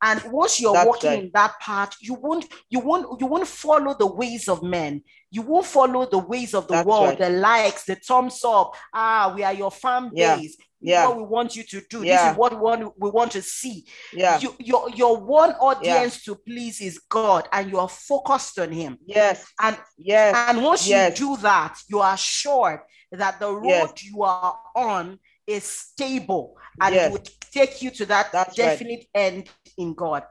And 0.01 0.21
once 0.31 0.59
you're 0.59 0.73
That's 0.73 0.87
walking 0.87 1.09
right. 1.09 1.23
in 1.23 1.31
that 1.33 1.59
path, 1.61 1.95
you 2.01 2.15
won't, 2.15 2.45
you 2.69 2.79
won't, 2.79 3.21
you 3.21 3.25
won't 3.25 3.47
follow 3.47 3.95
the 3.97 4.07
ways 4.07 4.49
of 4.49 4.61
men. 4.61 5.01
You 5.33 5.41
won't 5.41 5.65
follow 5.65 6.05
the 6.05 6.19
ways 6.19 6.53
of 6.53 6.67
the 6.67 6.75
That's 6.75 6.87
world, 6.87 7.09
right. 7.09 7.17
the 7.17 7.29
likes, 7.31 7.85
the 7.85 7.95
thumbs 7.95 8.39
up. 8.45 8.75
Ah, 8.93 9.33
we 9.35 9.43
are 9.43 9.53
your 9.53 9.71
fan 9.71 10.11
yeah. 10.13 10.35
base. 10.35 10.55
Yeah. 10.79 11.07
what 11.07 11.17
we 11.17 11.23
want 11.23 11.55
you 11.55 11.63
to 11.63 11.81
do. 11.89 12.03
Yeah. 12.03 12.25
This 12.25 12.31
is 12.33 12.37
what 12.37 12.51
we 12.51 12.57
want, 12.59 12.93
we 12.99 13.09
want 13.09 13.31
to 13.31 13.41
see. 13.41 13.85
Yeah. 14.11 14.37
You, 14.39 14.53
your, 14.59 14.89
your 14.91 15.17
one 15.17 15.51
audience 15.51 16.27
yeah. 16.27 16.33
to 16.33 16.39
please 16.45 16.81
is 16.81 16.99
God, 17.09 17.47
and 17.51 17.71
you 17.71 17.79
are 17.79 17.89
focused 17.89 18.59
on 18.59 18.71
Him. 18.71 18.97
Yes. 19.05 19.45
And 19.59 19.77
yes. 19.97 20.35
And 20.49 20.61
once 20.61 20.87
yes. 20.87 21.17
you 21.19 21.27
do 21.27 21.41
that, 21.41 21.79
you 21.87 21.99
are 21.99 22.17
sure 22.17 22.85
that 23.13 23.39
the 23.39 23.51
road 23.51 23.93
yes. 23.95 24.03
you 24.03 24.23
are 24.23 24.55
on 24.75 25.19
is 25.47 25.63
stable 25.63 26.57
and 26.79 26.95
yes. 26.95 27.07
it 27.07 27.11
would 27.11 27.29
take 27.51 27.81
you 27.81 27.91
to 27.91 28.05
that 28.05 28.31
That's 28.31 28.55
definite 28.55 29.05
right. 29.15 29.23
end 29.23 29.49
in 29.77 29.93
God. 29.93 30.23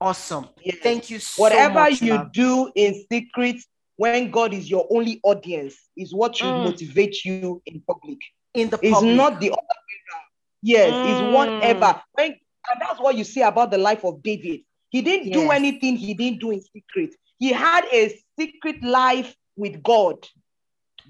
Awesome. 0.00 0.48
Yes. 0.62 0.76
Thank 0.82 1.10
you 1.10 1.18
so 1.18 1.42
Whatever 1.42 1.74
much, 1.74 2.02
you 2.02 2.28
do 2.32 2.70
in 2.74 3.04
secret 3.10 3.56
when 3.96 4.30
God 4.30 4.52
is 4.52 4.70
your 4.70 4.86
only 4.90 5.20
audience 5.22 5.76
is 5.96 6.14
what 6.14 6.36
should 6.36 6.46
mm. 6.46 6.64
motivate 6.64 7.24
you 7.24 7.62
in 7.66 7.82
public. 7.86 8.18
In 8.54 8.70
the 8.70 8.78
public. 8.78 8.92
It's 8.92 9.02
not 9.02 9.40
the 9.40 9.50
other 9.50 9.56
way 9.56 9.96
around. 10.12 10.24
Yes, 10.62 10.92
mm. 10.92 11.10
it's 11.10 11.34
whatever. 11.34 12.02
When 12.12 12.36
and 12.68 12.80
that's 12.80 13.00
what 13.00 13.16
you 13.16 13.24
see 13.24 13.42
about 13.42 13.70
the 13.70 13.78
life 13.78 14.04
of 14.04 14.22
David. 14.22 14.60
He 14.90 15.02
didn't 15.02 15.32
do 15.32 15.50
anything 15.50 15.96
he 15.96 16.14
didn't 16.14 16.40
do 16.40 16.50
in 16.50 16.60
secret. 16.60 17.14
He 17.38 17.52
had 17.52 17.84
a 17.92 18.18
secret 18.38 18.82
life 18.82 19.34
with 19.56 19.82
God 19.82 20.16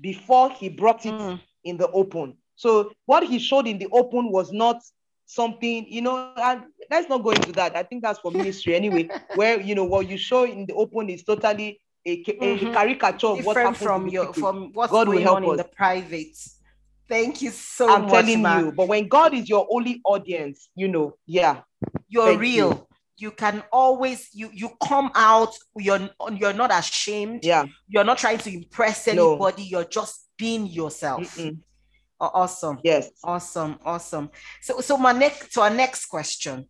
before 0.00 0.50
he 0.50 0.68
brought 0.68 1.06
it 1.06 1.14
Mm. 1.14 1.40
in 1.64 1.76
the 1.76 1.90
open. 1.90 2.36
So 2.56 2.92
what 3.06 3.24
he 3.24 3.38
showed 3.38 3.66
in 3.66 3.78
the 3.78 3.88
open 3.92 4.30
was 4.30 4.52
not 4.52 4.82
something, 5.26 5.86
you 5.88 6.02
know, 6.02 6.32
and 6.36 6.64
let's 6.90 7.08
not 7.08 7.22
go 7.22 7.30
into 7.30 7.52
that. 7.52 7.76
I 7.76 7.82
think 7.82 8.02
that's 8.02 8.18
for 8.20 8.30
ministry 8.30 8.74
anyway, 8.74 9.08
where 9.34 9.60
you 9.60 9.74
know 9.74 9.84
what 9.84 10.08
you 10.08 10.16
show 10.16 10.44
in 10.44 10.66
the 10.66 10.74
open 10.74 11.10
is 11.10 11.24
totally 11.24 11.80
a, 12.06 12.22
Mhm. 12.24 12.72
caricature 12.72 13.26
of 13.26 13.44
what 13.44 13.56
happens 13.56 13.78
from 13.78 14.08
your 14.08 14.26
secret. 14.26 14.40
from 14.40 14.70
what's 14.72 14.92
God 14.92 15.08
will 15.08 15.14
going 15.14 15.24
help 15.24 15.36
on 15.38 15.44
in 15.44 15.56
the 15.56 15.64
private. 15.64 16.36
Thank 17.08 17.42
you 17.42 17.50
so 17.50 17.88
I'm 17.88 18.02
much, 18.02 18.10
telling 18.10 18.42
ma. 18.42 18.58
you, 18.58 18.72
but 18.72 18.88
when 18.88 19.06
God 19.08 19.34
is 19.34 19.48
your 19.48 19.66
only 19.70 20.00
audience, 20.04 20.68
you 20.74 20.88
know, 20.88 21.16
yeah, 21.26 21.62
You're 22.08 22.26
Thank 22.26 22.40
real. 22.40 22.70
you. 22.72 22.86
You. 23.18 23.30
can 23.30 23.62
always 23.72 24.28
you 24.34 24.50
you 24.52 24.70
come 24.82 25.10
out. 25.14 25.56
You're 25.76 26.10
you're 26.32 26.52
not 26.52 26.70
ashamed. 26.72 27.44
yeah. 27.44 27.64
You're 27.88 28.04
not 28.04 28.18
trying 28.18 28.38
to 28.38 28.50
impress 28.52 29.06
No. 29.06 29.32
anybody. 29.32 29.62
You're 29.64 29.84
just 29.84 30.28
being 30.36 30.66
yourself. 30.66 31.22
Mm-mm. 31.36 31.58
Awesome. 32.20 32.78
Yes. 32.82 33.10
Awesome, 33.24 33.78
awesome. 33.84 34.30
So, 34.62 34.80
so 34.80 34.96
my 34.96 35.12
next 35.12 35.52
to 35.54 35.60
our 35.62 35.70
next 35.70 36.06
question, 36.06 36.66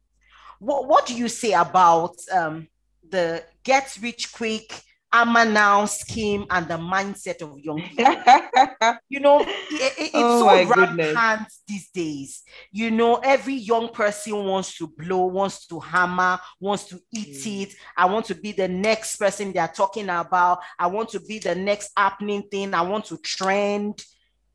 what 0.60 0.86
what 0.86 1.06
do 1.06 1.14
you 1.14 1.28
say 1.28 1.52
about 1.52 2.14
um 2.32 2.66
the 3.08 3.44
get 3.62 3.96
rich 4.02 4.32
quick 4.32 4.72
Amma 5.12 5.44
now 5.44 5.84
scheme 5.86 6.46
and 6.50 6.66
the 6.68 6.74
mindset 6.76 7.40
of 7.42 7.58
young 7.58 7.82
people? 7.82 8.14
You 9.08 9.20
know, 9.20 9.40
it- 9.40 9.94
it- 9.98 10.10
it's 10.14 10.14
Oh 10.14 10.40
so 10.40 10.74
rampant 10.74 11.48
these 11.66 11.90
days. 11.90 12.42
You 12.72 12.90
know, 12.90 13.16
every 13.16 13.54
young 13.54 13.88
person 13.90 14.44
wants 14.44 14.76
to 14.78 14.88
blow, 14.88 15.26
wants 15.26 15.66
to 15.68 15.78
hammer, 15.80 16.40
wants 16.60 16.84
to 16.88 17.00
eat 17.12 17.36
Mm. 17.36 17.62
it. 17.62 17.74
I 17.96 18.06
want 18.06 18.26
to 18.26 18.34
be 18.34 18.52
the 18.52 18.68
next 18.68 19.16
person 19.16 19.52
they 19.52 19.60
are 19.60 19.72
talking 19.72 20.08
about. 20.08 20.58
I 20.78 20.88
want 20.88 21.08
to 21.10 21.20
be 21.20 21.38
the 21.38 21.54
next 21.54 21.92
happening 21.96 22.42
thing. 22.50 22.74
I 22.74 22.82
want 22.82 23.04
to 23.06 23.16
trend. 23.18 24.04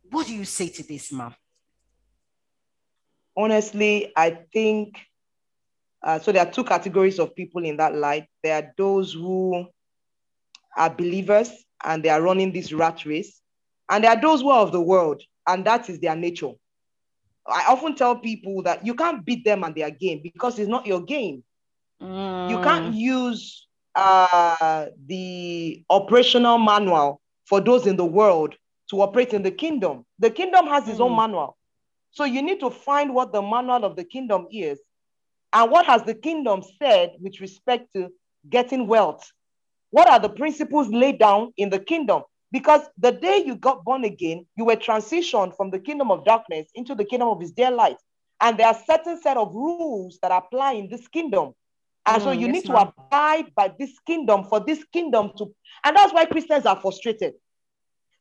What 0.09 0.27
do 0.27 0.35
you 0.35 0.45
say 0.45 0.67
to 0.69 0.83
this, 0.83 1.11
ma'am? 1.11 1.33
Honestly, 3.35 4.11
I 4.15 4.31
think 4.51 4.99
uh, 6.03 6.19
so. 6.19 6.31
There 6.31 6.45
are 6.45 6.51
two 6.51 6.63
categories 6.65 7.19
of 7.19 7.35
people 7.35 7.63
in 7.63 7.77
that 7.77 7.95
light. 7.95 8.25
There 8.43 8.55
are 8.61 8.73
those 8.77 9.13
who 9.13 9.67
are 10.77 10.89
believers 10.93 11.51
and 11.83 12.03
they 12.03 12.09
are 12.09 12.21
running 12.21 12.51
this 12.51 12.71
rat 12.73 13.05
race, 13.05 13.41
and 13.89 14.03
there 14.03 14.11
are 14.11 14.21
those 14.21 14.41
who 14.41 14.49
are 14.49 14.61
of 14.61 14.71
the 14.71 14.81
world, 14.81 15.21
and 15.47 15.65
that 15.65 15.89
is 15.89 15.99
their 15.99 16.15
nature. 16.15 16.51
I 17.47 17.65
often 17.69 17.95
tell 17.95 18.17
people 18.17 18.63
that 18.63 18.85
you 18.85 18.95
can't 18.95 19.25
beat 19.25 19.45
them 19.45 19.63
and 19.63 19.75
their 19.75 19.91
game 19.91 20.21
because 20.23 20.59
it's 20.59 20.69
not 20.69 20.85
your 20.85 21.01
game. 21.01 21.43
You 22.45 22.59
Mm. 22.59 22.59
can't 22.59 22.93
use 22.93 23.67
uh, 23.95 24.85
the 25.07 25.83
operational 25.89 26.57
manual 26.57 27.21
for 27.45 27.61
those 27.61 27.85
in 27.87 27.97
the 27.97 28.05
world 28.05 28.55
to 28.89 29.01
operate 29.01 29.33
in 29.33 29.43
the 29.43 29.51
kingdom. 29.51 30.05
The 30.19 30.29
kingdom 30.29 30.67
has 30.67 30.87
its 30.87 30.99
own 30.99 31.15
Mm. 31.15 31.15
manual. 31.15 31.57
So 32.11 32.23
you 32.25 32.41
need 32.41 32.59
to 32.61 32.69
find 32.69 33.13
what 33.13 33.31
the 33.33 33.41
manual 33.41 33.85
of 33.85 33.95
the 33.95 34.03
kingdom 34.03 34.47
is 34.51 34.79
and 35.53 35.71
what 35.71 35.85
has 35.85 36.03
the 36.03 36.15
kingdom 36.15 36.63
said 36.81 37.13
with 37.21 37.39
respect 37.41 37.93
to 37.95 38.09
getting 38.49 38.87
wealth. 38.87 39.31
What 39.91 40.09
are 40.09 40.19
the 40.19 40.29
principles 40.29 40.87
laid 40.89 41.19
down 41.19 41.53
in 41.57 41.69
the 41.69 41.79
kingdom? 41.79 42.23
Because 42.51 42.81
the 42.97 43.11
day 43.11 43.43
you 43.45 43.55
got 43.55 43.83
born 43.85 44.03
again, 44.05 44.45
you 44.57 44.65
were 44.65 44.75
transitioned 44.75 45.55
from 45.55 45.69
the 45.71 45.79
kingdom 45.79 46.11
of 46.11 46.25
darkness 46.25 46.69
into 46.75 46.95
the 46.95 47.05
kingdom 47.05 47.29
of 47.29 47.39
his 47.41 47.51
dear 47.51 47.71
light. 47.71 47.97
And 48.41 48.57
there 48.57 48.67
are 48.67 48.77
certain 48.87 49.21
set 49.21 49.37
of 49.37 49.53
rules 49.53 50.19
that 50.21 50.31
apply 50.31 50.73
in 50.73 50.89
this 50.89 51.07
kingdom. 51.07 51.53
And 52.05 52.21
so 52.21 52.31
Mm, 52.31 52.39
you 52.39 52.47
yes, 52.47 52.49
need 52.49 52.65
to 52.65 52.73
abide 52.75 53.53
by 53.55 53.73
this 53.77 53.91
kingdom 54.07 54.45
for 54.45 54.59
this 54.59 54.83
kingdom 54.85 55.31
to, 55.37 55.53
and 55.85 55.95
that's 55.95 56.13
why 56.13 56.25
Christians 56.25 56.65
are 56.65 56.75
frustrated. 56.79 57.33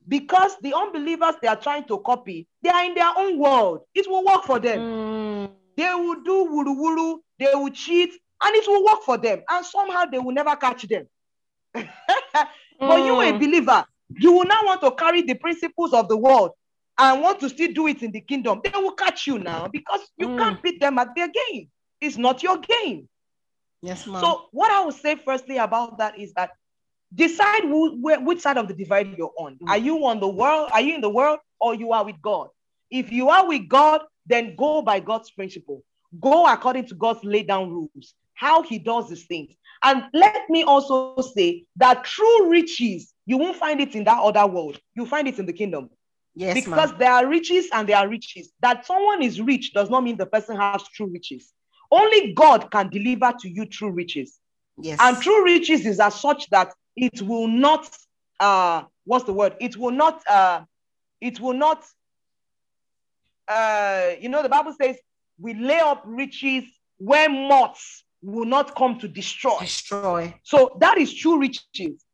Because 0.06 0.56
the 0.62 0.74
unbelievers 0.74 1.36
they 1.42 1.48
are 1.48 1.60
trying 1.60 1.84
to 1.84 1.98
copy, 2.00 2.46
they 2.62 2.70
are 2.70 2.84
in 2.84 2.94
their 2.94 3.12
own 3.16 3.38
world. 3.38 3.80
It 3.94 4.08
will 4.08 4.24
work 4.24 4.44
for 4.44 4.58
them. 4.60 4.84
Mm. 4.84 5.50
They 5.76 5.94
will 5.94 6.22
do 6.22 6.46
wuru 6.50 6.76
wuru, 6.76 7.18
they 7.38 7.54
will 7.54 7.70
cheat, 7.70 8.10
and 8.42 8.56
it 8.56 8.66
will 8.68 8.84
work 8.84 9.02
for 9.04 9.18
them. 9.18 9.42
And 9.50 9.64
somehow 9.64 10.06
they 10.06 10.18
will 10.18 10.34
never 10.34 10.56
catch 10.56 10.82
them. 10.88 11.08
but 12.78 13.04
you, 13.04 13.20
a 13.20 13.32
Mm. 13.32 13.40
believer, 13.40 13.84
you 14.18 14.32
will 14.32 14.46
not 14.46 14.64
want 14.64 14.80
to 14.82 14.90
carry 14.92 15.22
the 15.22 15.34
principles 15.34 15.92
of 15.92 16.08
the 16.08 16.16
world 16.16 16.50
and 16.98 17.22
want 17.22 17.40
to 17.40 17.48
still 17.48 17.72
do 17.72 17.86
it 17.86 18.02
in 18.02 18.10
the 18.12 18.20
kingdom. 18.20 18.60
They 18.64 18.70
will 18.78 18.92
catch 18.92 19.26
you 19.26 19.38
now 19.38 19.68
because 19.68 20.00
you 20.16 20.28
Mm. 20.28 20.38
can't 20.38 20.62
beat 20.62 20.80
them 20.80 20.98
at 20.98 21.14
their 21.14 21.28
game. 21.28 21.68
It's 22.00 22.16
not 22.16 22.42
your 22.42 22.58
game. 22.58 23.08
Yes, 23.82 24.06
ma'am. 24.06 24.20
So, 24.20 24.48
what 24.52 24.70
I 24.70 24.84
would 24.84 24.94
say 24.94 25.16
firstly 25.16 25.58
about 25.58 25.98
that 25.98 26.18
is 26.18 26.32
that 26.34 26.50
decide 27.14 27.62
who, 27.62 27.98
which 28.02 28.40
side 28.40 28.58
of 28.58 28.68
the 28.68 28.74
divide 28.74 29.16
you're 29.16 29.32
on. 29.38 29.54
Mm. 29.62 29.68
Are 29.68 29.78
you 29.78 30.04
on 30.06 30.20
the 30.20 30.28
world? 30.28 30.70
Are 30.72 30.80
you 30.80 30.94
in 30.94 31.00
the 31.00 31.10
world, 31.10 31.38
or 31.60 31.74
you 31.74 31.92
are 31.92 32.04
with 32.04 32.20
God? 32.22 32.48
If 32.90 33.12
you 33.12 33.28
are 33.30 33.46
with 33.46 33.68
God, 33.68 34.02
then 34.26 34.54
go 34.56 34.82
by 34.82 35.00
God's 35.00 35.30
principle. 35.30 35.82
Go 36.20 36.46
according 36.46 36.86
to 36.86 36.94
God's 36.94 37.22
laid 37.24 37.46
down 37.46 37.70
rules. 37.70 38.14
How 38.34 38.62
He 38.62 38.78
does 38.78 39.08
these 39.08 39.24
things. 39.26 39.54
And 39.82 40.04
let 40.12 40.48
me 40.50 40.62
also 40.62 41.20
say 41.22 41.64
that 41.76 42.04
true 42.04 42.50
riches 42.50 43.14
you 43.26 43.38
won't 43.38 43.56
find 43.56 43.80
it 43.80 43.94
in 43.94 44.04
that 44.04 44.20
other 44.20 44.46
world. 44.46 44.80
You 44.94 45.06
find 45.06 45.28
it 45.28 45.38
in 45.38 45.46
the 45.46 45.52
kingdom 45.52 45.88
yes, 46.34 46.54
because 46.54 46.92
there 46.98 47.12
are 47.12 47.26
riches 47.26 47.68
and 47.72 47.88
there 47.88 47.96
are 47.96 48.08
riches. 48.08 48.52
That 48.60 48.84
someone 48.84 49.22
is 49.22 49.40
rich 49.40 49.72
does 49.72 49.88
not 49.88 50.02
mean 50.02 50.16
the 50.16 50.26
person 50.26 50.56
has 50.56 50.82
true 50.88 51.06
riches. 51.06 51.52
Only 51.90 52.32
God 52.34 52.70
can 52.70 52.88
deliver 52.88 53.32
to 53.40 53.48
you 53.48 53.66
true 53.66 53.90
riches. 53.90 54.38
Yes. 54.80 54.98
And 55.00 55.16
true 55.22 55.44
riches 55.44 55.86
is 55.86 56.00
as 56.00 56.14
such 56.20 56.48
that 56.50 56.72
it 56.96 57.22
will 57.22 57.48
not, 57.48 57.88
uh, 58.40 58.82
what's 59.04 59.24
the 59.24 59.32
word? 59.32 59.54
It 59.60 59.76
will 59.76 59.92
not, 59.92 60.22
uh, 60.28 60.62
it 61.20 61.38
will 61.40 61.54
not, 61.54 61.84
uh, 63.48 64.10
you 64.20 64.28
know, 64.28 64.42
the 64.42 64.48
Bible 64.48 64.74
says 64.80 64.96
we 65.38 65.54
lay 65.54 65.78
up 65.78 66.02
riches 66.04 66.64
where 66.98 67.28
moths 67.28 68.04
will 68.22 68.44
not 68.44 68.74
come 68.76 68.98
to 68.98 69.08
destroy. 69.08 69.58
destroy. 69.60 70.34
So 70.42 70.76
that 70.80 70.98
is 70.98 71.14
true 71.14 71.38
riches. 71.38 72.04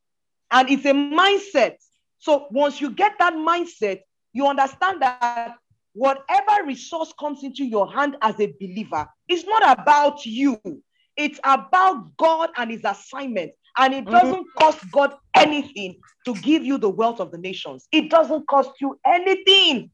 And 0.51 0.71
it's 0.71 0.85
a 0.85 0.93
mindset. 0.93 1.77
So 2.19 2.47
once 2.51 2.81
you 2.81 2.91
get 2.91 3.15
that 3.19 3.35
mindset, 3.35 4.01
you 4.33 4.47
understand 4.47 5.03
that 5.03 5.57
whatever 5.93 6.65
resource 6.65 7.13
comes 7.19 7.43
into 7.43 7.65
your 7.65 7.91
hand 7.91 8.17
as 8.23 8.39
a 8.39 8.53
believer, 8.61 9.09
it's 9.29 9.45
not 9.45 9.79
about 9.79 10.25
you. 10.25 10.61
It's 11.17 11.41
about 11.45 12.17
God 12.17 12.51
and 12.57 12.71
his 12.71 12.83
assignment. 12.85 13.53
And 13.79 13.95
it 13.95 14.05
doesn't 14.07 14.33
mm-hmm. 14.33 14.59
cost 14.59 14.79
God 14.93 15.15
anything 15.35 15.99
to 16.25 16.35
give 16.35 16.65
you 16.65 16.79
the 16.79 16.89
wealth 16.89 17.21
of 17.21 17.31
the 17.31 17.39
nations. 17.39 17.89
It 17.93 18.11
doesn't 18.11 18.47
cost 18.47 18.71
you 18.81 18.99
anything 19.07 19.91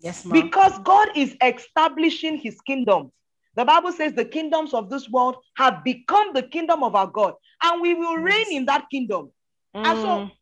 Yes, 0.00 0.24
ma'am. 0.24 0.42
because 0.42 0.78
God 0.80 1.08
is 1.16 1.36
establishing 1.42 2.38
his 2.38 2.60
kingdom. 2.60 3.12
The 3.56 3.64
Bible 3.64 3.92
says 3.92 4.12
the 4.12 4.24
kingdoms 4.24 4.74
of 4.74 4.90
this 4.90 5.08
world 5.08 5.36
have 5.56 5.82
become 5.82 6.32
the 6.34 6.42
kingdom 6.42 6.82
of 6.82 6.94
our 6.94 7.06
God, 7.06 7.34
and 7.62 7.80
we 7.80 7.94
will 7.94 8.16
reign 8.16 8.52
in 8.52 8.66
that 8.66 8.86
kingdom. 8.90 9.32
And 9.74 9.98
so, 9.98 10.08
Mm. 10.08 10.32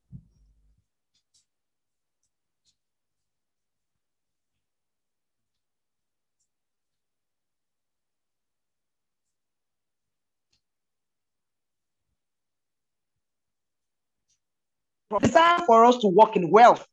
desire 15.21 15.61
for 15.67 15.85
us 15.85 15.99
to 15.99 16.09
walk 16.09 16.37
in 16.37 16.51
wealth. 16.51 16.87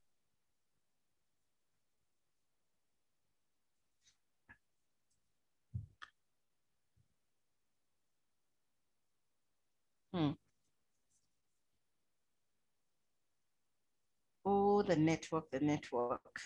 Oh, 14.82 14.84
the 14.84 14.96
network, 14.96 15.52
the 15.52 15.60
network. 15.60 16.42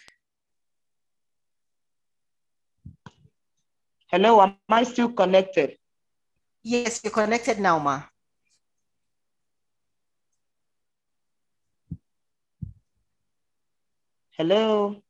Hello, 4.12 4.42
am 4.42 4.58
I 4.68 4.84
still 4.84 5.14
connected? 5.14 5.78
Yes, 6.62 7.00
you're 7.02 7.14
connected 7.14 7.62
now, 7.62 7.80
ma. 7.80 8.04
Hello. 14.32 15.02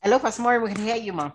Hello, 0.00 0.18
Pastor 0.18 0.60
we 0.60 0.72
can 0.72 0.82
hear 0.82 0.96
you, 0.96 1.12
ma. 1.12 1.32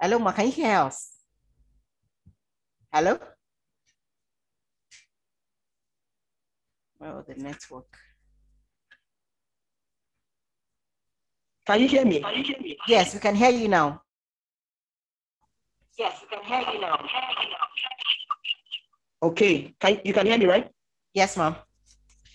Hello, 0.00 0.18
ma, 0.18 0.32
can 0.32 0.46
you 0.46 0.52
hear 0.52 0.78
us? 0.78 1.12
Hello? 2.90 3.31
Oh, 7.04 7.24
the 7.26 7.34
network. 7.34 7.86
Can 11.66 11.80
you 11.80 11.88
hear 11.88 12.04
me? 12.04 12.20
Can 12.20 12.34
you 12.36 12.44
hear 12.44 12.60
me? 12.60 12.76
Yes, 12.86 13.14
we 13.14 13.20
can 13.20 13.34
hear 13.34 13.50
you 13.50 13.68
now. 13.68 14.02
Yes, 15.98 16.20
you 16.22 16.28
can 16.28 16.44
hear 16.44 16.72
you 16.72 16.80
now. 16.80 17.04
Okay, 19.22 19.74
can, 19.80 20.00
you 20.04 20.12
can 20.12 20.26
hear 20.26 20.38
me, 20.38 20.46
right? 20.46 20.70
Yes, 21.14 21.36
ma'am. 21.36 21.56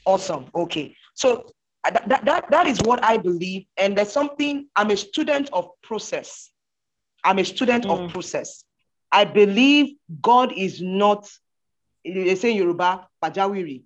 Awesome. 0.06 0.46
Okay. 0.56 0.96
So 1.16 1.50
uh, 1.84 1.92
that, 2.08 2.24
that, 2.26 2.46
that 2.50 2.68
is 2.68 2.80
what 2.82 3.04
I 3.04 3.18
believe. 3.18 3.66
And 3.78 3.98
there's 3.98 4.12
something, 4.12 4.68
I'm 4.76 4.92
a 4.92 4.98
student 4.98 5.50
of 5.52 5.70
process. 5.82 6.50
I'm 7.24 7.40
a 7.40 7.46
student 7.46 7.86
mm. 7.86 7.92
of 7.92 8.12
process. 8.12 8.64
I 9.12 9.26
believe 9.26 9.96
God 10.22 10.54
is 10.56 10.82
not, 10.82 11.30
they 12.06 12.36
say 12.36 12.52
Yoruba, 12.52 13.08
Pajawiri. 13.24 13.84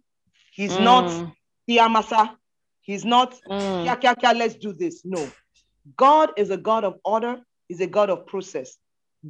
He's 0.51 0.73
mm. 0.73 0.83
not 0.83 1.33
Tiamasa. 1.67 2.35
He's 2.81 3.03
not, 3.05 3.39
mm. 3.49 3.83
kia, 3.83 3.95
kia, 3.95 4.15
kia, 4.15 4.33
let's 4.33 4.55
do 4.55 4.73
this. 4.73 5.01
No. 5.03 5.27
God 5.97 6.31
is 6.37 6.51
a 6.51 6.57
God 6.57 6.83
of 6.83 6.99
order, 7.03 7.41
He's 7.67 7.81
a 7.81 7.87
God 7.87 8.09
of 8.09 8.27
process. 8.27 8.77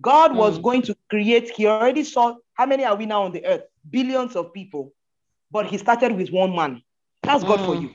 God 0.01 0.35
was 0.35 0.57
mm. 0.57 0.63
going 0.63 0.81
to 0.83 0.95
create, 1.09 1.51
He 1.51 1.67
already 1.67 2.03
saw 2.03 2.35
how 2.53 2.65
many 2.65 2.83
are 2.83 2.95
we 2.95 3.05
now 3.05 3.23
on 3.23 3.31
the 3.31 3.45
earth? 3.45 3.63
Billions 3.89 4.35
of 4.35 4.53
people. 4.53 4.93
But 5.51 5.67
He 5.67 5.77
started 5.77 6.15
with 6.15 6.29
one 6.31 6.55
man. 6.55 6.81
That's 7.23 7.43
God 7.43 7.59
for 7.59 7.75
mm. 7.75 7.83
you. 7.83 7.93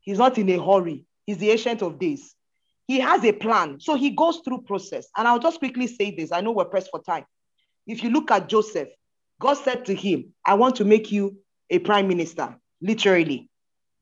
He's 0.00 0.18
not 0.18 0.36
in 0.36 0.48
a 0.50 0.62
hurry. 0.62 1.06
He's 1.26 1.38
the 1.38 1.50
ancient 1.50 1.82
of 1.82 1.98
days. 1.98 2.34
He 2.86 3.00
has 3.00 3.24
a 3.24 3.32
plan. 3.32 3.80
So 3.80 3.94
he 3.94 4.10
goes 4.10 4.40
through 4.44 4.62
process. 4.62 5.08
And 5.16 5.26
I'll 5.26 5.38
just 5.38 5.58
quickly 5.58 5.86
say 5.86 6.14
this. 6.14 6.30
I 6.30 6.42
know 6.42 6.52
we're 6.52 6.66
pressed 6.66 6.90
for 6.90 7.02
time. 7.02 7.24
If 7.86 8.02
you 8.02 8.10
look 8.10 8.30
at 8.30 8.48
Joseph, 8.48 8.88
God 9.40 9.54
said 9.54 9.86
to 9.86 9.94
him, 9.94 10.34
I 10.44 10.54
want 10.54 10.76
to 10.76 10.84
make 10.84 11.10
you 11.10 11.38
a 11.70 11.78
prime 11.78 12.08
minister, 12.08 12.56
literally. 12.80 13.48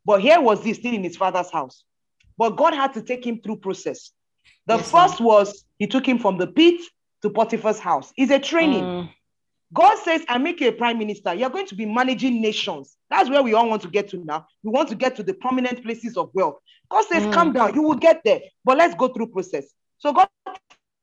But 0.05 0.21
here 0.21 0.41
was 0.41 0.63
this 0.63 0.79
still 0.79 0.95
in 0.95 1.05
his 1.05 1.17
father's 1.17 1.51
house. 1.51 1.85
But 2.37 2.57
God 2.57 2.75
had 2.75 2.95
to 2.95 3.03
take 3.03 3.25
him 3.25 3.41
through 3.41 3.57
process. 3.57 4.11
The 4.67 4.77
yes, 4.77 4.91
first 4.91 5.21
ma'am. 5.21 5.27
was 5.27 5.65
he 5.79 5.87
took 5.87 6.07
him 6.07 6.19
from 6.19 6.39
the 6.39 6.47
pit 6.47 6.81
to 7.23 7.31
Potiphar's 7.31 7.79
house. 7.79 8.13
It's 8.17 8.33
a 8.33 8.39
training. 8.39 8.85
Mm. 8.85 9.11
God 9.73 9.97
says, 9.99 10.23
I 10.29 10.39
make 10.39 10.61
you 10.61 10.69
a 10.69 10.73
prime 10.73 10.99
minister. 10.99 11.33
You're 11.35 11.51
going 11.51 11.67
to 11.67 11.75
be 11.75 11.87
managing 11.87 12.43
nations. 12.43 12.97
That's 13.09 13.31
where 13.31 13.43
we 13.43 13.55
all 13.55 13.69
want 13.69 13.83
to 13.83 13.89
get 13.89 14.09
to 14.11 14.23
now. 14.25 14.47
We 14.63 14.71
want 14.71 14.89
to 14.91 14.95
get 14.95 15.17
to 15.17 15.23
the 15.23 15.35
prominent 15.35 15.83
places 15.83 16.17
of 16.17 16.31
wealth. 16.35 16.57
God 16.91 17.05
says, 17.07 17.23
mm. 17.23 17.33
calm 17.33 17.53
down, 17.53 17.75
you 17.75 17.83
will 17.83 17.95
get 17.95 18.23
there. 18.25 18.41
But 18.65 18.77
let's 18.77 18.95
go 18.95 19.09
through 19.09 19.29
process. 19.29 19.67
So 19.99 20.13
God 20.13 20.29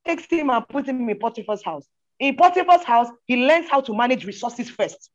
takes 0.05 0.25
him 0.29 0.49
and 0.49 0.67
puts 0.67 0.87
him 0.87 1.09
in 1.09 1.17
Potiphar's 1.17 1.63
house. 1.63 1.85
In 2.19 2.35
Potiphar's 2.35 2.83
house, 2.83 3.07
he 3.25 3.37
learns 3.37 3.69
how 3.69 3.81
to 3.81 3.95
manage 3.95 4.25
resources 4.25 4.69
first. 4.69 5.09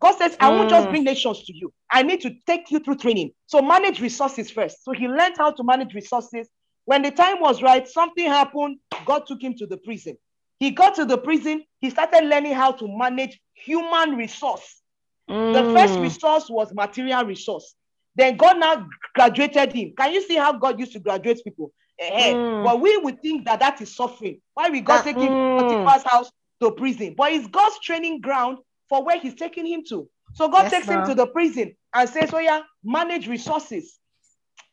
God 0.00 0.16
says, 0.16 0.36
I 0.38 0.50
won't 0.50 0.70
just 0.70 0.86
mm. 0.86 0.90
bring 0.90 1.04
nations 1.04 1.44
to 1.44 1.52
you. 1.52 1.72
I 1.90 2.02
need 2.02 2.20
to 2.20 2.34
take 2.46 2.70
you 2.70 2.78
through 2.78 2.96
training. 2.96 3.32
So 3.46 3.60
manage 3.60 4.00
resources 4.00 4.50
first. 4.50 4.84
So 4.84 4.92
he 4.92 5.08
learned 5.08 5.34
how 5.36 5.50
to 5.50 5.64
manage 5.64 5.94
resources. 5.94 6.48
When 6.84 7.02
the 7.02 7.10
time 7.10 7.40
was 7.40 7.62
right, 7.62 7.86
something 7.86 8.26
happened. 8.26 8.78
God 9.04 9.26
took 9.26 9.42
him 9.42 9.54
to 9.54 9.66
the 9.66 9.76
prison. 9.76 10.16
He 10.60 10.70
got 10.70 10.94
to 10.96 11.04
the 11.04 11.18
prison. 11.18 11.64
He 11.80 11.90
started 11.90 12.28
learning 12.28 12.54
how 12.54 12.72
to 12.72 12.88
manage 12.88 13.40
human 13.54 14.16
resource. 14.16 14.82
Mm. 15.28 15.52
The 15.52 15.74
first 15.74 15.94
mm. 15.94 16.02
resource 16.02 16.48
was 16.48 16.72
material 16.72 17.24
resource. 17.24 17.74
Then 18.14 18.36
God 18.36 18.58
now 18.58 18.86
graduated 19.14 19.72
him. 19.72 19.92
Can 19.96 20.12
you 20.12 20.22
see 20.22 20.36
how 20.36 20.52
God 20.52 20.78
used 20.78 20.92
to 20.92 21.00
graduate 21.00 21.40
people? 21.44 21.72
Mm. 22.00 22.64
But 22.64 22.80
we 22.80 22.96
would 22.98 23.20
think 23.20 23.44
that 23.46 23.60
that 23.60 23.80
is 23.80 23.94
suffering. 23.94 24.40
Why 24.54 24.70
we 24.70 24.80
got 24.80 25.04
taking 25.04 25.28
mm. 25.28 25.58
Potiphar's 25.58 26.04
house 26.04 26.30
to 26.62 26.70
prison? 26.72 27.14
But 27.16 27.32
it's 27.32 27.48
God's 27.48 27.78
training 27.80 28.20
ground 28.20 28.58
for 28.88 29.04
where 29.04 29.18
He's 29.18 29.34
taking 29.34 29.66
him 29.66 29.82
to. 29.88 30.08
So 30.34 30.48
God 30.48 30.64
yes, 30.64 30.72
takes 30.72 30.88
him 30.88 31.06
to 31.06 31.14
the 31.14 31.26
prison 31.26 31.74
and 31.94 32.08
says, 32.08 32.30
"Oh 32.32 32.38
yeah, 32.38 32.60
manage 32.84 33.28
resources, 33.28 33.98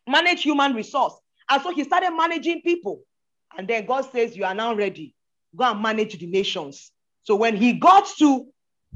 manage 0.07 0.43
human 0.43 0.73
resource." 0.73 1.13
And 1.49 1.61
so 1.61 1.73
he 1.73 1.83
started 1.83 2.11
managing 2.11 2.61
people. 2.61 3.01
And 3.57 3.67
then 3.67 3.85
God 3.85 4.11
says, 4.11 4.35
"You 4.35 4.45
are 4.45 4.55
now 4.55 4.75
ready 4.75 5.15
go 5.55 5.63
and 5.71 5.81
manage 5.81 6.19
the 6.19 6.27
nations. 6.27 6.91
So 7.23 7.35
when 7.35 7.55
he 7.55 7.73
got 7.73 8.07
to 8.19 8.47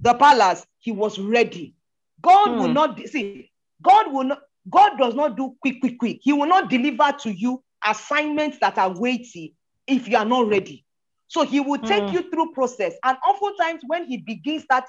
the 0.01 0.13
palace, 0.13 0.65
he 0.79 0.91
was 0.91 1.17
ready. 1.17 1.75
God 2.21 2.49
hmm. 2.49 2.59
will 2.59 2.69
not 2.69 2.99
see, 3.07 3.51
God 3.81 4.11
will 4.11 4.25
not, 4.25 4.41
God 4.69 4.97
does 4.97 5.15
not 5.15 5.37
do 5.37 5.55
quick, 5.61 5.79
quick, 5.79 5.97
quick. 5.97 6.19
He 6.21 6.33
will 6.33 6.47
not 6.47 6.69
deliver 6.69 7.11
to 7.21 7.31
you 7.31 7.63
assignments 7.85 8.57
that 8.59 8.77
are 8.77 8.93
weighty 8.97 9.55
if 9.87 10.07
you 10.07 10.17
are 10.17 10.25
not 10.25 10.47
ready. 10.47 10.85
So 11.27 11.45
he 11.45 11.59
will 11.59 11.79
take 11.79 12.03
hmm. 12.03 12.15
you 12.15 12.29
through 12.29 12.53
process. 12.53 12.93
And 13.03 13.17
oftentimes 13.27 13.81
when 13.87 14.05
he 14.05 14.17
begins 14.17 14.65
that 14.69 14.85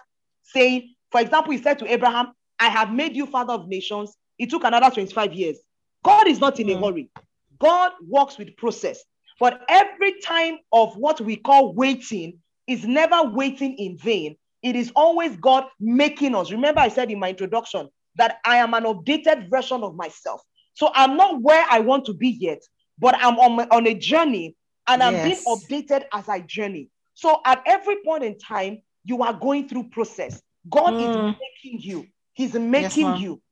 saying, 0.53 0.95
for 1.11 1.21
example, 1.21 1.53
he 1.53 1.63
said 1.63 1.79
to 1.81 1.93
Abraham, 1.93 2.33
I 2.59 2.69
have 2.69 2.93
made 2.93 3.17
you 3.17 3.27
father 3.27 3.55
of 3.55 3.69
nations. 3.69 4.15
It 4.39 4.51
took 4.51 4.65
another 4.65 4.91
25 4.91 5.33
years. 5.33 5.59
God 6.05 6.29
is 6.29 6.41
not 6.41 6.61
in 6.61 6.71
a 6.71 6.77
hmm. 6.77 6.85
hurry. 6.85 7.11
God 7.59 7.93
works 8.07 8.39
with 8.39 8.57
process. 8.57 9.03
But 9.39 9.63
every 9.69 10.21
time 10.21 10.59
of 10.73 10.97
what 10.97 11.21
we 11.21 11.37
call 11.37 11.75
waiting 11.75 12.39
is 12.67 12.85
never 12.85 13.23
waiting 13.23 13.75
in 13.79 13.97
vain. 13.97 14.37
It 14.63 14.77
is 14.77 14.93
always 14.95 15.37
God 15.37 15.65
making 15.81 16.35
us. 16.35 16.53
Remember, 16.53 16.81
I 16.81 16.89
said 16.89 17.11
in 17.11 17.19
my 17.19 17.31
introduction 17.31 17.89
that 18.17 18.39
I 18.45 18.59
am 18.59 18.75
an 18.75 18.85
updated 18.85 19.49
version 19.49 19.83
of 19.83 19.97
myself. 19.97 20.43
So 20.75 20.91
I'm 20.95 21.17
not 21.17 21.41
where 21.41 21.65
I 21.71 21.81
want 21.81 22.05
to 22.07 22.15
be 22.15 22.29
yet, 22.29 22.61
but 22.99 23.15
I'm 23.19 23.39
on, 23.39 23.61
on 23.71 23.87
a 23.87 23.95
journey 23.95 24.57
and 24.87 25.03
I'm 25.03 25.15
yes. 25.15 25.45
being 25.45 25.57
updated 25.57 26.05
as 26.13 26.29
I 26.29 26.41
journey. 26.41 26.91
So 27.15 27.41
at 27.45 27.63
every 27.67 27.97
point 28.05 28.25
in 28.25 28.39
time, 28.39 28.83
you 29.05 29.23
are 29.23 29.33
going 29.33 29.69
through 29.69 29.85
process. 29.91 30.41
God 30.69 30.95
mm. 30.95 31.31
is 31.31 31.37
making 31.65 31.81
you. 31.81 32.07
He's 32.33 32.55
making 32.55 33.07
yes, 33.07 33.21
you. 33.21 33.43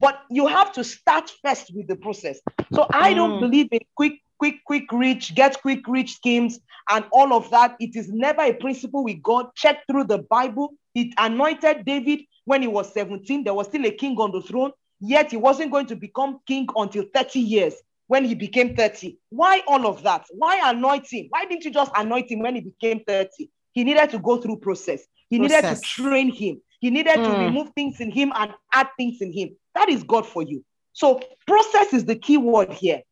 But 0.00 0.20
you 0.30 0.46
have 0.46 0.72
to 0.74 0.84
start 0.84 1.32
first 1.44 1.72
with 1.74 1.88
the 1.88 1.96
process. 1.96 2.40
So 2.72 2.86
I 2.90 3.12
mm. 3.12 3.16
don't 3.16 3.40
believe 3.40 3.68
in 3.72 3.80
quick 3.94 4.20
quick, 4.38 4.64
quick 4.64 4.90
reach, 4.92 5.34
get 5.34 5.60
quick 5.60 5.86
reach 5.86 6.14
schemes, 6.14 6.60
and 6.88 7.04
all 7.12 7.34
of 7.34 7.50
that. 7.50 7.76
It 7.80 7.96
is 7.96 8.08
never 8.08 8.42
a 8.42 8.54
principle 8.54 9.04
with 9.04 9.22
God. 9.22 9.54
Check 9.54 9.86
through 9.86 10.04
the 10.04 10.18
Bible. 10.18 10.74
It 10.94 11.12
anointed 11.18 11.84
David 11.84 12.20
when 12.44 12.62
he 12.62 12.68
was 12.68 12.92
17. 12.94 13.44
There 13.44 13.54
was 13.54 13.66
still 13.66 13.84
a 13.84 13.90
king 13.90 14.16
on 14.18 14.32
the 14.32 14.40
throne, 14.40 14.72
yet 15.00 15.30
he 15.30 15.36
wasn't 15.36 15.72
going 15.72 15.86
to 15.86 15.96
become 15.96 16.40
king 16.46 16.66
until 16.76 17.04
30 17.14 17.40
years 17.40 17.74
when 18.06 18.24
he 18.24 18.34
became 18.34 18.74
30. 18.74 19.18
Why 19.28 19.62
all 19.66 19.86
of 19.86 20.02
that? 20.02 20.24
Why 20.30 20.70
anoint 20.70 21.06
him? 21.10 21.26
Why 21.28 21.44
didn't 21.44 21.64
you 21.64 21.70
just 21.70 21.92
anoint 21.94 22.30
him 22.30 22.40
when 22.40 22.54
he 22.54 22.60
became 22.62 23.02
30? 23.06 23.50
He 23.72 23.84
needed 23.84 24.10
to 24.10 24.18
go 24.18 24.38
through 24.38 24.58
process. 24.58 25.02
He 25.28 25.38
process. 25.38 25.62
needed 25.62 25.76
to 25.76 25.82
train 25.82 26.32
him. 26.32 26.60
He 26.80 26.90
needed 26.90 27.16
mm. 27.16 27.24
to 27.24 27.44
remove 27.44 27.70
things 27.74 28.00
in 28.00 28.10
him 28.10 28.32
and 28.34 28.52
add 28.72 28.88
things 28.96 29.20
in 29.20 29.32
him. 29.32 29.56
That 29.74 29.88
is 29.88 30.02
God 30.02 30.26
for 30.26 30.42
you. 30.42 30.64
So 30.92 31.20
process 31.46 31.92
is 31.92 32.04
the 32.04 32.16
key 32.16 32.36
word 32.36 32.72
here. 32.72 33.02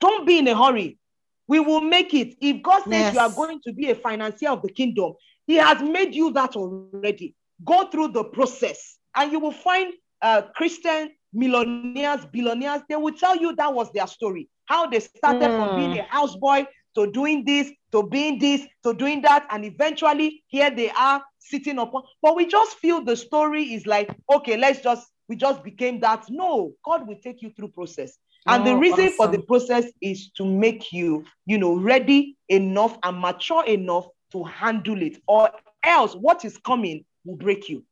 Don't 0.00 0.26
be 0.26 0.38
in 0.38 0.48
a 0.48 0.56
hurry. 0.56 0.98
We 1.46 1.60
will 1.60 1.80
make 1.80 2.14
it. 2.14 2.36
If 2.40 2.62
God 2.62 2.82
says 2.84 2.92
yes. 2.92 3.14
you 3.14 3.20
are 3.20 3.30
going 3.30 3.60
to 3.66 3.72
be 3.72 3.90
a 3.90 3.94
financier 3.94 4.50
of 4.50 4.62
the 4.62 4.70
kingdom, 4.70 5.14
He 5.46 5.56
has 5.56 5.82
made 5.82 6.14
you 6.14 6.32
that 6.32 6.56
already. 6.56 7.34
Go 7.64 7.88
through 7.88 8.08
the 8.08 8.24
process, 8.24 8.96
and 9.14 9.30
you 9.30 9.38
will 9.38 9.52
find 9.52 9.92
uh, 10.22 10.42
Christian 10.54 11.10
millionaires, 11.32 12.24
billionaires. 12.32 12.82
They 12.88 12.96
will 12.96 13.14
tell 13.14 13.36
you 13.36 13.54
that 13.56 13.72
was 13.72 13.92
their 13.92 14.06
story. 14.06 14.48
How 14.66 14.86
they 14.86 15.00
started 15.00 15.50
mm. 15.50 15.58
from 15.58 15.78
being 15.78 15.92
hmm. 15.92 15.98
a 15.98 16.04
houseboy 16.04 16.66
to 16.94 17.10
doing 17.10 17.44
this, 17.44 17.70
to 17.92 18.02
being 18.02 18.38
this, 18.38 18.66
to 18.82 18.94
doing 18.94 19.22
that, 19.22 19.46
and 19.50 19.64
eventually 19.64 20.42
here 20.48 20.70
they 20.70 20.90
are 20.90 21.22
sitting 21.38 21.78
upon. 21.78 22.02
But 22.22 22.36
we 22.36 22.46
just 22.46 22.76
feel 22.78 23.04
the 23.04 23.16
story 23.16 23.74
is 23.74 23.86
like, 23.86 24.14
okay, 24.32 24.56
let's 24.56 24.80
just 24.80 25.08
we 25.28 25.36
just 25.36 25.64
became 25.64 26.00
that. 26.00 26.26
No, 26.28 26.72
God 26.84 27.06
will 27.06 27.18
take 27.22 27.42
you 27.42 27.50
through 27.50 27.68
process. 27.68 28.18
And 28.46 28.62
oh, 28.62 28.66
the 28.66 28.76
reason 28.76 29.06
awesome. 29.06 29.16
for 29.16 29.28
the 29.28 29.40
process 29.40 29.86
is 30.02 30.30
to 30.32 30.44
make 30.44 30.92
you, 30.92 31.24
you 31.46 31.56
know, 31.56 31.76
ready 31.76 32.36
enough 32.48 32.98
and 33.02 33.18
mature 33.18 33.64
enough 33.64 34.06
to 34.32 34.44
handle 34.44 35.00
it, 35.00 35.22
or 35.26 35.50
else 35.82 36.14
what 36.14 36.44
is 36.44 36.58
coming 36.58 37.04
will 37.24 37.36
break 37.36 37.68
you. 37.68 37.84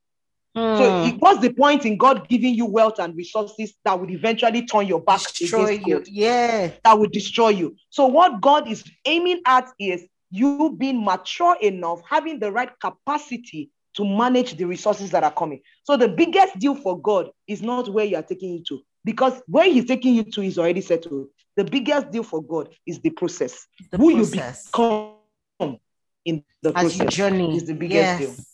Mm. 0.57 0.77
So 0.77 1.05
it 1.07 1.21
was 1.21 1.41
the 1.41 1.53
point 1.53 1.87
in 1.87 1.97
God 1.97 2.29
giving 2.29 2.55
you 2.55 2.67
wealth 2.67 2.99
and 2.99 3.17
resources 3.17 3.73
that 3.85 3.99
would 3.99 4.11
eventually 4.11 4.67
turn 4.67 4.87
your 4.87 5.01
back 5.01 5.21
destroy 5.21 5.65
against 5.65 5.87
you. 5.87 5.95
God, 5.95 6.09
yeah, 6.09 6.71
that 6.85 6.99
would 6.99 7.13
destroy 7.13 7.49
you. 7.51 7.77
So 7.91 8.07
what 8.07 8.41
God 8.41 8.69
is 8.69 8.85
aiming 9.07 9.41
at 9.47 9.71
is 9.79 10.05
you 10.31 10.75
being 10.79 11.03
mature 11.05 11.57
enough, 11.61 12.03
having 12.09 12.39
the 12.39 12.53
right 12.53 12.71
capacity 12.81 13.71
to 13.95 14.05
manage 14.05 14.57
the 14.57 14.65
resources 14.65 15.11
that 15.11 15.25
are 15.25 15.33
coming. 15.33 15.61
So 15.85 15.97
the 15.97 16.09
biggest 16.09 16.59
deal 16.59 16.75
for 16.75 17.01
God 17.01 17.31
is 17.47 17.63
not 17.63 17.93
where 17.93 18.05
you 18.05 18.17
are 18.17 18.23
taking 18.23 18.55
you 18.55 18.65
to 18.65 18.81
because 19.05 19.43
where 19.47 19.65
he's 19.65 19.87
taking 19.87 20.15
you 20.15 20.25
to 20.25 20.43
is 20.43 20.59
already 20.59 20.81
settled. 20.81 21.29
The 21.57 21.65
biggest 21.65 22.11
deal 22.11 22.23
for 22.23 22.43
God 22.43 22.71
is 22.87 23.01
the 23.01 23.11
process. 23.11 23.67
The 23.91 23.99
Who 23.99 24.15
process. 24.15 24.71
you 24.75 25.15
become 25.59 25.79
in 26.25 26.45
the 26.63 26.73
As 26.75 26.97
process 26.97 27.15
journey 27.15 27.57
is 27.57 27.65
the 27.65 27.75
biggest 27.75 27.95
yes. 27.95 28.19
deal. 28.19 28.45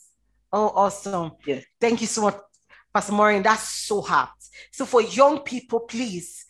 Oh, 0.52 0.72
awesome. 0.74 1.32
Yes. 1.46 1.64
Thank 1.80 2.00
you 2.00 2.06
so 2.06 2.22
much, 2.22 2.36
Pastor 2.92 3.12
Morin. 3.12 3.42
That's 3.42 3.68
so 3.68 4.00
hard. 4.00 4.28
So 4.72 4.86
for 4.86 5.02
young 5.02 5.40
people, 5.40 5.80
please 5.80 6.46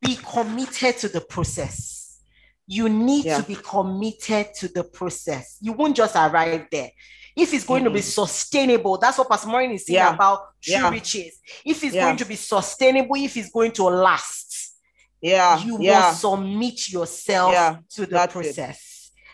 be 0.00 0.16
committed 0.16 0.98
to 0.98 1.08
the 1.08 1.20
process. 1.20 2.20
You 2.66 2.88
need 2.88 3.26
yeah. 3.26 3.38
to 3.38 3.42
be 3.42 3.56
committed 3.56 4.54
to 4.56 4.68
the 4.68 4.84
process. 4.84 5.58
You 5.60 5.72
won't 5.72 5.96
just 5.96 6.16
arrive 6.16 6.66
there 6.70 6.90
if 7.36 7.52
it's 7.52 7.64
going 7.64 7.80
mm-hmm. 7.80 7.88
to 7.88 7.94
be 7.94 8.00
mm-hmm. 8.00 8.26
sustainable, 8.26 8.96
that's 8.96 9.18
what 9.18 9.28
Pastor 9.28 9.48
Morin 9.48 9.70
is 9.72 9.86
saying 9.86 9.98
yeah. 9.98 10.14
about 10.14 10.58
true 10.62 10.74
yeah. 10.74 10.90
riches. 10.90 11.38
If 11.64 11.84
it's 11.84 11.94
going 11.94 12.16
to 12.16 12.24
be 12.24 12.34
sustainable, 12.34 13.14
if 13.16 13.36
it's 13.36 13.50
going 13.50 13.72
to 13.72 13.84
last, 13.84 14.78
yeah, 15.20 15.62
you 15.62 15.76
yeah. 15.80 16.06
will 16.06 16.14
submit 16.14 16.90
yourself 16.90 17.78
to 17.90 18.00
the 18.00 18.06
that's 18.06 18.32
process. 18.32 18.85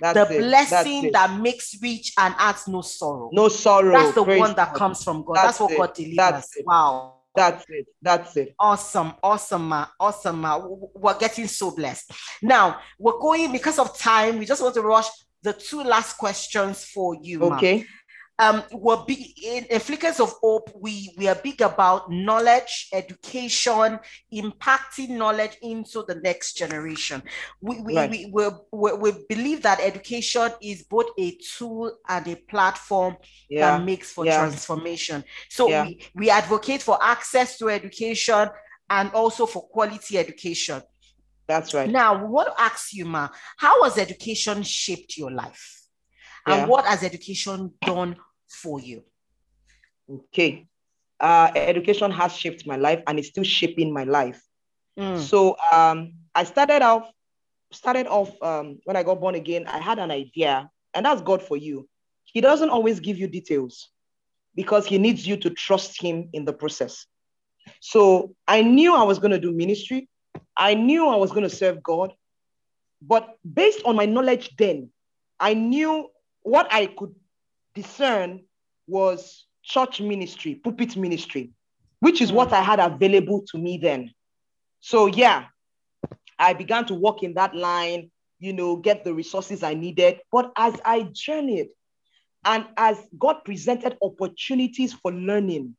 The 0.02 0.26
it. 0.30 0.38
blessing 0.40 1.12
that 1.12 1.38
makes 1.40 1.76
rich 1.80 2.12
and 2.18 2.34
adds 2.38 2.68
no 2.68 2.82
sorrow. 2.82 3.30
No 3.32 3.48
sorrow. 3.48 3.92
That's 3.92 4.14
the 4.14 4.24
Praise 4.24 4.40
one 4.40 4.54
that 4.54 4.72
God. 4.72 4.76
comes 4.76 5.04
from 5.04 5.24
God. 5.24 5.36
That's, 5.36 5.58
That's 5.58 5.60
what 5.60 5.76
God 5.76 5.94
delivers. 5.94 6.16
That's 6.16 6.56
wow. 6.64 7.14
That's 7.34 7.64
it. 7.70 7.86
That's 8.02 8.36
it. 8.36 8.54
Awesome. 8.58 9.14
Awesome, 9.22 9.68
ma. 9.68 9.86
Awesome, 9.98 10.40
ma. 10.40 10.58
We're 10.94 11.18
getting 11.18 11.46
so 11.46 11.70
blessed. 11.70 12.12
Now, 12.42 12.80
we're 12.98 13.18
going 13.18 13.52
because 13.52 13.78
of 13.78 13.96
time. 13.96 14.38
We 14.38 14.44
just 14.44 14.62
want 14.62 14.74
to 14.74 14.82
rush 14.82 15.08
the 15.42 15.52
two 15.52 15.82
last 15.82 16.18
questions 16.18 16.84
for 16.84 17.16
you. 17.20 17.42
Okay. 17.44 17.86
Um, 18.42 18.64
we're 18.72 19.04
big 19.04 19.38
in, 19.40 19.64
in 19.66 19.78
Flickers 19.78 20.18
of 20.18 20.32
Hope. 20.42 20.68
We 20.74 21.14
we 21.16 21.28
are 21.28 21.36
big 21.36 21.60
about 21.60 22.10
knowledge, 22.10 22.88
education, 22.92 24.00
impacting 24.34 25.10
knowledge 25.10 25.56
into 25.62 26.04
the 26.08 26.16
next 26.16 26.54
generation. 26.54 27.22
We 27.60 27.80
we, 27.82 27.96
right. 27.96 28.10
we, 28.10 28.30
we, 28.32 28.48
we, 28.72 28.92
we, 28.94 29.12
believe 29.28 29.62
that 29.62 29.78
education 29.78 30.50
is 30.60 30.82
both 30.82 31.06
a 31.20 31.38
tool 31.56 31.96
and 32.08 32.26
a 32.26 32.34
platform 32.34 33.16
yeah. 33.48 33.78
that 33.78 33.84
makes 33.84 34.10
for 34.10 34.26
yeah. 34.26 34.38
transformation. 34.38 35.22
So 35.48 35.68
yeah. 35.68 35.84
we, 35.84 36.00
we 36.16 36.28
advocate 36.28 36.82
for 36.82 36.98
access 37.00 37.58
to 37.58 37.68
education 37.68 38.48
and 38.90 39.12
also 39.12 39.46
for 39.46 39.62
quality 39.68 40.18
education. 40.18 40.82
That's 41.46 41.74
right. 41.74 41.88
Now, 41.88 42.24
we 42.24 42.28
want 42.28 42.48
to 42.48 42.60
ask 42.60 42.92
you, 42.92 43.04
Ma, 43.04 43.28
how 43.56 43.84
has 43.84 43.98
education 43.98 44.64
shaped 44.64 45.16
your 45.16 45.30
life? 45.30 45.78
And 46.44 46.68
what 46.68 46.84
has 46.86 47.04
education 47.04 47.72
done 47.86 48.16
for 48.54 48.80
you? 48.80 49.02
Okay. 50.10 50.66
Uh, 51.20 51.50
education 51.54 52.10
has 52.10 52.36
shaped 52.36 52.66
my 52.66 52.76
life 52.76 53.02
and 53.06 53.18
it's 53.18 53.28
still 53.28 53.44
shaping 53.44 53.92
my 53.92 54.04
life. 54.04 54.42
Mm. 54.98 55.18
So 55.18 55.56
um, 55.72 56.14
I 56.34 56.44
started 56.44 56.82
off, 56.82 57.10
started 57.70 58.06
off 58.06 58.30
um, 58.42 58.80
when 58.84 58.96
I 58.96 59.02
got 59.02 59.20
born 59.20 59.34
again, 59.34 59.66
I 59.66 59.78
had 59.78 59.98
an 59.98 60.10
idea, 60.10 60.68
and 60.94 61.06
that's 61.06 61.22
God 61.22 61.42
for 61.42 61.56
you. 61.56 61.88
He 62.24 62.40
doesn't 62.40 62.70
always 62.70 63.00
give 63.00 63.18
you 63.18 63.28
details 63.28 63.88
because 64.54 64.86
he 64.86 64.98
needs 64.98 65.26
you 65.26 65.36
to 65.38 65.50
trust 65.50 66.00
him 66.00 66.28
in 66.32 66.44
the 66.44 66.52
process. 66.52 67.06
So 67.80 68.34
I 68.46 68.62
knew 68.62 68.94
I 68.94 69.04
was 69.04 69.18
going 69.18 69.30
to 69.30 69.38
do 69.38 69.52
ministry. 69.52 70.08
I 70.56 70.74
knew 70.74 71.08
I 71.08 71.16
was 71.16 71.30
going 71.30 71.48
to 71.48 71.54
serve 71.54 71.82
God. 71.82 72.12
But 73.00 73.36
based 73.42 73.82
on 73.84 73.96
my 73.96 74.06
knowledge 74.06 74.56
then, 74.56 74.90
I 75.40 75.54
knew 75.54 76.08
what 76.42 76.68
I 76.70 76.86
could 76.86 77.14
discern 77.74 78.42
was 78.86 79.46
church 79.62 80.00
ministry, 80.00 80.54
pulpit 80.56 80.96
ministry, 80.96 81.50
which 82.00 82.20
is 82.20 82.32
what 82.32 82.52
I 82.52 82.62
had 82.62 82.80
available 82.80 83.44
to 83.52 83.58
me 83.58 83.78
then. 83.78 84.12
So, 84.80 85.06
yeah, 85.06 85.46
I 86.38 86.52
began 86.52 86.84
to 86.86 86.94
walk 86.94 87.22
in 87.22 87.34
that 87.34 87.54
line, 87.54 88.10
you 88.40 88.52
know, 88.52 88.76
get 88.76 89.04
the 89.04 89.14
resources 89.14 89.62
I 89.62 89.74
needed. 89.74 90.20
But 90.32 90.52
as 90.56 90.80
I 90.84 91.08
journeyed 91.12 91.68
and 92.44 92.66
as 92.76 92.98
God 93.18 93.44
presented 93.44 93.96
opportunities 94.02 94.92
for 94.92 95.12
learning, 95.12 95.76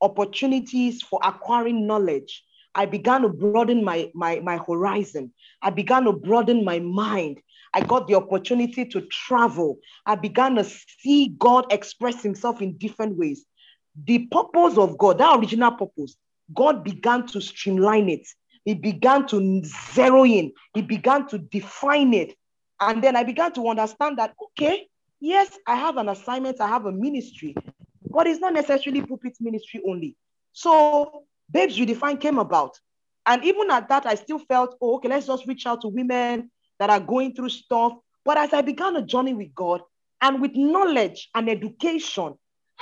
opportunities 0.00 1.02
for 1.02 1.20
acquiring 1.22 1.86
knowledge, 1.86 2.42
I 2.74 2.86
began 2.86 3.22
to 3.22 3.28
broaden 3.28 3.84
my, 3.84 4.10
my, 4.14 4.40
my 4.40 4.58
horizon. 4.58 5.32
I 5.62 5.70
began 5.70 6.04
to 6.04 6.12
broaden 6.12 6.64
my 6.64 6.78
mind. 6.78 7.40
I 7.76 7.80
got 7.80 8.08
the 8.08 8.14
opportunity 8.14 8.86
to 8.86 9.02
travel. 9.02 9.78
I 10.06 10.14
began 10.14 10.54
to 10.54 10.64
see 10.64 11.34
God 11.38 11.70
express 11.70 12.22
himself 12.22 12.62
in 12.62 12.78
different 12.78 13.18
ways. 13.18 13.44
The 14.06 14.26
purpose 14.28 14.78
of 14.78 14.96
God, 14.96 15.18
that 15.18 15.38
original 15.38 15.72
purpose, 15.72 16.16
God 16.54 16.82
began 16.82 17.26
to 17.26 17.40
streamline 17.42 18.08
it. 18.08 18.26
He 18.64 18.72
began 18.72 19.26
to 19.26 19.62
zero 19.92 20.24
in. 20.24 20.52
He 20.72 20.80
began 20.80 21.28
to 21.28 21.36
define 21.36 22.14
it. 22.14 22.34
And 22.80 23.04
then 23.04 23.14
I 23.14 23.24
began 23.24 23.52
to 23.52 23.68
understand 23.68 24.16
that, 24.20 24.34
okay, 24.42 24.88
yes, 25.20 25.58
I 25.66 25.76
have 25.76 25.98
an 25.98 26.08
assignment, 26.08 26.62
I 26.62 26.68
have 26.68 26.86
a 26.86 26.92
ministry, 26.92 27.54
but 28.08 28.26
it's 28.26 28.40
not 28.40 28.54
necessarily 28.54 29.02
pulpit 29.02 29.36
ministry 29.38 29.82
only. 29.86 30.16
So 30.54 31.24
Babes 31.50 31.78
Redefine 31.78 32.22
came 32.22 32.38
about. 32.38 32.80
And 33.26 33.44
even 33.44 33.70
at 33.70 33.90
that, 33.90 34.06
I 34.06 34.14
still 34.14 34.38
felt, 34.38 34.78
oh, 34.80 34.94
okay, 34.94 35.08
let's 35.08 35.26
just 35.26 35.46
reach 35.46 35.66
out 35.66 35.82
to 35.82 35.88
women 35.88 36.50
that 36.78 36.90
are 36.90 37.00
going 37.00 37.34
through 37.34 37.50
stuff. 37.50 37.94
But 38.24 38.38
as 38.38 38.52
I 38.52 38.62
began 38.62 38.96
a 38.96 39.02
journey 39.02 39.34
with 39.34 39.54
God 39.54 39.82
and 40.20 40.40
with 40.40 40.54
knowledge 40.54 41.28
and 41.34 41.48
education, 41.48 42.34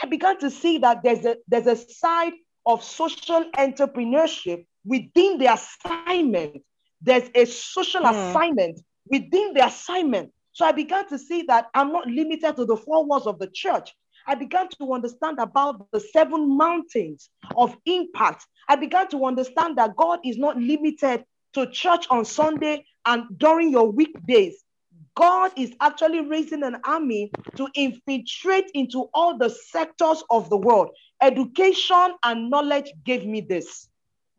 I 0.03 0.07
began 0.07 0.39
to 0.41 0.51
see 0.51 0.79
that 0.79 1.03
there's 1.03 1.25
a, 1.25 1.37
there's 1.47 1.67
a 1.67 1.77
side 1.77 2.33
of 2.67 2.83
social 2.83 3.51
entrepreneurship 3.57 4.67
within 4.85 5.39
the 5.39 5.53
assignment. 5.53 6.63
There's 7.01 7.29
a 7.35 7.45
social 7.45 8.03
mm. 8.03 8.11
assignment 8.11 8.81
within 9.07 9.55
the 9.55 9.67
assignment. 9.67 10.33
So 10.53 10.65
I 10.65 10.73
began 10.73 11.09
to 11.09 11.19
see 11.19 11.43
that 11.49 11.67
I'm 11.75 11.93
not 11.93 12.07
limited 12.07 12.57
to 12.57 12.65
the 12.65 12.77
four 12.77 13.05
walls 13.05 13.27
of 13.27 13.39
the 13.39 13.49
church. 13.49 13.93
I 14.27 14.35
began 14.35 14.69
to 14.79 14.93
understand 14.93 15.39
about 15.39 15.87
the 15.93 16.01
seven 16.01 16.57
mountains 16.57 17.29
of 17.57 17.77
impact. 17.85 18.47
I 18.69 18.77
began 18.77 19.09
to 19.09 19.27
understand 19.27 19.77
that 19.77 19.97
God 19.97 20.21
is 20.25 20.39
not 20.39 20.57
limited 20.57 21.25
to 21.55 21.71
church 21.71 22.07
on 22.09 22.25
Sunday 22.25 22.85
and 23.07 23.25
during 23.39 23.71
your 23.71 23.91
weekdays. 23.91 24.63
God 25.17 25.53
is 25.57 25.73
actually 25.81 26.23
raising 26.23 26.65
an 26.65 26.79
army 26.85 27.31
to 27.57 27.69
infiltrate 27.75 28.71
into 28.75 29.09
all 29.15 29.39
the 29.39 29.49
sectors 29.49 30.25
of 30.29 30.51
the 30.51 30.57
world. 30.57 30.91
Education 31.23 32.15
and 32.25 32.51
knowledge 32.51 32.93
gave 33.05 33.25
me 33.25 33.41
this. 33.41 33.89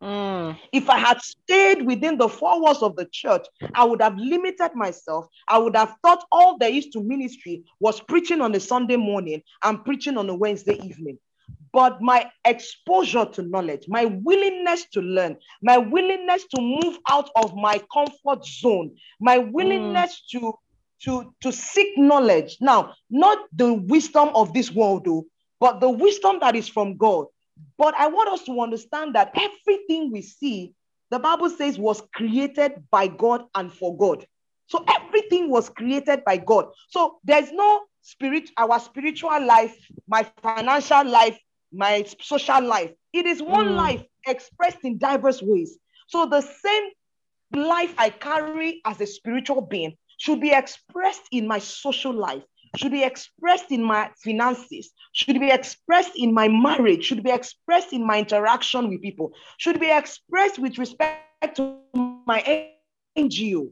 Mm. 0.02 0.58
If 0.72 0.90
I 0.90 0.98
had 0.98 1.22
stayed 1.22 1.86
within 1.86 2.18
the 2.18 2.28
four 2.28 2.60
walls 2.60 2.82
of 2.82 2.96
the 2.96 3.06
church, 3.10 3.46
I 3.74 3.84
would 3.84 4.02
have 4.02 4.18
limited 4.18 4.74
myself. 4.74 5.26
I 5.48 5.56
would 5.56 5.74
have 5.74 5.96
thought 6.02 6.24
all 6.30 6.58
there 6.58 6.70
is 6.70 6.88
to 6.88 7.02
ministry 7.02 7.64
was 7.80 8.00
preaching 8.00 8.42
on 8.42 8.54
a 8.54 8.60
Sunday 8.60 8.96
morning 8.96 9.42
and 9.64 9.82
preaching 9.82 10.18
on 10.18 10.28
a 10.28 10.34
Wednesday 10.34 10.78
evening 10.84 11.18
but 11.76 12.00
my 12.00 12.26
exposure 12.46 13.26
to 13.26 13.42
knowledge, 13.42 13.84
my 13.86 14.06
willingness 14.06 14.86
to 14.86 15.02
learn, 15.02 15.36
my 15.62 15.76
willingness 15.76 16.46
to 16.46 16.58
move 16.58 16.96
out 17.06 17.28
of 17.36 17.54
my 17.54 17.78
comfort 17.92 18.46
zone, 18.46 18.96
my 19.20 19.36
willingness 19.36 20.22
mm. 20.34 20.40
to, 20.40 20.58
to, 21.02 21.34
to 21.42 21.52
seek 21.52 21.98
knowledge. 21.98 22.56
Now, 22.62 22.94
not 23.10 23.40
the 23.52 23.74
wisdom 23.74 24.30
of 24.34 24.54
this 24.54 24.72
world, 24.72 25.04
though, 25.04 25.26
but 25.60 25.80
the 25.80 25.90
wisdom 25.90 26.38
that 26.40 26.56
is 26.56 26.66
from 26.66 26.96
God. 26.96 27.26
But 27.76 27.92
I 27.98 28.06
want 28.06 28.30
us 28.30 28.44
to 28.44 28.58
understand 28.58 29.14
that 29.14 29.32
everything 29.36 30.10
we 30.10 30.22
see, 30.22 30.72
the 31.10 31.18
Bible 31.18 31.50
says, 31.50 31.78
was 31.78 32.02
created 32.14 32.84
by 32.90 33.06
God 33.06 33.44
and 33.54 33.70
for 33.70 33.94
God. 33.98 34.26
So 34.68 34.82
everything 34.88 35.50
was 35.50 35.68
created 35.68 36.24
by 36.24 36.38
God. 36.38 36.68
So 36.88 37.18
there's 37.22 37.52
no 37.52 37.82
spirit, 38.00 38.48
our 38.56 38.80
spiritual 38.80 39.44
life, 39.44 39.76
my 40.08 40.26
financial 40.40 41.04
life, 41.04 41.38
my 41.76 42.04
social 42.20 42.62
life. 42.62 42.92
It 43.12 43.26
is 43.26 43.42
one 43.42 43.68
mm. 43.68 43.76
life 43.76 44.04
expressed 44.26 44.84
in 44.84 44.98
diverse 44.98 45.42
ways. 45.42 45.78
So 46.08 46.26
the 46.26 46.40
same 46.40 46.90
life 47.52 47.94
I 47.98 48.10
carry 48.10 48.80
as 48.84 49.00
a 49.00 49.06
spiritual 49.06 49.62
being 49.62 49.96
should 50.18 50.40
be 50.40 50.52
expressed 50.52 51.22
in 51.30 51.46
my 51.46 51.58
social 51.58 52.12
life, 52.12 52.42
should 52.76 52.92
be 52.92 53.02
expressed 53.02 53.70
in 53.70 53.82
my 53.82 54.10
finances, 54.24 54.92
should 55.12 55.38
be 55.40 55.50
expressed 55.50 56.12
in 56.16 56.32
my 56.32 56.48
marriage, 56.48 57.04
should 57.04 57.22
be 57.22 57.30
expressed 57.30 57.92
in 57.92 58.06
my 58.06 58.18
interaction 58.18 58.88
with 58.88 59.02
people, 59.02 59.32
should 59.58 59.80
be 59.80 59.90
expressed 59.90 60.58
with 60.58 60.78
respect 60.78 61.56
to 61.56 61.78
my 62.26 62.70
NGO. 63.16 63.70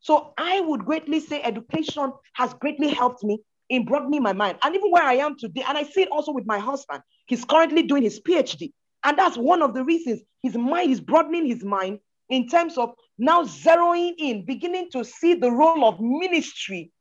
So 0.00 0.34
I 0.36 0.60
would 0.60 0.84
greatly 0.84 1.20
say 1.20 1.42
education 1.42 2.12
has 2.34 2.54
greatly 2.54 2.88
helped 2.88 3.22
me 3.22 3.40
in 3.72 3.86
broadening 3.86 4.22
my 4.22 4.34
mind. 4.34 4.58
And 4.62 4.74
even 4.74 4.90
where 4.90 5.02
I 5.02 5.14
am 5.14 5.34
today, 5.38 5.64
and 5.66 5.78
I 5.78 5.82
see 5.82 6.02
it 6.02 6.10
also 6.10 6.30
with 6.30 6.44
my 6.44 6.58
husband, 6.58 7.02
he's 7.26 7.42
currently 7.42 7.82
doing 7.82 8.02
his 8.02 8.20
PhD. 8.20 8.70
And 9.02 9.18
that's 9.18 9.38
one 9.38 9.62
of 9.62 9.72
the 9.72 9.82
reasons 9.82 10.20
his 10.42 10.54
mind 10.54 10.90
is 10.90 11.00
broadening 11.00 11.46
his 11.46 11.64
mind 11.64 11.98
in 12.28 12.48
terms 12.48 12.76
of 12.76 12.90
now 13.16 13.44
zeroing 13.44 14.12
in, 14.18 14.44
beginning 14.44 14.90
to 14.92 15.02
see 15.02 15.32
the 15.34 15.50
role 15.50 15.86
of 15.86 15.98
ministry 16.00 16.92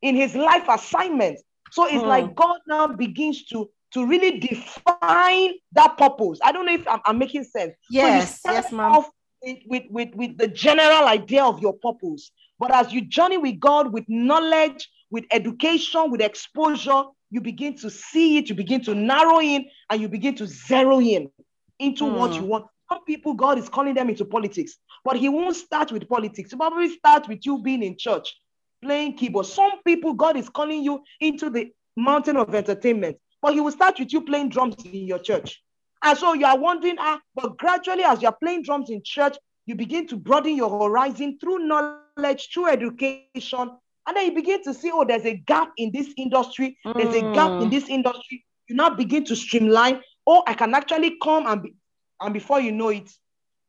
in 0.00 0.14
his 0.14 0.36
life 0.36 0.66
assignment. 0.68 1.40
So 1.72 1.86
it's 1.86 1.94
hmm. 1.94 2.06
like 2.06 2.36
God 2.36 2.60
now 2.68 2.86
begins 2.86 3.44
to 3.46 3.68
to 3.94 4.06
really 4.06 4.38
define 4.38 5.54
that 5.72 5.96
purpose. 5.98 6.38
I 6.44 6.52
don't 6.52 6.66
know 6.66 6.74
if 6.74 6.86
I'm, 6.86 7.00
I'm 7.06 7.18
making 7.18 7.42
sense. 7.42 7.72
Yes, 7.90 8.40
so 8.42 8.52
yes, 8.52 8.70
ma'am. 8.70 9.02
With, 9.42 9.58
with, 9.66 9.84
with, 9.90 10.14
with 10.14 10.38
the 10.38 10.48
general 10.48 11.08
idea 11.08 11.42
of 11.42 11.60
your 11.60 11.72
purpose. 11.72 12.30
But 12.58 12.70
as 12.72 12.92
you 12.92 13.02
journey 13.06 13.38
with 13.38 13.58
God 13.58 13.92
with 13.92 14.04
knowledge, 14.08 14.88
with 15.10 15.24
education, 15.30 16.10
with 16.10 16.20
exposure, 16.20 17.04
you 17.30 17.40
begin 17.40 17.76
to 17.76 17.90
see 17.90 18.38
it, 18.38 18.48
you 18.48 18.54
begin 18.54 18.82
to 18.84 18.94
narrow 18.94 19.40
in, 19.40 19.66
and 19.90 20.00
you 20.00 20.08
begin 20.08 20.34
to 20.36 20.46
zero 20.46 21.00
in 21.00 21.30
into 21.78 22.04
mm. 22.04 22.16
what 22.16 22.34
you 22.34 22.44
want. 22.44 22.66
Some 22.90 23.04
people, 23.04 23.34
God 23.34 23.58
is 23.58 23.68
calling 23.68 23.94
them 23.94 24.08
into 24.08 24.24
politics, 24.24 24.78
but 25.04 25.16
He 25.16 25.28
won't 25.28 25.56
start 25.56 25.92
with 25.92 26.08
politics. 26.08 26.50
He 26.50 26.56
probably 26.56 26.88
start 26.88 27.28
with 27.28 27.44
you 27.44 27.58
being 27.58 27.82
in 27.82 27.96
church, 27.98 28.34
playing 28.82 29.16
keyboard. 29.16 29.46
Some 29.46 29.82
people, 29.84 30.14
God 30.14 30.36
is 30.36 30.48
calling 30.48 30.82
you 30.82 31.02
into 31.20 31.50
the 31.50 31.70
mountain 31.96 32.36
of 32.36 32.54
entertainment, 32.54 33.18
but 33.42 33.52
He 33.52 33.60
will 33.60 33.72
start 33.72 33.98
with 33.98 34.12
you 34.12 34.22
playing 34.22 34.48
drums 34.48 34.76
in 34.84 35.06
your 35.06 35.18
church. 35.18 35.62
And 36.02 36.16
so 36.16 36.32
you 36.32 36.46
are 36.46 36.58
wondering, 36.58 36.96
ah, 36.98 37.20
but 37.34 37.58
gradually, 37.58 38.04
as 38.04 38.22
you're 38.22 38.32
playing 38.32 38.62
drums 38.62 38.88
in 38.88 39.02
church, 39.04 39.36
you 39.66 39.74
begin 39.74 40.06
to 40.06 40.16
broaden 40.16 40.56
your 40.56 40.70
horizon 40.70 41.38
through 41.38 41.58
knowledge, 41.58 42.48
through 42.52 42.68
education, 42.68 43.72
And 44.08 44.16
then 44.16 44.26
you 44.26 44.34
begin 44.34 44.62
to 44.64 44.74
see, 44.74 44.90
oh, 44.92 45.04
there's 45.04 45.26
a 45.26 45.36
gap 45.36 45.70
in 45.78 45.92
this 45.92 46.12
industry. 46.16 46.78
There's 46.96 47.14
a 47.14 47.22
gap 47.22 47.56
in 47.60 47.68
Mm. 47.68 47.70
this 47.70 47.88
industry. 47.90 48.44
You 48.68 48.76
now 48.76 48.90
begin 48.90 49.24
to 49.26 49.36
streamline. 49.36 50.02
Oh, 50.26 50.44
I 50.46 50.54
can 50.54 50.74
actually 50.74 51.16
come 51.22 51.46
and 51.46 51.62
be, 51.62 51.74
and 52.20 52.34
before 52.34 52.60
you 52.60 52.72
know 52.72 52.88
it, 52.88 53.10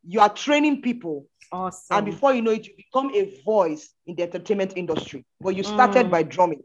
you 0.07 0.21
are 0.21 0.29
training 0.33 0.81
people. 0.81 1.27
Awesome. 1.51 1.97
And 1.97 2.05
before 2.05 2.33
you 2.33 2.41
know 2.41 2.51
it, 2.51 2.67
you 2.67 2.73
become 2.77 3.13
a 3.15 3.41
voice 3.43 3.93
in 4.07 4.15
the 4.15 4.23
entertainment 4.23 4.73
industry. 4.77 5.25
But 5.41 5.55
you 5.55 5.63
started 5.63 6.07
Mm. 6.07 6.11
by 6.11 6.23
drumming. 6.23 6.63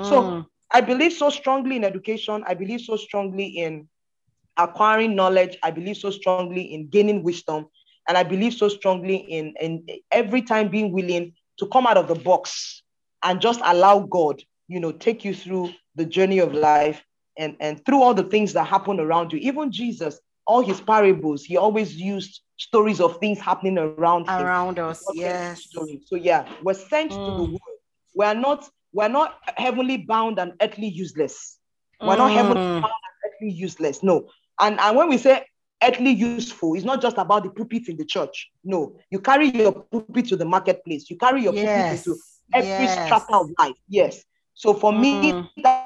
So 0.00 0.34
Mm. 0.34 0.46
I 0.72 0.80
believe 0.80 1.12
so 1.12 1.30
strongly 1.30 1.76
in 1.76 1.84
education. 1.84 2.44
I 2.46 2.54
believe 2.54 2.80
so 2.80 2.96
strongly 2.96 3.46
in 3.46 3.88
acquiring 4.58 5.14
knowledge. 5.16 5.58
I 5.62 5.70
believe 5.70 5.96
so 5.96 6.10
strongly 6.10 6.62
in 6.74 6.88
gaining 6.88 7.22
wisdom. 7.22 7.66
And 8.02 8.16
I 8.16 8.22
believe 8.22 8.54
so 8.54 8.68
strongly 8.68 9.16
in, 9.16 9.54
in 9.60 9.86
every 10.10 10.42
time 10.42 10.68
being 10.68 10.92
willing 10.92 11.32
to 11.58 11.66
come 11.68 11.86
out 11.86 11.96
of 11.98 12.08
the 12.08 12.14
box 12.14 12.82
and 13.24 13.40
just 13.40 13.60
allow 13.64 14.00
God, 14.00 14.42
you 14.68 14.80
know, 14.80 14.92
take 14.92 15.24
you 15.24 15.34
through 15.34 15.70
the 15.96 16.04
journey 16.04 16.38
of 16.38 16.52
life 16.54 17.02
and, 17.38 17.56
and 17.60 17.84
through 17.84 18.02
all 18.02 18.14
the 18.14 18.24
things 18.24 18.52
that 18.52 18.64
happen 18.66 19.00
around 19.00 19.32
you. 19.32 19.38
Even 19.40 19.72
Jesus, 19.72 20.20
all 20.46 20.60
his 20.62 20.80
parables, 20.80 21.42
he 21.44 21.56
always 21.56 21.96
used 21.96 22.40
stories 22.56 23.00
of 23.00 23.18
things 23.18 23.38
happening 23.40 23.78
around 23.78 24.26
him 24.26 24.46
around 24.46 24.78
us. 24.78 25.02
Yes. 25.14 25.62
story. 25.62 26.00
So 26.06 26.16
yeah, 26.16 26.48
we're 26.62 26.74
sent 26.74 27.12
to 27.12 27.18
the 27.18 27.32
Mm. 27.32 27.48
world. 27.48 27.78
We 28.14 28.24
are 28.26 28.34
not 28.34 28.68
we're 28.92 29.08
not 29.08 29.34
heavenly 29.56 29.96
bound 29.96 30.38
and 30.38 30.52
earthly 30.60 30.86
useless. 30.86 31.58
We're 32.00 32.16
not 32.16 32.30
heavenly 32.30 32.60
Mm. 32.62 32.82
bound 32.82 32.84
and 32.84 33.32
earthly 33.32 33.50
useless. 33.50 34.02
No. 34.02 34.28
And 34.60 34.78
and 34.78 34.96
when 34.96 35.08
we 35.08 35.18
say 35.18 35.44
earthly 35.82 36.12
useful, 36.12 36.74
it's 36.74 36.84
not 36.84 37.02
just 37.02 37.18
about 37.18 37.42
the 37.42 37.50
pulpit 37.50 37.88
in 37.88 37.96
the 37.96 38.04
church. 38.04 38.50
No, 38.62 38.96
you 39.10 39.18
carry 39.18 39.48
your 39.48 39.72
pulpit 39.72 40.26
to 40.28 40.36
the 40.36 40.44
marketplace. 40.44 41.10
You 41.10 41.16
carry 41.16 41.42
your 41.42 41.52
Yes. 41.54 41.74
pulpit 41.74 41.98
into 41.98 42.20
every 42.52 42.86
Yes. 42.86 42.88
strata 42.88 43.34
of 43.36 43.50
life. 43.58 43.76
Yes. 43.88 44.24
So 44.54 44.74
for 44.74 44.92
me, 44.92 45.20
Mm. 45.22 45.48
that, 45.62 45.84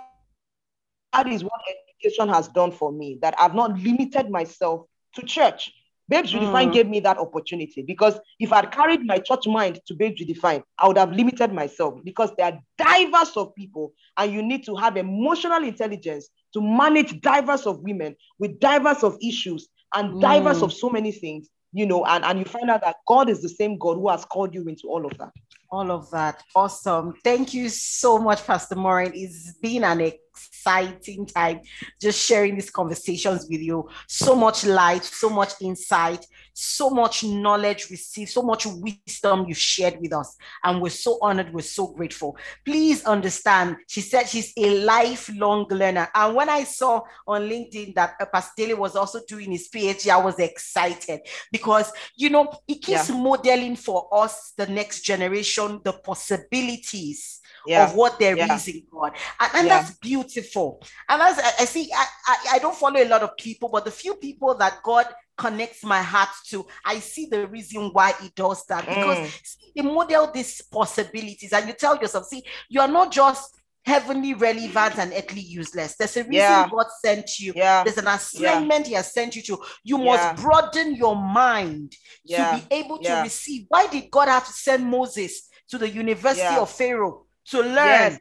that 1.13 1.27
is 1.29 1.43
what 1.45 1.61
education 1.69 2.29
has 2.33 2.49
done 2.49 2.71
for 2.73 2.93
me. 2.93 3.19
That 3.23 3.35
I've 3.39 3.55
not 3.55 3.79
limited 3.79 4.31
myself 4.31 4.87
to 5.15 5.23
church. 5.23 5.73
Babes 6.09 6.33
Redefine 6.33 6.71
Mm. 6.71 6.73
gave 6.73 6.89
me 6.89 7.01
that 7.01 7.19
opportunity 7.19 7.83
because 7.87 8.19
if 8.41 8.53
I'd 8.53 8.71
carried 8.73 9.05
my 9.07 9.19
church 9.19 9.47
mind 9.47 9.81
to 9.87 9.95
Babes 9.95 10.21
Redefine, 10.23 10.63
I 10.79 10.89
would 10.89 10.97
have 10.99 11.13
limited 11.13 11.53
myself 11.53 11.95
because 12.05 12.31
there 12.37 12.47
are 12.47 12.59
diverse 12.79 13.37
of 13.37 13.55
people, 13.55 13.93
and 14.17 14.33
you 14.33 14.43
need 14.43 14.65
to 14.67 14.77
have 14.77 14.97
emotional 14.97 15.63
intelligence 15.65 16.29
to 16.55 16.61
manage 16.63 17.21
diverse 17.21 17.67
of 17.67 17.81
women 17.83 18.17
with 18.39 18.59
diverse 18.59 19.03
of 19.03 19.19
issues 19.23 19.69
and 19.95 20.19
diverse 20.21 20.63
Mm. 20.63 20.63
of 20.63 20.73
so 20.73 20.89
many 20.91 21.13
things, 21.13 21.49
you 21.73 21.87
know, 21.87 22.05
and, 22.05 22.25
and 22.25 22.39
you 22.39 22.45
find 22.47 22.71
out 22.71 22.83
that 22.83 22.97
God 23.07 23.29
is 23.29 23.43
the 23.43 23.49
same 23.49 23.79
God 23.79 23.97
who 23.97 24.09
has 24.09 24.25
called 24.25 24.55
you 24.55 24.67
into 24.69 24.89
all 24.89 25.05
of 25.07 25.17
that. 25.19 25.33
All 25.71 25.91
of 25.91 26.11
that. 26.13 26.43
Awesome. 26.55 27.15
Thank 27.23 27.53
you 27.53 27.69
so 27.69 28.19
much, 28.19 28.47
Pastor 28.47 28.75
Morin. 28.75 29.13
It's 29.15 29.53
been 29.55 29.85
an 29.85 30.01
exciting 30.01 31.27
time 31.27 31.61
just 32.01 32.25
sharing 32.25 32.55
these 32.55 32.71
conversations 32.71 33.47
with 33.51 33.61
you. 33.61 33.89
So 34.07 34.35
much 34.35 34.65
light, 34.65 35.05
so 35.05 35.29
much 35.29 35.53
insight, 35.61 36.25
so 36.55 36.91
much 36.91 37.25
knowledge 37.25 37.91
received, 37.91 38.31
so 38.31 38.43
much 38.43 38.67
wisdom 38.67 39.47
you 39.47 39.55
shared 39.55 40.01
with 40.01 40.13
us. 40.13 40.37
And 40.65 40.81
we're 40.81 40.91
so 40.91 41.19
honored, 41.21 41.53
we're 41.53 41.63
so 41.63 41.89
grateful. 41.89 42.37
Please 42.65 43.05
understand, 43.05 43.77
she 43.89 44.01
said 44.01 44.29
she's 44.29 44.53
a 44.57 44.85
lifelong 44.85 45.67
learner. 45.71 46.09
And 46.15 46.35
when 46.35 46.49
I 46.49 46.65
saw 46.65 47.03
on 47.27 47.43
LinkedIn 47.43 47.95
that 47.95 48.19
Pastor 48.33 48.53
Daly 48.57 48.75
was 48.75 48.97
also 48.97 49.21
doing 49.29 49.53
his 49.53 49.69
PhD, 49.69 50.11
I 50.11 50.17
was 50.19 50.39
excited 50.39 51.21
because, 51.53 51.93
you 52.17 52.31
know, 52.31 52.53
it 52.67 52.83
keeps 52.83 53.11
modeling 53.11 53.77
for 53.77 54.09
us, 54.13 54.53
the 54.57 54.67
next 54.67 55.03
generation, 55.03 55.58
the 55.67 55.93
possibilities 55.93 57.41
Yeah. 57.67 57.85
of 57.85 57.95
what 57.95 58.19
there 58.19 58.37
is 58.37 58.69
Yeah. 58.69 58.75
in 58.75 58.83
God. 58.91 59.13
And, 59.41 59.51
and 59.55 59.67
Yeah. 59.67 59.79
that's 59.79 59.99
beautiful. 59.99 60.83
And 61.09 61.21
as 61.21 61.39
I, 61.39 61.63
I 61.63 61.65
see, 61.65 61.91
I, 61.95 62.07
I, 62.27 62.37
I 62.55 62.59
don't 62.61 62.77
follow 62.77 63.01
a 63.03 63.09
lot 63.09 63.23
of 63.23 63.37
people, 63.37 63.69
but 63.69 63.85
the 63.85 63.91
few 63.91 64.15
people 64.15 64.55
that 64.57 64.83
God 64.83 65.07
connects 65.37 65.85
my 65.85 66.03
heart 66.03 66.31
to, 66.51 66.67
I 66.85 66.99
see 67.01 67.27
the 67.27 67.47
reason 67.49 67.91
why 67.93 68.13
he 68.21 68.31
does 68.35 68.65
that. 68.67 68.87
Because 68.89 69.19
Mm. 69.19 69.33
see, 69.45 69.73
they 69.77 69.83
model 69.83 70.31
these 70.33 70.63
possibilities, 70.63 71.53
and 71.53 71.67
you 71.69 71.75
tell 71.75 71.97
yourself, 71.99 72.27
see, 72.27 72.43
you 72.69 72.81
are 72.81 72.89
not 72.89 73.13
just 73.13 73.55
heavenly 73.85 74.35
relevant 74.35 74.99
and 74.99 75.13
earthly 75.15 75.41
useless. 75.41 75.97
There's 75.97 76.17
a 76.19 76.25
reason 76.25 76.33
Yeah. 76.35 76.69
God 76.71 76.87
sent 77.03 77.39
you. 77.39 77.53
Yeah. 77.57 77.85
There's 77.85 77.97
an 77.97 78.07
assignment 78.09 78.87
He 78.87 78.93
has 78.95 79.13
sent 79.15 79.35
you 79.35 79.43
to. 79.43 79.59
You 79.83 79.97
must 79.97 80.37
broaden 80.37 80.95
your 80.95 81.17
mind 81.17 81.95
Yeah. 82.25 82.51
to 82.51 82.61
be 82.69 82.75
able 82.75 82.99
to 82.99 83.23
receive. 83.23 83.65
Why 83.69 83.87
did 83.87 84.11
God 84.11 84.29
have 84.29 84.47
to 84.47 84.53
send 84.53 84.85
Moses 84.87 85.48
to 85.71 85.79
the 85.79 85.89
University 85.89 86.43
Yeah. 86.43 86.61
of 86.61 86.71
Pharaoh 86.71 87.27
to 87.51 87.61
learn? 87.61 88.13
Yes. 88.13 88.19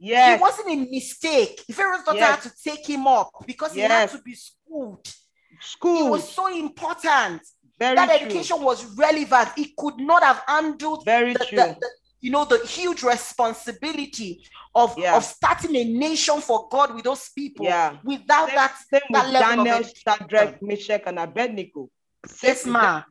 Yes. 0.00 0.38
It 0.38 0.42
wasn't 0.42 0.68
a 0.70 0.76
mistake. 0.90 1.60
Pharaoh's 1.72 2.04
daughter 2.04 2.18
Yes. 2.18 2.44
had 2.44 2.50
to 2.50 2.52
take 2.70 2.86
him 2.88 3.06
up 3.06 3.30
because 3.46 3.72
he 3.72 3.80
had 3.80 4.10
to 4.10 4.18
be 4.22 4.34
schooled. 4.34 5.06
It 5.06 5.14
School. 5.60 6.10
was 6.10 6.28
so 6.32 6.46
important. 6.46 7.42
Very 7.78 7.96
that 7.96 8.06
true. 8.06 8.26
education 8.26 8.62
was 8.62 8.84
relevant. 8.96 9.48
He 9.56 9.74
could 9.76 9.98
not 9.98 10.22
have 10.22 10.42
handled 10.46 11.04
Very 11.04 11.32
the, 11.32 11.44
true. 11.44 11.56
the- 11.58 11.76
the- 11.80 11.90
you 12.20 12.30
know, 12.32 12.44
the 12.44 12.58
huge 12.66 13.02
responsibility 13.04 14.44
of, 14.74 14.96
Yeah. 14.98 15.16
of 15.16 15.24
starting 15.24 15.74
a 15.76 15.84
nation 15.84 16.40
for 16.40 16.68
God 16.68 16.94
with 16.94 17.04
those 17.04 17.28
people 17.30 17.66
Yeah. 17.66 17.96
without 18.04 18.48
Same, 18.48 18.56
that. 18.56 18.76
same 18.90 19.00
that 19.10 19.24
with 19.24 19.32
level 19.34 19.50
of 19.50 19.56
Daniel, 19.66 19.76
education. 19.76 20.02
Shadrach, 20.04 20.62
Meshach, 20.62 21.02
and 21.06 21.18
Abednego. 21.18 21.88
Same 22.26 22.48
Yes, 22.48 22.66
ma. 22.66 22.80
them. 22.94 23.04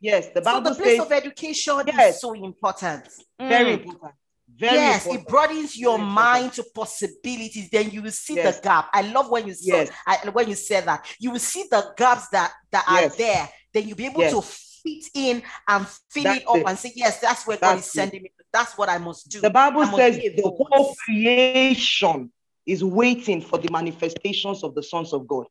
Yes, 0.00 0.28
the 0.34 0.40
Bible 0.42 0.64
So 0.66 0.74
the 0.74 0.82
place 0.82 0.96
says 0.98 1.06
of 1.06 1.12
education 1.12 1.82
Yes. 1.86 2.14
is 2.16 2.20
so 2.20 2.32
important. 2.34 3.08
very 3.38 3.72
Mm. 3.76 3.84
important. 3.84 4.12
Very 4.48 4.74
yes, 4.74 5.04
important. 5.06 5.26
it 5.26 5.28
broadens 5.30 5.76
your 5.76 5.98
Very 5.98 6.08
mind 6.10 6.52
to 6.54 6.64
possibilities. 6.74 7.68
Then 7.70 7.90
you 7.90 8.02
will 8.02 8.10
see 8.12 8.34
Yes. 8.36 8.56
the 8.56 8.62
gap. 8.62 8.88
I 8.92 9.02
love 9.02 9.28
when 9.30 9.46
you 9.48 9.54
saw 9.54 9.76
Yes. 9.78 9.90
I, 10.06 10.16
when 10.30 10.48
you 10.48 10.54
said 10.54 10.84
that. 10.86 11.04
You 11.18 11.32
will 11.32 11.40
see 11.40 11.64
the 11.70 11.92
gaps 11.96 12.28
that 12.28 12.52
that 12.70 12.84
Yes. 12.90 13.12
are 13.14 13.16
there. 13.16 13.48
Then 13.72 13.88
you'll 13.88 13.96
be 13.96 14.06
able 14.06 14.20
Yes. 14.22 14.32
to 14.32 14.42
fit 14.42 15.04
in 15.14 15.42
and 15.68 15.86
fill 16.10 16.22
That's 16.24 16.40
it 16.40 16.48
up 16.48 16.56
it. 16.56 16.66
and 16.68 16.78
say, 16.78 16.92
yes, 16.94 17.18
that's 17.20 17.46
where 17.46 17.56
God 17.56 17.74
That's 17.76 17.88
is 17.88 17.94
it. 17.94 17.98
sending 17.98 18.22
me. 18.22 18.30
That's 18.52 18.78
what 18.78 18.88
I 18.88 18.98
must 18.98 19.28
do. 19.28 19.40
The 19.40 19.50
Bible 19.50 19.84
says 19.86 20.16
the 20.16 20.42
whole 20.42 20.94
creation 21.04 22.32
is 22.64 22.82
waiting 22.82 23.40
for 23.42 23.58
the 23.58 23.68
manifestations 23.70 24.62
of 24.64 24.74
the 24.74 24.82
sons 24.82 25.12
of 25.12 25.26
God. 25.26 25.46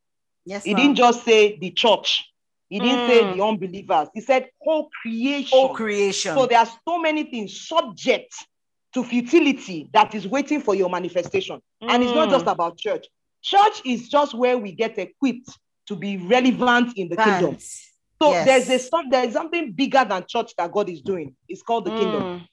Yes, 0.46 0.64
He 0.64 0.74
ma'am. 0.74 0.82
didn't 0.82 0.96
just 0.96 1.24
say 1.26 1.58
the 1.58 1.72
church. 1.72 2.24
He 2.76 2.82
didn't 2.82 3.06
say 3.06 3.24
Mm. 3.24 3.36
the 3.38 3.42
unbelievers. 3.44 4.10
He 4.14 4.20
said 4.20 4.50
whole 4.62 4.90
creation. 5.02 5.58
whole 5.58 5.74
creation. 5.74 6.34
So 6.36 6.46
there 6.46 6.60
are 6.60 6.68
so 6.86 7.00
many 7.00 7.24
things 7.24 7.62
subject 7.68 8.34
to 8.94 9.02
futility 9.02 9.90
that 9.94 10.14
is 10.14 10.28
waiting 10.28 10.60
for 10.60 10.76
your 10.76 10.90
manifestation. 10.90 11.62
And 11.82 12.04
it's 12.04 12.14
not 12.14 12.28
Mm. 12.28 12.32
just 12.32 12.48
about 12.48 12.78
church. 12.78 13.08
Church 13.42 13.82
is 13.86 14.10
just 14.10 14.34
where 14.34 14.58
we 14.58 14.74
get 14.74 14.98
equipped 14.98 15.58
to 15.88 15.96
be 15.96 16.18
relevant 16.18 16.98
in 16.98 17.08
the 17.08 17.16
kingdom. 17.16 17.58
So 18.22 18.32
Yes. 18.32 18.46
there's 18.68 18.92
a 18.92 19.04
there's 19.10 19.32
something 19.34 19.72
bigger 19.72 20.04
than 20.04 20.26
church 20.28 20.54
that 20.58 20.70
God 20.74 20.90
is 20.90 21.02
doing. 21.02 21.34
It's 21.48 21.62
called 21.62 21.86
the 21.86 21.92
kingdom. 21.92 22.46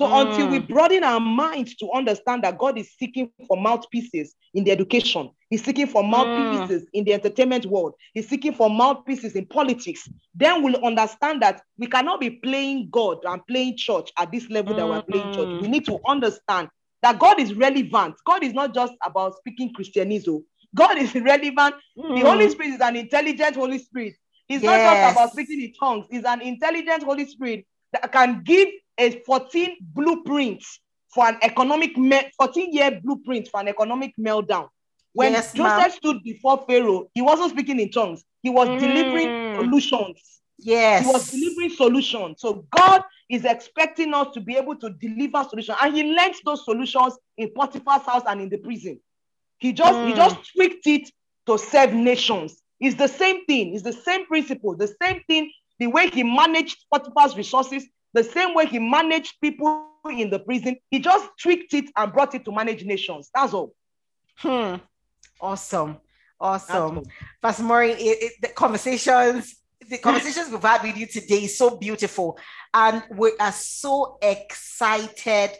Mm. 0.00 0.06
So 0.06 0.16
until 0.20 0.48
we 0.48 0.58
Mm. 0.60 0.68
broaden 0.68 1.04
our 1.04 1.20
minds 1.20 1.74
to 1.76 1.90
understand 1.92 2.44
that 2.44 2.58
God 2.58 2.78
is 2.78 2.90
seeking 2.98 3.30
for 3.46 3.56
mouthpieces 3.56 4.34
in 4.54 4.64
the 4.64 4.70
education, 4.70 5.30
He's 5.50 5.64
seeking 5.64 5.86
for 5.86 6.02
Mm. 6.02 6.10
mouthpieces 6.10 6.86
in 6.92 7.04
the 7.04 7.14
entertainment 7.14 7.66
world, 7.66 7.94
He's 8.14 8.28
seeking 8.28 8.52
for 8.52 8.68
mouthpieces 8.70 9.34
in 9.34 9.46
politics, 9.46 10.08
then 10.34 10.62
we'll 10.62 10.84
understand 10.84 11.42
that 11.42 11.62
we 11.78 11.86
cannot 11.86 12.20
be 12.20 12.30
playing 12.30 12.88
God 12.90 13.18
and 13.24 13.44
playing 13.46 13.76
church 13.76 14.10
at 14.18 14.30
this 14.30 14.48
level 14.50 14.74
that 14.74 14.88
we're 14.88 15.02
playing 15.02 15.32
church. 15.32 15.48
Mm. 15.48 15.60
We 15.62 15.68
need 15.68 15.86
to 15.86 15.98
understand 16.06 16.68
that 17.02 17.18
God 17.18 17.40
is 17.40 17.54
relevant. 17.54 18.14
God 18.26 18.42
is 18.42 18.52
not 18.52 18.74
just 18.74 18.92
about 19.04 19.36
speaking 19.38 19.72
Christianism. 19.72 20.44
God 20.74 20.98
is 20.98 21.14
relevant. 21.14 21.76
The 21.96 22.20
Holy 22.20 22.46
Mm. 22.46 22.50
Spirit 22.50 22.74
is 22.74 22.80
an 22.80 22.96
intelligent 22.96 23.56
Holy 23.56 23.78
Spirit. 23.78 24.14
He's 24.48 24.62
not 24.62 24.82
just 24.82 25.02
about 25.04 25.32
speaking 25.32 25.60
in 25.62 25.72
tongues. 25.74 26.06
He's 26.10 26.24
an 26.24 26.40
intelligent 26.40 27.02
Holy 27.02 27.26
Spirit 27.26 27.66
that 27.92 28.10
can 28.12 28.42
give 28.44 28.68
a 28.98 29.20
14 29.24 29.76
blueprint 29.80 30.62
for 31.14 31.26
an 31.26 31.38
economic 31.42 31.96
me- 31.96 32.30
14 32.36 32.72
year 32.72 33.00
blueprint 33.02 33.48
for 33.48 33.60
an 33.60 33.68
economic 33.68 34.12
meltdown. 34.18 34.68
When 35.14 35.32
Yes, 35.32 35.52
Joseph 35.52 35.94
stood 35.94 36.22
before 36.22 36.64
Pharaoh, 36.68 37.08
he 37.14 37.22
wasn't 37.22 37.50
speaking 37.50 37.80
in 37.80 37.90
tongues. 37.90 38.24
He 38.42 38.50
was 38.50 38.68
delivering 38.78 39.30
Mm. 39.30 39.56
solutions. 39.56 40.40
Yes. 40.58 41.04
He 41.04 41.10
was 41.10 41.24
delivering 41.30 41.70
solutions. 41.70 42.40
So 42.40 42.66
God 42.76 43.02
is 43.30 43.44
expecting 43.44 44.12
us 44.14 44.28
to 44.34 44.40
be 44.40 44.56
able 44.56 44.76
to 44.76 44.90
deliver 44.90 45.44
solutions, 45.48 45.78
and 45.80 45.94
He 45.96 46.02
learned 46.04 46.34
those 46.44 46.64
solutions 46.64 47.16
in 47.36 47.50
Potiphar's 47.50 48.02
house 48.06 48.22
and 48.26 48.40
in 48.42 48.48
the 48.48 48.58
prison. 48.58 49.00
He 49.58 49.72
just 49.72 50.00
he 50.02 50.12
Mm. 50.12 50.16
just 50.16 50.52
tweaked 50.54 50.86
it 50.86 51.10
to 51.46 51.58
serve 51.58 51.94
nations. 51.94 52.62
It's 52.80 52.94
the 52.96 53.08
same 53.08 53.44
thing. 53.46 53.74
It's 53.74 53.82
the 53.82 53.92
same 53.92 54.26
principle. 54.26 54.76
The 54.76 54.94
same 55.02 55.22
thing. 55.26 55.50
The 55.78 55.86
way 55.86 56.10
he 56.10 56.22
managed 56.22 56.84
Potiphar's 56.92 57.36
resources, 57.36 57.84
the 58.12 58.24
same 58.24 58.54
way 58.54 58.66
he 58.66 58.78
managed 58.78 59.40
people 59.40 59.86
in 60.10 60.30
the 60.30 60.38
prison. 60.38 60.76
He 60.90 60.98
just 60.98 61.28
tweaked 61.40 61.74
it 61.74 61.86
and 61.96 62.12
brought 62.12 62.34
it 62.34 62.44
to 62.44 62.52
manage 62.52 62.84
nations. 62.84 63.30
That's 63.34 63.52
all. 63.52 63.74
Hmm. 64.36 64.76
Awesome. 65.40 65.98
Awesome. 66.40 67.04
Pastor 67.42 67.62
Morin, 67.64 67.96
the 67.96 68.48
conversations, 68.54 69.56
the 69.88 69.98
conversations 69.98 70.50
we've 70.50 70.62
had 70.62 70.82
with 70.82 70.96
you 70.96 71.06
today 71.06 71.44
is 71.44 71.58
so 71.58 71.76
beautiful. 71.76 72.38
And 72.72 73.02
we 73.10 73.32
are 73.40 73.52
so 73.52 74.18
excited 74.22 75.50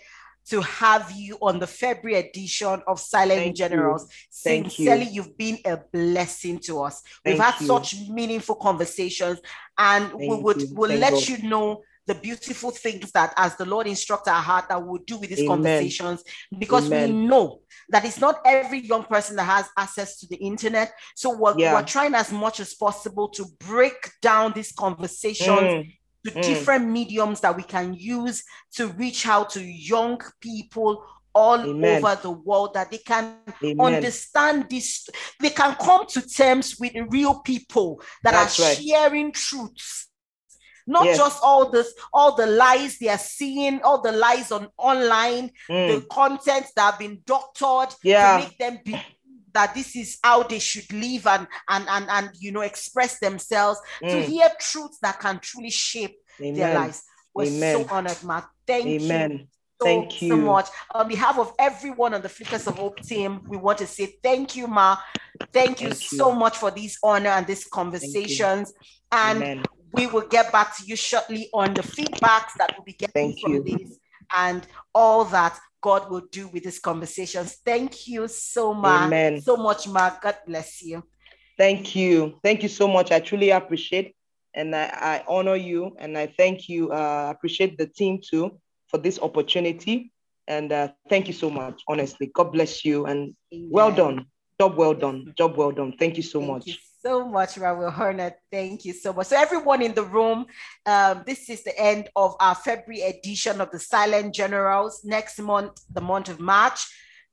to 0.51 0.61
have 0.63 1.11
you 1.13 1.37
on 1.41 1.59
the 1.59 1.67
February 1.67 2.19
edition 2.29 2.83
of 2.87 2.99
Silent 3.01 3.41
Thank 3.41 3.57
Generals. 3.57 4.03
you. 4.03 4.09
Thank 4.45 4.65
you. 4.65 4.71
Sincerely, 4.87 5.09
you've 5.11 5.37
been 5.37 5.59
a 5.65 5.79
blessing 5.93 6.59
to 6.61 6.83
us. 6.83 7.03
We've 7.25 7.39
had 7.39 7.61
you. 7.61 7.67
such 7.67 7.95
meaningful 8.09 8.57
conversations, 8.57 9.41
and 9.77 10.13
we 10.15 10.29
would 10.29 10.63
will 10.73 10.91
let 10.97 11.13
God. 11.13 11.29
you 11.29 11.49
know 11.49 11.83
the 12.07 12.15
beautiful 12.15 12.71
things 12.71 13.13
that 13.13 13.35
as 13.37 13.55
the 13.57 13.67
Lord 13.67 13.87
instruct 13.87 14.29
our 14.29 14.41
heart 14.41 14.71
that 14.71 14.83
we'll 14.83 15.03
do 15.07 15.19
with 15.19 15.29
these 15.29 15.41
Amen. 15.41 15.49
conversations 15.49 16.25
because 16.59 16.89
we 16.89 17.13
know 17.13 17.61
that 17.91 18.03
it's 18.07 18.19
not 18.19 18.41
every 18.47 18.79
young 18.81 19.05
person 19.05 19.37
that 19.37 19.45
has 19.45 19.69
access 19.77 20.19
to 20.21 20.27
the 20.29 20.37
internet. 20.37 20.91
So 21.15 21.37
we're, 21.37 21.59
Yeah. 21.59 21.75
we're 21.75 21.85
trying 21.85 22.15
as 22.15 22.33
much 22.33 22.61
as 22.61 22.73
possible 22.73 23.29
to 23.31 23.45
break 23.61 24.11
down 24.23 24.53
these 24.55 24.73
conversations 24.73 25.49
Mm, 25.61 25.98
Mm. 26.31 26.43
different 26.43 26.89
mediums 26.89 27.41
that 27.41 27.57
we 27.57 27.63
can 27.63 27.95
use 27.95 28.43
to 28.77 28.89
reach 28.89 29.27
out 29.27 29.51
to 29.51 29.63
young 29.63 30.21
people 30.41 31.05
all 31.35 31.61
Amen. 31.61 32.05
over 32.05 32.19
the 32.21 32.31
world 32.31 32.75
that 32.75 32.91
they 32.91 32.99
can 32.99 33.37
Amen. 33.63 33.81
understand 33.95 34.67
this 34.71 35.09
they 35.41 35.51
can 35.51 35.75
come 35.77 36.07
to 36.07 36.21
terms 36.23 36.77
with 36.81 36.93
real 37.11 37.41
people 37.41 38.01
that 38.25 38.33
That's 38.33 38.59
are 38.59 38.63
right. 38.65 38.79
sharing 38.79 39.33
truths 39.33 40.07
not 40.87 41.05
Yes. 41.05 41.19
just 41.19 41.43
all 41.43 41.71
this 41.71 41.93
all 42.13 42.35
the 42.35 42.47
lies 42.47 42.99
they 42.99 43.09
are 43.09 43.19
seeing 43.19 43.83
all 43.83 44.01
the 44.01 44.11
lies 44.13 44.51
on 44.51 44.69
online 44.79 45.51
Mm, 45.69 45.89
the 45.89 46.07
content 46.07 46.67
that 46.75 46.91
have 46.93 46.99
been 46.99 47.21
doctored 47.27 47.95
Yeah. 48.03 48.39
to 48.39 48.45
make 48.47 48.59
them 48.59 48.79
be 48.85 48.99
that 49.59 49.75
this 49.75 49.97
is 49.97 50.19
how 50.23 50.45
they 50.45 50.61
should 50.61 50.91
live 50.93 51.27
and 51.27 51.49
and 51.69 51.85
and, 51.89 52.07
and 52.09 52.31
you 52.39 52.53
know 52.53 52.61
express 52.61 53.19
themselves 53.19 53.81
to 54.01 54.07
mm. 54.07 54.23
hear 54.23 54.49
truths 54.61 54.99
that 55.03 55.19
can 55.19 55.41
truly 55.41 55.71
shape 55.71 56.17
their 56.39 56.75
lives. 56.75 57.03
We're 57.35 57.47
Amen. 57.47 57.85
so 57.85 57.95
honored, 57.95 58.23
Mark. 58.23 58.45
Thank 58.69 58.87
you 58.87 59.01
Amen. 59.01 59.49
so, 59.81 59.85
Thank 59.85 60.13
so 60.13 60.37
much. 60.37 60.69
On 60.95 61.09
behalf 61.09 61.41
of 61.41 61.53
everyone 61.59 62.15
on 62.15 62.23
the 62.23 62.29
Flickers 62.29 62.69
of 62.69 62.79
Hope 62.79 63.01
team, 63.01 63.41
we 63.49 63.57
want 63.57 63.79
to 63.79 63.87
say 63.89 64.15
thank 64.23 64.55
you, 64.55 64.69
Ma. 64.69 64.97
Thank 65.53 65.81
you 65.81 65.89
Thank 65.89 66.03
so 66.03 66.31
you. 66.31 66.39
much 66.39 66.57
for 66.57 66.71
this 66.71 66.97
honor 67.03 67.31
and 67.31 67.45
these 67.45 67.65
conversations. 67.65 68.73
And 69.11 69.43
Amen. 69.43 69.63
we 69.93 70.07
will 70.07 70.29
get 70.29 70.53
back 70.53 70.77
to 70.77 70.85
you 70.85 70.95
shortly 70.95 71.49
on 71.53 71.75
the 71.75 71.83
feedbacks 71.83 72.55
that 72.59 72.75
we'll 72.77 72.85
be 72.85 72.93
getting 72.93 73.33
Thank 73.33 73.41
from 73.41 73.55
you. 73.55 73.63
this 73.65 73.99
and 74.37 74.65
all 74.95 75.25
that 75.25 75.59
God 75.81 76.11
will 76.11 76.27
do 76.31 76.49
with 76.49 76.65
these 76.65 76.79
conversations. 76.81 77.59
Thank 77.65 78.09
you 78.09 78.29
so 78.29 78.75
much. 78.75 79.03
Amen. 79.03 79.41
So 79.41 79.57
much, 79.57 79.89
Mark. 79.89 80.23
God 80.23 80.37
bless 80.47 80.83
you. 80.83 81.03
Thank 81.57 81.97
you. 81.97 82.39
Thank 82.43 82.63
you 82.63 82.69
so 82.69 82.89
much. 82.89 83.11
I 83.11 83.21
truly 83.21 83.51
appreciate 83.51 84.15
and 84.55 84.75
I, 84.75 84.85
I 84.85 85.25
honor 85.29 85.57
you 85.57 85.97
and 85.99 86.17
I 86.17 86.27
thank 86.27 86.69
you. 86.69 86.91
Uh, 86.91 87.33
appreciate 87.35 87.79
the 87.79 87.87
team 87.87 88.21
too 88.23 88.61
for 88.89 88.99
this 88.99 89.19
opportunity. 89.21 90.13
And 90.47 90.73
uh, 90.73 90.89
thank 91.09 91.29
you 91.29 91.35
so 91.35 91.51
much. 91.51 91.83
Honestly, 91.89 92.31
God 92.35 92.53
bless 92.53 92.85
you 92.85 93.07
and 93.07 93.35
well 93.53 93.93
done. 93.93 94.27
Job 94.61 94.77
well 94.77 94.95
done. 94.95 95.33
Job 95.37 95.57
well 95.57 95.73
done. 95.73 95.95
Thank 95.99 96.17
you 96.17 96.23
so 96.23 96.41
Thank 96.41 96.53
much. 96.53 96.67
you 96.69 96.75
so 97.01 97.27
much, 97.29 97.55
Raul 97.57 97.93
Horner. 97.93 98.33
Thank 98.51 98.85
you 98.85 98.93
so 98.93 99.13
much. 99.13 99.29
So, 99.29 99.37
everyone 99.37 99.83
in 99.83 99.95
the 99.95 100.05
room, 100.05 100.47
um, 100.87 101.23
this 101.27 101.49
is 101.49 101.63
the 101.63 101.79
end 101.79 102.09
of 102.17 102.35
our 102.41 102.55
February 102.55 103.03
edition 103.03 103.61
of 103.61 103.71
the 103.71 103.79
Silent 103.79 104.35
Generals. 104.35 105.05
Next 105.05 105.39
month, 105.39 105.81
the 105.93 106.01
month 106.01 106.29
of 106.29 106.41
March, 106.41 106.87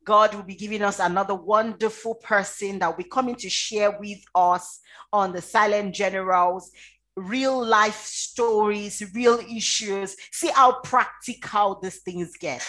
God 0.03 0.35
will 0.35 0.43
be 0.43 0.55
giving 0.55 0.83
us 0.83 0.99
another 0.99 1.33
wonderful 1.33 2.15
person 2.15 2.79
that 2.79 2.87
will 2.87 3.03
be 3.03 3.09
coming 3.09 3.35
to 3.35 3.49
share 3.49 3.97
with 3.99 4.19
us 4.35 4.79
on 5.11 5.33
the 5.33 5.41
Silent 5.41 5.95
Generals. 5.95 6.71
Real 7.15 7.65
life 7.65 8.03
stories, 8.03 9.01
real 9.13 9.39
issues. 9.39 10.15
See 10.31 10.49
how 10.49 10.81
practical 10.81 11.79
these 11.81 11.99
things 11.99 12.33
get. 12.39 12.65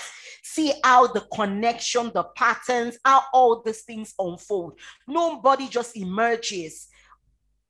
See 0.48 0.72
how 0.84 1.08
the 1.08 1.22
connection, 1.34 2.12
the 2.14 2.22
patterns, 2.36 2.98
how 3.04 3.24
all 3.32 3.62
these 3.66 3.82
things 3.82 4.14
unfold. 4.16 4.78
Nobody 5.08 5.66
just 5.66 5.96
emerges. 5.96 6.86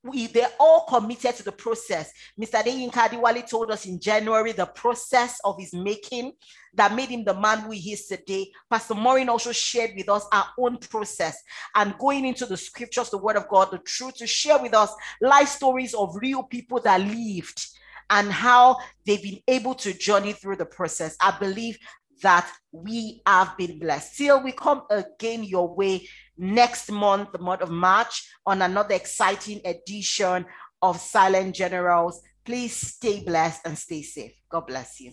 We, 0.05 0.27
they're 0.27 0.53
all 0.61 0.85
committed 0.87 1.37
to 1.37 1.43
the 1.43 1.53
process. 1.53 2.13
Mr. 2.39 2.63
Deyinka 2.63 3.09
Adewale 3.09 3.49
told 3.49 3.71
us 3.71 3.87
in 3.87 3.99
January 3.99 4.53
the 4.53 4.67
process 4.67 5.41
of 5.43 5.59
his 5.59 5.73
making 5.73 6.33
that 6.75 6.95
made 6.95 7.09
him 7.09 7.25
the 7.25 7.33
man 7.33 7.61
who 7.61 7.71
he 7.71 7.95
is 7.95 8.07
today. 8.07 8.53
Pastor 8.71 8.95
Morin 8.95 9.31
also 9.31 9.53
shared 9.53 9.93
with 9.97 10.11
us 10.11 10.27
our 10.31 10.47
own 10.59 10.77
process 10.77 11.43
and 11.77 11.97
going 11.99 12.27
into 12.27 12.45
the 12.45 12.59
scriptures, 12.59 13.09
the 13.09 13.17
word 13.17 13.37
of 13.37 13.49
God, 13.49 13.71
the 13.71 13.79
truth, 13.79 14.17
to 14.17 14.27
share 14.27 14.61
with 14.61 14.75
us 14.75 14.93
life 15.23 15.49
stories 15.49 15.95
of 15.95 16.15
real 16.21 16.43
people 16.43 16.79
that 16.81 17.01
lived 17.01 17.67
and 18.11 18.31
how 18.31 18.77
they've 19.07 19.23
been 19.23 19.41
able 19.49 19.75
to 19.75 19.93
journey 19.95 20.35
through 20.35 20.57
the 20.57 20.67
process. 20.67 21.17
I 21.21 21.37
believe 21.39 21.79
that 22.23 22.51
we 22.73 23.23
have 23.27 23.57
been 23.57 23.79
blessed. 23.79 24.17
Till 24.17 24.43
we 24.43 24.53
come 24.53 24.83
again 24.91 25.45
your 25.45 25.75
way 25.75 26.09
next 26.37 26.91
month, 26.91 27.33
the 27.33 27.39
month 27.39 27.63
of 27.63 27.71
March, 27.71 28.29
on 28.45 28.63
another 28.63 28.95
exciting 28.95 29.61
edition 29.65 30.47
of 30.83 31.01
Silent 31.01 31.55
Generals. 31.55 32.21
Please 32.45 32.75
stay 32.75 33.25
blessed 33.25 33.63
and 33.65 33.77
stay 33.77 34.03
safe. 34.03 34.33
God 34.49 34.67
bless 34.67 35.01
you. 35.01 35.13